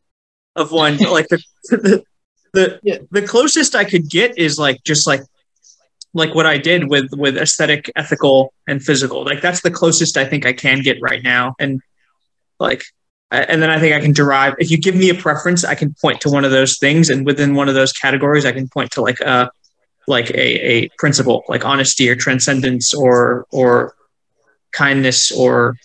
of 0.55 0.71
one. 0.71 0.97
like 0.97 1.27
the 1.27 1.43
the 1.69 2.03
the, 2.53 2.79
yeah. 2.83 2.97
the 3.11 3.21
closest 3.21 3.75
I 3.75 3.83
could 3.83 4.09
get 4.09 4.37
is 4.37 4.57
like 4.57 4.81
just 4.83 5.05
like 5.05 5.21
like 6.13 6.33
what 6.33 6.45
I 6.45 6.57
did 6.57 6.89
with 6.89 7.09
with 7.11 7.37
aesthetic, 7.37 7.91
ethical, 7.95 8.53
and 8.67 8.81
physical. 8.81 9.25
Like 9.25 9.41
that's 9.41 9.61
the 9.61 9.71
closest 9.71 10.17
I 10.17 10.25
think 10.25 10.45
I 10.45 10.53
can 10.53 10.81
get 10.81 10.97
right 11.01 11.21
now. 11.21 11.55
And 11.59 11.81
like 12.59 12.85
and 13.31 13.61
then 13.61 13.69
I 13.69 13.79
think 13.79 13.95
I 13.95 14.01
can 14.01 14.13
derive 14.13 14.55
if 14.59 14.69
you 14.69 14.77
give 14.77 14.95
me 14.95 15.09
a 15.09 15.15
preference, 15.15 15.63
I 15.63 15.75
can 15.75 15.95
point 16.01 16.21
to 16.21 16.29
one 16.29 16.45
of 16.45 16.51
those 16.51 16.77
things, 16.77 17.09
and 17.09 17.25
within 17.25 17.55
one 17.55 17.67
of 17.69 17.75
those 17.75 17.91
categories, 17.91 18.45
I 18.45 18.51
can 18.51 18.67
point 18.67 18.91
to 18.91 19.01
like 19.01 19.19
a 19.19 19.51
like 20.07 20.29
a, 20.31 20.67
a 20.67 20.89
principle, 20.97 21.43
like 21.47 21.65
honesty 21.65 22.09
or 22.09 22.15
transcendence 22.15 22.93
or 22.93 23.45
or 23.51 23.95
kindness 24.71 25.31
or 25.31 25.77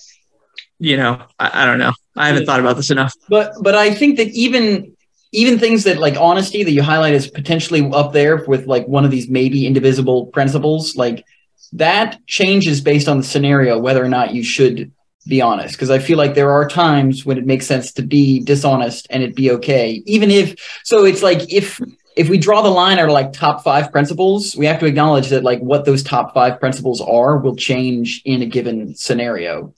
you 0.79 0.97
know 0.97 1.23
I, 1.39 1.63
I 1.63 1.67
don't 1.67 1.79
know. 1.79 1.93
I 2.17 2.27
haven't 2.27 2.47
thought 2.47 2.61
about 2.61 2.77
this 2.77 2.91
enough. 2.91 3.15
But 3.29 3.55
but 3.63 3.75
i 3.75 3.95
think 3.95 4.17
that 4.19 4.29
even 4.29 4.95
even 5.33 5.59
things 5.59 5.85
that 5.85 5.99
like 5.99 6.17
honesty 6.17 6.63
that 6.65 6.73
you 6.73 6.83
highlight 6.83 7.15
is 7.15 7.29
potentially 7.29 7.89
up 7.93 8.13
there 8.13 8.45
with 8.47 8.67
like 8.67 8.87
one 8.89 9.05
of 9.05 9.11
these 9.11 9.29
maybe 9.29 9.67
indivisible 9.67 10.27
principles 10.27 10.97
like 10.97 11.25
that 11.73 12.19
changes 12.27 12.81
based 12.81 13.09
on 13.09 13.19
the 13.19 13.23
scenario 13.23 13.79
whether 13.79 14.05
or 14.05 14.09
not 14.09 14.35
you 14.35 14.43
should 14.43 14.91
be 15.27 15.41
honest 15.43 15.75
because 15.75 15.91
i 15.91 15.99
feel 15.99 16.17
like 16.17 16.35
there 16.35 16.51
are 16.51 16.67
times 16.67 17.27
when 17.27 17.37
it 17.37 17.47
makes 17.47 17.67
sense 17.67 17.93
to 17.93 18.03
be 18.03 18.41
dishonest 18.41 19.07
and 19.11 19.23
it 19.23 19.35
be 19.37 19.51
okay 19.51 20.03
even 20.07 20.31
if 20.31 20.81
so 20.83 21.05
it's 21.05 21.23
like 21.23 21.53
if 21.53 21.81
if 22.17 22.29
we 22.29 22.39
draw 22.39 22.63
the 22.63 22.71
line 22.71 22.99
at 22.99 23.09
like 23.09 23.33
top 23.33 23.63
five 23.63 23.91
principles, 23.93 24.57
we 24.57 24.67
have 24.67 24.79
to 24.81 24.87
acknowledge 24.87 25.29
that 25.29 25.45
like 25.45 25.61
what 25.61 25.85
those 25.85 26.03
top 26.03 26.35
five 26.35 26.61
principles 26.61 27.01
are 27.01 27.39
will 27.39 27.57
change 27.57 28.21
in 28.25 28.43
a 28.43 28.47
given 28.47 28.95
scenario. 28.95 29.73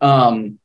Um, 0.00 0.58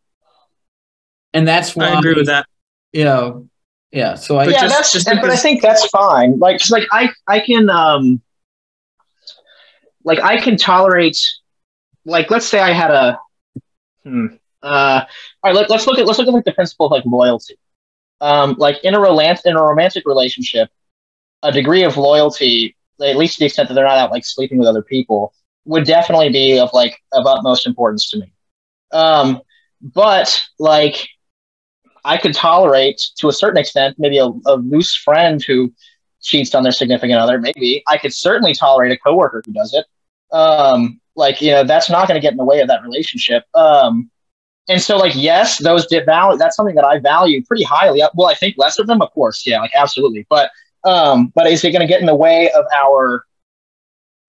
and 1.34 1.48
that's 1.48 1.76
why 1.76 1.88
I 1.90 2.00
agree 2.00 2.14
with 2.14 2.28
that. 2.28 2.46
You 2.94 3.06
know, 3.06 3.50
yeah. 3.92 4.16
So 4.16 4.38
I 4.38 4.46
yeah, 4.46 4.62
just, 4.62 4.76
that's 4.76 4.94
just 4.94 5.06
but 5.06 5.30
I 5.30 5.36
think 5.36 5.62
that's 5.62 5.86
fine. 5.88 6.40
Like, 6.40 6.60
cause 6.60 6.72
like 6.72 6.88
I 6.92 7.10
I 7.28 7.40
can 7.40 7.70
um, 7.70 8.22
like 10.04 10.20
I 10.20 10.40
can 10.40 10.58
tolerate, 10.58 11.20
like 12.06 12.30
let's 12.30 12.46
say 12.46 12.60
I 12.60 12.72
had 12.72 12.92
a, 12.92 13.20
hmm, 14.04 14.28
uh, 14.62 15.02
all 15.44 15.52
right. 15.52 15.56
Let, 15.56 15.70
let's 15.70 15.88
look 15.88 16.00
at 16.00 16.06
let's 16.06 16.20
look 16.20 16.28
at 16.28 16.34
like 16.34 16.46
the 16.46 16.54
principle 16.54 16.88
of 16.88 16.92
like 16.92 17.06
loyalty. 17.06 17.58
Um, 18.20 18.56
like 18.58 18.84
in 18.84 18.94
a 18.94 19.00
romantic 19.00 19.46
in 19.46 19.56
a 19.56 19.62
romantic 19.62 20.04
relationship, 20.06 20.70
a 21.44 21.52
degree 21.52 21.84
of 21.84 21.98
loyalty, 21.98 22.76
at 23.02 23.18
least 23.18 23.36
to 23.36 23.40
the 23.40 23.46
extent 23.48 23.70
that 23.70 23.76
they're 23.76 23.86
not 23.86 23.98
out 23.98 24.12
like 24.12 24.26
sleeping 24.26 24.60
with 24.60 24.68
other 24.68 24.84
people, 24.84 25.34
would 25.66 25.86
definitely 25.86 26.30
be 26.30 26.60
of 26.60 26.70
like 26.74 26.98
of 27.14 27.26
utmost 27.26 27.66
importance 27.66 28.10
to 28.12 28.20
me. 28.20 28.32
Um, 28.92 29.42
but 29.82 30.44
like 30.60 31.08
I 32.06 32.18
could 32.18 32.34
tolerate 32.34 33.02
to 33.18 33.30
a 33.30 33.34
certain 33.34 33.60
extent 33.60 33.96
maybe 33.98 34.18
a, 34.20 34.28
a 34.46 34.56
loose 34.56 34.96
friend 34.96 35.44
who 35.44 35.74
cheats 36.22 36.54
on 36.56 36.64
their 36.64 36.72
significant 36.72 37.20
other. 37.20 37.40
Maybe 37.40 37.84
I 37.88 37.98
could 37.98 38.14
certainly 38.14 38.54
tolerate 38.54 38.92
a 38.92 38.98
coworker 38.98 39.42
who 39.46 39.54
does 39.54 39.74
it. 39.74 39.86
Um, 40.36 41.01
like 41.16 41.42
you 41.42 41.52
know 41.52 41.64
that's 41.64 41.90
not 41.90 42.08
going 42.08 42.16
to 42.16 42.22
get 42.22 42.32
in 42.32 42.38
the 42.38 42.46
way 42.46 42.60
of 42.60 42.68
that 42.68 42.84
relationship. 42.84 43.44
Um, 43.56 44.10
and 44.70 44.82
so 44.82 44.98
like 44.98 45.16
yes, 45.16 45.58
those 45.58 45.88
did 45.88 46.06
value. 46.06 46.38
That's 46.38 46.56
something 46.56 46.76
that 46.76 46.86
I 46.86 47.00
value 47.00 47.44
pretty 47.44 47.64
highly. 47.64 48.02
Well, 48.16 48.28
I 48.28 48.36
think 48.36 48.56
less 48.58 48.80
of 48.80 48.88
them, 48.88 49.02
of 49.02 49.12
course, 49.12 49.46
yeah, 49.46 49.60
like 49.60 49.72
absolutely. 49.76 50.26
But 50.30 50.52
um, 50.84 51.32
but 51.36 51.48
is 51.48 51.64
it 51.64 51.72
going 51.72 51.82
to 51.82 51.88
get 51.88 52.00
in 52.00 52.08
the 52.08 52.16
way 52.16 52.52
of 52.52 52.66
our 52.76 53.26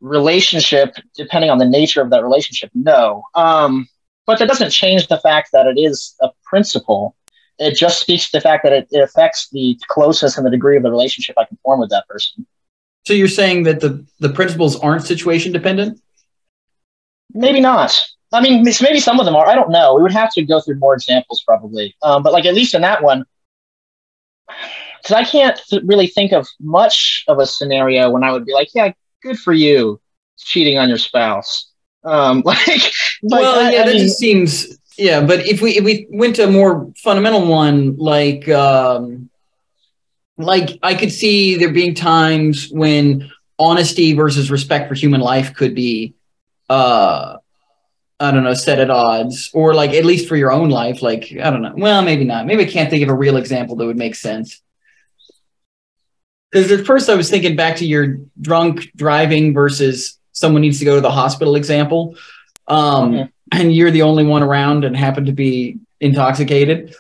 relationship, 0.00 0.96
depending 1.14 1.50
on 1.50 1.58
the 1.58 1.68
nature 1.68 2.02
of 2.02 2.10
that 2.10 2.22
relationship? 2.22 2.70
No. 2.74 3.22
Um, 3.34 3.88
but 4.26 4.38
that 4.38 4.48
doesn't 4.48 4.70
change 4.70 5.08
the 5.08 5.18
fact 5.18 5.50
that 5.52 5.66
it 5.66 5.78
is 5.78 6.14
a 6.20 6.30
principle. 6.44 7.16
It 7.58 7.76
just 7.76 8.00
speaks 8.00 8.30
to 8.30 8.36
the 8.36 8.40
fact 8.40 8.64
that 8.64 8.72
it, 8.72 8.88
it 8.90 9.00
affects 9.02 9.48
the 9.50 9.78
closeness 9.88 10.36
and 10.36 10.44
the 10.44 10.50
degree 10.50 10.76
of 10.76 10.82
the 10.82 10.90
relationship 10.90 11.36
I 11.38 11.44
can 11.44 11.58
form 11.62 11.80
with 11.80 11.90
that 11.90 12.06
person. 12.08 12.46
So 13.04 13.14
you're 13.14 13.28
saying 13.28 13.64
that 13.64 13.80
the, 13.80 14.04
the 14.20 14.28
principles 14.28 14.78
aren't 14.78 15.04
situation 15.04 15.52
dependent? 15.52 16.00
Maybe 17.34 17.60
not. 17.60 18.00
I 18.32 18.40
mean, 18.40 18.64
maybe 18.64 18.98
some 18.98 19.20
of 19.20 19.26
them 19.26 19.36
are. 19.36 19.46
I 19.46 19.54
don't 19.54 19.70
know. 19.70 19.94
We 19.94 20.02
would 20.02 20.12
have 20.12 20.32
to 20.34 20.44
go 20.44 20.60
through 20.60 20.76
more 20.76 20.94
examples 20.94 21.42
probably. 21.46 21.94
Um, 22.02 22.22
but 22.22 22.32
like 22.32 22.46
at 22.46 22.54
least 22.54 22.74
in 22.74 22.82
that 22.82 23.02
one, 23.02 23.24
because 24.46 25.14
I 25.14 25.24
can't 25.24 25.60
th- 25.68 25.82
really 25.84 26.06
think 26.06 26.32
of 26.32 26.48
much 26.60 27.24
of 27.28 27.38
a 27.38 27.46
scenario 27.46 28.10
when 28.10 28.24
I 28.24 28.32
would 28.32 28.46
be 28.46 28.54
like, 28.54 28.68
yeah, 28.74 28.92
good 29.22 29.38
for 29.38 29.52
you, 29.52 30.00
cheating 30.38 30.78
on 30.78 30.88
your 30.88 30.98
spouse. 30.98 31.70
Um, 32.04 32.42
like, 32.44 32.58
well, 33.22 33.60
I, 33.60 33.72
yeah, 33.72 33.82
I 33.82 33.84
that 33.84 33.94
mean, 33.94 33.98
just 33.98 34.18
seems 34.18 34.78
yeah. 34.96 35.24
But 35.24 35.46
if 35.46 35.60
we 35.60 35.76
if 35.76 35.84
we 35.84 36.06
went 36.10 36.36
to 36.36 36.44
a 36.44 36.50
more 36.50 36.90
fundamental 36.96 37.46
one, 37.46 37.96
like 37.96 38.48
um, 38.48 39.28
like 40.38 40.78
I 40.82 40.94
could 40.94 41.12
see 41.12 41.56
there 41.56 41.72
being 41.72 41.94
times 41.94 42.68
when 42.70 43.30
honesty 43.58 44.14
versus 44.14 44.50
respect 44.50 44.88
for 44.88 44.94
human 44.94 45.20
life 45.20 45.54
could 45.54 45.74
be 45.74 46.14
uh 46.68 47.36
I 48.20 48.30
don't 48.30 48.44
know, 48.44 48.54
set 48.54 48.78
at 48.78 48.88
odds, 48.88 49.50
or 49.52 49.74
like 49.74 49.90
at 49.90 50.04
least 50.04 50.28
for 50.28 50.36
your 50.36 50.52
own 50.52 50.70
life, 50.70 51.02
like 51.02 51.32
I 51.32 51.50
don't 51.50 51.60
know. 51.62 51.74
Well, 51.76 52.02
maybe 52.02 52.24
not. 52.24 52.46
Maybe 52.46 52.64
I 52.64 52.70
can't 52.70 52.88
think 52.88 53.02
of 53.02 53.08
a 53.08 53.14
real 53.14 53.36
example 53.36 53.74
that 53.76 53.86
would 53.86 53.96
make 53.96 54.14
sense. 54.14 54.62
Because 56.52 56.70
at 56.70 56.86
first 56.86 57.08
I 57.08 57.16
was 57.16 57.30
thinking 57.30 57.56
back 57.56 57.76
to 57.76 57.86
your 57.86 58.18
drunk 58.40 58.92
driving 58.94 59.54
versus 59.54 60.18
someone 60.30 60.62
needs 60.62 60.78
to 60.78 60.84
go 60.84 60.94
to 60.94 61.00
the 61.00 61.10
hospital 61.10 61.56
example. 61.56 62.16
Um, 62.68 63.12
mm-hmm. 63.12 63.58
And 63.58 63.74
you're 63.74 63.90
the 63.90 64.02
only 64.02 64.24
one 64.24 64.42
around 64.42 64.84
and 64.84 64.96
happen 64.96 65.24
to 65.26 65.32
be 65.32 65.78
intoxicated. 66.00 66.94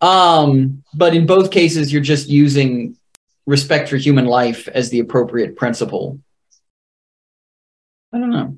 Um, 0.00 0.84
but 0.94 1.14
in 1.14 1.26
both 1.26 1.50
cases, 1.50 1.92
you're 1.92 2.02
just 2.02 2.28
using 2.28 2.96
respect 3.46 3.88
for 3.88 3.96
human 3.96 4.26
life 4.26 4.68
as 4.68 4.90
the 4.90 5.00
appropriate 5.00 5.56
principle. 5.56 6.20
I 8.12 8.18
don't 8.18 8.30
know. 8.30 8.56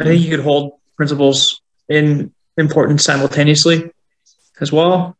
I 0.00 0.04
think 0.04 0.22
you 0.22 0.30
could 0.30 0.44
hold 0.44 0.72
principles 0.96 1.60
in 1.88 2.32
importance 2.56 3.04
simultaneously 3.04 3.90
as 4.60 4.72
well. 4.72 5.16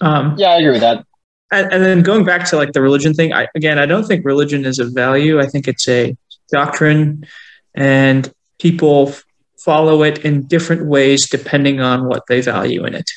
Um, 0.00 0.34
Yeah, 0.36 0.50
I 0.50 0.56
agree 0.56 0.72
with 0.72 0.80
that. 0.80 1.06
and, 1.50 1.72
and 1.72 1.84
then 1.84 2.02
going 2.02 2.24
back 2.24 2.46
to 2.48 2.56
like 2.56 2.72
the 2.72 2.82
religion 2.82 3.14
thing, 3.14 3.32
I, 3.32 3.46
again, 3.54 3.78
I 3.78 3.86
don't 3.86 4.04
think 4.04 4.24
religion 4.24 4.64
is 4.64 4.78
a 4.78 4.84
value. 4.84 5.40
I 5.40 5.46
think 5.46 5.68
it's 5.68 5.88
a 5.88 6.16
doctrine, 6.50 7.26
and 7.74 8.32
people 8.58 9.14
follow 9.58 10.02
it 10.02 10.24
in 10.24 10.42
different 10.46 10.86
ways 10.86 11.28
depending 11.28 11.80
on 11.80 12.06
what 12.06 12.24
they 12.28 12.40
value 12.40 12.84
in 12.84 12.94
it. 12.94 13.10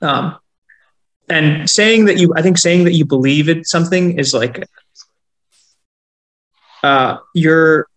Um, 0.00 0.38
and 1.28 1.68
saying 1.68 2.04
that 2.04 2.18
you, 2.18 2.32
I 2.36 2.42
think 2.42 2.58
saying 2.58 2.84
that 2.84 2.92
you 2.92 3.04
believe 3.04 3.48
in 3.48 3.64
something 3.64 4.18
is 4.18 4.32
like, 4.34 4.68
uh, 6.82 7.16
you're 7.34 7.88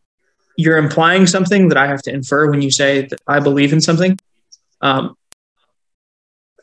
you're 0.58 0.78
implying 0.78 1.26
something 1.28 1.70
that 1.70 1.78
I 1.78 1.88
have 1.88 2.02
to 2.04 2.14
infer 2.14 2.50
when 2.50 2.62
you 2.62 2.72
say 2.72 3.08
that 3.08 3.20
I 3.28 3.40
believe 3.40 3.72
in 3.72 3.80
something. 3.80 4.20
Um, 4.82 5.16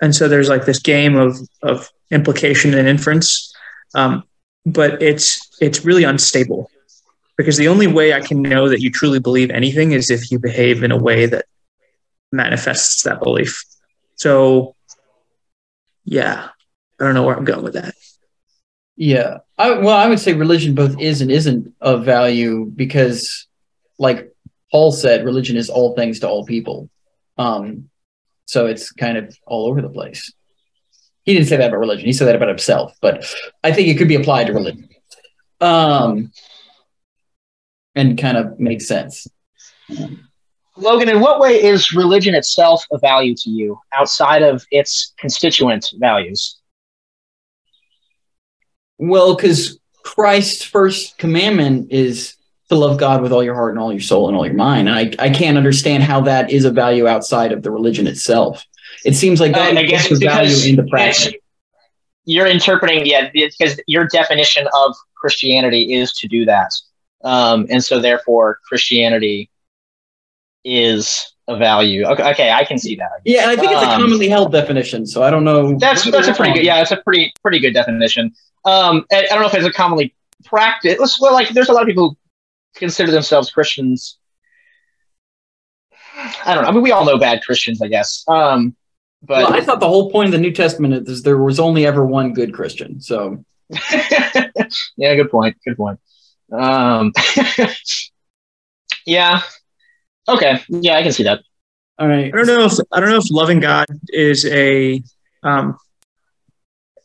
and 0.02 0.14
so 0.14 0.28
there's 0.28 0.48
like 0.48 0.66
this 0.66 0.80
game 0.80 1.16
of 1.16 1.38
of 1.62 1.90
implication 2.10 2.74
and 2.74 2.86
inference 2.86 3.54
um, 3.94 4.24
but 4.66 5.00
it's 5.02 5.48
it's 5.60 5.84
really 5.84 6.04
unstable 6.04 6.70
because 7.36 7.56
the 7.56 7.68
only 7.68 7.86
way 7.86 8.12
i 8.12 8.20
can 8.20 8.42
know 8.42 8.68
that 8.68 8.80
you 8.80 8.90
truly 8.90 9.18
believe 9.18 9.50
anything 9.50 9.92
is 9.92 10.10
if 10.10 10.30
you 10.30 10.38
behave 10.38 10.82
in 10.82 10.92
a 10.92 10.96
way 10.96 11.26
that 11.26 11.46
manifests 12.32 13.02
that 13.02 13.20
belief 13.20 13.64
so 14.16 14.74
yeah 16.04 16.48
i 17.00 17.04
don't 17.04 17.14
know 17.14 17.22
where 17.22 17.36
i'm 17.36 17.44
going 17.44 17.64
with 17.64 17.74
that 17.74 17.94
Yeah. 18.96 19.38
I, 19.58 19.78
well, 19.78 19.96
I 19.96 20.08
would 20.08 20.20
say 20.20 20.34
religion 20.34 20.74
both 20.74 21.00
is 21.00 21.20
and 21.20 21.30
isn't 21.30 21.72
of 21.80 22.04
value 22.04 22.66
because, 22.66 23.46
like 23.98 24.32
Paul 24.70 24.92
said, 24.92 25.24
religion 25.24 25.56
is 25.56 25.70
all 25.70 25.94
things 25.94 26.20
to 26.20 26.28
all 26.28 26.44
people. 26.44 26.90
Um, 27.38 27.90
so 28.46 28.66
it's 28.66 28.92
kind 28.92 29.16
of 29.16 29.36
all 29.46 29.66
over 29.66 29.80
the 29.80 29.88
place. 29.88 30.32
He 31.24 31.32
didn't 31.32 31.48
say 31.48 31.56
that 31.56 31.68
about 31.68 31.80
religion. 31.80 32.04
He 32.04 32.12
said 32.12 32.26
that 32.26 32.36
about 32.36 32.48
himself, 32.48 32.92
but 33.00 33.24
I 33.62 33.72
think 33.72 33.88
it 33.88 33.96
could 33.96 34.08
be 34.08 34.16
applied 34.16 34.48
to 34.48 34.52
religion. 34.52 34.88
Um, 35.60 36.32
and 37.94 38.18
kind 38.18 38.36
of 38.36 38.58
makes 38.58 38.86
sense. 38.86 39.26
Logan, 40.76 41.08
in 41.08 41.20
what 41.20 41.40
way 41.40 41.62
is 41.62 41.92
religion 41.92 42.34
itself 42.34 42.84
a 42.90 42.98
value 42.98 43.34
to 43.36 43.50
you 43.50 43.78
outside 43.96 44.42
of 44.42 44.66
its 44.70 45.14
constituent 45.18 45.92
values? 45.98 46.58
Well, 48.98 49.36
because 49.36 49.78
Christ's 50.02 50.64
first 50.64 51.16
commandment 51.16 51.92
is 51.92 52.36
to 52.68 52.74
love 52.74 52.98
God 52.98 53.22
with 53.22 53.32
all 53.32 53.42
your 53.42 53.54
heart 53.54 53.72
and 53.72 53.78
all 53.78 53.92
your 53.92 54.00
soul 54.00 54.28
and 54.28 54.36
all 54.36 54.46
your 54.46 54.54
mind. 54.54 54.88
And 54.88 54.96
I, 54.96 55.14
I 55.18 55.30
can't 55.30 55.56
understand 55.56 56.02
how 56.02 56.20
that 56.22 56.50
is 56.50 56.64
a 56.64 56.70
value 56.70 57.06
outside 57.06 57.52
of 57.52 57.62
the 57.62 57.70
religion 57.70 58.06
itself. 58.06 58.64
It 59.04 59.14
seems 59.14 59.40
like 59.40 59.52
that 59.52 59.76
Uh, 59.76 59.80
I 59.80 59.82
guess 59.84 60.08
value 60.18 60.70
in 60.70 60.76
the 60.76 60.84
practice. 60.84 61.34
You're 62.24 62.46
interpreting, 62.46 63.04
yeah, 63.04 63.30
because 63.32 63.78
your 63.86 64.06
definition 64.06 64.66
of 64.74 64.96
Christianity 65.14 65.92
is 65.92 66.12
to 66.14 66.28
do 66.28 66.46
that. 66.46 66.72
Um, 67.22 67.66
and 67.70 67.84
so 67.84 68.00
therefore 68.00 68.60
Christianity 68.66 69.50
is 70.64 71.34
a 71.48 71.56
value. 71.56 72.04
Okay, 72.04 72.30
okay, 72.30 72.50
I 72.50 72.64
can 72.64 72.78
see 72.78 72.96
that. 72.96 73.10
Yeah, 73.24 73.42
and 73.42 73.50
I 73.50 73.56
think 73.56 73.72
it's 73.72 73.82
a 73.82 73.90
Um, 73.90 74.00
commonly 74.00 74.28
held 74.28 74.52
definition, 74.52 75.06
so 75.06 75.22
I 75.22 75.30
don't 75.30 75.44
know. 75.44 75.76
That's 75.78 76.10
that's 76.10 76.28
a 76.28 76.34
pretty 76.34 76.54
good 76.54 76.64
yeah, 76.64 76.76
that's 76.76 76.92
a 76.92 76.96
pretty 76.98 77.34
pretty 77.42 77.58
good 77.58 77.74
definition. 77.74 78.34
Um, 78.64 79.04
I, 79.12 79.26
I 79.30 79.34
don't 79.34 79.40
know 79.42 79.48
if 79.48 79.54
it's 79.54 79.66
a 79.66 79.72
commonly 79.72 80.14
practice. 80.44 81.18
Well, 81.20 81.34
like 81.34 81.50
there's 81.50 81.68
a 81.68 81.72
lot 81.72 81.82
of 81.82 81.88
people 81.88 82.10
who 82.10 82.16
consider 82.74 83.10
themselves 83.12 83.50
Christians. 83.50 84.18
I 86.44 86.54
don't 86.54 86.62
know. 86.64 86.68
I 86.70 86.72
mean, 86.72 86.82
we 86.82 86.92
all 86.92 87.04
know 87.04 87.18
bad 87.18 87.42
Christians, 87.42 87.82
I 87.82 87.88
guess. 87.88 88.24
Um, 88.28 88.76
but 89.22 89.44
Well, 89.44 89.54
I 89.54 89.60
thought 89.60 89.80
the 89.80 89.88
whole 89.88 90.10
point 90.10 90.26
of 90.26 90.32
the 90.32 90.38
New 90.38 90.52
Testament 90.52 91.08
is 91.08 91.22
there 91.22 91.38
was 91.38 91.58
only 91.58 91.86
ever 91.86 92.04
one 92.04 92.32
good 92.34 92.52
Christian. 92.54 93.00
So 93.00 93.44
yeah, 94.96 95.14
good 95.14 95.30
point. 95.30 95.56
Good 95.66 95.76
point. 95.76 95.98
Um, 96.52 97.12
yeah. 99.06 99.42
Okay. 100.28 100.60
Yeah, 100.68 100.96
I 100.96 101.02
can 101.02 101.12
see 101.12 101.24
that. 101.24 101.40
all 101.98 102.08
right. 102.08 102.32
i 102.32 102.36
don't 102.36 102.46
know 102.46 102.64
if 102.64 102.72
i 102.92 102.98
don't 103.00 103.08
know 103.10 103.18
if 103.18 103.30
loving 103.30 103.60
god 103.60 103.86
is 104.08 104.44
a 104.46 105.00
um 105.44 105.76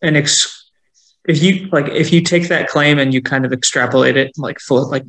an 0.02 0.16
ex 0.16 0.70
if 1.28 1.44
you 1.44 1.68
like 1.72 1.88
if 1.90 2.12
you 2.12 2.22
take 2.22 2.48
that 2.48 2.68
claim 2.68 2.98
and 2.98 3.14
you 3.14 3.22
kind 3.22 3.46
of 3.46 3.54
extrapolate 3.54 4.18
it 4.18 4.32
like 4.38 4.60
full 4.60 4.90
like 4.90 5.06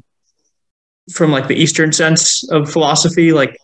from 1.13 1.31
like 1.31 1.49
the 1.49 1.57
eastern 1.57 1.93
sense 1.93 2.49
of 2.51 2.71
philosophy 2.71 3.33
like 3.33 3.59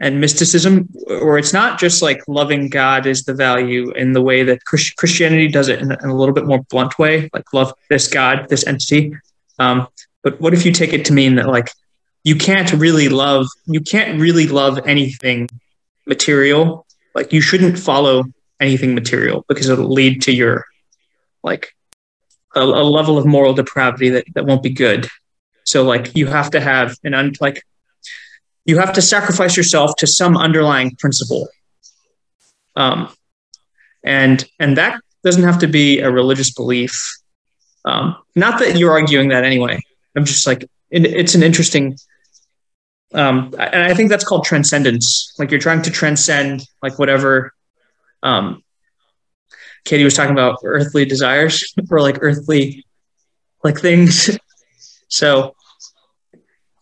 and 0.00 0.20
mysticism 0.20 0.88
or 1.08 1.38
it's 1.38 1.52
not 1.52 1.78
just 1.78 2.02
like 2.02 2.22
loving 2.26 2.68
god 2.68 3.06
is 3.06 3.24
the 3.24 3.34
value 3.34 3.90
in 3.92 4.12
the 4.12 4.22
way 4.22 4.42
that 4.42 4.64
Christ- 4.64 4.96
christianity 4.96 5.48
does 5.48 5.68
it 5.68 5.80
in 5.80 5.92
a, 5.92 5.98
in 6.02 6.08
a 6.08 6.16
little 6.16 6.34
bit 6.34 6.46
more 6.46 6.62
blunt 6.70 6.98
way 6.98 7.28
like 7.32 7.52
love 7.52 7.72
this 7.88 8.08
god 8.08 8.48
this 8.48 8.66
entity. 8.66 9.14
Um, 9.58 9.86
but 10.22 10.40
what 10.40 10.54
if 10.54 10.64
you 10.64 10.72
take 10.72 10.92
it 10.92 11.04
to 11.06 11.12
mean 11.12 11.34
that 11.36 11.48
like 11.48 11.70
you 12.24 12.34
can't 12.34 12.72
really 12.72 13.08
love 13.08 13.46
you 13.66 13.80
can't 13.80 14.20
really 14.20 14.46
love 14.46 14.80
anything 14.86 15.48
material. 16.06 16.86
Like 17.14 17.32
you 17.32 17.40
shouldn't 17.40 17.78
follow 17.78 18.24
anything 18.60 18.94
material 18.94 19.44
because 19.48 19.68
it'll 19.68 19.92
lead 19.92 20.22
to 20.22 20.32
your 20.32 20.66
like 21.42 21.74
a, 22.54 22.60
a 22.60 22.84
level 22.84 23.16
of 23.16 23.24
moral 23.24 23.54
depravity 23.54 24.10
that, 24.10 24.24
that 24.34 24.44
won't 24.44 24.62
be 24.62 24.70
good 24.70 25.08
so 25.64 25.84
like 25.84 26.16
you 26.16 26.26
have 26.26 26.50
to 26.50 26.60
have 26.60 26.96
an 27.04 27.14
un, 27.14 27.32
like 27.40 27.62
you 28.64 28.78
have 28.78 28.92
to 28.94 29.02
sacrifice 29.02 29.56
yourself 29.56 29.92
to 29.98 30.06
some 30.06 30.36
underlying 30.36 30.96
principle. 30.96 31.48
Um 32.76 33.08
and 34.02 34.44
and 34.58 34.76
that 34.76 35.00
doesn't 35.22 35.42
have 35.42 35.58
to 35.58 35.66
be 35.66 36.00
a 36.00 36.10
religious 36.10 36.50
belief. 36.52 36.92
Um 37.84 38.16
not 38.34 38.58
that 38.60 38.76
you're 38.76 38.92
arguing 38.92 39.28
that 39.28 39.44
anyway. 39.44 39.80
I'm 40.16 40.24
just 40.24 40.46
like 40.46 40.62
it, 40.90 41.04
it's 41.04 41.34
an 41.34 41.42
interesting 41.42 41.96
um 43.12 43.52
and 43.58 43.82
i 43.82 43.92
think 43.92 44.08
that's 44.08 44.24
called 44.24 44.44
transcendence. 44.44 45.34
Like 45.38 45.50
you're 45.50 45.60
trying 45.60 45.82
to 45.82 45.90
transcend 45.90 46.66
like 46.82 46.98
whatever 46.98 47.52
um 48.22 48.62
katie 49.84 50.04
was 50.04 50.14
talking 50.14 50.32
about 50.32 50.58
earthly 50.64 51.04
desires 51.04 51.74
or 51.90 52.00
like 52.00 52.18
earthly 52.20 52.84
like 53.64 53.78
things 53.78 54.38
so 55.10 55.54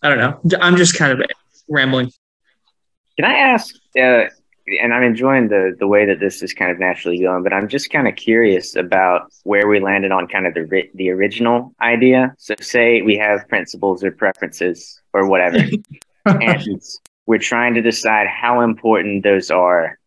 i 0.03 0.09
don't 0.09 0.19
know 0.19 0.59
i'm 0.61 0.77
just 0.77 0.97
kind 0.97 1.13
of 1.13 1.21
rambling 1.69 2.11
Can 3.19 3.25
I 3.25 3.35
ask? 3.35 3.75
Uh, 3.99 4.27
and 4.81 4.95
I'm 4.95 5.03
enjoying 5.03 5.49
the 5.49 5.75
the 5.77 5.89
way 5.89 6.07
that 6.07 6.21
this 6.21 6.41
is 6.41 6.55
kind 6.55 6.71
of 6.71 6.79
naturally 6.79 7.21
going, 7.21 7.43
but 7.43 7.53
I'm 7.53 7.67
just 7.67 7.91
kind 7.91 8.07
of 8.07 8.15
curious 8.15 8.77
about 8.77 9.33
where 9.43 9.67
we 9.67 9.81
landed 9.81 10.13
on 10.13 10.29
kind 10.29 10.47
of 10.47 10.55
the 10.55 10.89
the 10.95 11.11
original 11.11 11.75
idea. 11.81 12.33
So, 12.39 12.55
say 12.61 13.03
we 13.03 13.17
have 13.17 13.49
principles 13.49 14.05
or 14.05 14.13
preferences 14.13 15.01
or 15.13 15.27
whatever, 15.27 15.59
and 16.27 16.81
we're 17.27 17.39
trying 17.39 17.75
to 17.75 17.83
decide 17.83 18.29
how 18.29 18.61
important 18.61 19.25
those 19.25 19.51
are 19.51 19.98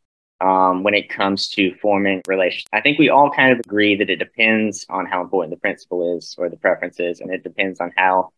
um, 0.42 0.84
when 0.84 0.94
it 0.94 1.10
comes 1.10 1.48
to 1.50 1.74
forming 1.76 2.22
relations. 2.28 2.66
I 2.74 2.82
think 2.82 2.98
we 2.98 3.10
all 3.10 3.30
kind 3.30 3.54
of 3.54 3.60
agree 3.60 3.96
that 3.96 4.10
it 4.10 4.18
depends 4.18 4.86
on 4.90 5.06
how 5.06 5.22
important 5.22 5.56
the 5.56 5.60
principle 5.60 6.18
is 6.18 6.36
or 6.38 6.50
the 6.50 6.58
preference 6.58 7.00
is, 7.00 7.22
and 7.22 7.32
it 7.32 7.44
depends 7.44 7.80
on 7.80 7.94
how 7.96 8.32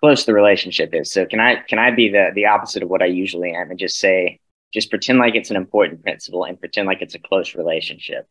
close 0.00 0.24
the 0.24 0.34
relationship 0.34 0.90
is. 0.92 1.10
So 1.10 1.24
can 1.24 1.40
I 1.40 1.56
can 1.56 1.78
I 1.78 1.90
be 1.90 2.10
the 2.10 2.30
the 2.34 2.46
opposite 2.46 2.82
of 2.82 2.90
what 2.90 3.02
I 3.02 3.06
usually 3.06 3.52
am 3.52 3.70
and 3.70 3.78
just 3.78 3.98
say 3.98 4.38
just 4.72 4.90
pretend 4.90 5.18
like 5.18 5.34
it's 5.34 5.50
an 5.50 5.56
important 5.56 6.02
principle 6.02 6.44
and 6.44 6.60
pretend 6.60 6.86
like 6.86 7.00
it's 7.00 7.14
a 7.14 7.18
close 7.18 7.54
relationship. 7.54 8.28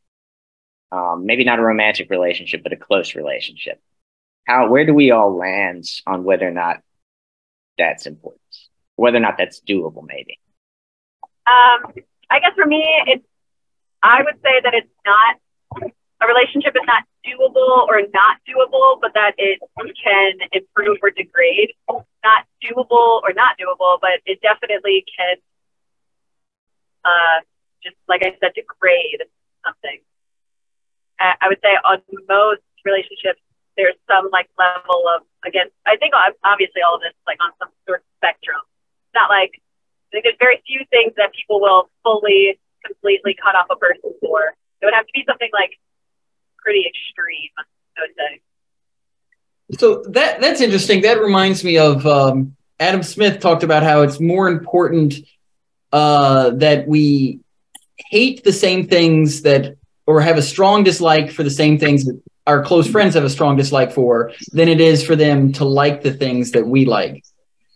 Um, 0.92 1.26
maybe 1.26 1.44
not 1.44 1.58
a 1.58 1.64
romantic 1.64 2.12
relationship, 2.12 2.62
but 2.62 2.74
a 2.74 2.78
close 2.78 3.16
relationship. 3.16 3.82
How 4.46 4.70
where 4.70 4.86
do 4.86 4.94
we 4.94 5.10
all 5.10 5.36
land 5.36 5.86
on 6.06 6.24
whether 6.24 6.48
or 6.48 6.52
not 6.52 6.82
that's 7.80 8.06
important, 8.06 8.42
whether 8.96 9.18
or 9.18 9.22
not 9.22 9.38
that's 9.40 9.60
doable? 9.62 10.06
Maybe. 10.06 10.40
Um, 11.48 11.94
I 12.30 12.40
guess 12.40 12.54
for 12.56 12.66
me, 12.66 12.84
it's 13.08 13.26
I 14.02 14.22
would 14.24 14.36
say 14.44 14.62
that 14.64 14.74
it's 14.74 14.92
not 15.06 15.38
a 16.22 16.28
relationship 16.28 16.76
is 16.76 16.86
not 16.86 17.04
doable 17.26 17.88
or 17.90 18.02
not 18.14 18.38
doable, 18.48 19.02
but 19.02 19.14
that 19.14 19.34
it 19.38 19.60
can 19.78 20.34
improve 20.54 20.98
or 21.02 21.10
degrade. 21.10 21.74
Not 21.90 22.46
doable 22.64 23.22
or 23.22 23.34
not 23.34 23.58
doable, 23.58 24.00
but 24.00 24.22
it 24.26 24.42
definitely 24.42 25.06
can, 25.18 25.36
uh, 27.04 27.42
just 27.84 27.96
like 28.08 28.22
I 28.24 28.38
said, 28.40 28.54
degrade 28.56 29.24
something. 29.66 30.00
I 31.20 31.48
would 31.48 31.60
say 31.64 31.74
on 31.84 32.02
most 32.28 32.62
relationships, 32.84 33.42
there's 33.78 33.96
some 34.08 34.30
like 34.32 34.50
level 34.58 35.04
of 35.16 35.24
again. 35.46 35.68
I 35.86 35.98
think 35.98 36.14
obviously 36.44 36.82
all 36.82 36.96
of 36.96 37.02
this 37.02 37.12
is 37.12 37.26
like 37.28 37.40
on 37.44 37.52
some 37.60 37.70
sort 37.88 38.00
of 38.00 38.06
spectrum. 38.18 38.62
It's 38.62 39.16
not 39.16 39.30
like 39.30 39.62
I 40.16 40.22
think 40.22 40.24
there's 40.24 40.38
very 40.40 40.64
few 40.66 40.80
things 40.92 41.14
that 41.18 41.34
people 41.34 41.60
will 41.60 41.90
fully, 42.02 42.58
completely 42.86 43.36
cut 43.36 43.54
off 43.56 43.66
a 43.70 43.76
person 43.76 44.14
for. 44.22 44.54
It 44.82 44.86
would 44.86 44.94
have 44.94 45.06
to 45.06 45.12
be 45.14 45.26
something 45.28 45.50
like 45.52 45.72
pretty 46.58 46.86
extreme, 46.88 47.50
I 47.98 48.02
would 48.02 48.16
say. 48.16 48.42
So 49.78 50.04
that 50.14 50.40
that's 50.40 50.62
interesting. 50.62 51.02
That 51.02 51.20
reminds 51.20 51.66
me 51.66 51.78
of 51.78 52.06
um, 52.06 52.56
Adam 52.80 53.04
Smith 53.04 53.42
talked 53.42 53.64
about 53.64 53.84
how 53.84 54.04
it's 54.04 54.22
more 54.22 54.48
important 54.48 55.16
uh, 55.92 56.52
that 56.52 56.88
we 56.88 57.42
hate 57.98 58.46
the 58.46 58.54
same 58.54 58.88
things 58.88 59.42
that 59.42 59.76
or 60.06 60.22
have 60.22 60.38
a 60.38 60.42
strong 60.42 60.84
dislike 60.86 61.30
for 61.30 61.44
the 61.44 61.50
same 61.50 61.78
things 61.78 62.06
that 62.06 62.22
our 62.48 62.64
close 62.64 62.88
friends 62.88 63.16
have 63.16 63.26
a 63.26 63.30
strong 63.30 63.58
dislike 63.58 63.92
for 63.92 64.32
than 64.54 64.70
it 64.70 64.80
is 64.80 65.04
for 65.04 65.18
them 65.18 65.52
to 65.52 65.66
like 65.66 66.04
the 66.04 66.14
things 66.14 66.52
that 66.52 66.66
we 66.66 66.86
like. 66.86 67.26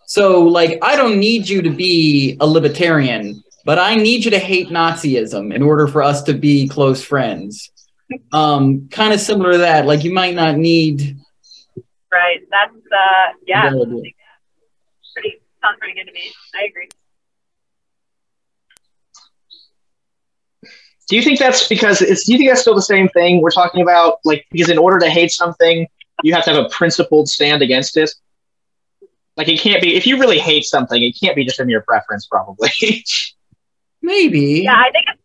So, 0.10 0.42
like, 0.42 0.80
I 0.82 0.96
don't 0.96 1.20
need 1.20 1.48
you 1.48 1.62
to 1.62 1.70
be 1.70 2.36
a 2.40 2.48
libertarian, 2.48 3.44
but 3.64 3.78
I 3.78 3.94
need 3.94 4.26
you 4.26 4.32
to 4.32 4.40
hate 4.40 4.70
Nazism 4.70 5.54
in 5.54 5.62
order 5.62 5.88
for 5.88 6.02
us 6.02 6.24
to 6.24 6.34
be 6.34 6.68
close 6.68 7.04
friends. 7.04 7.70
Um, 8.32 8.90
kind 8.90 9.14
of 9.14 9.20
similar 9.20 9.52
to 9.52 9.60
that. 9.60 9.86
Like, 9.86 10.04
you 10.04 10.12
might 10.12 10.34
not 10.34 10.58
need. 10.58 11.16
Right. 12.12 12.40
That's 12.50 12.74
uh 12.74 13.34
yeah. 13.46 13.70
Pretty 13.70 15.42
sounds 15.62 15.78
pretty 15.78 15.94
good 15.94 16.06
to 16.08 16.12
me. 16.12 16.32
I 16.56 16.64
agree. 16.66 16.90
Do 21.08 21.16
you 21.16 21.22
think 21.22 21.38
that's 21.38 21.68
because 21.68 22.02
it's? 22.02 22.26
Do 22.26 22.32
you 22.32 22.40
think 22.40 22.50
that's 22.50 22.62
still 22.62 22.74
the 22.74 22.82
same 22.82 23.10
thing 23.10 23.44
we're 23.44 23.52
talking 23.52 23.84
about? 23.84 24.22
Like, 24.26 24.48
because 24.50 24.70
in 24.70 24.80
order 24.80 24.98
to 24.98 25.10
hate 25.10 25.30
something, 25.30 25.86
you 26.24 26.34
have 26.34 26.46
to 26.46 26.52
have 26.52 26.66
a 26.66 26.70
principled 26.70 27.30
stand 27.30 27.62
against 27.62 27.96
it. 27.96 28.10
Like, 29.40 29.48
it 29.48 29.58
can't 29.58 29.82
be 29.82 29.96
if 29.96 30.06
you 30.06 30.20
really 30.20 30.38
hate 30.38 30.66
something, 30.66 31.02
it 31.02 31.18
can't 31.18 31.34
be 31.34 31.46
just 31.46 31.62
in 31.62 31.70
your 31.70 31.80
preference, 31.80 32.28
probably. 32.28 32.70
Maybe. 34.02 34.64
Yeah, 34.66 34.76
I 34.76 34.92
think 34.92 35.06
it's, 35.08 35.22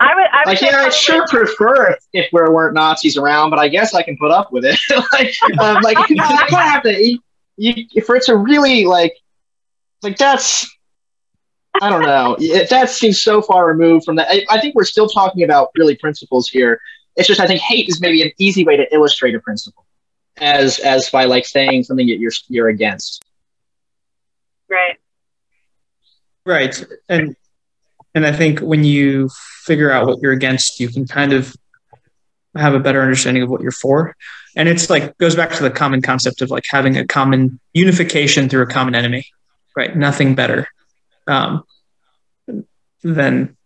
I 0.00 0.16
would 0.16 0.24
I 0.24 0.38
would 0.40 0.46
like, 0.48 0.58
say 0.58 0.66
yeah, 0.66 0.72
I'd 0.72 0.80
probably- 0.80 0.96
sure 0.96 1.26
prefer 1.28 1.90
if, 1.92 1.98
if 2.12 2.30
there 2.32 2.50
weren't 2.50 2.74
Nazis 2.74 3.16
around, 3.16 3.50
but 3.50 3.60
I 3.60 3.68
guess 3.68 3.94
I 3.94 4.02
can 4.02 4.16
put 4.16 4.32
up 4.32 4.50
with 4.50 4.64
it. 4.64 4.76
like, 5.12 5.32
um, 5.60 5.80
like 5.82 5.96
I 5.96 6.08
kind 6.08 6.20
of 6.20 6.58
have 6.58 6.82
to. 6.82 7.18
You, 7.56 7.84
you, 7.92 8.02
for 8.02 8.16
it 8.16 8.24
to 8.24 8.36
really 8.36 8.84
like, 8.84 9.14
like 10.02 10.18
that's. 10.18 10.68
I 11.80 11.88
don't 11.88 12.02
know. 12.02 12.36
It, 12.40 12.68
that 12.70 12.90
seems 12.90 13.22
so 13.22 13.40
far 13.40 13.68
removed 13.68 14.06
from 14.06 14.16
that. 14.16 14.26
I, 14.28 14.44
I 14.50 14.60
think 14.60 14.74
we're 14.74 14.82
still 14.84 15.08
talking 15.08 15.44
about 15.44 15.68
really 15.76 15.94
principles 15.94 16.48
here. 16.48 16.80
It's 17.14 17.28
just 17.28 17.38
I 17.38 17.46
think 17.46 17.60
hate 17.60 17.88
is 17.88 18.00
maybe 18.00 18.22
an 18.22 18.32
easy 18.38 18.64
way 18.64 18.76
to 18.76 18.92
illustrate 18.92 19.36
a 19.36 19.40
principle, 19.40 19.86
as 20.38 20.80
as 20.80 21.10
by 21.10 21.26
like 21.26 21.46
saying 21.46 21.84
something 21.84 22.08
that 22.08 22.18
you're 22.18 22.32
you're 22.48 22.68
against. 22.70 23.22
Right. 24.68 24.96
Right. 26.44 26.84
And 27.08 27.36
and 28.14 28.26
I 28.26 28.32
think 28.32 28.60
when 28.60 28.84
you 28.84 29.28
figure 29.64 29.90
out 29.90 30.06
what 30.06 30.20
you're 30.22 30.32
against, 30.32 30.80
you 30.80 30.88
can 30.88 31.06
kind 31.06 31.32
of 31.32 31.54
have 32.56 32.74
a 32.74 32.80
better 32.80 33.02
understanding 33.02 33.42
of 33.42 33.50
what 33.50 33.60
you're 33.60 33.72
for. 33.72 34.16
And 34.54 34.68
it's 34.68 34.88
like 34.88 35.18
goes 35.18 35.36
back 35.36 35.50
to 35.56 35.62
the 35.62 35.70
common 35.70 36.00
concept 36.00 36.40
of 36.40 36.50
like 36.50 36.64
having 36.70 36.96
a 36.96 37.06
common 37.06 37.60
unification 37.74 38.48
through 38.48 38.62
a 38.62 38.66
common 38.66 38.94
enemy. 38.94 39.26
Right. 39.76 39.94
Nothing 39.94 40.34
better 40.34 40.66
um, 41.26 41.64
than 43.02 43.56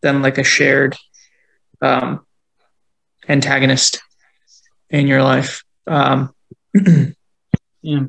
than 0.00 0.22
like 0.22 0.38
a 0.38 0.44
shared 0.44 0.96
um, 1.80 2.26
antagonist 3.28 4.00
in 4.90 5.06
your 5.06 5.22
life. 5.22 5.62
Um, 5.86 6.34
Yeah. 7.82 8.04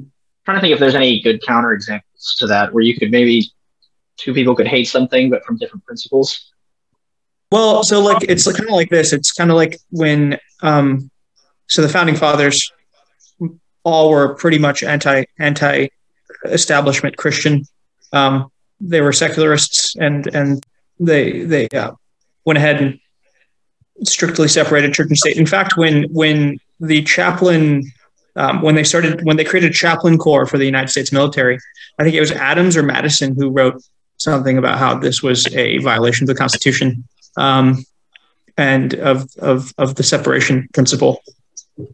trying 0.46 0.58
to 0.58 0.62
think 0.62 0.74
if 0.74 0.80
there's 0.80 0.96
any 0.96 1.20
good 1.22 1.42
to 2.40 2.48
that 2.48 2.74
where 2.74 2.84
you 2.84 2.96
could 2.96 3.12
maybe 3.12 3.52
two 4.18 4.34
people 4.34 4.56
could 4.56 4.68
hate 4.68 4.86
something 4.86 5.30
but 5.30 5.44
from 5.46 5.58
different 5.58 5.86
principles. 5.86 6.52
Well, 7.52 7.84
so 7.84 8.00
like 8.02 8.24
it's 8.24 8.52
kind 8.52 8.70
of 8.70 8.76
like 8.76 8.90
this. 8.90 9.14
It's 9.14 9.32
kind 9.32 9.52
of 9.52 9.56
like 9.56 9.78
when 9.92 10.40
um, 10.62 11.12
so 11.68 11.82
the 11.82 11.90
founding 11.90 12.16
fathers 12.16 12.72
all 13.84 14.10
were 14.10 14.34
pretty 14.36 14.58
much 14.58 14.82
anti 14.82 15.26
anti 15.38 15.88
establishment 16.46 17.18
Christian. 17.18 17.66
Um, 18.12 18.52
they 18.80 19.02
were 19.02 19.14
secularists, 19.14 19.96
and 19.96 20.26
and 20.34 20.66
they 21.00 21.44
they 21.44 21.68
uh, 21.70 21.92
went 22.46 22.58
ahead 22.58 22.82
and 22.82 23.00
strictly 24.04 24.48
separated 24.48 24.94
church 24.94 25.08
and 25.10 25.18
state. 25.18 25.38
In 25.38 25.46
fact, 25.46 25.78
when 25.78 26.04
when 26.12 26.58
the 26.80 27.04
chaplain 27.04 27.84
um, 28.36 28.62
when 28.62 28.76
they 28.76 28.84
started 28.84 29.24
when 29.24 29.38
they 29.38 29.44
created 29.44 29.74
chaplain 29.74 30.18
corps 30.18 30.48
for 30.48 30.58
the 30.58 30.66
United 30.66 30.90
States 30.90 31.12
military, 31.12 31.60
I 32.00 32.04
think 32.04 32.16
it 32.16 32.22
was 32.22 32.32
Adams 32.32 32.76
or 32.76 32.84
Madison 32.84 33.36
who 33.36 33.50
wrote 33.50 33.82
something 34.18 34.58
about 34.58 34.78
how 34.78 34.98
this 34.98 35.22
was 35.22 35.54
a 35.54 35.78
violation 35.80 36.24
of 36.24 36.28
the 36.28 36.36
Constitution 36.36 37.04
um, 37.38 37.86
and 38.58 38.94
of, 38.96 39.28
of 39.40 39.74
of 39.78 39.96
the 39.96 40.04
separation 40.04 40.68
principle. 40.74 41.22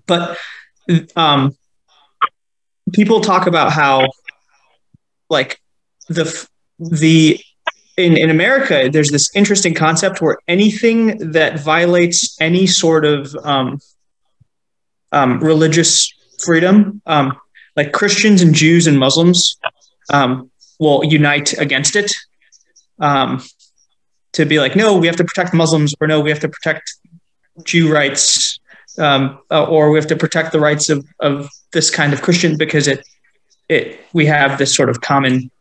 But 0.05 0.37
um, 1.15 1.55
people 2.93 3.21
talk 3.21 3.47
about 3.47 3.71
how, 3.71 4.07
like, 5.29 5.61
the 6.07 6.47
the 6.79 7.39
in 7.97 8.17
in 8.17 8.29
America, 8.29 8.89
there's 8.91 9.11
this 9.11 9.29
interesting 9.35 9.73
concept 9.73 10.21
where 10.21 10.37
anything 10.47 11.31
that 11.31 11.59
violates 11.59 12.39
any 12.39 12.67
sort 12.67 13.05
of 13.05 13.35
um, 13.43 13.79
um, 15.11 15.39
religious 15.39 16.13
freedom, 16.43 17.01
um, 17.05 17.37
like 17.75 17.91
Christians 17.91 18.41
and 18.41 18.53
Jews 18.53 18.87
and 18.87 18.97
Muslims, 18.97 19.57
um, 20.09 20.51
will 20.79 21.03
unite 21.03 21.57
against 21.57 21.95
it. 21.95 22.11
Um, 22.99 23.43
to 24.33 24.45
be 24.45 24.59
like, 24.59 24.75
no, 24.75 24.97
we 24.97 25.07
have 25.07 25.15
to 25.15 25.23
protect 25.23 25.53
Muslims, 25.53 25.93
or 25.99 26.07
no, 26.07 26.19
we 26.19 26.29
have 26.29 26.39
to 26.39 26.49
protect 26.49 26.93
Jew 27.63 27.91
rights, 27.91 28.59
um, 28.97 29.39
uh, 29.49 29.65
or 29.65 29.91
we 29.91 29.97
have 29.97 30.07
to 30.07 30.15
protect 30.15 30.51
the 30.51 30.59
rights 30.59 30.89
of, 30.89 31.05
of 31.19 31.49
this 31.71 31.89
kind 31.89 32.13
of 32.13 32.21
Christian 32.21 32.57
because 32.57 32.87
it 32.87 33.05
it 33.67 33.99
we 34.13 34.25
have 34.25 34.57
this 34.57 34.75
sort 34.75 34.89
of 34.89 35.01
common 35.01 35.51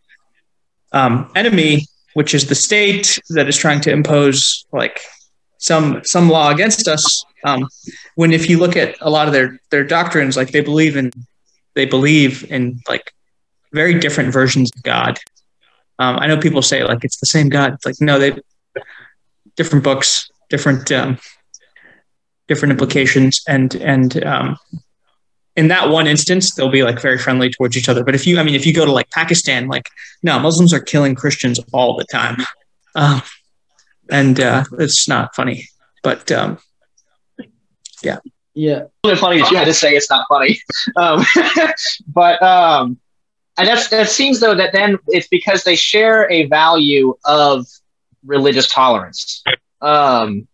um, 0.92 1.30
enemy, 1.34 1.86
which 2.14 2.34
is 2.34 2.48
the 2.48 2.54
state 2.54 3.18
that 3.30 3.48
is 3.48 3.56
trying 3.56 3.80
to 3.82 3.92
impose 3.92 4.66
like 4.72 5.00
some 5.58 6.02
some 6.04 6.28
law 6.28 6.50
against 6.50 6.88
us. 6.88 7.24
Um, 7.44 7.68
when 8.16 8.32
if 8.32 8.48
you 8.48 8.58
look 8.58 8.76
at 8.76 8.96
a 9.00 9.10
lot 9.10 9.26
of 9.26 9.32
their 9.32 9.60
their 9.70 9.84
doctrines, 9.84 10.36
like 10.36 10.50
they 10.50 10.62
believe 10.62 10.96
in 10.96 11.12
they 11.74 11.84
believe 11.84 12.50
in 12.50 12.80
like 12.88 13.12
very 13.72 13.98
different 13.98 14.32
versions 14.32 14.70
of 14.74 14.82
God. 14.82 15.18
Um, 15.98 16.18
I 16.18 16.26
know 16.26 16.38
people 16.38 16.62
say 16.62 16.84
like 16.84 17.04
it's 17.04 17.18
the 17.18 17.26
same 17.26 17.48
God. 17.48 17.74
It's 17.74 17.86
like 17.86 17.96
no, 18.00 18.18
they 18.18 18.38
different 19.56 19.84
books, 19.84 20.30
different 20.48 20.90
um, 20.92 21.18
different 22.46 22.72
implications, 22.72 23.42
and 23.48 23.74
and 23.76 24.24
um, 24.24 24.56
in 25.56 25.68
that 25.68 25.88
one 25.88 26.06
instance, 26.06 26.54
they'll 26.54 26.70
be 26.70 26.84
like 26.84 27.00
very 27.00 27.18
friendly 27.18 27.50
towards 27.50 27.76
each 27.76 27.88
other. 27.88 28.04
But 28.04 28.14
if 28.14 28.26
you, 28.26 28.38
I 28.38 28.44
mean, 28.44 28.54
if 28.54 28.64
you 28.64 28.72
go 28.72 28.86
to 28.86 28.92
like 28.92 29.10
Pakistan, 29.10 29.66
like 29.66 29.88
no, 30.22 30.38
Muslims 30.38 30.72
are 30.72 30.80
killing 30.80 31.14
Christians 31.14 31.58
all 31.72 31.96
the 31.96 32.04
time, 32.04 32.36
um, 32.94 33.22
and 34.10 34.38
uh, 34.40 34.64
it's 34.78 35.08
not 35.08 35.34
funny. 35.34 35.68
But 36.02 36.30
um, 36.30 36.58
Yeah. 38.54 38.80
It's 38.80 38.90
really 39.04 39.16
funny 39.16 39.40
that 39.40 39.50
you 39.50 39.56
had 39.56 39.66
to 39.66 39.74
say 39.74 39.92
it's 39.92 40.10
not 40.10 40.26
funny. 40.28 40.60
Um, 40.96 41.24
but 42.08 42.42
um, 42.42 42.98
and 43.58 43.68
that's 43.68 43.88
that 43.88 44.08
seems 44.08 44.40
though 44.40 44.54
that 44.54 44.72
then 44.72 44.98
it's 45.08 45.28
because 45.28 45.64
they 45.64 45.76
share 45.76 46.30
a 46.30 46.46
value 46.46 47.14
of 47.24 47.66
religious 48.24 48.68
tolerance. 48.68 49.42
Um, 49.80 50.48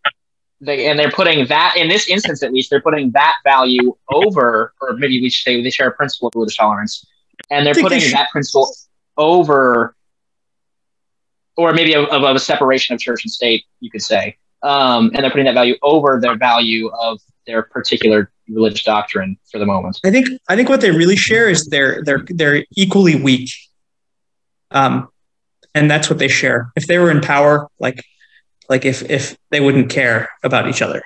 they, 0.60 0.86
and 0.86 0.98
they're 0.98 1.10
putting 1.10 1.46
that 1.48 1.74
in 1.76 1.88
this 1.88 2.08
instance 2.08 2.42
at 2.42 2.52
least 2.52 2.70
they're 2.70 2.80
putting 2.80 3.10
that 3.12 3.36
value 3.44 3.94
over, 4.10 4.72
or 4.80 4.94
maybe 4.94 5.20
we 5.20 5.28
should 5.28 5.44
say 5.44 5.62
they 5.62 5.70
share 5.70 5.88
a 5.88 5.92
principle 5.92 6.28
of 6.28 6.34
religious 6.34 6.56
tolerance, 6.56 7.06
and 7.50 7.66
they're 7.66 7.74
they 7.74 7.82
putting 7.82 8.00
should- 8.00 8.14
that 8.14 8.30
principle 8.30 8.74
over, 9.16 9.94
or 11.56 11.72
maybe 11.72 11.94
of, 11.94 12.06
of 12.06 12.34
a 12.34 12.38
separation 12.38 12.94
of 12.94 13.00
church 13.00 13.24
and 13.24 13.30
state, 13.30 13.64
you 13.80 13.90
could 13.90 14.02
say, 14.02 14.36
um, 14.62 15.10
and 15.14 15.22
they're 15.22 15.30
putting 15.30 15.46
that 15.46 15.54
value 15.54 15.76
over 15.82 16.18
their 16.20 16.36
value 16.36 16.88
of 16.88 17.20
their 17.46 17.62
particular 17.62 18.30
religious 18.48 18.82
doctrine 18.82 19.36
for 19.50 19.58
the 19.58 19.66
moment. 19.66 20.00
I 20.04 20.10
think 20.10 20.28
I 20.48 20.56
think 20.56 20.68
what 20.68 20.80
they 20.80 20.90
really 20.90 21.16
share 21.16 21.48
is 21.48 21.66
they're 21.66 22.02
they're 22.04 22.24
they're 22.28 22.64
equally 22.76 23.20
weak. 23.20 23.50
Um, 24.70 25.08
and 25.74 25.90
that's 25.90 26.08
what 26.08 26.18
they 26.18 26.28
share. 26.28 26.70
If 26.76 26.86
they 26.86 26.98
were 26.98 27.10
in 27.10 27.20
power, 27.20 27.68
like 27.78 28.04
like 28.68 28.84
if 28.84 29.08
if 29.10 29.36
they 29.50 29.60
wouldn't 29.60 29.90
care 29.90 30.28
about 30.42 30.68
each 30.68 30.82
other, 30.82 31.02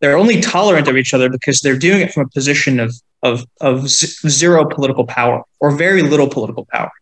they're 0.00 0.16
only 0.16 0.40
tolerant 0.40 0.88
of 0.88 0.96
each 0.96 1.14
other 1.14 1.28
because 1.28 1.60
they're 1.60 1.78
doing 1.78 2.00
it 2.00 2.12
from 2.12 2.24
a 2.24 2.28
position 2.28 2.80
of 2.80 2.94
of 3.22 3.44
of 3.60 3.88
z- 3.88 4.28
zero 4.28 4.64
political 4.64 5.06
power 5.06 5.42
or 5.60 5.70
very 5.70 6.02
little 6.02 6.28
political 6.28 6.66
power, 6.70 6.92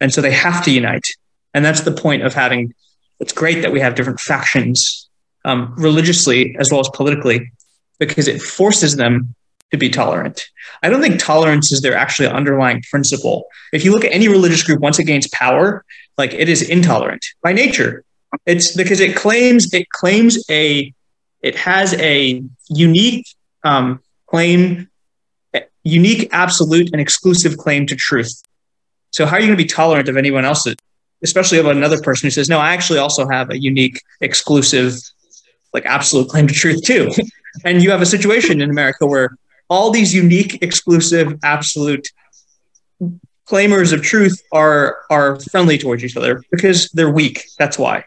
and 0.00 0.12
so 0.12 0.20
they 0.20 0.32
have 0.32 0.64
to 0.64 0.70
unite. 0.70 1.06
And 1.54 1.64
that's 1.64 1.80
the 1.80 1.92
point 1.92 2.22
of 2.22 2.34
having. 2.34 2.74
It's 3.20 3.32
great 3.32 3.62
that 3.62 3.72
we 3.72 3.80
have 3.80 3.96
different 3.96 4.20
factions, 4.20 5.08
um, 5.44 5.74
religiously 5.76 6.54
as 6.60 6.70
well 6.70 6.80
as 6.80 6.88
politically, 6.90 7.50
because 7.98 8.28
it 8.28 8.40
forces 8.40 8.96
them 8.96 9.34
to 9.70 9.76
be 9.76 9.90
tolerant. 9.90 10.48
I 10.82 10.88
don't 10.88 11.02
think 11.02 11.20
tolerance 11.20 11.72
is 11.72 11.80
their 11.80 11.94
actually 11.94 12.28
underlying 12.28 12.82
principle. 12.90 13.46
If 13.72 13.84
you 13.84 13.92
look 13.92 14.04
at 14.04 14.12
any 14.12 14.28
religious 14.28 14.62
group, 14.62 14.80
once 14.80 14.98
it 14.98 15.04
gains 15.04 15.28
power, 15.28 15.84
like 16.16 16.32
it 16.32 16.48
is 16.48 16.62
intolerant 16.62 17.24
by 17.42 17.52
nature. 17.52 18.04
It's 18.46 18.76
because 18.76 19.00
it 19.00 19.16
claims 19.16 19.72
it 19.72 19.88
claims 19.90 20.44
a 20.50 20.92
it 21.42 21.56
has 21.56 21.94
a 21.94 22.42
unique 22.68 23.26
um, 23.64 24.00
claim, 24.26 24.90
unique, 25.84 26.28
absolute, 26.32 26.90
and 26.92 27.00
exclusive 27.00 27.56
claim 27.56 27.86
to 27.86 27.96
truth. 27.96 28.42
So 29.12 29.24
how 29.24 29.36
are 29.36 29.40
you 29.40 29.46
going 29.46 29.56
to 29.56 29.62
be 29.62 29.68
tolerant 29.68 30.08
of 30.08 30.16
anyone 30.16 30.44
else, 30.44 30.64
that, 30.64 30.80
especially 31.22 31.58
of 31.58 31.66
another 31.66 32.00
person 32.02 32.26
who 32.26 32.30
says, 32.30 32.48
"No, 32.48 32.58
I 32.58 32.72
actually 32.74 32.98
also 32.98 33.26
have 33.28 33.50
a 33.50 33.58
unique, 33.58 34.02
exclusive, 34.20 34.94
like 35.72 35.86
absolute 35.86 36.28
claim 36.28 36.46
to 36.48 36.54
truth 36.54 36.82
too. 36.82 37.10
and 37.64 37.82
you 37.82 37.90
have 37.90 38.02
a 38.02 38.06
situation 38.06 38.60
in 38.60 38.70
America 38.70 39.06
where 39.06 39.36
all 39.68 39.90
these 39.90 40.14
unique, 40.14 40.62
exclusive, 40.62 41.38
absolute 41.42 42.08
claimers 43.46 43.92
of 43.92 44.02
truth 44.02 44.42
are 44.52 44.98
are 45.10 45.40
friendly 45.40 45.78
towards 45.78 46.04
each 46.04 46.16
other 46.16 46.42
because 46.50 46.88
they're 46.90 47.10
weak. 47.10 47.44
That's 47.58 47.78
why. 47.78 48.04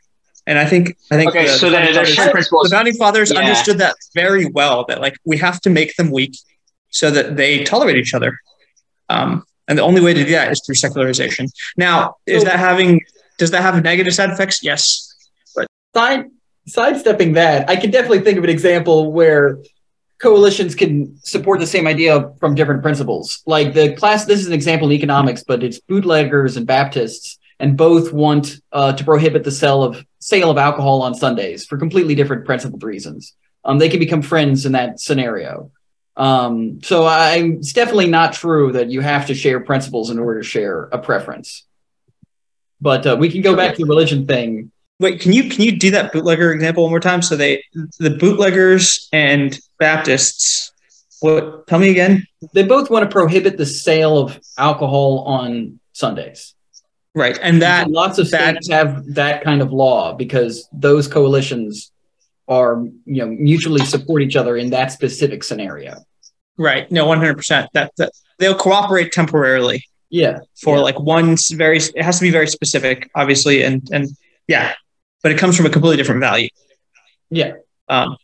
And 0.47 0.57
I 0.57 0.65
think 0.65 0.97
I 1.11 1.15
think 1.17 1.29
Okay, 1.29 1.47
the, 1.47 1.53
so 1.53 1.65
the 1.67 1.73
then 1.73 1.85
founding 1.85 2.03
there's 2.03 2.15
fathers, 2.15 2.49
the 2.49 2.69
founding 2.71 2.93
fathers 2.95 3.31
Yeah. 3.31 3.39
understood 3.39 3.77
that 3.79 3.95
very 4.15 4.45
well. 4.47 4.85
That 4.87 5.01
like 5.01 5.15
we 5.25 5.37
have 5.37 5.61
to 5.61 5.69
make 5.69 5.95
them 5.95 6.11
weak 6.11 6.37
so 6.89 7.09
that 7.11 7.37
they 7.37 7.63
tolerate 7.63 7.95
each 7.95 8.13
other. 8.13 8.39
Um, 9.09 9.43
and 9.67 9.77
the 9.77 9.83
only 9.83 10.01
way 10.01 10.13
to 10.13 10.23
do 10.23 10.31
that 10.31 10.51
is 10.51 10.61
through 10.65 10.75
secularization. 10.75 11.47
Now, 11.77 12.15
is 12.25 12.43
that 12.43 12.59
having 12.59 13.01
does 13.37 13.51
that 13.51 13.61
have 13.61 13.81
negative 13.83 14.13
side 14.13 14.29
effects? 14.29 14.63
Yes. 14.63 15.15
Side, 15.95 16.25
sidestepping 16.67 17.33
that, 17.33 17.69
I 17.69 17.75
can 17.75 17.91
definitely 17.91 18.21
think 18.21 18.37
of 18.37 18.43
an 18.43 18.49
example 18.49 19.11
where 19.11 19.59
coalitions 20.21 20.75
can 20.75 21.17
support 21.23 21.59
the 21.59 21.67
same 21.67 21.87
idea 21.87 22.31
from 22.39 22.55
different 22.55 22.83
principles. 22.83 23.41
Like 23.45 23.73
the 23.73 23.95
class, 23.95 24.25
this 24.25 24.39
is 24.39 24.47
an 24.47 24.53
example 24.53 24.87
in 24.87 24.93
economics, 24.93 25.43
but 25.43 25.63
it's 25.63 25.79
bootleggers 25.79 26.57
and 26.57 26.67
Baptists, 26.67 27.39
and 27.59 27.77
both 27.77 28.13
want 28.13 28.57
uh, 28.71 28.93
to 28.93 29.03
prohibit 29.03 29.43
the 29.43 29.51
sale 29.51 29.83
of 29.83 30.05
sale 30.19 30.51
of 30.51 30.57
alcohol 30.57 31.01
on 31.01 31.15
Sundays 31.15 31.65
for 31.65 31.77
completely 31.77 32.15
different 32.15 32.45
principled 32.45 32.83
reasons. 32.83 33.35
Um, 33.63 33.79
they 33.79 33.89
can 33.89 33.99
become 33.99 34.21
friends 34.21 34.65
in 34.65 34.71
that 34.73 34.99
scenario. 34.99 35.71
Um, 36.17 36.81
so 36.83 37.05
I, 37.05 37.37
it's 37.37 37.73
definitely 37.73 38.07
not 38.07 38.33
true 38.33 38.71
that 38.73 38.89
you 38.89 39.01
have 39.01 39.27
to 39.27 39.35
share 39.35 39.59
principles 39.59 40.09
in 40.09 40.19
order 40.19 40.41
to 40.41 40.47
share 40.47 40.83
a 40.91 40.97
preference. 40.97 41.65
But 42.79 43.05
uh, 43.05 43.17
we 43.19 43.29
can 43.29 43.41
go 43.41 43.55
back 43.55 43.75
to 43.75 43.83
the 43.83 43.87
religion 43.87 44.25
thing 44.25 44.71
Wait, 45.01 45.19
can 45.19 45.33
you 45.33 45.49
can 45.49 45.61
you 45.63 45.71
do 45.77 45.89
that 45.91 46.13
bootlegger 46.13 46.51
example 46.53 46.83
one 46.83 46.91
more 46.91 46.99
time? 46.99 47.21
So 47.23 47.35
they 47.35 47.63
the 47.99 48.11
bootleggers 48.11 49.09
and 49.11 49.59
Baptists. 49.79 50.71
What? 51.21 51.65
Tell 51.67 51.79
me 51.79 51.89
again. 51.89 52.25
they 52.53 52.63
both 52.63 52.89
want 52.89 53.03
to 53.03 53.09
prohibit 53.09 53.57
the 53.57 53.65
sale 53.65 54.17
of 54.19 54.39
alcohol 54.57 55.23
on 55.27 55.79
Sundays. 55.93 56.53
Right, 57.13 57.37
and 57.41 57.61
that 57.61 57.85
And 57.85 57.93
lots 57.93 58.17
of 58.19 58.29
that- 58.31 58.55
states 58.63 58.69
have 58.69 59.03
that 59.15 59.43
kind 59.43 59.61
of 59.61 59.73
law 59.73 60.13
because 60.13 60.67
those 60.71 61.07
coalitions 61.07 61.91
are 62.47 62.83
you 63.05 63.21
know 63.25 63.27
mutually 63.27 63.83
support 63.85 64.21
each 64.21 64.35
other 64.35 64.55
in 64.55 64.69
that 64.69 64.91
specific 64.91 65.43
scenario. 65.43 65.95
right. 66.57 66.91
No, 66.91 67.05
one 67.07 67.17
hundred 67.17 67.37
percent. 67.37 67.69
That 67.73 67.91
that 67.97 68.11
they'll 68.39 68.55
cooperate 68.55 69.11
temporarily 69.11 69.83
Yeah, 70.11 70.39
for 70.63 70.75
Yeah. 70.77 70.81
like 70.83 70.99
one 70.99 71.37
very. 71.53 71.77
It 71.77 72.03
has 72.03 72.17
to 72.19 72.23
be 72.23 72.29
very 72.31 72.47
specific, 72.47 73.09
obviously, 73.15 73.63
and 73.63 73.81
and 73.91 74.07
yeah, 74.47 74.73
but 75.23 75.31
it 75.31 75.37
comes 75.37 75.55
from 75.57 75.65
a 75.65 75.69
completely 75.69 75.97
different 75.97 76.21
value. 76.21 76.49
Yeah. 77.29 77.53
Um. 77.87 78.17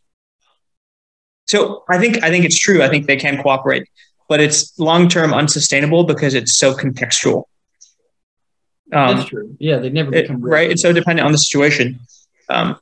So 1.46 1.84
I 1.90 1.98
think 1.98 2.24
I 2.24 2.30
think 2.30 2.46
it's 2.46 2.60
true. 2.60 2.84
I 2.84 2.90
think 2.90 3.08
they 3.08 3.16
can 3.16 3.42
cooperate, 3.42 3.88
but 4.28 4.40
it's 4.40 4.78
long 4.78 5.08
term 5.08 5.34
unsustainable 5.34 6.04
because 6.04 6.34
it's 6.34 6.58
so 6.58 6.74
contextual. 6.74 7.46
Um, 8.94 9.18
that's 9.18 9.30
true. 9.30 9.56
Yeah, 9.60 9.78
they 9.78 9.90
never 9.90 10.12
become 10.12 10.42
right? 10.42 10.70
It's 10.70 10.82
so 10.82 10.94
dependent 10.94 11.26
on 11.26 11.32
the 11.32 11.38
situation. 11.38 12.00
Um, 12.50 12.80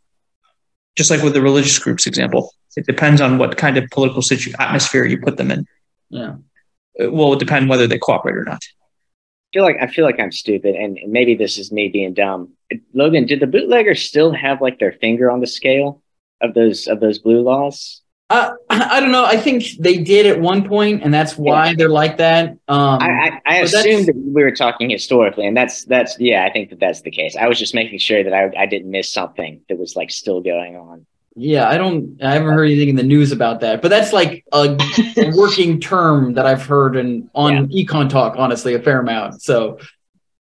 just 0.95 1.11
like 1.11 1.21
with 1.21 1.33
the 1.33 1.41
religious 1.41 1.77
groups 1.79 2.07
example, 2.07 2.53
it 2.77 2.85
depends 2.85 3.21
on 3.21 3.37
what 3.37 3.57
kind 3.57 3.77
of 3.77 3.89
political 3.89 4.21
situ- 4.21 4.53
atmosphere 4.59 5.05
you 5.05 5.19
put 5.19 5.37
them 5.37 5.51
in. 5.51 5.67
Yeah. 6.09 6.35
Well, 6.97 7.07
it 7.07 7.11
will 7.11 7.35
depend 7.35 7.69
whether 7.69 7.87
they 7.87 7.97
cooperate 7.97 8.37
or 8.37 8.43
not. 8.43 8.61
I 9.55 9.57
feel 9.57 9.63
like 9.63 9.77
I 9.81 9.87
feel 9.87 10.05
like 10.05 10.19
I'm 10.19 10.31
stupid, 10.33 10.75
and 10.75 10.99
maybe 11.07 11.33
this 11.33 11.57
is 11.57 11.71
me 11.71 11.87
being 11.87 12.13
dumb. 12.13 12.51
Logan, 12.93 13.25
did 13.25 13.39
the 13.39 13.47
bootleggers 13.47 14.01
still 14.01 14.33
have 14.33 14.61
like 14.61 14.79
their 14.79 14.91
finger 14.91 15.31
on 15.31 15.39
the 15.39 15.47
scale 15.47 16.01
of 16.41 16.53
those 16.53 16.87
of 16.87 16.99
those 16.99 17.19
blue 17.19 17.41
laws? 17.41 18.01
Uh, 18.29 18.51
I 18.69 18.99
don't 18.99 19.11
know. 19.11 19.23
I 19.23 19.37
think 19.37 19.63
they 19.79 19.97
did 19.97 20.25
at 20.25 20.41
one 20.41 20.67
point, 20.67 21.03
and 21.03 21.13
that's 21.13 21.37
why 21.37 21.73
they're 21.73 21.87
like 21.87 22.17
that. 22.17 22.49
Um, 22.67 22.99
I, 22.99 23.07
I, 23.07 23.41
I 23.45 23.55
assumed 23.59 24.07
that 24.07 24.15
we 24.15 24.43
were 24.43 24.51
talking 24.51 24.89
historically, 24.89 25.45
and 25.45 25.55
that's 25.55 25.85
that's 25.85 26.19
yeah, 26.19 26.43
I 26.43 26.51
think 26.51 26.71
that 26.71 26.79
that's 26.81 27.01
the 27.01 27.11
case. 27.11 27.37
I 27.37 27.47
was 27.47 27.57
just 27.57 27.73
making 27.73 27.99
sure 27.99 28.25
that 28.25 28.33
I 28.33 28.51
I 28.57 28.65
didn't 28.65 28.91
miss 28.91 29.09
something 29.09 29.61
that 29.69 29.77
was 29.77 29.95
like 29.95 30.11
still 30.11 30.41
going 30.41 30.75
on. 30.75 31.05
Yeah, 31.35 31.67
I 31.67 31.77
don't. 31.77 32.17
I 32.23 32.31
haven't 32.33 32.53
heard 32.53 32.63
anything 32.65 32.87
in 32.89 32.95
the 32.95 33.03
news 33.03 33.33
about 33.33 33.59
that, 33.59 33.81
but 33.81 33.89
that's 33.89 34.13
like 34.13 34.45
a 34.53 34.77
working 35.35 35.81
term 35.81 36.33
that 36.35 36.45
I've 36.45 36.65
heard 36.65 36.95
and 36.95 37.29
on 37.35 37.67
EconTalk, 37.69 38.37
honestly, 38.37 38.73
a 38.73 38.79
fair 38.79 39.01
amount. 39.01 39.41
So, 39.41 39.77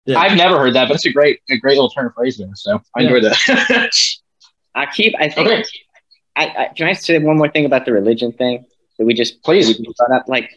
yeah. 0.07 0.19
I've 0.19 0.37
never 0.37 0.59
heard 0.59 0.75
that, 0.75 0.89
but 0.89 0.95
it's 0.97 1.07
a 1.07 1.13
great, 1.13 1.39
a 1.49 1.57
great 1.57 1.75
little 1.75 1.91
turn 1.91 2.07
of 2.07 2.15
phrase 2.15 2.37
there. 2.37 2.49
So 2.55 2.81
I 2.97 3.03
Yeah. 3.03 3.07
enjoyed 3.15 3.25
that. 3.25 3.91
I 4.75 4.87
keep. 4.87 5.15
I 5.21 5.29
think. 5.29 5.47
okay, 5.49 5.65
I, 6.35 6.45
I 6.47 6.69
can 6.77 6.89
I 6.89 6.95
say 6.95 7.17
one 7.19 7.37
more 7.39 7.49
thing 7.49 7.65
about 7.65 7.85
the 7.85 7.93
religion 7.93 8.33
thing 8.33 8.65
that 8.99 9.05
we 9.05 9.15
just 9.15 9.41
Please. 9.45 9.79
we 9.79 9.85
brought 9.97 10.19
up, 10.19 10.25
like 10.29 10.51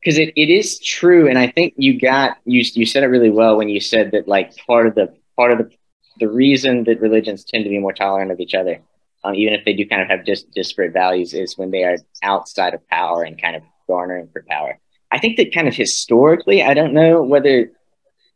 because 0.00 0.18
it, 0.18 0.32
it 0.34 0.48
is 0.50 0.80
true, 0.80 1.28
and 1.28 1.38
I 1.38 1.48
think 1.48 1.74
you 1.76 2.00
got 2.00 2.38
you 2.46 2.62
you 2.74 2.84
said 2.84 3.04
it 3.04 3.06
really 3.06 3.30
well 3.30 3.56
when 3.56 3.68
you 3.68 3.78
said 3.78 4.10
that 4.10 4.26
like 4.26 4.56
part 4.66 4.88
of 4.88 4.96
the 4.96 5.14
part 5.36 5.52
of 5.52 5.58
the 5.58 5.70
the 6.18 6.28
reason 6.28 6.82
that 6.84 7.00
religions 7.00 7.44
tend 7.44 7.62
to 7.62 7.70
be 7.70 7.78
more 7.78 7.92
tolerant 7.92 8.32
of 8.32 8.40
each 8.40 8.54
other, 8.54 8.80
um, 9.24 9.34
even 9.34 9.54
if 9.54 9.64
they 9.64 9.72
do 9.72 9.86
kind 9.86 10.02
of 10.02 10.08
have 10.08 10.24
just 10.24 10.50
disparate 10.52 10.92
values, 10.92 11.34
is 11.34 11.58
when 11.58 11.70
they 11.70 11.84
are 11.84 11.98
outside 12.22 12.74
of 12.74 12.86
power 12.88 13.22
and 13.22 13.40
kind 13.40 13.56
of 13.56 13.62
garnering 13.86 14.28
for 14.32 14.44
power. 14.48 14.78
I 15.10 15.18
think 15.18 15.36
that 15.38 15.54
kind 15.54 15.68
of 15.68 15.74
historically, 15.74 16.62
I 16.62 16.74
don't 16.74 16.92
know 16.92 17.22
whether 17.22 17.70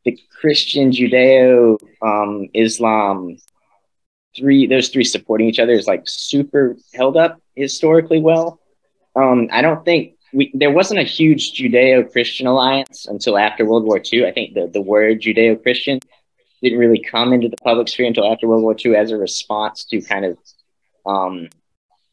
the 0.05 0.18
Christian, 0.41 0.91
Judeo, 0.91 1.78
um, 2.03 2.49
Islam 2.55 3.37
three 4.37 4.66
those 4.66 4.89
three 4.89 5.05
supporting 5.05 5.47
each 5.47 5.59
other 5.59 5.72
is 5.72 5.87
like 5.87 6.03
super 6.07 6.76
held 6.95 7.16
up 7.16 7.41
historically 7.55 8.20
well. 8.20 8.61
Um, 9.14 9.49
I 9.53 9.61
don't 9.62 9.85
think 9.85 10.14
we 10.33 10.51
there 10.55 10.70
wasn't 10.70 11.01
a 11.01 11.05
huge 11.05 11.53
Judeo-Christian 11.53 12.47
alliance 12.47 13.07
until 13.07 13.37
after 13.37 13.66
World 13.66 13.85
War 13.85 14.01
II. 14.12 14.26
I 14.26 14.33
think 14.33 14.55
the, 14.55 14.66
the 14.66 14.80
word 14.80 15.20
Judeo-Christian 15.20 16.01
didn't 16.62 16.78
really 16.78 17.03
come 17.03 17.33
into 17.33 17.49
the 17.49 17.57
public 17.59 17.89
sphere 17.89 18.07
until 18.07 18.30
after 18.30 18.49
World 18.49 18.62
War 18.62 18.76
II 18.85 18.97
as 18.97 19.11
a 19.11 19.16
response 19.16 19.85
to 19.87 20.01
kind 20.01 20.24
of 20.24 20.39
um, 21.07 21.48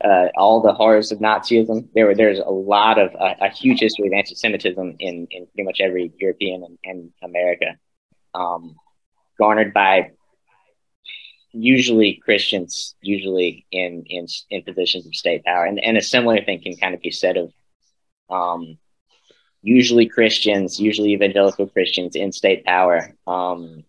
uh, 0.03 0.27
all 0.35 0.61
the 0.61 0.73
horrors 0.73 1.11
of 1.11 1.19
Nazism. 1.19 1.89
There 1.93 2.05
were 2.05 2.15
there's 2.15 2.39
a 2.39 2.49
lot 2.49 2.97
of 2.97 3.13
uh, 3.15 3.35
a 3.41 3.49
huge 3.49 3.79
history 3.79 4.07
of 4.07 4.13
anti-Semitism 4.13 4.95
in, 4.99 5.27
in 5.29 5.45
pretty 5.47 5.63
much 5.63 5.81
every 5.81 6.11
European 6.17 6.63
and, 6.63 6.77
and 6.83 7.11
America, 7.21 7.75
um, 8.33 8.75
garnered 9.37 9.73
by 9.73 10.11
usually 11.51 12.21
Christians, 12.23 12.95
usually 13.01 13.65
in 13.71 14.03
in 14.07 14.27
in 14.49 14.63
positions 14.63 15.05
of 15.05 15.15
state 15.15 15.43
power, 15.43 15.65
and 15.65 15.83
and 15.83 15.97
a 15.97 16.01
similar 16.01 16.43
thing 16.43 16.61
can 16.61 16.77
kind 16.77 16.93
of 16.93 17.01
be 17.01 17.11
said 17.11 17.37
of 17.37 17.51
um, 18.29 18.77
usually 19.61 20.07
Christians, 20.07 20.79
usually 20.79 21.13
evangelical 21.13 21.67
Christians 21.67 22.15
in 22.15 22.31
state 22.31 22.63
power, 22.63 23.15
um, 23.27 23.83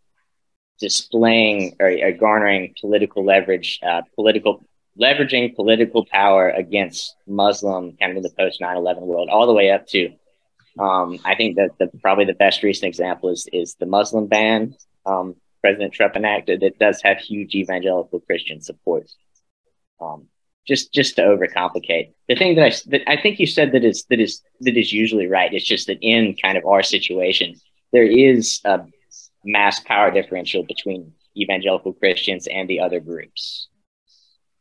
displaying 0.81 1.77
or, 1.79 1.89
or 1.89 2.13
garnering 2.13 2.75
political 2.81 3.25
leverage, 3.25 3.79
uh, 3.87 4.03
political 4.17 4.65
leveraging 5.01 5.55
political 5.55 6.05
power 6.05 6.51
against 6.51 7.17
Muslim 7.27 7.97
kind 7.97 8.13
of 8.13 8.17
in 8.17 8.23
the 8.23 8.31
post 8.39 8.61
9/11 8.61 9.01
world, 9.01 9.29
all 9.31 9.47
the 9.47 9.53
way 9.53 9.71
up 9.71 9.87
to. 9.89 10.11
Um, 10.79 11.19
I 11.25 11.35
think 11.35 11.57
that 11.57 11.71
the 11.79 11.89
probably 12.01 12.27
the 12.27 12.35
best 12.35 12.63
recent 12.63 12.89
example 12.89 13.31
is 13.31 13.49
is 13.53 13.75
the 13.75 13.87
Muslim 13.87 14.27
ban 14.27 14.75
um, 15.07 15.37
President 15.61 15.93
Trump 15.93 16.17
enacted 16.17 16.61
that 16.61 16.79
does 16.79 17.01
have 17.03 17.19
huge 17.19 17.55
evangelical 17.55 18.21
Christian 18.21 18.61
support. 18.61 19.11
Um, 20.01 20.29
just 20.67 20.93
just 20.93 21.17
to 21.17 21.23
overcomplicate 21.23 22.13
the 22.29 22.37
thing 22.37 22.55
that 22.55 22.65
I 22.65 22.73
that 22.91 23.11
I 23.11 23.21
think 23.21 23.41
you 23.41 23.47
said 23.47 23.73
that 23.73 23.85
is 23.85 24.05
that 24.11 24.21
is 24.21 24.43
that 24.61 24.77
is 24.77 24.93
usually 24.93 25.27
right. 25.27 25.53
It's 25.53 25.67
just 25.67 25.87
that 25.89 25.99
in 26.01 26.37
kind 26.41 26.57
of 26.57 26.65
our 26.65 26.83
situation, 26.83 27.57
there 27.93 28.07
is 28.07 28.61
a 28.65 28.85
mass 29.45 29.81
power 29.81 30.11
differential 30.11 30.63
between 30.63 31.13
evangelical 31.37 31.93
Christians 31.93 32.47
and 32.47 32.69
the 32.69 32.81
other 32.81 33.01
groups. 33.01 33.70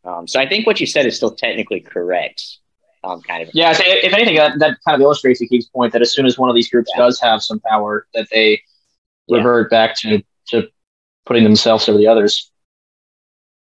Um, 0.09 0.27
so 0.27 0.39
I 0.39 0.47
think 0.49 0.65
what 0.67 0.79
you 0.79 0.87
said 0.87 1.05
is 1.05 1.15
still 1.15 1.31
technically 1.31 1.81
correct. 1.81 2.43
Um, 3.03 3.21
kind 3.21 3.41
of. 3.43 3.49
yeah. 3.53 3.71
So 3.71 3.83
if 3.85 4.13
anything, 4.13 4.35
that, 4.35 4.59
that 4.59 4.77
kind 4.85 4.95
of 4.95 5.01
illustrates 5.01 5.39
the 5.39 5.47
Keith's 5.47 5.67
point 5.69 5.93
that 5.93 6.01
as 6.01 6.11
soon 6.11 6.25
as 6.25 6.37
one 6.37 6.49
of 6.49 6.55
these 6.55 6.69
groups 6.69 6.89
Yeah. 6.93 7.03
does 7.03 7.19
have 7.21 7.41
some 7.41 7.59
power, 7.61 8.05
that 8.13 8.27
they 8.31 8.61
Yeah. 9.27 9.37
revert 9.37 9.69
back 9.69 9.95
to 10.01 10.21
to 10.49 10.67
putting 11.25 11.43
themselves 11.43 11.87
over 11.87 11.97
the 11.97 12.07
others. 12.07 12.51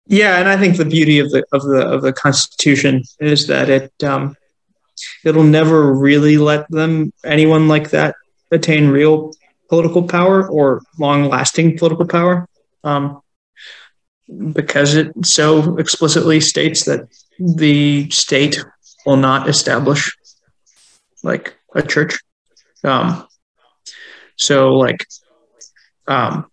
Yeah, 0.07 0.39
and 0.39 0.49
I 0.49 0.57
think 0.57 0.77
the 0.79 0.87
beauty 0.87 1.19
of 1.19 1.31
the 1.31 1.45
of 1.53 1.63
the 1.65 1.81
of 1.95 2.01
the 2.03 2.13
Constitution 2.13 3.03
is 3.21 3.47
that 3.49 3.69
it 3.69 3.93
um, 4.03 4.35
it'll 5.25 5.43
never 5.61 5.93
really 5.93 6.39
let 6.39 6.71
them 6.71 7.13
anyone 7.25 7.69
like 7.69 7.91
that 7.91 8.15
attain 8.51 8.89
real 8.89 9.33
political 9.69 10.03
power 10.03 10.49
or 10.49 10.81
long 10.99 11.29
lasting 11.29 11.77
political 11.77 12.07
power, 12.07 12.49
um, 12.85 13.21
because 14.53 14.95
it 14.95 15.13
so 15.25 15.77
explicitly 15.79 16.41
states 16.41 16.85
that 16.85 17.09
the 17.39 18.09
state 18.11 18.63
will 19.07 19.17
not 19.17 19.49
establish 19.49 20.17
like 21.23 21.57
a 21.75 21.83
church. 21.83 22.19
Um, 22.85 23.27
so 24.37 24.75
like 24.75 25.07
um, 26.07 26.51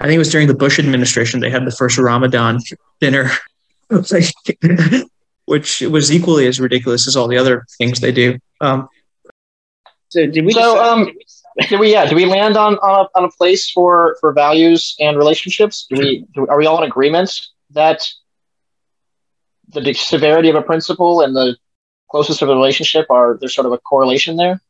I 0.00 0.04
think 0.04 0.16
it 0.16 0.18
was 0.18 0.30
during 0.30 0.48
the 0.48 0.54
Bush 0.54 0.78
administration 0.78 1.40
they 1.40 1.50
had 1.50 1.66
the 1.66 1.70
first 1.72 1.98
Ramadan 1.98 2.58
dinner 3.00 3.30
which 5.46 5.80
was 5.80 6.12
equally 6.12 6.46
as 6.46 6.60
ridiculous 6.60 7.08
as 7.08 7.16
all 7.16 7.26
the 7.26 7.38
other 7.38 7.64
things 7.78 8.00
they 8.00 8.12
do. 8.12 8.38
Um, 8.60 8.88
So 10.10 10.26
did 10.26 10.44
we? 10.44 10.52
So, 10.52 10.74
decide- 10.74 10.88
um, 10.88 11.12
do 11.68 11.78
we? 11.78 11.92
Yeah, 11.92 12.06
do 12.06 12.14
we 12.14 12.24
land 12.24 12.56
on 12.56 12.74
on 12.78 13.06
a, 13.06 13.18
on 13.18 13.24
a 13.24 13.30
place 13.30 13.70
for 13.70 14.16
for 14.20 14.32
values 14.32 14.94
and 15.00 15.16
relationships? 15.16 15.86
Do 15.90 15.98
we? 15.98 16.24
Do, 16.34 16.46
are 16.46 16.58
we 16.58 16.66
all 16.66 16.82
in 16.82 16.88
agreement 16.88 17.40
that 17.70 18.08
the 19.68 19.80
de- 19.80 19.94
severity 19.94 20.48
of 20.48 20.54
a 20.54 20.62
principle 20.62 21.20
and 21.20 21.34
the 21.34 21.56
closest 22.10 22.42
of 22.42 22.48
a 22.48 22.54
relationship 22.54 23.06
are 23.10 23.36
there's 23.40 23.54
sort 23.54 23.66
of 23.66 23.72
a 23.72 23.78
correlation 23.78 24.36
there? 24.36 24.60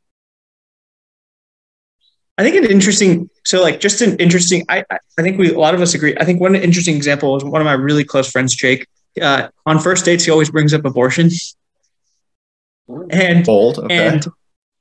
I 2.39 2.43
think 2.43 2.57
an 2.57 2.71
interesting, 2.71 3.29
so 3.45 3.61
like 3.61 3.81
just 3.81 4.01
an 4.01 4.17
interesting. 4.17 4.65
I 4.69 4.85
I 4.91 4.99
I 5.19 5.23
think 5.23 5.39
we 5.39 5.53
a 5.53 5.59
lot 5.59 5.75
of 5.75 5.83
us 5.83 5.93
agree. 5.93 6.17
I 6.19 6.25
think 6.25 6.41
one 6.41 6.55
interesting 6.55 6.97
example 6.97 7.37
is 7.37 7.45
one 7.45 7.61
of 7.61 7.67
my 7.67 7.73
really 7.73 8.05
close 8.05 8.31
friends, 8.31 8.55
Jake. 8.55 8.87
Uh, 9.21 9.49
on 9.67 9.79
first 9.79 10.05
dates, 10.05 10.25
he 10.25 10.31
always 10.31 10.51
brings 10.51 10.73
up 10.73 10.85
abortion, 10.85 11.31
and 13.11 13.45
Bold. 13.45 13.81
Okay. 13.81 14.07
and 14.07 14.27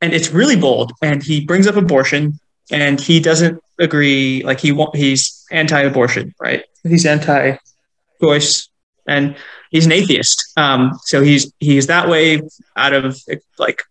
and 0.01 0.13
it's 0.13 0.31
really 0.31 0.55
bold. 0.55 0.93
And 1.01 1.23
he 1.23 1.45
brings 1.45 1.67
up 1.67 1.75
abortion, 1.75 2.39
and 2.71 2.99
he 2.99 3.19
doesn't 3.19 3.61
agree. 3.79 4.43
Like 4.43 4.59
he. 4.59 4.77
He's 4.93 5.45
anti-abortion, 5.51 6.35
right? 6.39 6.63
He's 6.83 7.05
anti-choice, 7.05 8.69
and 9.07 9.35
he's 9.71 9.85
an 9.85 9.91
atheist. 9.91 10.53
Um, 10.57 10.99
so 11.03 11.21
he's 11.21 11.51
he's 11.59 11.87
that 11.87 12.09
way 12.09 12.41
out 12.75 12.93
of 12.93 13.19
like 13.57 13.83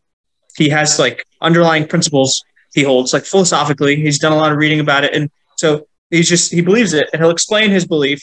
he 0.56 0.68
has 0.70 0.98
like 0.98 1.24
underlying 1.40 1.86
principles 1.86 2.42
he 2.76 2.82
holds 2.82 3.14
like 3.14 3.24
philosophically. 3.24 3.96
He's 3.96 4.18
done 4.18 4.32
a 4.32 4.36
lot 4.36 4.52
of 4.52 4.58
reading 4.58 4.80
about 4.80 5.02
it, 5.02 5.14
and 5.14 5.30
so 5.56 5.88
he's 6.10 6.28
just 6.28 6.52
he 6.52 6.60
believes 6.60 6.92
it, 6.92 7.08
and 7.12 7.22
he'll 7.22 7.30
explain 7.30 7.70
his 7.70 7.86
belief 7.86 8.20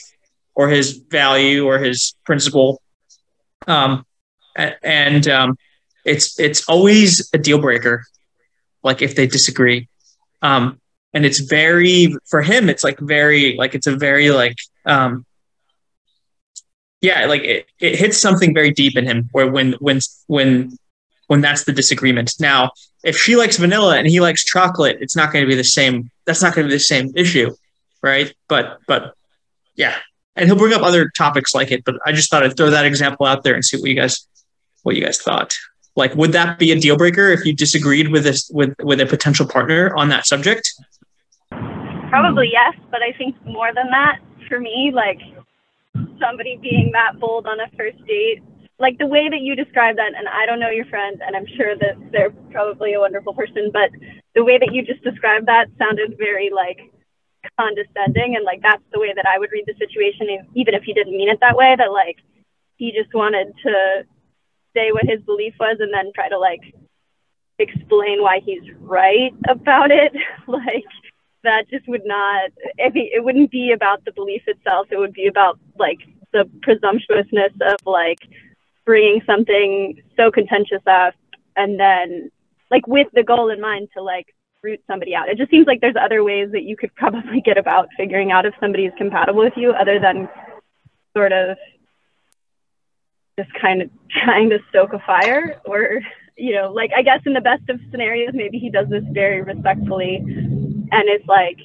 or 0.54 0.68
his 0.68 0.92
value 1.10 1.66
or 1.66 1.78
his 1.78 2.14
principle. 2.24 2.80
Um, 3.66 4.06
and 4.56 5.26
um, 5.26 5.58
it's 6.04 6.38
it's 6.38 6.68
always 6.68 7.30
a 7.32 7.38
deal 7.38 7.58
breaker, 7.58 8.04
like 8.82 9.02
if 9.02 9.14
they 9.14 9.26
disagree. 9.26 9.88
Um, 10.42 10.80
and 11.12 11.24
it's 11.24 11.40
very 11.40 12.14
for 12.26 12.42
him, 12.42 12.68
it's 12.68 12.84
like 12.84 12.98
very 12.98 13.56
like 13.56 13.74
it's 13.74 13.86
a 13.86 13.96
very 13.96 14.30
like 14.30 14.56
um, 14.84 15.24
yeah, 17.00 17.26
like 17.26 17.42
it, 17.42 17.66
it 17.80 17.98
hits 17.98 18.18
something 18.18 18.54
very 18.54 18.70
deep 18.70 18.96
in 18.96 19.04
him 19.04 19.28
where 19.32 19.50
when 19.50 19.72
when 19.74 20.00
when 20.26 20.76
when 21.26 21.40
that's 21.40 21.64
the 21.64 21.72
disagreement. 21.72 22.34
Now, 22.40 22.72
if 23.02 23.16
she 23.16 23.36
likes 23.36 23.56
vanilla 23.56 23.96
and 23.98 24.06
he 24.06 24.20
likes 24.20 24.44
chocolate, 24.44 24.98
it's 25.00 25.14
not 25.14 25.32
going 25.32 25.44
to 25.44 25.48
be 25.48 25.54
the 25.54 25.64
same. 25.64 26.10
That's 26.24 26.42
not 26.42 26.54
going 26.54 26.66
to 26.66 26.70
be 26.70 26.76
the 26.76 26.80
same 26.80 27.12
issue, 27.14 27.54
right? 28.02 28.34
But 28.48 28.80
but 28.86 29.14
yeah, 29.76 29.96
and 30.34 30.46
he'll 30.46 30.56
bring 30.56 30.72
up 30.72 30.82
other 30.82 31.10
topics 31.10 31.54
like 31.54 31.70
it. 31.70 31.84
But 31.84 31.96
I 32.06 32.12
just 32.12 32.30
thought 32.30 32.42
I'd 32.42 32.56
throw 32.56 32.70
that 32.70 32.86
example 32.86 33.26
out 33.26 33.44
there 33.44 33.54
and 33.54 33.64
see 33.64 33.76
what 33.76 33.88
you 33.88 33.96
guys 33.96 34.26
what 34.82 34.96
you 34.96 35.04
guys 35.04 35.20
thought. 35.20 35.54
Like, 35.96 36.14
would 36.16 36.32
that 36.32 36.58
be 36.58 36.72
a 36.72 36.78
deal 36.78 36.96
breaker 36.96 37.30
if 37.30 37.44
you 37.44 37.52
disagreed 37.52 38.08
with 38.08 38.24
this 38.24 38.50
with 38.52 38.74
with 38.82 39.00
a 39.00 39.06
potential 39.06 39.46
partner 39.46 39.94
on 39.96 40.08
that 40.08 40.26
subject? 40.26 40.72
Probably 42.10 42.50
yes, 42.52 42.74
but 42.90 43.00
I 43.02 43.16
think 43.16 43.36
more 43.46 43.72
than 43.74 43.90
that, 43.90 44.18
for 44.48 44.58
me, 44.58 44.90
like 44.92 45.20
somebody 46.20 46.58
being 46.60 46.90
that 46.92 47.18
bold 47.20 47.46
on 47.46 47.60
a 47.60 47.68
first 47.76 47.98
date, 48.06 48.42
like 48.78 48.98
the 48.98 49.06
way 49.06 49.28
that 49.28 49.40
you 49.40 49.54
describe 49.54 49.96
that, 49.96 50.14
and 50.16 50.26
I 50.28 50.46
don't 50.46 50.58
know 50.58 50.70
your 50.70 50.86
friend, 50.86 51.20
and 51.24 51.36
I'm 51.36 51.46
sure 51.56 51.76
that 51.76 51.94
they're 52.10 52.30
probably 52.50 52.94
a 52.94 53.00
wonderful 53.00 53.34
person, 53.34 53.70
but 53.72 53.90
the 54.34 54.44
way 54.44 54.58
that 54.58 54.72
you 54.72 54.82
just 54.82 55.02
described 55.02 55.46
that 55.46 55.68
sounded 55.78 56.18
very 56.18 56.50
like 56.50 56.80
condescending, 57.58 58.34
and 58.34 58.44
like 58.44 58.62
that's 58.62 58.82
the 58.92 58.98
way 58.98 59.12
that 59.14 59.26
I 59.26 59.38
would 59.38 59.52
read 59.52 59.66
the 59.66 59.74
situation, 59.78 60.26
even 60.54 60.74
if 60.74 60.82
he 60.82 60.92
didn't 60.92 61.16
mean 61.16 61.28
it 61.28 61.38
that 61.40 61.56
way. 61.56 61.76
That 61.78 61.92
like 61.92 62.16
he 62.76 62.90
just 62.90 63.14
wanted 63.14 63.52
to 63.62 64.04
say 64.74 64.92
what 64.92 65.04
his 65.06 65.20
belief 65.22 65.54
was, 65.58 65.76
and 65.80 65.92
then 65.92 66.12
try 66.14 66.28
to 66.28 66.38
like 66.38 66.60
explain 67.58 68.22
why 68.22 68.40
he's 68.44 68.62
right 68.80 69.32
about 69.48 69.90
it, 69.90 70.12
like 70.46 70.84
that 71.44 71.68
just 71.70 71.86
would 71.88 72.04
not 72.04 72.50
I 72.82 72.88
mean, 72.90 73.10
it 73.12 73.22
wouldn't 73.22 73.50
be 73.50 73.72
about 73.72 74.04
the 74.04 74.12
belief 74.12 74.42
itself. 74.46 74.88
It 74.90 74.98
would 74.98 75.12
be 75.12 75.26
about 75.26 75.58
like 75.78 75.98
the 76.32 76.48
presumptuousness 76.62 77.52
of 77.60 77.76
like 77.86 78.18
bringing 78.84 79.22
something 79.24 80.02
so 80.16 80.30
contentious 80.30 80.82
up 80.86 81.14
and 81.56 81.78
then 81.78 82.30
like 82.70 82.86
with 82.86 83.06
the 83.14 83.22
goal 83.22 83.50
in 83.50 83.60
mind 83.60 83.88
to 83.94 84.02
like 84.02 84.34
root 84.62 84.80
somebody 84.86 85.14
out. 85.14 85.28
It 85.28 85.38
just 85.38 85.50
seems 85.50 85.66
like 85.66 85.80
there's 85.80 85.94
other 86.00 86.24
ways 86.24 86.50
that 86.52 86.64
you 86.64 86.76
could 86.76 86.94
probably 86.96 87.40
get 87.40 87.58
about 87.58 87.88
figuring 87.96 88.32
out 88.32 88.46
if 88.46 88.54
somebody 88.60 88.86
is 88.86 88.92
compatible 88.98 89.40
with 89.40 89.54
you 89.56 89.70
other 89.70 90.00
than 90.00 90.28
sort 91.16 91.32
of 91.32 91.56
just 93.38 93.50
kind 93.60 93.82
of 93.82 93.90
trying 94.24 94.50
to 94.50 94.58
stoke 94.68 94.92
a 94.92 94.98
fire 95.00 95.60
or 95.64 96.00
you 96.36 96.52
know 96.54 96.72
like 96.72 96.90
i 96.96 97.02
guess 97.02 97.20
in 97.26 97.32
the 97.32 97.40
best 97.40 97.62
of 97.68 97.78
scenarios 97.90 98.30
maybe 98.34 98.58
he 98.58 98.70
does 98.70 98.88
this 98.88 99.04
very 99.12 99.42
respectfully 99.42 100.16
and 100.16 101.08
is 101.08 101.26
like 101.28 101.58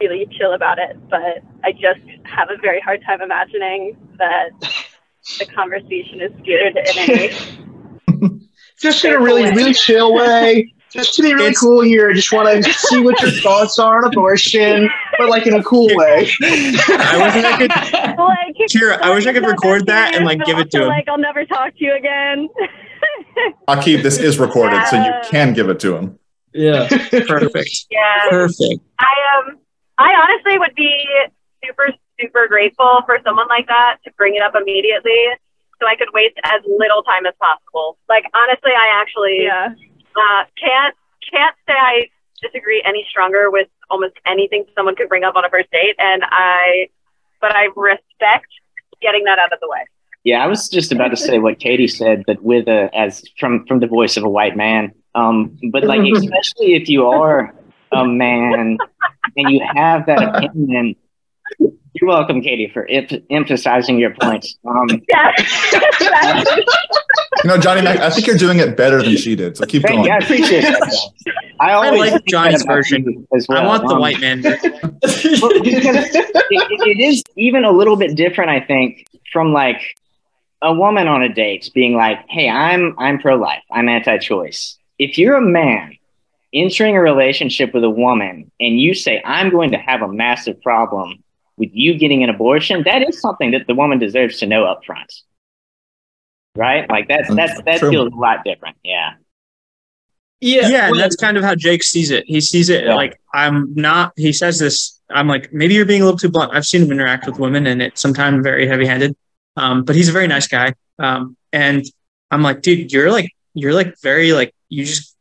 really 0.00 0.26
chill 0.38 0.52
about 0.52 0.78
it. 0.78 0.96
But 1.08 1.42
I 1.64 1.72
just 1.72 2.00
have 2.24 2.48
a 2.50 2.60
very 2.60 2.80
hard 2.80 3.02
time 3.04 3.22
imagining 3.22 3.96
that 4.18 4.50
the 5.38 5.46
conversation 5.46 6.20
is 6.20 6.32
geared 6.44 6.76
in 6.76 6.98
a 6.98 7.32
Just 8.80 9.04
in 9.04 9.14
a 9.14 9.18
really 9.18 9.50
really 9.50 9.72
chill 9.74 10.14
way. 10.14 10.72
Just 10.92 11.14
to 11.14 11.22
be 11.22 11.34
really 11.34 11.46
It's- 11.48 11.60
cool 11.60 11.80
here. 11.82 12.12
Just 12.12 12.32
want 12.32 12.64
to 12.64 12.72
see 12.72 13.00
what 13.00 13.20
your 13.20 13.30
thoughts 13.30 13.78
are 13.78 13.98
on 13.98 14.04
abortion, 14.04 14.88
but 15.18 15.28
like 15.28 15.46
in 15.46 15.54
a 15.54 15.62
cool 15.62 15.88
way. 15.92 16.28
I 16.42 17.30
wish 17.34 17.44
I 17.44 17.56
could. 17.58 17.70
like. 18.18 18.56
Kyra, 18.70 19.00
I 19.00 19.14
wish 19.14 19.26
I 19.26 19.32
could 19.32 19.46
record 19.46 19.86
that 19.86 20.14
and 20.14 20.24
like 20.24 20.44
give 20.44 20.58
it 20.58 20.70
to 20.72 20.82
him. 20.82 20.88
Like 20.88 21.08
I'll 21.08 21.18
never 21.18 21.44
talk 21.44 21.76
to 21.76 21.84
you 21.84 21.94
again. 21.94 22.48
Aaqib, 23.68 24.02
this 24.02 24.18
is 24.18 24.38
recorded, 24.38 24.86
so 24.86 24.96
you 24.96 25.12
can 25.30 25.52
give 25.52 25.68
it 25.68 25.78
to 25.80 25.96
him. 25.96 26.18
Yeah. 26.52 26.88
Perfect. 27.28 27.86
yeah. 27.90 28.28
Perfect. 28.30 28.80
I 28.98 29.12
um 29.38 29.58
I 29.98 30.12
honestly 30.14 30.58
would 30.58 30.74
be 30.74 30.92
super 31.64 31.88
super 32.20 32.48
grateful 32.48 33.02
for 33.04 33.18
someone 33.24 33.46
like 33.48 33.66
that 33.66 33.98
to 34.04 34.10
bring 34.16 34.34
it 34.34 34.42
up 34.42 34.54
immediately 34.54 35.26
so 35.80 35.86
I 35.86 35.96
could 35.96 36.08
waste 36.14 36.36
as 36.44 36.62
little 36.66 37.02
time 37.02 37.26
as 37.26 37.34
possible. 37.38 37.98
Like 38.08 38.24
honestly, 38.34 38.72
I 38.72 39.00
actually 39.00 39.44
Yeah. 39.44 39.74
uh, 40.16 40.44
can't 40.58 40.94
can't 41.30 41.54
say 41.68 41.74
I 41.76 42.08
disagree 42.42 42.82
any 42.84 43.06
stronger 43.08 43.50
with 43.50 43.68
almost 43.90 44.14
anything 44.26 44.64
someone 44.74 44.96
could 44.96 45.08
bring 45.08 45.24
up 45.24 45.36
on 45.36 45.44
a 45.44 45.50
first 45.50 45.70
date, 45.70 45.94
and 45.98 46.22
I 46.24 46.88
but 47.40 47.54
I 47.54 47.68
respect 47.76 48.48
getting 49.00 49.24
that 49.24 49.38
out 49.38 49.52
of 49.52 49.60
the 49.60 49.68
way. 49.68 49.84
Yeah, 50.24 50.42
I 50.42 50.46
was 50.48 50.68
just 50.68 50.90
about 50.90 51.08
to 51.08 51.16
say 51.16 51.38
what 51.38 51.60
Katie 51.60 51.86
said, 51.86 52.24
but 52.26 52.42
with 52.42 52.66
a 52.66 52.90
as 52.94 53.24
from 53.38 53.64
from 53.66 53.80
the 53.80 53.86
voice 53.86 54.16
of 54.16 54.24
a 54.24 54.28
white 54.28 54.56
man. 54.56 54.92
Um, 55.14 55.58
but 55.70 55.84
like 55.84 56.00
especially 56.14 56.74
if 56.74 56.88
you 56.88 57.06
are 57.06 57.54
a 57.92 58.04
man 58.04 58.78
and 59.36 59.50
you 59.50 59.60
have 59.74 60.06
that 60.06 60.44
opinion. 60.44 60.96
You're 61.58 62.08
welcome, 62.10 62.42
Katie, 62.42 62.68
for 62.72 62.86
em- 62.88 63.06
emphasizing 63.30 63.98
your 63.98 64.14
points. 64.20 64.56
Um, 64.66 64.86
Yeah. 65.08 65.32
You 67.44 67.48
know, 67.50 67.58
Johnny 67.58 67.82
Mac, 67.82 67.98
I 68.00 68.10
think 68.10 68.26
you're 68.26 68.38
doing 68.38 68.58
it 68.58 68.76
better 68.76 69.00
than 69.02 69.16
she 69.16 69.36
did. 69.36 69.56
So 69.56 69.66
keep 69.66 69.82
thank 69.82 69.96
going. 69.96 70.06
you. 70.06 70.10
I 70.12 70.16
appreciate 70.18 70.62
that. 70.62 71.10
I 71.60 71.72
always 71.72 72.12
like 72.12 72.24
Johnny's 72.24 72.62
version. 72.64 73.26
as 73.36 73.46
well. 73.46 73.62
I 73.62 73.66
want 73.66 73.86
the 73.86 73.94
Um, 73.94 74.00
white 74.00 74.18
man. 74.20 74.42
well, 74.42 74.58
because 74.60 75.96
it, 76.14 76.34
it 76.50 76.98
is 77.00 77.22
even 77.36 77.64
a 77.64 77.70
little 77.70 77.96
bit 77.96 78.16
different, 78.16 78.50
I 78.50 78.60
think, 78.60 79.06
from 79.32 79.52
like 79.52 79.80
a 80.62 80.72
woman 80.74 81.06
on 81.08 81.22
a 81.22 81.28
date 81.32 81.70
being 81.74 81.94
like, 81.94 82.18
"Hey, 82.28 82.48
I'm 82.48 82.94
I'm 82.98 83.18
pro-life. 83.18 83.62
I'm 83.70 83.88
anti-choice." 83.88 84.78
If 84.98 85.18
you're 85.18 85.36
a 85.36 85.42
man 85.42 85.96
entering 86.54 86.96
a 86.96 87.00
relationship 87.00 87.74
with 87.74 87.84
a 87.84 87.90
woman 87.90 88.50
and 88.58 88.80
you 88.80 88.94
say, 88.94 89.22
"I'm 89.24 89.50
going 89.50 89.72
to 89.72 89.78
have 89.78 90.00
a 90.02 90.08
massive 90.08 90.60
problem 90.62 91.22
with 91.56 91.70
you 91.72 91.98
getting 91.98 92.22
an 92.22 92.30
abortion," 92.30 92.82
that 92.84 93.02
is 93.08 93.20
something 93.20 93.50
that 93.52 93.66
the 93.66 93.74
woman 93.74 93.98
deserves 93.98 94.38
to 94.40 94.46
know 94.46 94.64
up 94.64 94.84
front, 94.84 95.12
right? 96.54 96.88
Like 96.90 97.08
that's 97.08 97.34
that's 97.34 97.60
that 97.62 97.78
True. 97.80 97.90
feels 97.90 98.12
a 98.12 98.16
lot 98.16 98.44
different. 98.44 98.76
Yeah. 98.82 99.14
Yeah. 100.40 100.68
yeah, 100.68 100.90
well, 100.90 101.00
that's 101.00 101.16
kind 101.16 101.38
of 101.38 101.44
how 101.44 101.54
Jake 101.54 101.82
sees 101.82 102.10
it. 102.10 102.24
He 102.26 102.42
sees 102.42 102.68
it 102.68 102.84
Yeah. 102.84 102.94
like 102.94 103.18
I'm 103.32 103.74
not. 103.74 104.12
He 104.16 104.32
says 104.32 104.58
this. 104.58 105.00
I'm 105.08 105.28
like 105.28 105.52
maybe 105.52 105.74
you're 105.74 105.86
being 105.86 106.02
a 106.02 106.04
little 106.04 106.18
too 106.18 106.28
blunt. 106.28 106.52
I've 106.54 106.66
seen 106.66 106.82
him 106.82 106.92
interact 106.92 107.26
with 107.26 107.38
women, 107.38 107.66
and 107.66 107.80
it's 107.80 108.00
sometimes 108.00 108.42
very 108.42 108.66
heavy-handed. 108.66 109.16
Um, 109.56 109.84
but 109.84 109.96
he's 109.96 110.08
a 110.08 110.12
very 110.12 110.26
nice 110.26 110.46
guy. 110.46 110.74
Um, 110.98 111.36
and 111.52 111.84
I'm 112.30 112.42
like, 112.42 112.60
dude, 112.60 112.92
you're 112.92 113.10
like 113.10 113.30
you're 113.54 113.72
like 113.72 113.94
very 114.02 114.32
like 114.32 114.54
you 114.68 114.84
just. 114.84 115.14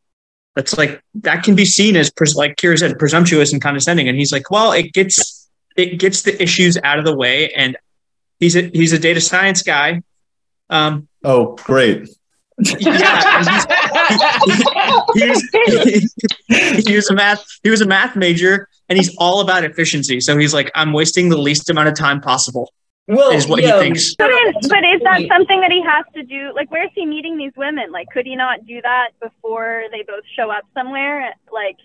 That's 0.55 0.77
like 0.77 1.01
that 1.15 1.43
can 1.43 1.53
be 1.53 1.65
seen 1.65 1.97
as 1.97 2.09
pres- 2.09 2.33
like 2.35 2.55
Kyra 2.55 2.79
said, 2.79 2.97
presumptuous 2.97 3.51
and 3.51 3.61
condescending. 3.61 4.07
And 4.07 4.17
he's 4.17 4.31
like, 4.31 4.49
well, 4.49 4.71
it 4.71 4.93
gets 4.93 5.34
it 5.75 5.99
gets 5.99 6.21
the 6.23 6.41
issues 6.41 6.77
out 6.83 6.99
of 6.99 7.05
the 7.05 7.15
way, 7.15 7.51
and 7.53 7.77
he's 8.39 8.55
a 8.55 8.69
he's 8.73 8.93
a 8.93 8.99
data 8.99 9.21
science 9.21 9.61
guy. 9.61 10.01
Um, 10.69 11.07
Oh, 11.23 11.55
great. 11.63 12.07
yeah, 12.57 13.39
and 13.39 13.49
he's, 15.13 15.51
he, 15.51 15.73
was, 15.75 16.87
he 16.87 16.95
was 16.95 17.09
a 17.09 17.13
math 17.13 17.45
he 17.63 17.69
was 17.69 17.81
a 17.81 17.85
math 17.85 18.15
major 18.15 18.69
and 18.87 18.97
he's 18.97 19.13
all 19.17 19.41
about 19.41 19.65
efficiency 19.65 20.21
so 20.21 20.37
he's 20.37 20.53
like 20.53 20.71
i'm 20.73 20.93
wasting 20.93 21.27
the 21.27 21.37
least 21.37 21.69
amount 21.69 21.89
of 21.89 21.95
time 21.95 22.21
possible 22.21 22.71
Well, 23.09 23.31
is 23.31 23.45
what 23.47 23.61
yeah, 23.61 23.73
he 23.75 23.79
thinks. 23.79 24.15
But 24.15 24.31
is, 24.31 24.69
but 24.69 24.85
is 24.85 25.01
that 25.03 25.21
something 25.27 25.59
that 25.61 25.71
he 25.71 25.81
has 25.83 26.05
to 26.15 26.23
do? 26.23 26.53
Like, 26.55 26.71
where's 26.71 26.89
he 26.95 27.05
meeting 27.05 27.37
these 27.37 27.51
women? 27.57 27.91
Like, 27.91 28.07
could 28.09 28.25
he 28.25 28.35
not 28.37 28.65
do 28.65 28.81
that 28.81 29.09
before 29.21 29.83
they 29.91 30.03
both 30.03 30.23
show 30.35 30.49
up 30.49 30.63
somewhere? 30.73 31.35
Like, 31.51 31.77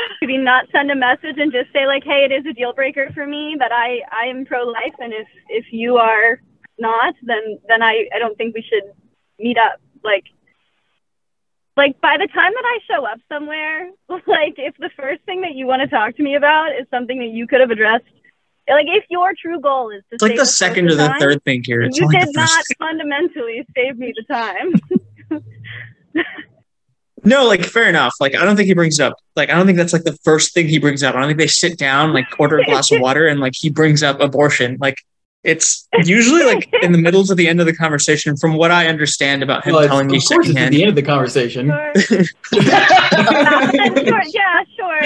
could 0.20 0.30
he 0.30 0.36
not 0.36 0.66
send 0.72 0.90
a 0.90 0.94
message 0.94 1.36
and 1.38 1.52
just 1.52 1.72
say 1.72 1.86
like, 1.86 2.04
"Hey, 2.04 2.26
it 2.28 2.32
is 2.32 2.46
a 2.46 2.52
deal 2.52 2.72
breaker 2.72 3.10
for 3.14 3.26
me 3.26 3.56
that 3.58 3.72
I 3.72 4.00
I 4.12 4.26
am 4.26 4.44
pro 4.44 4.64
life, 4.64 4.94
and 4.98 5.12
if 5.12 5.28
if 5.48 5.66
you 5.72 5.96
are 5.96 6.40
not, 6.78 7.14
then 7.22 7.58
then 7.68 7.82
I 7.82 8.08
I 8.14 8.18
don't 8.18 8.36
think 8.36 8.54
we 8.54 8.62
should 8.62 8.84
meet 9.38 9.58
up." 9.58 9.80
Like, 10.02 10.24
like 11.76 12.00
by 12.00 12.16
the 12.16 12.26
time 12.26 12.52
that 12.54 12.64
I 12.64 12.78
show 12.88 13.04
up 13.04 13.18
somewhere, 13.28 13.90
like 14.08 14.54
if 14.58 14.76
the 14.78 14.90
first 14.96 15.22
thing 15.24 15.42
that 15.42 15.54
you 15.54 15.66
want 15.66 15.82
to 15.82 15.88
talk 15.88 16.16
to 16.16 16.22
me 16.22 16.34
about 16.34 16.70
is 16.78 16.86
something 16.90 17.18
that 17.18 17.30
you 17.30 17.46
could 17.46 17.60
have 17.60 17.70
addressed, 17.70 18.04
like 18.68 18.86
if 18.88 19.04
your 19.10 19.32
true 19.40 19.60
goal 19.60 19.90
is 19.90 20.02
to 20.10 20.14
It's 20.14 20.22
like 20.22 20.36
the 20.36 20.46
second 20.46 20.88
or 20.88 20.94
the 20.94 21.08
time, 21.08 21.20
third 21.20 21.44
thing 21.44 21.62
here. 21.64 21.82
It's 21.82 21.98
you 21.98 22.08
did 22.08 22.28
not 22.34 22.64
fundamentally 22.78 23.66
save 23.76 23.98
me 23.98 24.14
the 24.16 24.24
time. 24.32 24.72
No, 27.24 27.46
like 27.46 27.64
fair 27.64 27.88
enough. 27.88 28.14
Like 28.20 28.34
I 28.34 28.44
don't 28.44 28.56
think 28.56 28.66
he 28.66 28.74
brings 28.74 28.98
it 28.98 29.04
up. 29.04 29.14
Like 29.36 29.50
I 29.50 29.54
don't 29.54 29.66
think 29.66 29.78
that's 29.78 29.92
like 29.92 30.04
the 30.04 30.16
first 30.24 30.54
thing 30.54 30.68
he 30.68 30.78
brings 30.78 31.02
up. 31.02 31.14
I 31.14 31.20
don't 31.20 31.28
think 31.28 31.38
they 31.38 31.46
sit 31.46 31.78
down, 31.78 32.12
like 32.12 32.26
order 32.38 32.58
a 32.58 32.64
glass 32.64 32.90
of 32.90 33.00
water, 33.02 33.26
and 33.26 33.40
like 33.40 33.54
he 33.56 33.70
brings 33.70 34.02
up 34.02 34.20
abortion. 34.20 34.78
Like 34.80 34.98
it's 35.42 35.88
usually 36.04 36.44
like 36.44 36.68
in 36.82 36.92
the 36.92 36.98
middle 36.98 37.24
to 37.24 37.34
the 37.34 37.48
end 37.48 37.60
of 37.60 37.66
the 37.66 37.74
conversation. 37.74 38.36
From 38.36 38.54
what 38.54 38.70
I 38.70 38.88
understand 38.88 39.42
about 39.42 39.64
him 39.64 39.74
well, 39.74 39.86
telling 39.86 40.08
me 40.08 40.18
of 40.18 40.24
course, 40.24 40.48
it's 40.48 40.58
at 40.58 40.70
the 40.70 40.82
end 40.82 40.90
of 40.90 40.96
the 40.96 41.02
conversation. 41.02 41.68
Sure. 41.68 41.92
sure, 42.24 42.62
yeah, 44.28 44.64
sure. 44.76 45.02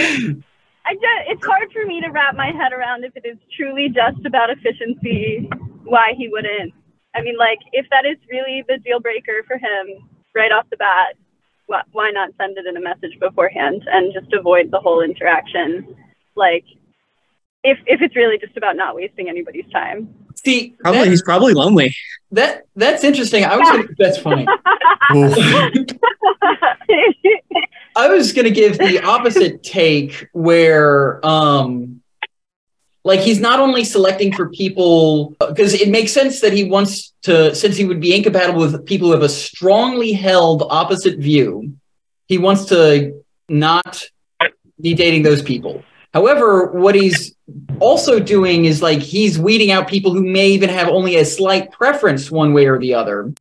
I 0.87 0.93
just, 0.95 1.23
it's 1.29 1.47
hard 1.47 1.73
for 1.73 1.87
me 1.87 2.01
to 2.03 2.09
wrap 2.09 2.37
my 2.37 2.51
head 2.51 2.73
around 2.73 3.05
if 3.05 3.17
it 3.17 3.25
is 3.25 3.39
truly 3.57 3.89
just 3.89 4.25
about 4.27 4.51
efficiency, 4.51 5.49
why 5.85 6.13
he 6.17 6.29
wouldn't. 6.29 6.75
I 7.15 7.23
mean, 7.23 7.39
like, 7.39 7.61
if 7.73 7.87
that 7.91 8.05
is 8.05 8.19
really 8.31 8.65
the 8.69 8.79
deal 8.79 9.01
breaker 9.01 9.45
for 9.47 9.57
him 9.57 10.09
right 10.35 10.53
off 10.53 10.69
the 10.69 10.77
bat, 10.77 11.15
why, 11.67 11.83
why 11.93 12.11
not 12.11 12.31
send 12.39 12.59
it 12.59 12.67
in 12.67 12.77
a 12.77 12.81
message 12.81 13.19
beforehand 13.21 13.83
and 13.91 14.13
just 14.13 14.33
avoid 14.33 14.71
the 14.71 14.81
whole 14.81 15.03
interaction? 15.03 15.97
Like, 16.37 16.65
if 17.63 17.79
if 17.87 18.03
it's 18.03 18.15
really 18.15 18.39
just 18.39 18.57
about 18.57 18.77
not 18.77 18.95
wasting 18.95 19.29
anybody's 19.29 19.69
time. 19.73 20.15
See, 20.45 20.75
Probably 20.81 21.01
that, 21.05 21.09
he's 21.09 21.23
probably 21.23 21.55
lonely. 21.55 21.95
that 22.33 22.65
that's 22.77 23.05
interesting. 23.05 23.45
I 23.45 23.57
was 23.57 23.69
gonna, 23.71 23.89
that's 23.99 24.19
funny. 24.19 24.47
I 27.97 28.09
was 28.09 28.33
gonna 28.33 28.51
give 28.51 28.79
the 28.79 29.01
opposite 29.03 29.63
take 29.63 30.29
where 30.33 31.25
um 31.25 32.03
like 33.05 33.21
he's 33.21 33.39
not 33.39 33.61
only 33.61 33.85
selecting 33.85 34.33
for 34.33 34.49
people 34.49 35.37
because 35.39 35.75
it 35.75 35.91
makes 35.91 36.13
sense 36.13 36.41
that 36.41 36.53
he 36.53 36.65
wants 36.65 37.13
to 37.23 37.55
since 37.55 37.77
he 37.77 37.85
would 37.85 38.01
be 38.01 38.17
incompatible 38.17 38.61
with 38.61 38.85
people 38.87 39.09
who 39.09 39.13
have 39.13 39.23
a 39.23 39.29
strongly 39.29 40.13
held 40.13 40.65
opposite 40.69 41.19
view, 41.19 41.75
he 42.27 42.39
wants 42.39 42.65
to 42.67 43.23
not 43.49 44.03
be 44.81 44.95
dating 44.95 45.23
those 45.23 45.43
people. 45.43 45.85
However, 46.15 46.71
what 46.71 46.95
he's 46.95 47.35
also 47.81 48.21
doing 48.21 48.65
is 48.65 48.81
like 48.81 49.01
he's 49.01 49.39
weeding 49.39 49.71
out 49.71 49.89
people 49.89 50.13
who 50.13 50.23
may 50.23 50.49
even 50.51 50.71
have 50.71 50.89
only 50.89 51.17
a 51.17 51.25
slight 51.25 51.73
preference 51.73 52.31
one 52.31 52.55
way 52.55 52.67
or 52.67 52.79
the 52.79 52.95
other. 52.95 53.35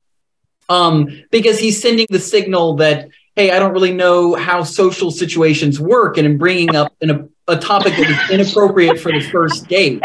Um, 0.69 1.23
because 1.29 1.59
he's 1.59 1.81
sending 1.81 2.07
the 2.09 2.19
signal 2.19 2.77
that 2.77 3.09
hey, 3.35 3.51
I 3.51 3.59
don't 3.59 3.73
really 3.73 3.93
know 3.93 4.35
how 4.35 4.63
social 4.63 5.09
situations 5.09 5.79
work, 5.79 6.17
and 6.17 6.27
I'm 6.27 6.37
bringing 6.37 6.75
up 6.75 6.93
an, 7.01 7.32
a, 7.47 7.57
topic 7.57 7.95
that 7.95 8.09
is 8.09 8.31
inappropriate 8.31 8.99
for 8.99 9.11
the 9.11 9.21
first 9.21 9.67
date. 9.67 10.01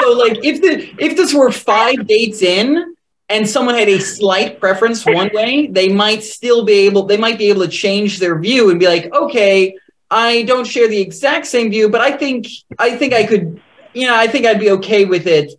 So, 0.00 0.12
like, 0.12 0.44
if 0.44 0.60
the 0.60 0.94
if 0.98 1.16
this 1.16 1.34
were 1.34 1.50
five 1.50 2.06
dates 2.06 2.42
in, 2.42 2.94
and 3.28 3.48
someone 3.48 3.74
had 3.74 3.88
a 3.88 3.98
slight 3.98 4.60
preference 4.60 5.04
one 5.04 5.30
way, 5.32 5.66
they 5.66 5.88
might 5.88 6.22
still 6.22 6.64
be 6.64 6.86
able 6.86 7.04
they 7.04 7.16
might 7.16 7.38
be 7.38 7.50
able 7.50 7.62
to 7.62 7.68
change 7.68 8.18
their 8.18 8.38
view 8.38 8.70
and 8.70 8.80
be 8.80 8.86
like, 8.86 9.12
okay, 9.12 9.76
I 10.10 10.42
don't 10.42 10.66
share 10.66 10.88
the 10.88 11.00
exact 11.00 11.46
same 11.46 11.70
view, 11.70 11.88
but 11.88 12.00
I 12.00 12.16
think 12.16 12.46
I 12.78 12.96
think 12.96 13.12
I 13.12 13.24
could, 13.24 13.60
you 13.92 14.06
know, 14.06 14.16
I 14.16 14.26
think 14.26 14.46
I'd 14.46 14.60
be 14.60 14.70
okay 14.72 15.04
with 15.04 15.26
it, 15.26 15.52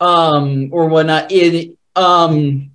um, 0.00 0.70
or 0.72 0.88
whatnot. 0.88 1.32
It 1.32 1.76
um 1.96 2.70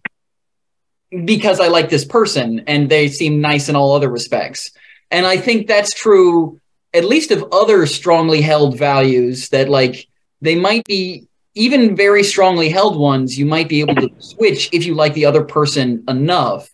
because 1.26 1.60
I 1.60 1.68
like 1.68 1.90
this 1.90 2.06
person 2.06 2.64
and 2.68 2.90
they 2.90 3.10
seem 3.10 3.42
nice 3.42 3.70
in 3.70 3.76
all 3.76 3.94
other 3.96 4.10
respects. 4.10 4.72
And 5.10 5.26
I 5.26 5.38
think 5.38 5.68
that's 5.68 5.94
true, 5.94 6.60
at 6.94 7.06
least 7.06 7.32
of 7.32 7.46
other 7.52 7.86
strongly 7.86 8.42
held 8.42 8.78
values 8.78 9.50
that, 9.50 9.70
like, 9.70 10.08
they 10.42 10.56
might 10.56 10.86
be 10.86 11.28
even 11.56 11.96
very 11.96 12.24
strongly 12.24 12.70
held 12.70 12.98
ones, 12.98 13.38
you 13.38 13.46
might 13.46 13.70
be 13.70 13.82
able 13.82 13.96
to 13.96 14.10
switch 14.20 14.70
if 14.72 14.86
you 14.86 14.96
like 14.96 15.14
the 15.14 15.26
other 15.26 15.44
person 15.44 16.04
enough. 16.08 16.70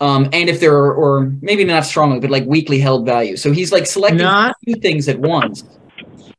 Um, 0.00 0.28
and 0.32 0.48
if 0.48 0.58
there 0.58 0.74
are, 0.74 0.92
or 0.92 1.32
maybe 1.40 1.64
not 1.64 1.86
strongly, 1.86 2.18
but 2.18 2.30
like 2.30 2.44
weakly 2.44 2.80
held 2.80 3.06
values. 3.06 3.40
So 3.40 3.52
he's 3.52 3.70
like 3.70 3.86
selecting 3.86 4.18
Not 4.18 4.56
two 4.66 4.74
things 4.74 5.08
at 5.08 5.18
once. 5.18 5.62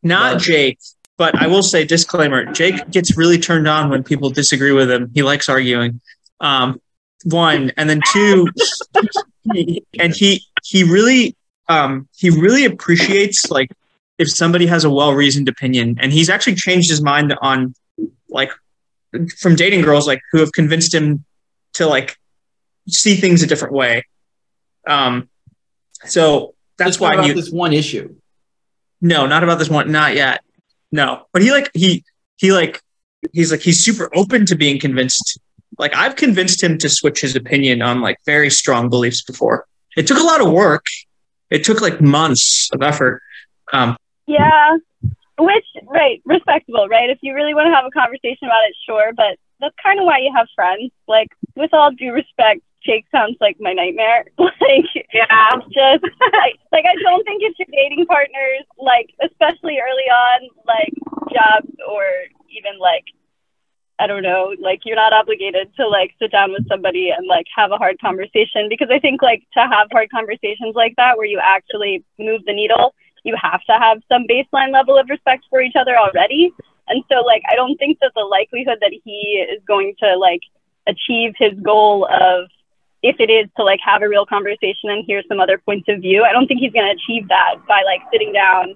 not 0.03 0.34
Yeah. 0.34 0.38
Jake, 0.38 0.80
but 1.18 1.41
I 1.41 1.48
will 1.48 1.64
say 1.64 1.85
disclaimer: 1.85 2.52
Jake 2.52 2.90
gets 2.91 3.15
really 3.15 3.38
turned 3.40 3.68
on 3.68 3.90
when 3.90 4.03
people 4.03 4.30
disagree 4.30 4.73
with 4.73 4.91
him. 4.91 5.11
He 5.14 5.23
likes 5.23 5.48
arguing. 5.48 6.02
Um, 6.41 6.81
one 7.23 7.72
and 7.77 7.90
then 7.90 8.02
two, 8.11 8.49
and 9.98 10.14
he 10.14 10.45
he 10.61 10.84
really 10.84 11.38
um 11.69 12.07
he 12.15 12.30
really 12.30 12.65
appreciates 12.65 13.49
like 13.49 13.69
if 14.18 14.30
somebody 14.30 14.65
has 14.68 14.84
a 14.84 14.90
well 14.90 15.14
reasoned 15.14 15.49
opinion, 15.49 15.98
and 15.99 16.11
he's 16.11 16.30
actually 16.30 16.56
changed 16.56 16.90
his 16.90 17.02
mind 17.02 17.35
on 17.41 17.73
like 18.30 18.52
from 19.38 19.56
dating 19.56 19.81
girls 19.81 20.07
like 20.07 20.22
who 20.31 20.40
have 20.40 20.52
convinced 20.52 20.94
him 20.94 21.23
to 21.73 21.88
like 21.88 22.18
see 22.88 23.15
things 23.15 23.44
a 23.44 23.48
different 23.48 23.73
way. 23.73 24.06
Um, 24.88 25.30
so 26.06 26.56
that's 26.77 26.99
why 26.99 27.14
about 27.14 27.26
he 27.26 27.34
this 27.34 27.52
one 27.52 27.73
issue. 27.73 28.15
no, 29.02 29.26
not 29.26 29.44
about 29.44 29.60
this 29.60 29.69
one. 29.69 29.91
Not 29.91 30.15
yet. 30.15 30.44
No, 30.91 31.26
but 31.31 31.41
he 31.41 31.52
like 31.52 31.72
he 31.73 32.03
he 32.38 32.52
like 32.52 32.81
he's 33.31 33.52
like 33.52 33.61
he's 33.61 33.80
super 33.80 34.10
open 34.15 34.45
to 34.48 34.56
being 34.56 34.80
convinced. 34.80 35.40
Like 35.80 35.95
I've 35.95 36.15
convinced 36.15 36.61
him 36.61 36.77
to 36.80 36.90
switch 36.90 37.22
his 37.22 37.35
opinion 37.35 37.81
on 37.81 38.02
like 38.02 38.18
very 38.26 38.49
strong 38.49 38.90
beliefs 38.90 39.23
before. 39.23 39.65
It 39.95 40.07
took 40.07 40.19
a 40.19 40.23
lot 40.23 40.41
of 40.41 40.52
work. 40.52 40.85
It 41.54 41.64
took 41.64 41.82
like 41.82 42.02
months 42.02 42.70
of 42.74 42.82
effort. 42.82 43.22
Um, 43.72 43.96
Yeah, 44.26 44.78
which 45.38 45.66
right, 45.88 46.20
respectable, 46.26 46.88
right? 46.90 47.10
If 47.12 47.20
you 47.22 47.34
really 47.36 47.54
want 47.54 47.68
to 47.68 47.76
have 47.76 47.86
a 47.86 47.92
conversation 47.92 48.48
about 48.50 48.66
it, 48.68 48.76
sure, 48.86 49.14
but 49.16 49.38
that's 49.62 49.76
kind 49.82 50.00
of 50.00 50.06
why 50.06 50.18
you 50.18 50.34
have 50.36 50.48
friends. 50.56 50.92
Like, 51.08 51.30
with 51.56 51.72
all 51.72 51.92
due 51.92 52.12
respect, 52.12 52.62
Jake 52.84 53.06
sounds 53.12 53.38
like 53.40 53.58
my 53.60 53.72
nightmare. 53.72 54.26
like, 54.40 54.90
Yeah. 55.14 55.52
it's 55.54 55.70
just 55.70 56.04
like, 56.34 56.58
like 56.72 56.86
I 56.90 56.96
don't 57.04 57.24
think 57.24 57.44
it's 57.46 57.58
your 57.60 57.68
dating 57.72 58.06
partners, 58.08 58.66
like 58.78 59.14
especially 59.24 59.78
early 59.78 60.10
on, 60.10 60.50
like 60.66 60.94
jobs 61.32 61.70
or 61.88 62.04
even 62.50 62.80
like 62.80 63.06
I 63.99 64.07
don't 64.07 64.24
know, 64.24 64.56
like 64.60 64.82
you're 64.86 64.95
not 64.95 65.14
obligated 65.14 65.70
to 65.78 65.88
like 65.88 66.14
sit 66.20 66.32
down 66.32 66.52
with 66.52 66.68
somebody 66.68 67.11
and 67.15 67.28
like 67.28 67.45
have 67.56 67.72
a 67.72 67.78
hard 67.78 67.99
conversation 68.02 68.68
because 68.68 68.90
I 68.91 68.99
think 68.99 69.22
like 69.22 69.44
to 69.53 69.61
have 69.61 69.88
hard 69.91 70.10
conversations 70.10 70.76
like 70.76 70.95
that 70.98 71.18
where 71.18 71.28
you 71.28 71.40
actually 71.41 72.03
move 72.18 72.41
the 72.45 72.53
needle, 72.53 72.95
you 73.24 73.36
have 73.40 73.61
to 73.65 73.74
have 73.74 74.02
some 74.10 74.26
baseline 74.28 74.74
level 74.74 74.98
of 74.98 75.10
respect 75.10 75.45
for 75.49 75.61
each 75.61 75.76
other 75.80 75.95
already. 75.95 76.52
And 76.88 77.03
so 77.10 77.22
like 77.22 77.44
I 77.52 77.56
don't 77.56 77.78
think 77.78 77.99
that 78.02 78.11
the 78.15 78.24
likelihood 78.24 78.80
that 78.82 78.94
he 79.03 79.45
is 79.49 79.61
going 79.68 79.94
to 79.99 80.18
like 80.18 80.41
achieve 80.88 81.34
his 81.38 81.53
goal 81.61 82.06
of 82.06 82.49
if 83.03 83.18
it 83.20 83.30
is 83.30 83.48
to 83.57 83.64
like 83.64 83.80
have 83.86 84.02
a 84.02 84.10
real 84.10 84.26
conversation 84.26 84.90
and 84.90 85.06
hear 85.06 85.22
some 85.28 85.40
other 85.40 85.57
points 85.57 85.88
of 85.90 86.02
view, 86.02 86.24
I 86.24 86.32
don't 86.32 86.48
think 86.48 86.61
he's 86.61 86.72
going 86.72 86.86
to 86.86 86.91
achieve 86.91 87.28
that 87.28 87.56
by 87.68 87.84
like 87.86 88.02
sitting 88.11 88.34
down 88.34 88.76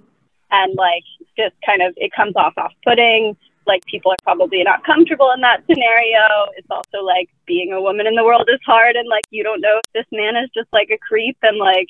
and 0.52 0.76
like 0.76 1.03
just 1.38 1.56
kind 1.65 1.81
of 1.81 1.94
it 1.98 2.11
comes 2.14 2.35
off 2.35 2.53
off 2.57 2.73
putting. 2.84 3.35
Like 3.68 3.85
people 3.85 4.11
are 4.11 4.23
probably 4.23 4.64
not 4.64 4.84
comfortable 4.84 5.31
in 5.35 5.41
that 5.41 5.64
scenario. 5.69 6.23
It's 6.56 6.72
also 6.72 7.03
like 7.03 7.30
being 7.45 7.73
a 7.73 7.81
woman 7.81 8.07
in 8.07 8.15
the 8.15 8.23
world 8.23 8.49
is 8.52 8.60
hard, 8.65 8.95
and 8.95 9.07
like 9.07 9.26
you 9.30 9.44
don't 9.44 9.61
know 9.61 9.80
if 9.80 9.85
this 9.94 10.07
man 10.11 10.35
is 10.35 10.49
just 10.56 10.72
like 10.72 10.89
a 10.89 10.98
creep 10.98 11.38
and 11.44 11.57
like 11.57 11.88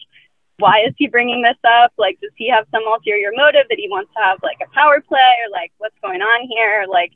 why 0.59 0.81
is 0.87 0.93
he 0.97 1.07
bringing 1.07 1.41
this 1.41 1.57
up? 1.63 1.93
Like, 1.97 2.19
does 2.19 2.31
he 2.35 2.49
have 2.49 2.65
some 2.71 2.81
ulterior 2.87 3.31
motive 3.35 3.65
that 3.69 3.77
he 3.77 3.87
wants 3.89 4.11
to 4.13 4.23
have 4.23 4.39
like 4.41 4.57
a 4.61 4.73
power 4.73 5.01
play 5.01 5.31
or 5.45 5.51
like 5.51 5.71
what's 5.77 5.95
going 6.01 6.21
on 6.21 6.47
here? 6.49 6.85
Like, 6.89 7.11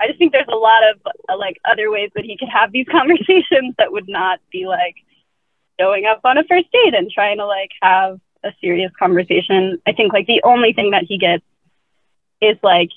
I 0.00 0.06
just 0.06 0.18
think 0.18 0.32
there's 0.32 0.48
a 0.48 0.56
lot 0.56 0.82
of 0.90 1.00
uh, 1.28 1.36
like 1.36 1.58
other 1.70 1.90
ways 1.90 2.10
that 2.14 2.24
he 2.24 2.36
could 2.38 2.48
have 2.48 2.72
these 2.72 2.86
conversations 2.90 3.74
that 3.78 3.92
would 3.92 4.08
not 4.08 4.40
be 4.50 4.66
like 4.66 4.96
showing 5.78 6.06
up 6.06 6.20
on 6.24 6.38
a 6.38 6.44
first 6.44 6.70
date 6.72 6.94
and 6.94 7.10
trying 7.10 7.38
to 7.38 7.46
like 7.46 7.70
have 7.82 8.20
a 8.42 8.52
serious 8.60 8.92
conversation. 8.98 9.80
I 9.86 9.92
think 9.92 10.12
like 10.12 10.26
the 10.26 10.42
only 10.44 10.72
thing 10.72 10.92
that 10.92 11.04
he 11.04 11.18
gets 11.18 11.44
is 12.40 12.56
like 12.62 12.90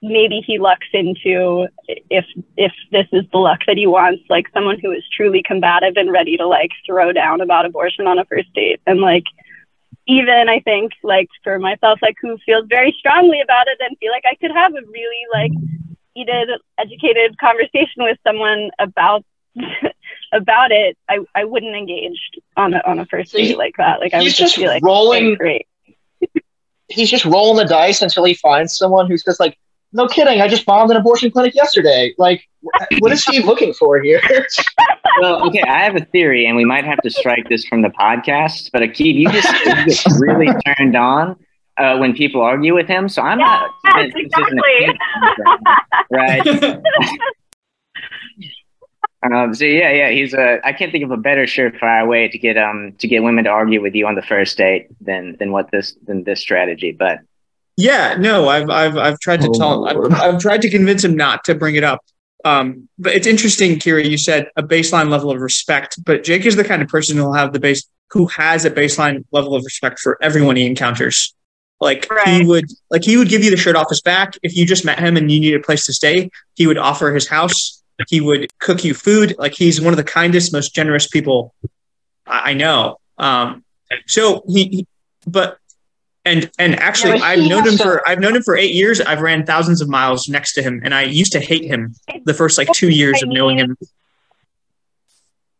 maybe 0.00 0.40
he 0.46 0.58
lucks 0.58 0.86
into 0.92 1.66
if 2.10 2.24
if 2.56 2.72
this 2.92 3.06
is 3.12 3.24
the 3.32 3.38
luck 3.38 3.60
that 3.66 3.76
he 3.76 3.86
wants, 3.86 4.22
like 4.28 4.46
someone 4.52 4.78
who 4.80 4.92
is 4.92 5.02
truly 5.16 5.42
combative 5.44 5.94
and 5.96 6.10
ready 6.10 6.36
to 6.36 6.46
like 6.46 6.70
throw 6.86 7.12
down 7.12 7.40
about 7.40 7.66
abortion 7.66 8.06
on 8.06 8.18
a 8.18 8.24
first 8.24 8.52
date. 8.54 8.80
And 8.86 9.00
like 9.00 9.24
even 10.06 10.48
I 10.48 10.60
think 10.60 10.92
like 11.02 11.28
for 11.44 11.58
myself, 11.58 11.98
like 12.00 12.16
who 12.20 12.38
feels 12.46 12.66
very 12.68 12.94
strongly 12.98 13.40
about 13.40 13.66
it 13.68 13.78
and 13.80 13.96
feel 13.98 14.12
like 14.12 14.24
I 14.30 14.36
could 14.36 14.52
have 14.52 14.72
a 14.72 14.80
really 14.86 15.24
like 15.32 15.52
heated, 16.14 16.48
educated 16.78 17.38
conversation 17.38 17.98
with 18.04 18.18
someone 18.26 18.70
about 18.78 19.24
about 20.32 20.70
it, 20.70 20.96
I, 21.08 21.18
I 21.34 21.44
wouldn't 21.44 21.74
engage 21.76 22.18
on 22.56 22.74
a 22.74 22.82
on 22.86 22.98
a 23.00 23.06
first 23.06 23.32
So 23.32 23.38
he- 23.38 23.48
date 23.48 23.58
like 23.58 23.74
that. 23.78 24.00
Like 24.00 24.14
I 24.14 24.18
would 24.18 24.24
just 24.26 24.38
just 24.38 24.56
be 24.56 24.66
like 24.66 24.82
rolling- 24.84 25.26
"Okay, 25.32 25.36
great. 25.36 25.66
He's 26.88 27.10
just 27.10 27.24
rolling 27.26 27.56
the 27.58 27.68
dice 27.68 28.00
until 28.00 28.24
he 28.24 28.32
finds 28.34 28.74
someone 28.76 29.08
who's 29.10 29.22
just 29.22 29.38
like, 29.40 29.58
no 29.92 30.06
kidding, 30.06 30.40
I 30.40 30.48
just 30.48 30.66
bombed 30.66 30.90
an 30.90 30.96
abortion 30.96 31.30
clinic 31.30 31.54
yesterday. 31.54 32.14
Like, 32.18 32.42
what 33.00 33.12
is 33.12 33.24
he 33.24 33.40
looking 33.44 33.72
for 33.72 34.00
here? 34.00 34.20
well, 35.20 35.46
okay, 35.48 35.62
I 35.62 35.80
have 35.84 35.96
a 35.96 36.04
theory, 36.06 36.46
and 36.46 36.56
we 36.56 36.64
might 36.64 36.84
have 36.84 37.00
to 37.02 37.10
strike 37.10 37.48
this 37.48 37.64
from 37.64 37.82
the 37.82 37.88
podcast. 37.88 38.70
But 38.72 38.82
Aaqib, 38.82 39.14
you 39.14 39.30
just 39.30 39.48
you 39.64 39.84
get 39.84 39.98
really 40.18 40.54
turned 40.76 40.96
on 40.96 41.36
uh, 41.78 41.96
when 41.98 42.14
people 42.14 42.40
argue 42.42 42.74
with 42.74 42.86
him. 42.86 43.08
So 43.08 43.22
I'm 43.22 43.42
not 43.42 43.62
Yes, 43.84 44.12
convinced 44.12 44.18
this 44.22 44.38
isn't 44.38 44.58
a 44.58 44.62
exactly. 44.62 44.78
kid, 44.78 44.96
right? 46.10 46.48
um, 49.32 49.54
so 49.54 49.64
yeah, 49.64 49.90
yeah, 49.92 50.10
he's 50.10 50.34
a. 50.34 50.60
I 50.64 50.72
can't 50.72 50.92
think 50.92 51.04
of 51.04 51.10
a 51.10 51.16
better 51.16 51.44
surefire 51.44 52.06
way 52.06 52.28
to 52.28 52.38
get 52.38 52.56
um 52.56 52.92
to 52.98 53.08
get 53.08 53.22
women 53.22 53.44
to 53.44 53.50
argue 53.50 53.80
with 53.82 53.94
you 53.94 54.06
on 54.06 54.14
the 54.14 54.22
first 54.22 54.56
date 54.58 54.88
than 55.00 55.36
than 55.38 55.52
what 55.52 55.70
this 55.70 55.94
than 56.06 56.24
this 56.24 56.40
strategy. 56.40 56.92
But 56.92 57.20
Yeah, 57.80 58.16
no, 58.18 58.48
I've 58.48 58.68
I've 58.68 58.96
I've 58.96 59.20
tried 59.20 59.40
to 59.42 59.48
Oh, 59.48 59.52
tell 59.58 59.86
I've, 59.86 60.12
I've 60.20 60.40
tried 60.40 60.62
to 60.62 60.70
convince 60.70 61.04
him 61.04 61.14
not 61.16 61.44
to 61.44 61.54
bring 61.54 61.76
it 61.76 61.84
up. 61.84 62.00
Um, 62.44 62.88
but 62.98 63.14
it's 63.14 63.26
interesting, 63.26 63.76
Kyra. 63.78 64.04
You 64.08 64.18
said 64.18 64.48
a 64.56 64.64
baseline 64.64 65.10
level 65.10 65.30
of 65.30 65.40
respect, 65.40 65.96
but 66.04 66.24
Jake 66.24 66.44
is 66.44 66.56
the 66.56 66.64
kind 66.64 66.82
of 66.82 66.88
person 66.88 67.16
who'll 67.16 67.34
have 67.34 67.52
the 67.52 67.60
base 67.60 67.86
who 68.10 68.26
has 68.26 68.64
a 68.64 68.70
baseline 68.70 69.24
level 69.30 69.54
of 69.54 69.64
respect 69.64 70.00
for 70.00 70.18
everyone 70.20 70.56
he 70.56 70.66
encounters. 70.66 71.34
Like 71.80 72.08
he 72.26 72.44
would 72.44 72.64
like 72.90 73.04
he 73.04 73.16
would 73.16 73.28
give 73.28 73.44
you 73.44 73.50
the 73.52 73.56
shirt 73.56 73.76
off 73.76 73.88
his 73.90 74.00
back 74.00 74.36
if 74.42 74.56
you 74.56 74.66
just 74.66 74.84
met 74.84 74.98
him 74.98 75.16
and 75.16 75.30
you 75.30 75.38
needed 75.38 75.60
a 75.60 75.64
place 75.64 75.86
to 75.86 75.92
stay. 75.92 76.30
He 76.56 76.66
would 76.66 76.78
offer 76.78 77.14
his 77.14 77.28
house. 77.28 77.80
He 78.08 78.20
would 78.20 78.48
cook 78.58 78.82
you 78.82 78.92
food. 78.92 79.36
Like 79.38 79.54
he's 79.54 79.80
one 79.80 79.92
of 79.92 79.96
the 79.98 80.02
kindest, 80.04 80.52
most 80.52 80.74
generous 80.74 81.06
people 81.06 81.54
I 82.26 82.50
I 82.50 82.54
know. 82.54 82.96
Um, 83.18 83.64
so 84.08 84.42
he, 84.48 84.64
he- 84.68 84.86
but 85.28 85.58
and 86.24 86.50
and 86.58 86.74
actually, 86.76 87.20
I've 87.20 87.48
known 87.48 87.66
him 87.66 87.78
for 87.78 88.06
I've 88.08 88.18
known 88.18 88.36
him 88.36 88.42
for 88.42 88.56
eight 88.56 88.74
years. 88.74 89.00
I've 89.00 89.20
ran 89.20 89.46
thousands 89.46 89.80
of 89.80 89.88
miles 89.88 90.28
next 90.28 90.54
to 90.54 90.62
him, 90.62 90.80
and 90.84 90.94
I 90.94 91.02
used 91.02 91.32
to 91.32 91.40
hate 91.40 91.64
him 91.64 91.94
the 92.24 92.34
first 92.34 92.58
like 92.58 92.70
two 92.72 92.90
years 92.90 93.22
of 93.22 93.28
knowing 93.28 93.58
him. 93.58 93.76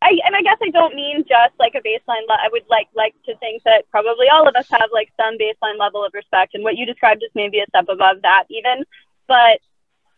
I 0.02 0.18
and 0.26 0.36
I 0.36 0.42
guess 0.42 0.58
I 0.62 0.70
don't 0.70 0.94
mean 0.94 1.24
just 1.28 1.58
like 1.58 1.74
a 1.74 1.80
baseline. 1.80 2.26
Le- 2.28 2.38
I 2.40 2.48
would 2.50 2.64
like 2.68 2.88
like 2.94 3.14
to 3.26 3.36
think 3.38 3.62
that 3.64 3.90
probably 3.90 4.28
all 4.28 4.46
of 4.46 4.54
us 4.56 4.68
have 4.70 4.90
like 4.92 5.10
some 5.16 5.38
baseline 5.38 5.78
level 5.78 6.04
of 6.04 6.12
respect, 6.14 6.54
and 6.54 6.62
what 6.62 6.76
you 6.76 6.86
described 6.86 7.22
is 7.22 7.30
maybe 7.34 7.60
a 7.60 7.66
step 7.68 7.86
above 7.88 8.22
that 8.22 8.44
even. 8.50 8.84
But 9.26 9.60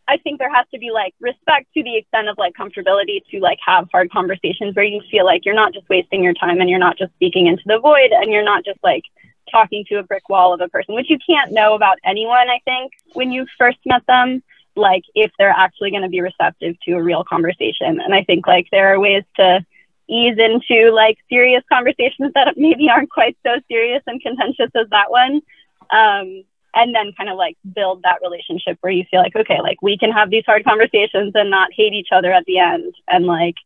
I 0.08 0.16
think 0.18 0.38
there 0.38 0.52
has 0.52 0.66
to 0.72 0.78
be 0.78 0.90
like 0.90 1.14
respect 1.20 1.68
to 1.74 1.84
the 1.84 1.96
extent 1.96 2.28
of 2.28 2.36
like 2.36 2.54
comfortability 2.54 3.20
to 3.30 3.38
like 3.38 3.58
have 3.64 3.88
hard 3.92 4.10
conversations 4.10 4.74
where 4.74 4.84
you 4.84 5.00
feel 5.10 5.24
like 5.24 5.44
you're 5.44 5.54
not 5.54 5.72
just 5.72 5.88
wasting 5.88 6.24
your 6.24 6.34
time 6.34 6.60
and 6.60 6.68
you're 6.68 6.80
not 6.80 6.98
just 6.98 7.12
speaking 7.14 7.46
into 7.46 7.62
the 7.66 7.78
void 7.78 8.10
and 8.10 8.32
you're 8.32 8.44
not 8.44 8.64
just 8.64 8.80
like 8.82 9.04
talking 9.50 9.84
to 9.88 9.96
a 9.96 10.02
brick 10.02 10.28
wall 10.28 10.54
of 10.54 10.60
a 10.60 10.68
person, 10.68 10.94
which 10.94 11.10
you 11.10 11.18
can't 11.24 11.52
know 11.52 11.74
about 11.74 11.98
anyone. 12.04 12.48
I 12.48 12.60
think 12.64 12.92
when 13.14 13.32
you 13.32 13.46
first 13.58 13.78
met 13.84 14.06
them 14.06 14.42
like 14.76 15.02
if 15.14 15.30
they're 15.38 15.54
actually 15.56 15.90
going 15.90 16.02
to 16.02 16.08
be 16.08 16.20
receptive 16.20 16.76
to 16.84 16.92
a 16.92 17.02
real 17.02 17.24
conversation. 17.24 18.00
And 18.00 18.14
I 18.14 18.24
think 18.24 18.46
like 18.46 18.68
there 18.70 18.94
are 18.94 19.00
ways 19.00 19.24
to 19.36 19.64
ease 20.08 20.36
into 20.38 20.90
like 20.90 21.18
serious 21.28 21.62
conversations 21.70 22.32
that 22.34 22.54
maybe 22.56 22.88
aren't 22.88 23.10
quite 23.10 23.36
so 23.44 23.60
serious 23.68 24.02
and 24.06 24.20
contentious 24.20 24.70
as 24.74 24.88
that 24.90 25.10
one. 25.10 25.42
Um, 25.90 26.44
and 26.72 26.94
then 26.94 27.12
kind 27.16 27.28
of 27.28 27.36
like 27.36 27.56
build 27.74 28.02
that 28.02 28.20
relationship 28.22 28.78
where 28.80 28.92
you 28.92 29.04
feel 29.10 29.20
like, 29.20 29.34
okay, 29.34 29.60
like 29.60 29.82
we 29.82 29.98
can 29.98 30.12
have 30.12 30.30
these 30.30 30.44
hard 30.46 30.64
conversations 30.64 31.32
and 31.34 31.50
not 31.50 31.72
hate 31.72 31.92
each 31.92 32.08
other 32.12 32.32
at 32.32 32.44
the 32.44 32.58
end 32.58 32.94
and 33.08 33.26
like, 33.26 33.56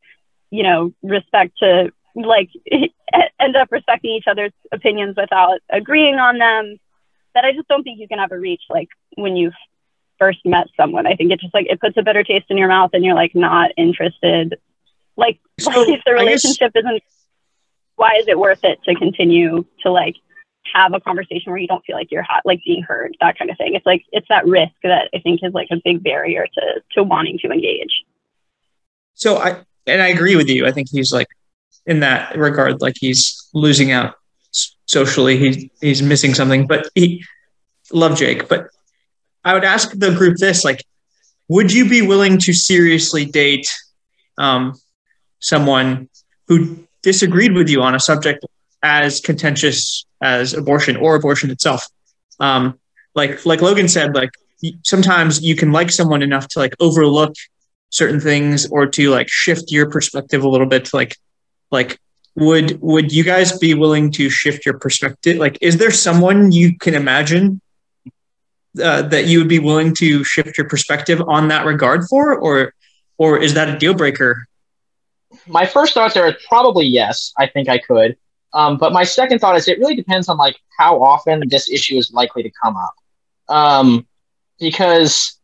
you 0.50 0.62
know, 0.62 0.92
respect 1.02 1.58
to 1.58 1.92
like 2.14 2.50
end 3.40 3.56
up 3.56 3.68
respecting 3.70 4.10
each 4.12 4.26
other's 4.26 4.52
opinions 4.72 5.16
without 5.16 5.60
agreeing 5.70 6.16
on 6.16 6.38
them. 6.38 6.78
That 7.34 7.44
I 7.44 7.52
just 7.52 7.66
don't 7.68 7.82
think 7.82 7.98
you 7.98 8.06
can 8.08 8.20
ever 8.20 8.38
reach 8.38 8.62
like 8.70 8.88
when 9.16 9.34
you've 9.36 9.54
first 10.18 10.38
met 10.44 10.68
someone. 10.76 11.06
I 11.06 11.14
think 11.16 11.32
it 11.32 11.40
just 11.40 11.52
like 11.54 11.66
it 11.68 11.80
puts 11.80 11.96
a 11.96 12.02
better 12.02 12.22
taste 12.22 12.46
in 12.48 12.56
your 12.56 12.68
mouth 12.68 12.90
and 12.92 13.04
you're 13.04 13.14
like 13.16 13.34
not 13.34 13.72
interested. 13.76 14.56
Like, 15.16 15.40
So, 15.58 15.70
like 15.70 15.88
if 15.98 16.04
the 16.04 16.12
I 16.12 16.14
guess- 16.14 16.20
relationship 16.44 16.72
isn't 16.76 17.02
why 17.96 18.16
is 18.18 18.26
it 18.28 18.38
worth 18.38 18.64
it 18.64 18.80
to 18.84 18.94
continue 18.96 19.64
to 19.82 19.90
like 19.90 20.16
have 20.72 20.94
a 20.94 21.00
conversation 21.00 21.52
where 21.52 21.58
you 21.60 21.68
don't 21.68 21.84
feel 21.84 21.94
like 21.94 22.10
you're 22.10 22.22
ha- 22.22 22.40
like 22.44 22.60
being 22.64 22.82
heard, 22.82 23.16
that 23.20 23.38
kind 23.38 23.50
of 23.50 23.56
thing. 23.56 23.74
It's 23.74 23.86
like 23.86 24.02
it's 24.12 24.26
that 24.28 24.46
risk 24.46 24.72
that 24.82 25.10
I 25.14 25.18
think 25.18 25.40
is 25.42 25.52
like 25.52 25.68
a 25.70 25.76
big 25.84 26.02
barrier 26.02 26.46
to 26.54 26.82
to 26.92 27.02
wanting 27.02 27.38
to 27.38 27.50
engage. 27.50 28.04
So 29.14 29.36
I 29.38 29.56
and 29.86 30.00
I 30.02 30.08
agree 30.08 30.36
with 30.36 30.48
you. 30.48 30.66
I 30.66 30.72
think 30.72 30.88
he's 30.90 31.12
like 31.12 31.28
in 31.86 32.00
that 32.00 32.36
regard, 32.36 32.80
like 32.80 32.96
he's 32.98 33.48
losing 33.52 33.92
out 33.92 34.14
socially. 34.86 35.36
He's 35.38 35.70
he's 35.80 36.02
missing 36.02 36.34
something. 36.34 36.66
But 36.66 36.88
he 36.94 37.24
love 37.92 38.16
Jake. 38.16 38.48
But 38.48 38.68
I 39.44 39.54
would 39.54 39.64
ask 39.64 39.90
the 39.92 40.12
group 40.12 40.36
this: 40.38 40.64
like, 40.64 40.84
would 41.48 41.72
you 41.72 41.88
be 41.88 42.02
willing 42.02 42.38
to 42.38 42.52
seriously 42.52 43.24
date 43.24 43.68
um, 44.38 44.74
someone 45.40 46.08
who 46.48 46.86
disagreed 47.02 47.52
with 47.52 47.68
you 47.68 47.82
on 47.82 47.94
a 47.94 48.00
subject 48.00 48.44
as 48.82 49.20
contentious 49.20 50.04
as 50.22 50.54
abortion 50.54 50.96
or 50.96 51.16
abortion 51.16 51.50
itself? 51.50 51.86
Um, 52.40 52.78
like 53.14 53.44
like 53.46 53.62
Logan 53.62 53.88
said, 53.88 54.14
like 54.14 54.30
sometimes 54.82 55.42
you 55.42 55.56
can 55.56 55.72
like 55.72 55.90
someone 55.90 56.22
enough 56.22 56.48
to 56.48 56.58
like 56.58 56.74
overlook 56.80 57.34
certain 57.90 58.18
things 58.18 58.66
or 58.70 58.86
to 58.86 59.10
like 59.10 59.28
shift 59.28 59.70
your 59.70 59.88
perspective 59.88 60.42
a 60.42 60.48
little 60.48 60.66
bit 60.66 60.86
to 60.86 60.96
like 60.96 61.16
like 61.74 62.00
would 62.36 62.80
would 62.80 63.12
you 63.12 63.22
guys 63.22 63.58
be 63.58 63.74
willing 63.74 64.10
to 64.10 64.30
shift 64.30 64.64
your 64.64 64.78
perspective 64.78 65.36
like 65.36 65.58
is 65.60 65.76
there 65.76 65.90
someone 65.90 66.50
you 66.50 66.76
can 66.78 66.94
imagine 66.94 67.60
uh, 68.82 69.02
that 69.02 69.26
you 69.26 69.38
would 69.38 69.48
be 69.48 69.60
willing 69.60 69.94
to 69.94 70.24
shift 70.24 70.56
your 70.58 70.68
perspective 70.68 71.20
on 71.28 71.48
that 71.48 71.66
regard 71.66 72.04
for 72.08 72.34
or 72.38 72.72
or 73.18 73.38
is 73.38 73.54
that 73.54 73.68
a 73.68 73.78
deal 73.78 73.94
breaker 73.94 74.48
my 75.46 75.66
first 75.66 75.94
thoughts 75.94 76.16
are 76.16 76.36
probably 76.48 76.86
yes. 76.86 77.32
I 77.38 77.46
think 77.46 77.68
I 77.68 77.78
could. 77.78 78.16
Um, 78.52 78.78
but 78.78 78.92
my 78.92 79.04
second 79.04 79.40
thought 79.40 79.56
is 79.56 79.68
it 79.68 79.78
really 79.78 79.96
depends 79.96 80.28
on 80.28 80.36
like 80.36 80.56
how 80.78 81.02
often 81.02 81.42
this 81.48 81.68
issue 81.70 81.96
is 81.96 82.12
likely 82.12 82.42
to 82.42 82.50
come 82.62 82.76
up. 82.76 82.94
Um, 83.48 84.06
because 84.60 85.38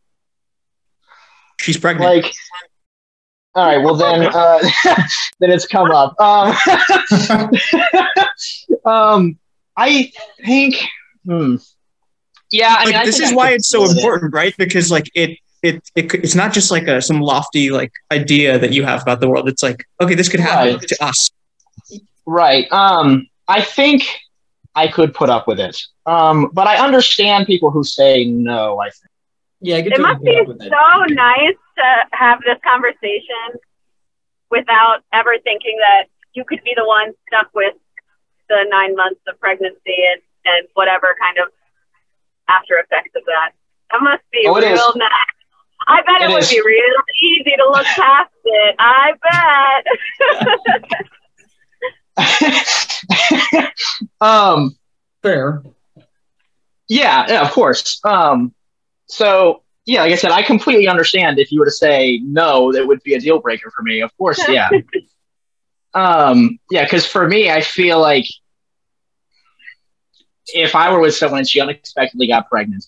she's 1.59 1.77
pregnant 1.77 2.15
like, 2.15 2.33
all 3.55 3.65
right, 3.65 3.77
well 3.83 3.95
then, 3.95 4.23
uh, 4.23 4.59
then 5.39 5.51
it's 5.51 5.67
come 5.67 5.91
up. 5.91 6.19
Um, 6.19 6.55
um, 8.85 9.37
I 9.77 10.11
think, 10.45 10.75
hmm. 11.25 11.55
Yeah, 12.51 12.75
I 12.77 12.85
mean, 12.85 12.93
like 12.93 13.01
I 13.03 13.05
this 13.05 13.17
think 13.17 13.27
is 13.27 13.31
I 13.31 13.35
why 13.35 13.51
it's 13.51 13.69
so 13.69 13.85
split 13.85 13.97
it. 13.97 13.99
important 14.03 14.33
right 14.33 14.53
because 14.57 14.91
like 14.91 15.09
it 15.15 15.37
it, 15.63 15.81
it 15.95 16.13
it's 16.15 16.35
not 16.35 16.51
just 16.51 16.69
like 16.69 16.85
a 16.87 17.01
some 17.01 17.21
lofty 17.21 17.69
like 17.71 17.93
idea 18.11 18.59
that 18.59 18.73
you 18.73 18.83
have 18.83 19.01
about 19.01 19.21
the 19.21 19.29
world 19.29 19.47
it's 19.47 19.63
like 19.63 19.85
okay 20.01 20.15
this 20.15 20.27
could 20.27 20.41
happen 20.41 20.75
Right. 20.75 20.87
to 20.87 21.03
us 21.05 21.29
Right. 22.25 22.71
Um, 22.71 23.27
I 23.47 23.61
think 23.61 24.03
I 24.75 24.87
could 24.87 25.13
put 25.13 25.29
up 25.29 25.47
with 25.47 25.59
it. 25.59 25.81
Um, 26.05 26.49
but 26.53 26.67
I 26.67 26.77
understand 26.77 27.47
people 27.47 27.71
who 27.71 27.83
say 27.83 28.25
no. 28.25 28.79
I 28.79 28.89
think. 28.89 29.10
Yeah, 29.61 29.77
It 29.77 29.99
must 30.01 30.23
be 30.23 30.35
up 30.39 30.47
with 30.47 30.61
it. 30.61 30.71
so 30.71 31.03
nice 31.13 31.57
to 31.77 31.85
have 32.13 32.39
this 32.45 32.57
conversation 32.63 33.59
without 34.49 34.99
ever 35.13 35.37
thinking 35.43 35.77
that 35.79 36.05
you 36.33 36.43
could 36.45 36.63
be 36.63 36.73
the 36.75 36.85
one 36.85 37.13
stuck 37.27 37.49
with 37.53 37.75
the 38.49 38.65
nine 38.69 38.95
months 38.95 39.21
of 39.27 39.39
pregnancy 39.39 39.95
and, 40.11 40.21
and 40.45 40.67
whatever 40.73 41.15
kind 41.21 41.37
of 41.37 41.53
after 42.49 42.75
effects 42.79 43.11
of 43.15 43.23
that. 43.25 43.51
That 43.91 44.01
must 44.01 44.23
be 44.31 44.45
Oh, 44.47 44.55
real 44.55 44.73
is. 44.73 44.95
nice. 44.95 45.11
I 45.87 46.01
bet 46.03 46.21
it, 46.21 46.29
It 46.29 46.33
would 46.33 46.49
be 46.49 46.61
real 46.65 46.95
easy 47.21 47.55
to 47.57 47.65
look 47.69 47.85
past 47.85 48.31
it. 48.43 48.75
I 48.79 49.13
bet. 52.17 53.71
um, 54.21 54.75
Fair. 55.23 55.63
yeah, 56.87 57.25
yeah, 57.27 57.41
of 57.41 57.51
course. 57.51 57.99
Um, 58.03 58.53
so 59.11 59.63
yeah, 59.85 60.01
like 60.01 60.11
I 60.11 60.15
said, 60.15 60.31
I 60.31 60.43
completely 60.43 60.87
understand 60.87 61.39
if 61.39 61.51
you 61.51 61.59
were 61.59 61.65
to 61.65 61.71
say 61.71 62.19
no, 62.23 62.71
that 62.71 62.87
would 62.87 63.01
be 63.03 63.15
a 63.15 63.19
deal 63.19 63.39
breaker 63.39 63.71
for 63.71 63.81
me. 63.81 64.01
Of 64.01 64.15
course, 64.17 64.41
yeah. 64.47 64.69
um, 65.93 66.59
yeah, 66.69 66.83
because 66.83 67.05
for 67.05 67.27
me, 67.27 67.49
I 67.49 67.61
feel 67.61 67.99
like 67.99 68.25
if 70.47 70.75
I 70.75 70.91
were 70.91 70.99
with 70.99 71.15
someone 71.15 71.39
and 71.39 71.49
she 71.49 71.59
unexpectedly 71.59 72.27
got 72.27 72.49
pregnant, 72.49 72.85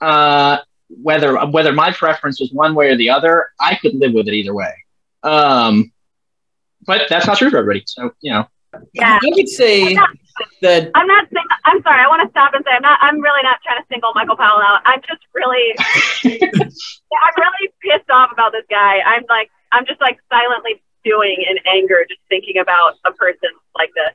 uh, 0.00 0.58
whether 0.88 1.36
whether 1.46 1.72
my 1.72 1.92
preference 1.92 2.40
was 2.40 2.50
one 2.52 2.74
way 2.74 2.88
or 2.90 2.96
the 2.96 3.10
other, 3.10 3.50
I 3.60 3.76
could 3.76 3.94
live 3.94 4.12
with 4.12 4.28
it 4.28 4.34
either 4.34 4.54
way. 4.54 4.72
Um, 5.22 5.92
but 6.86 7.02
that's 7.08 7.26
not 7.26 7.38
true 7.38 7.50
for 7.50 7.58
everybody. 7.58 7.84
So 7.86 8.12
you 8.20 8.32
know, 8.32 8.48
Yeah. 8.92 9.18
I 9.22 9.30
could 9.34 9.48
say 9.48 9.96
that 10.62 10.90
I'm 10.94 11.06
not. 11.06 11.28
Sing- 11.28 11.52
I'm 11.64 11.82
sorry. 11.82 12.00
I 12.00 12.08
want 12.08 12.22
to 12.22 12.30
stop 12.30 12.54
and 12.54 12.64
say 12.64 12.72
I'm 12.72 12.82
not. 12.82 12.98
I'm 13.02 13.20
really 13.20 13.42
not 13.42 13.58
trying 13.62 13.80
to 13.80 13.86
single 13.90 14.12
Michael 14.14 14.36
Powell 14.36 14.60
out. 14.60 14.82
I'm 14.84 15.00
just 15.02 15.22
really. 15.34 15.74
I'm 16.24 17.34
really 17.36 17.72
pissed 17.82 18.10
off 18.10 18.32
about 18.32 18.52
this 18.52 18.64
guy. 18.70 19.00
I'm 19.00 19.24
like. 19.28 19.50
I'm 19.70 19.84
just 19.84 20.00
like 20.00 20.18
silently 20.30 20.82
stewing 21.00 21.44
in 21.48 21.58
anger, 21.70 22.04
just 22.08 22.20
thinking 22.28 22.58
about 22.58 22.94
a 23.04 23.12
person 23.12 23.50
like 23.76 23.90
this. 23.94 24.14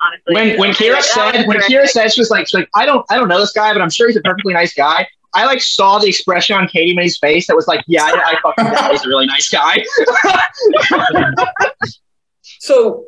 Honestly, 0.00 0.34
when 0.34 0.58
when 0.58 0.70
Kyra 0.72 1.00
said 1.00 1.46
when. 1.46 1.58
Kyra 1.60 1.86
said 1.86 2.12
she 2.12 2.20
was 2.20 2.30
like, 2.30 2.46
she's 2.46 2.54
like 2.54 2.68
I 2.74 2.84
don't 2.84 3.04
I 3.10 3.16
don't 3.16 3.28
know 3.28 3.40
this 3.40 3.52
guy, 3.52 3.72
but 3.72 3.80
I'm 3.80 3.90
sure 3.90 4.08
he's 4.08 4.16
a 4.16 4.20
perfectly 4.20 4.52
nice 4.52 4.74
guy. 4.74 5.06
I 5.34 5.44
like 5.44 5.60
saw 5.60 5.98
the 5.98 6.06
expression 6.06 6.56
on 6.56 6.68
Katie 6.68 6.94
May's 6.94 7.18
face 7.18 7.46
that 7.46 7.56
was 7.56 7.66
like, 7.66 7.84
yeah, 7.86 8.04
I, 8.04 8.34
I 8.34 8.40
fucking 8.42 8.64
know 8.64 8.90
he's 8.90 9.04
a 9.04 9.08
really 9.08 9.26
nice 9.26 9.50
guy. 9.50 9.84
so 12.42 13.04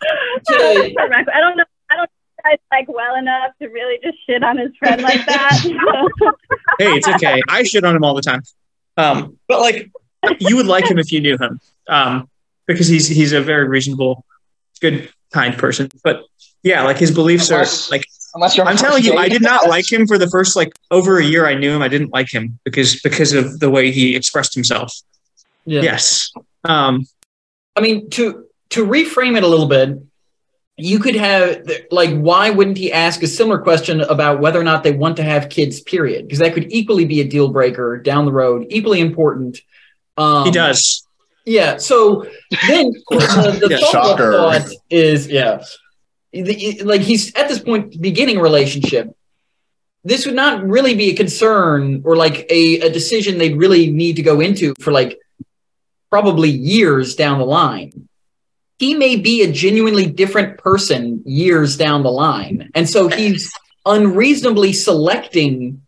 to, 0.46 0.94
I 0.98 1.40
don't 1.40 1.56
know. 1.56 1.64
I 1.90 1.96
don't 1.96 2.04
know 2.04 2.26
guys 2.46 2.58
like 2.70 2.88
well 2.88 3.16
enough 3.16 3.52
to 3.60 3.68
really 3.68 3.98
just 4.02 4.18
shit 4.26 4.42
on 4.42 4.58
his 4.58 4.70
friend 4.78 5.02
like 5.02 5.24
that. 5.26 5.52
hey, 6.78 6.92
it's 6.92 7.08
okay. 7.08 7.40
I 7.48 7.62
shit 7.62 7.84
on 7.84 7.96
him 7.96 8.04
all 8.04 8.14
the 8.14 8.22
time. 8.22 8.42
Um, 8.96 9.38
but 9.48 9.60
like, 9.60 9.90
you 10.38 10.56
would 10.56 10.66
like 10.66 10.90
him 10.90 10.98
if 10.98 11.12
you 11.12 11.20
knew 11.20 11.36
him, 11.38 11.60
um, 11.88 12.28
because 12.66 12.88
he's 12.88 13.06
he's 13.06 13.32
a 13.32 13.40
very 13.40 13.68
reasonable, 13.68 14.24
good, 14.80 15.10
kind 15.32 15.56
person. 15.56 15.88
But 16.02 16.24
yeah, 16.62 16.82
like 16.82 16.98
his 16.98 17.10
beliefs 17.10 17.50
Unless- 17.50 17.88
are 17.88 17.94
like. 17.94 18.04
Unless 18.34 18.54
you're 18.54 18.66
on 18.66 18.72
I'm 18.72 18.76
telling 18.76 19.02
you. 19.02 19.14
I 19.14 19.30
did 19.30 19.40
not 19.40 19.66
like 19.66 19.90
him 19.90 20.06
for 20.06 20.18
the 20.18 20.28
first 20.28 20.56
like 20.56 20.70
over 20.90 21.18
a 21.18 21.24
year. 21.24 21.46
I 21.46 21.54
knew 21.54 21.74
him. 21.74 21.80
I 21.80 21.88
didn't 21.88 22.12
like 22.12 22.30
him 22.30 22.58
because 22.64 23.00
because 23.00 23.32
of 23.32 23.60
the 23.60 23.70
way 23.70 23.90
he 23.90 24.14
expressed 24.14 24.52
himself. 24.52 24.92
yeah. 25.64 25.80
Yes. 25.80 26.32
Um, 26.62 27.06
I 27.76 27.80
mean, 27.80 28.10
to 28.10 28.44
to 28.70 28.84
reframe 28.84 29.38
it 29.38 29.42
a 29.42 29.46
little 29.46 29.68
bit, 29.68 29.96
you 30.78 30.98
could 30.98 31.14
have 31.14 31.68
like, 31.90 32.14
why 32.14 32.50
wouldn't 32.50 32.76
he 32.76 32.92
ask 32.92 33.22
a 33.22 33.26
similar 33.26 33.58
question 33.58 34.02
about 34.02 34.40
whether 34.40 34.60
or 34.60 34.64
not 34.64 34.82
they 34.82 34.92
want 34.92 35.16
to 35.16 35.22
have 35.22 35.48
kids? 35.48 35.80
Period, 35.80 36.26
because 36.26 36.38
that 36.40 36.52
could 36.54 36.70
equally 36.70 37.06
be 37.06 37.20
a 37.20 37.24
deal 37.24 37.48
breaker 37.48 37.96
down 37.98 38.26
the 38.26 38.32
road, 38.32 38.66
equally 38.68 39.00
important. 39.00 39.58
Um, 40.16 40.44
he 40.44 40.50
does. 40.50 41.06
Yeah. 41.46 41.78
So 41.78 42.26
then 42.68 42.92
the, 43.10 43.58
the 43.60 43.68
Yeah, 43.70 43.78
follow-up 43.90 44.18
shocker. 44.18 44.32
thought 44.32 44.68
is, 44.90 45.28
yeah, 45.28 45.62
the, 46.32 46.82
like 46.84 47.00
he's 47.00 47.34
at 47.34 47.48
this 47.48 47.58
point 47.58 48.00
beginning 48.00 48.36
a 48.38 48.42
relationship. 48.42 49.16
This 50.04 50.26
would 50.26 50.36
not 50.36 50.64
really 50.64 50.94
be 50.94 51.10
a 51.10 51.16
concern 51.16 52.02
or 52.04 52.16
like 52.16 52.46
a, 52.50 52.80
a 52.80 52.90
decision 52.90 53.38
they'd 53.38 53.56
really 53.56 53.90
need 53.90 54.16
to 54.16 54.22
go 54.22 54.40
into 54.40 54.74
for 54.78 54.92
like 54.92 55.18
probably 56.10 56.50
years 56.50 57.16
down 57.16 57.38
the 57.38 57.44
line. 57.44 58.05
He 58.78 58.94
may 58.94 59.16
be 59.16 59.42
a 59.42 59.50
genuinely 59.50 60.06
different 60.06 60.58
person 60.58 61.22
years 61.24 61.76
down 61.76 62.02
the 62.02 62.10
line. 62.10 62.70
And 62.74 62.88
so 62.88 63.08
he's 63.08 63.50
unreasonably 63.86 64.72
selecting 64.72 65.82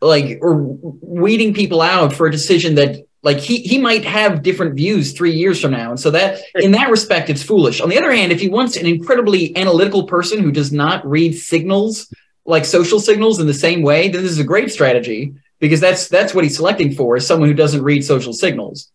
like 0.00 0.38
or 0.42 0.54
weeding 0.54 1.54
people 1.54 1.80
out 1.80 2.12
for 2.12 2.26
a 2.26 2.30
decision 2.30 2.74
that 2.76 3.06
like 3.22 3.38
he 3.38 3.58
he 3.58 3.78
might 3.78 4.04
have 4.04 4.42
different 4.42 4.76
views 4.76 5.12
three 5.12 5.32
years 5.32 5.60
from 5.60 5.72
now. 5.72 5.90
And 5.90 5.98
so 5.98 6.10
that 6.12 6.40
in 6.54 6.72
that 6.72 6.90
respect 6.90 7.30
it's 7.30 7.42
foolish. 7.42 7.80
On 7.80 7.88
the 7.88 7.98
other 7.98 8.12
hand 8.12 8.30
if 8.30 8.40
he 8.40 8.48
wants 8.48 8.76
an 8.76 8.86
incredibly 8.86 9.56
analytical 9.56 10.04
person 10.04 10.40
who 10.40 10.52
does 10.52 10.70
not 10.70 11.04
read 11.06 11.34
signals 11.34 12.12
like 12.44 12.64
social 12.64 13.00
signals 13.00 13.40
in 13.40 13.46
the 13.46 13.54
same 13.54 13.82
way 13.82 14.08
then 14.08 14.22
this 14.22 14.30
is 14.30 14.38
a 14.38 14.44
great 14.44 14.70
strategy 14.70 15.34
because 15.58 15.80
that's 15.80 16.08
that's 16.08 16.34
what 16.34 16.44
he's 16.44 16.56
selecting 16.56 16.94
for 16.94 17.16
is 17.16 17.26
someone 17.26 17.48
who 17.48 17.54
doesn't 17.54 17.82
read 17.82 18.04
social 18.04 18.32
signals. 18.32 18.92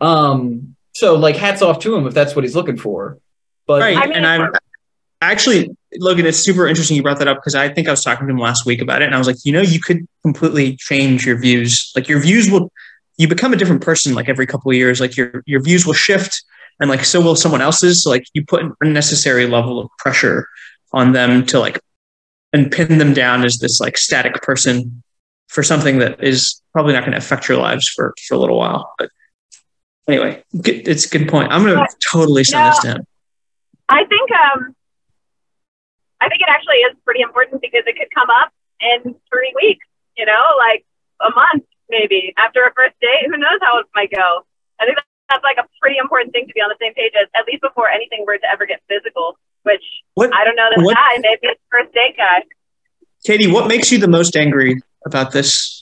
Um 0.00 0.71
so 0.92 1.14
like 1.14 1.36
hats 1.36 1.62
off 1.62 1.78
to 1.78 1.94
him 1.94 2.06
if 2.06 2.14
that's 2.14 2.34
what 2.34 2.44
he's 2.44 2.56
looking 2.56 2.76
for 2.76 3.18
but 3.66 3.80
right. 3.80 3.96
I 3.96 4.06
mean- 4.06 4.16
and 4.16 4.26
I'm 4.26 4.52
actually 5.22 5.74
Logan. 5.96 6.26
It's 6.26 6.38
super 6.38 6.66
interesting 6.66 6.96
you 6.96 7.02
brought 7.02 7.18
that 7.18 7.28
up 7.28 7.38
because 7.38 7.54
I 7.54 7.68
think 7.68 7.88
I 7.88 7.90
was 7.90 8.02
talking 8.02 8.26
to 8.26 8.32
him 8.32 8.38
last 8.38 8.66
week 8.66 8.80
about 8.80 9.02
it, 9.02 9.06
and 9.06 9.14
I 9.14 9.18
was 9.18 9.26
like, 9.26 9.36
you 9.44 9.52
know, 9.52 9.60
you 9.60 9.80
could 9.80 10.06
completely 10.22 10.76
change 10.76 11.26
your 11.26 11.38
views. 11.38 11.92
Like 11.94 12.08
your 12.08 12.20
views 12.20 12.50
will, 12.50 12.72
you 13.16 13.28
become 13.28 13.52
a 13.52 13.56
different 13.56 13.82
person 13.82 14.14
like 14.14 14.28
every 14.28 14.46
couple 14.46 14.70
of 14.70 14.76
years. 14.76 15.00
Like 15.00 15.16
your 15.16 15.42
your 15.46 15.62
views 15.62 15.86
will 15.86 15.94
shift, 15.94 16.42
and 16.80 16.90
like 16.90 17.04
so 17.04 17.20
will 17.20 17.36
someone 17.36 17.62
else's. 17.62 18.02
So 18.02 18.10
like 18.10 18.24
you 18.34 18.44
put 18.44 18.62
an 18.62 18.74
unnecessary 18.80 19.46
level 19.46 19.78
of 19.78 19.90
pressure 19.98 20.48
on 20.92 21.12
them 21.12 21.46
to 21.46 21.58
like 21.58 21.80
and 22.52 22.70
pin 22.70 22.98
them 22.98 23.14
down 23.14 23.44
as 23.44 23.58
this 23.58 23.80
like 23.80 23.96
static 23.96 24.42
person 24.42 25.02
for 25.48 25.62
something 25.62 25.98
that 25.98 26.22
is 26.22 26.60
probably 26.72 26.92
not 26.92 27.00
going 27.00 27.12
to 27.12 27.18
affect 27.18 27.48
your 27.48 27.58
lives 27.58 27.88
for 27.88 28.14
for 28.26 28.34
a 28.34 28.38
little 28.38 28.58
while. 28.58 28.92
But 28.98 29.10
anyway, 30.08 30.42
good, 30.60 30.86
it's 30.88 31.06
a 31.06 31.18
good 31.18 31.28
point. 31.28 31.52
I'm 31.52 31.64
going 31.64 31.76
to 31.76 31.96
totally 32.10 32.44
send 32.44 32.72
this 32.72 32.78
down. 32.80 33.06
I 33.88 34.04
think 34.04 34.30
um, 34.32 34.74
I 36.20 36.28
think 36.28 36.40
it 36.40 36.48
actually 36.48 36.76
is 36.86 36.96
pretty 37.04 37.20
important 37.20 37.60
because 37.60 37.82
it 37.86 37.96
could 37.96 38.08
come 38.14 38.28
up 38.30 38.52
in 38.80 39.14
three 39.30 39.52
weeks. 39.56 39.84
You 40.16 40.26
know, 40.26 40.42
like 40.58 40.84
a 41.20 41.30
month 41.34 41.64
maybe 41.88 42.32
after 42.36 42.64
a 42.64 42.72
first 42.74 42.94
date. 43.00 43.26
Who 43.26 43.36
knows 43.36 43.58
how 43.60 43.78
it 43.80 43.86
might 43.94 44.10
go? 44.10 44.44
I 44.80 44.86
think 44.86 44.98
that's 45.30 45.44
like 45.44 45.56
a 45.58 45.66
pretty 45.80 45.98
important 45.98 46.32
thing 46.32 46.46
to 46.46 46.52
be 46.52 46.60
on 46.60 46.68
the 46.68 46.76
same 46.80 46.94
page 46.94 47.12
as, 47.20 47.28
at 47.34 47.46
least 47.46 47.62
before 47.62 47.88
anything 47.88 48.24
were 48.26 48.36
to 48.36 48.46
ever 48.50 48.66
get 48.66 48.80
physical. 48.88 49.38
Which 49.62 49.82
What 50.14 50.34
I 50.34 50.44
don't 50.44 50.56
know 50.56 50.68
this 50.74 50.84
what- 50.84 50.96
guy. 50.96 51.16
Maybe 51.18 51.40
it's 51.42 51.60
first 51.70 51.92
date 51.94 52.16
guy. 52.16 52.42
Katie, 53.24 53.46
what 53.50 53.68
makes 53.68 53.92
you 53.92 53.98
the 53.98 54.08
most 54.08 54.36
angry 54.36 54.80
about 55.06 55.30
this? 55.32 55.81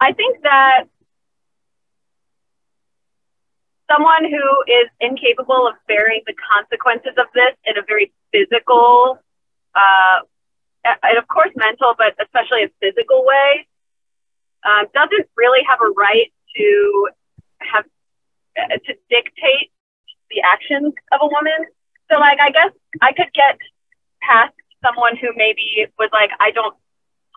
I 0.00 0.12
think 0.12 0.42
that 0.42 0.84
someone 3.90 4.24
who 4.24 4.46
is 4.66 4.88
incapable 5.00 5.66
of 5.68 5.74
bearing 5.86 6.22
the 6.26 6.34
consequences 6.34 7.14
of 7.16 7.26
this 7.34 7.54
in 7.64 7.78
a 7.78 7.82
very 7.86 8.12
physical, 8.32 9.18
uh, 9.74 10.18
and 10.84 11.18
of 11.18 11.26
course 11.28 11.50
mental, 11.56 11.94
but 11.96 12.14
especially 12.20 12.64
a 12.64 12.70
physical 12.80 13.24
way, 13.24 13.66
um, 14.64 14.86
doesn't 14.92 15.28
really 15.36 15.62
have 15.68 15.80
a 15.80 15.90
right 15.96 16.32
to 16.56 17.08
have 17.60 17.84
uh, 18.58 18.76
to 18.84 18.92
dictate 19.08 19.70
the 20.30 20.42
actions 20.42 20.92
of 21.12 21.20
a 21.22 21.26
woman. 21.26 21.66
So, 22.10 22.18
like, 22.18 22.38
I 22.40 22.50
guess 22.50 22.72
I 23.00 23.12
could 23.12 23.32
get 23.34 23.58
past 24.22 24.54
someone 24.82 25.16
who 25.16 25.28
maybe 25.36 25.86
was 25.98 26.10
like, 26.12 26.30
I 26.40 26.50
don't 26.50 26.74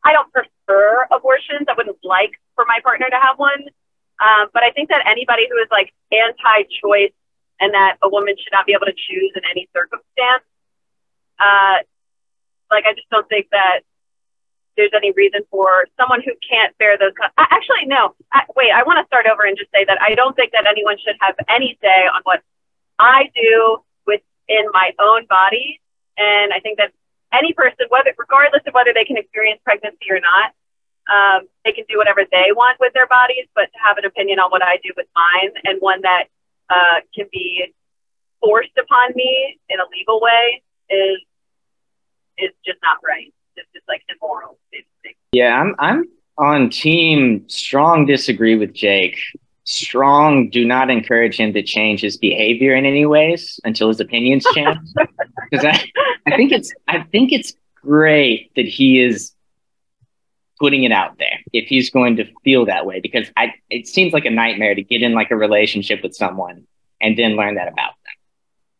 I 0.04 0.14
don't 0.14 0.32
prefer 0.32 1.08
abortions. 1.12 1.68
I 1.70 1.74
wouldn't 1.76 1.98
like 2.04 2.40
for 2.60 2.68
my 2.68 2.84
partner 2.84 3.08
to 3.08 3.16
have 3.16 3.40
one. 3.40 3.72
Um, 4.20 4.52
but 4.52 4.68
I 4.68 4.76
think 4.76 4.92
that 4.92 5.08
anybody 5.08 5.48
who 5.48 5.56
is 5.64 5.72
like 5.72 5.96
anti-choice 6.12 7.16
and 7.64 7.72
that 7.72 7.96
a 8.04 8.12
woman 8.12 8.36
should 8.36 8.52
not 8.52 8.68
be 8.68 8.76
able 8.76 8.92
to 8.92 8.98
choose 9.08 9.32
in 9.32 9.48
any 9.48 9.72
circumstance, 9.72 10.44
uh, 11.40 11.88
like 12.68 12.84
I 12.84 12.92
just 12.92 13.08
don't 13.08 13.24
think 13.32 13.48
that 13.56 13.88
there's 14.76 14.92
any 14.92 15.16
reason 15.16 15.48
for 15.48 15.88
someone 15.96 16.20
who 16.20 16.36
can't 16.44 16.76
bear 16.78 17.00
those. 17.00 17.16
Con- 17.16 17.32
I, 17.40 17.48
actually, 17.48 17.88
no. 17.88 18.16
I, 18.36 18.44
wait, 18.60 18.76
I 18.76 18.84
want 18.84 19.00
to 19.00 19.08
start 19.08 19.24
over 19.24 19.48
and 19.48 19.56
just 19.56 19.72
say 19.72 19.88
that 19.88 20.02
I 20.04 20.16
don't 20.20 20.36
think 20.36 20.52
that 20.52 20.68
anyone 20.68 21.00
should 21.00 21.16
have 21.24 21.36
any 21.48 21.80
say 21.80 22.12
on 22.12 22.20
what 22.28 22.44
I 23.00 23.32
do 23.32 23.80
within 24.04 24.68
my 24.76 24.92
own 25.00 25.32
body. 25.32 25.80
And 26.20 26.52
I 26.52 26.60
think 26.60 26.76
that 26.84 26.92
any 27.32 27.56
person, 27.56 27.88
whether 27.88 28.12
regardless 28.20 28.64
of 28.68 28.74
whether 28.76 28.92
they 28.92 29.08
can 29.08 29.16
experience 29.16 29.64
pregnancy 29.64 30.12
or 30.12 30.20
not, 30.20 30.52
um, 31.10 31.48
they 31.66 31.72
can 31.72 31.86
do 31.90 31.98
whatever 31.98 32.22
they 32.32 32.52
want 32.56 32.80
with 32.80 32.94
their 32.94 33.08
bodies. 33.08 33.46
But 33.56 33.72
to 33.74 33.80
have 33.84 33.98
an 33.98 34.06
opinion 34.06 34.40
on 34.40 34.52
what 34.52 34.64
I 34.64 34.78
do 34.84 34.92
with 34.96 35.08
mine 35.16 35.52
and 35.66 35.78
one 35.80 36.02
that 36.02 36.26
uh, 36.70 37.02
can 37.16 37.28
be 37.32 37.74
forced 38.42 38.78
upon 38.80 39.12
me 39.16 39.60
in 39.70 39.80
a 39.80 39.84
legal 39.92 40.22
way 40.22 40.62
is 40.90 41.20
is 42.38 42.52
just 42.66 42.80
not 42.82 42.98
right. 43.06 43.34
It's 43.56 43.68
just 43.74 43.88
like 43.88 44.04
immoral. 44.10 44.58
Basically. 44.72 45.18
Yeah, 45.32 45.60
I'm 45.60 45.76
I'm 45.80 46.06
on 46.38 46.70
team 46.70 47.48
strong 47.50 48.06
disagree 48.06 48.56
with 48.56 48.74
Jake. 48.74 49.18
Strong 49.66 50.50
do 50.50 50.66
not 50.66 50.90
encourage 50.90 51.38
him 51.38 51.54
to 51.54 51.62
change 51.62 52.02
his 52.02 52.18
behavior 52.18 52.74
in 52.76 52.86
any 52.86 53.06
ways 53.06 53.60
until 53.64 53.90
his 53.90 54.00
opinions 54.00 54.46
change. 54.54 54.78
Because 55.52 55.66
I, 55.66 55.84
I 56.28 56.36
think 56.36 56.52
it's 56.52 56.72
I 56.88 57.02
think 57.12 57.32
it's 57.32 57.54
great 57.82 58.52
that 58.56 58.68
he 58.68 59.02
is 59.02 59.32
putting 60.60 60.84
it 60.84 60.92
out 60.92 61.18
there 61.18 61.40
if 61.54 61.68
he's 61.68 61.90
going 61.90 62.18
to 62.18 62.26
feel 62.44 62.66
that 62.66 62.86
way 62.86 63.00
because 63.00 63.28
I 63.38 63.54
it 63.70 63.88
seems 63.88 64.14
like 64.14 64.26
a 64.26 64.30
nightmare 64.30 64.76
to 64.76 64.82
get 64.82 65.02
in 65.02 65.14
like 65.14 65.32
a 65.32 65.36
relationship 65.36 66.04
with 66.04 66.16
someone 66.16 66.68
and 67.02 67.18
then 67.18 67.36
learn 67.36 67.56
that 67.56 67.68
about 67.68 67.94
them. 68.04 68.14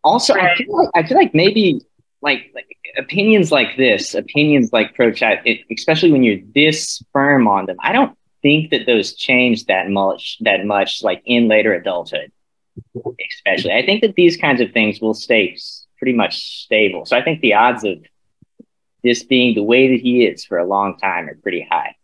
Also, 0.04 0.34
I 0.34 0.56
feel 0.56 0.76
like, 0.78 0.90
I 0.96 1.08
feel 1.08 1.18
like 1.18 1.34
maybe 1.34 1.82
like 2.22 2.52
like 2.54 2.68
opinions 2.98 3.52
like 3.52 3.78
this, 3.78 4.14
opinions 4.14 4.72
like 4.74 4.94
pro 4.96 5.12
chat, 5.12 5.46
especially 5.72 6.12
when 6.12 6.24
you're 6.24 6.40
this 6.54 7.04
firm 7.14 7.48
on 7.48 7.66
them. 7.66 7.78
I 7.82 7.92
don't 7.94 8.18
think 8.42 8.72
that 8.72 8.86
those 8.86 9.14
change 9.16 9.66
that 9.66 9.90
much 9.90 10.38
that 10.42 10.66
much 10.66 11.04
like 11.04 11.22
in 11.26 11.48
later 11.48 11.74
adulthood. 11.74 12.32
Especially, 13.32 13.74
I 13.74 13.86
think 13.86 14.02
that 14.02 14.16
these 14.16 14.38
kinds 14.38 14.62
of 14.62 14.72
things 14.72 15.02
will 15.02 15.14
stay 15.14 15.58
pretty 15.98 16.14
much 16.14 16.64
stable. 16.64 17.06
So 17.06 17.18
I 17.18 17.22
think 17.22 17.42
the 17.42 17.54
odds 17.54 17.84
of 17.84 17.98
this 19.04 19.24
being 19.24 19.56
the 19.56 19.64
way 19.64 19.90
that 19.90 20.02
he 20.02 20.26
is 20.26 20.44
for 20.46 20.58
a 20.58 20.66
long 20.66 20.98
time 20.98 21.30
are 21.30 21.36
pretty 21.36 21.68
high. 21.70 21.96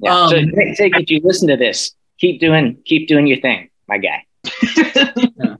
Yeah. 0.00 0.28
so 0.28 0.36
Um, 0.38 0.52
Jake, 0.54 0.76
Jake, 0.76 0.96
if 0.96 1.10
you 1.10 1.20
listen 1.22 1.48
to 1.48 1.56
this, 1.56 1.92
keep 2.18 2.40
doing 2.40 2.78
keep 2.84 3.08
doing 3.08 3.26
your 3.26 3.40
thing, 3.40 3.70
my 3.88 3.98
guy. 3.98 4.24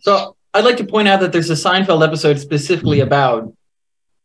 So 0.00 0.36
I'd 0.54 0.64
like 0.64 0.78
to 0.78 0.84
point 0.84 1.08
out 1.08 1.20
that 1.20 1.32
there's 1.32 1.50
a 1.50 1.54
Seinfeld 1.54 2.06
episode 2.06 2.38
specifically 2.38 3.00
about 3.00 3.54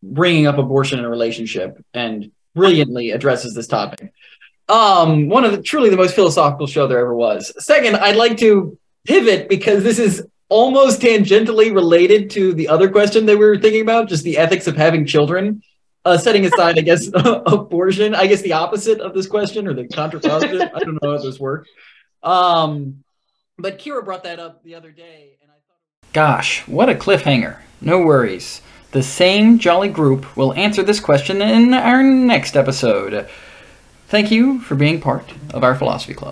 bringing 0.02 0.48
up 0.48 0.58
abortion 0.58 1.00
in 1.00 1.06
a 1.06 1.10
relationship 1.10 1.84
and 1.94 2.32
brilliantly 2.56 3.12
addresses 3.12 3.54
this 3.54 3.68
topic. 3.68 4.14
Um, 4.70 5.28
one 5.30 5.44
of 5.44 5.52
the 5.52 5.62
truly 5.62 5.90
the 5.90 5.98
most 5.98 6.16
philosophical 6.16 6.68
show 6.68 6.88
there 6.88 7.00
ever 7.00 7.14
was. 7.14 7.54
Second, 7.64 7.98
I'd 7.98 8.16
like 8.16 8.38
to 8.38 8.78
pivot 9.06 9.50
because 9.50 9.84
this 9.84 10.00
is 10.00 10.26
almost 10.50 11.02
tangentially 11.02 11.74
related 11.74 12.30
to 12.32 12.54
the 12.54 12.68
other 12.68 12.90
question 12.90 13.26
that 13.26 13.38
we 13.38 13.46
were 13.46 13.58
thinking 13.58 13.82
about, 13.82 14.10
just 14.10 14.24
the 14.24 14.38
ethics 14.38 14.68
of 14.68 14.76
having 14.76 15.06
children. 15.06 15.62
Uh, 16.06 16.18
setting 16.18 16.46
aside, 16.46 16.78
I 16.78 16.82
guess, 16.82 17.08
abortion, 17.16 18.14
I 18.14 18.28
guess 18.28 18.42
the 18.42 18.52
opposite 18.52 19.00
of 19.00 19.14
this 19.14 19.26
question 19.26 19.68
or 19.70 19.74
the 19.74 19.86
contrapposite. 19.86 20.70
I 20.76 20.80
don't 20.80 21.02
know 21.02 21.16
how 21.16 21.24
this 21.24 21.40
works. 21.40 21.70
Um, 22.22 23.06
but 23.58 23.80
Kyra 23.80 24.04
brought 24.04 24.24
that 24.26 24.38
up 24.38 24.64
the 24.64 24.76
other 24.76 24.92
day, 24.92 25.38
and 25.42 25.50
I 25.50 25.54
thought, 25.54 26.12
gosh, 26.12 26.68
what 26.68 26.90
a 26.90 26.94
cliffhanger! 26.94 27.60
No 27.80 28.02
worries. 28.02 28.62
The 28.92 29.02
same 29.02 29.60
jolly 29.60 29.90
group 29.90 30.36
will 30.38 30.54
answer 30.54 30.84
this 30.84 31.00
question 31.00 31.42
in 31.42 31.74
our 31.74 32.04
next 32.04 32.56
episode. 32.56 33.28
Thank 34.08 34.30
you 34.30 34.60
for 34.60 34.76
being 34.76 35.02
part 35.02 35.34
of 35.54 35.64
our 35.64 35.74
philosophy 35.74 36.14
club. 36.14 36.32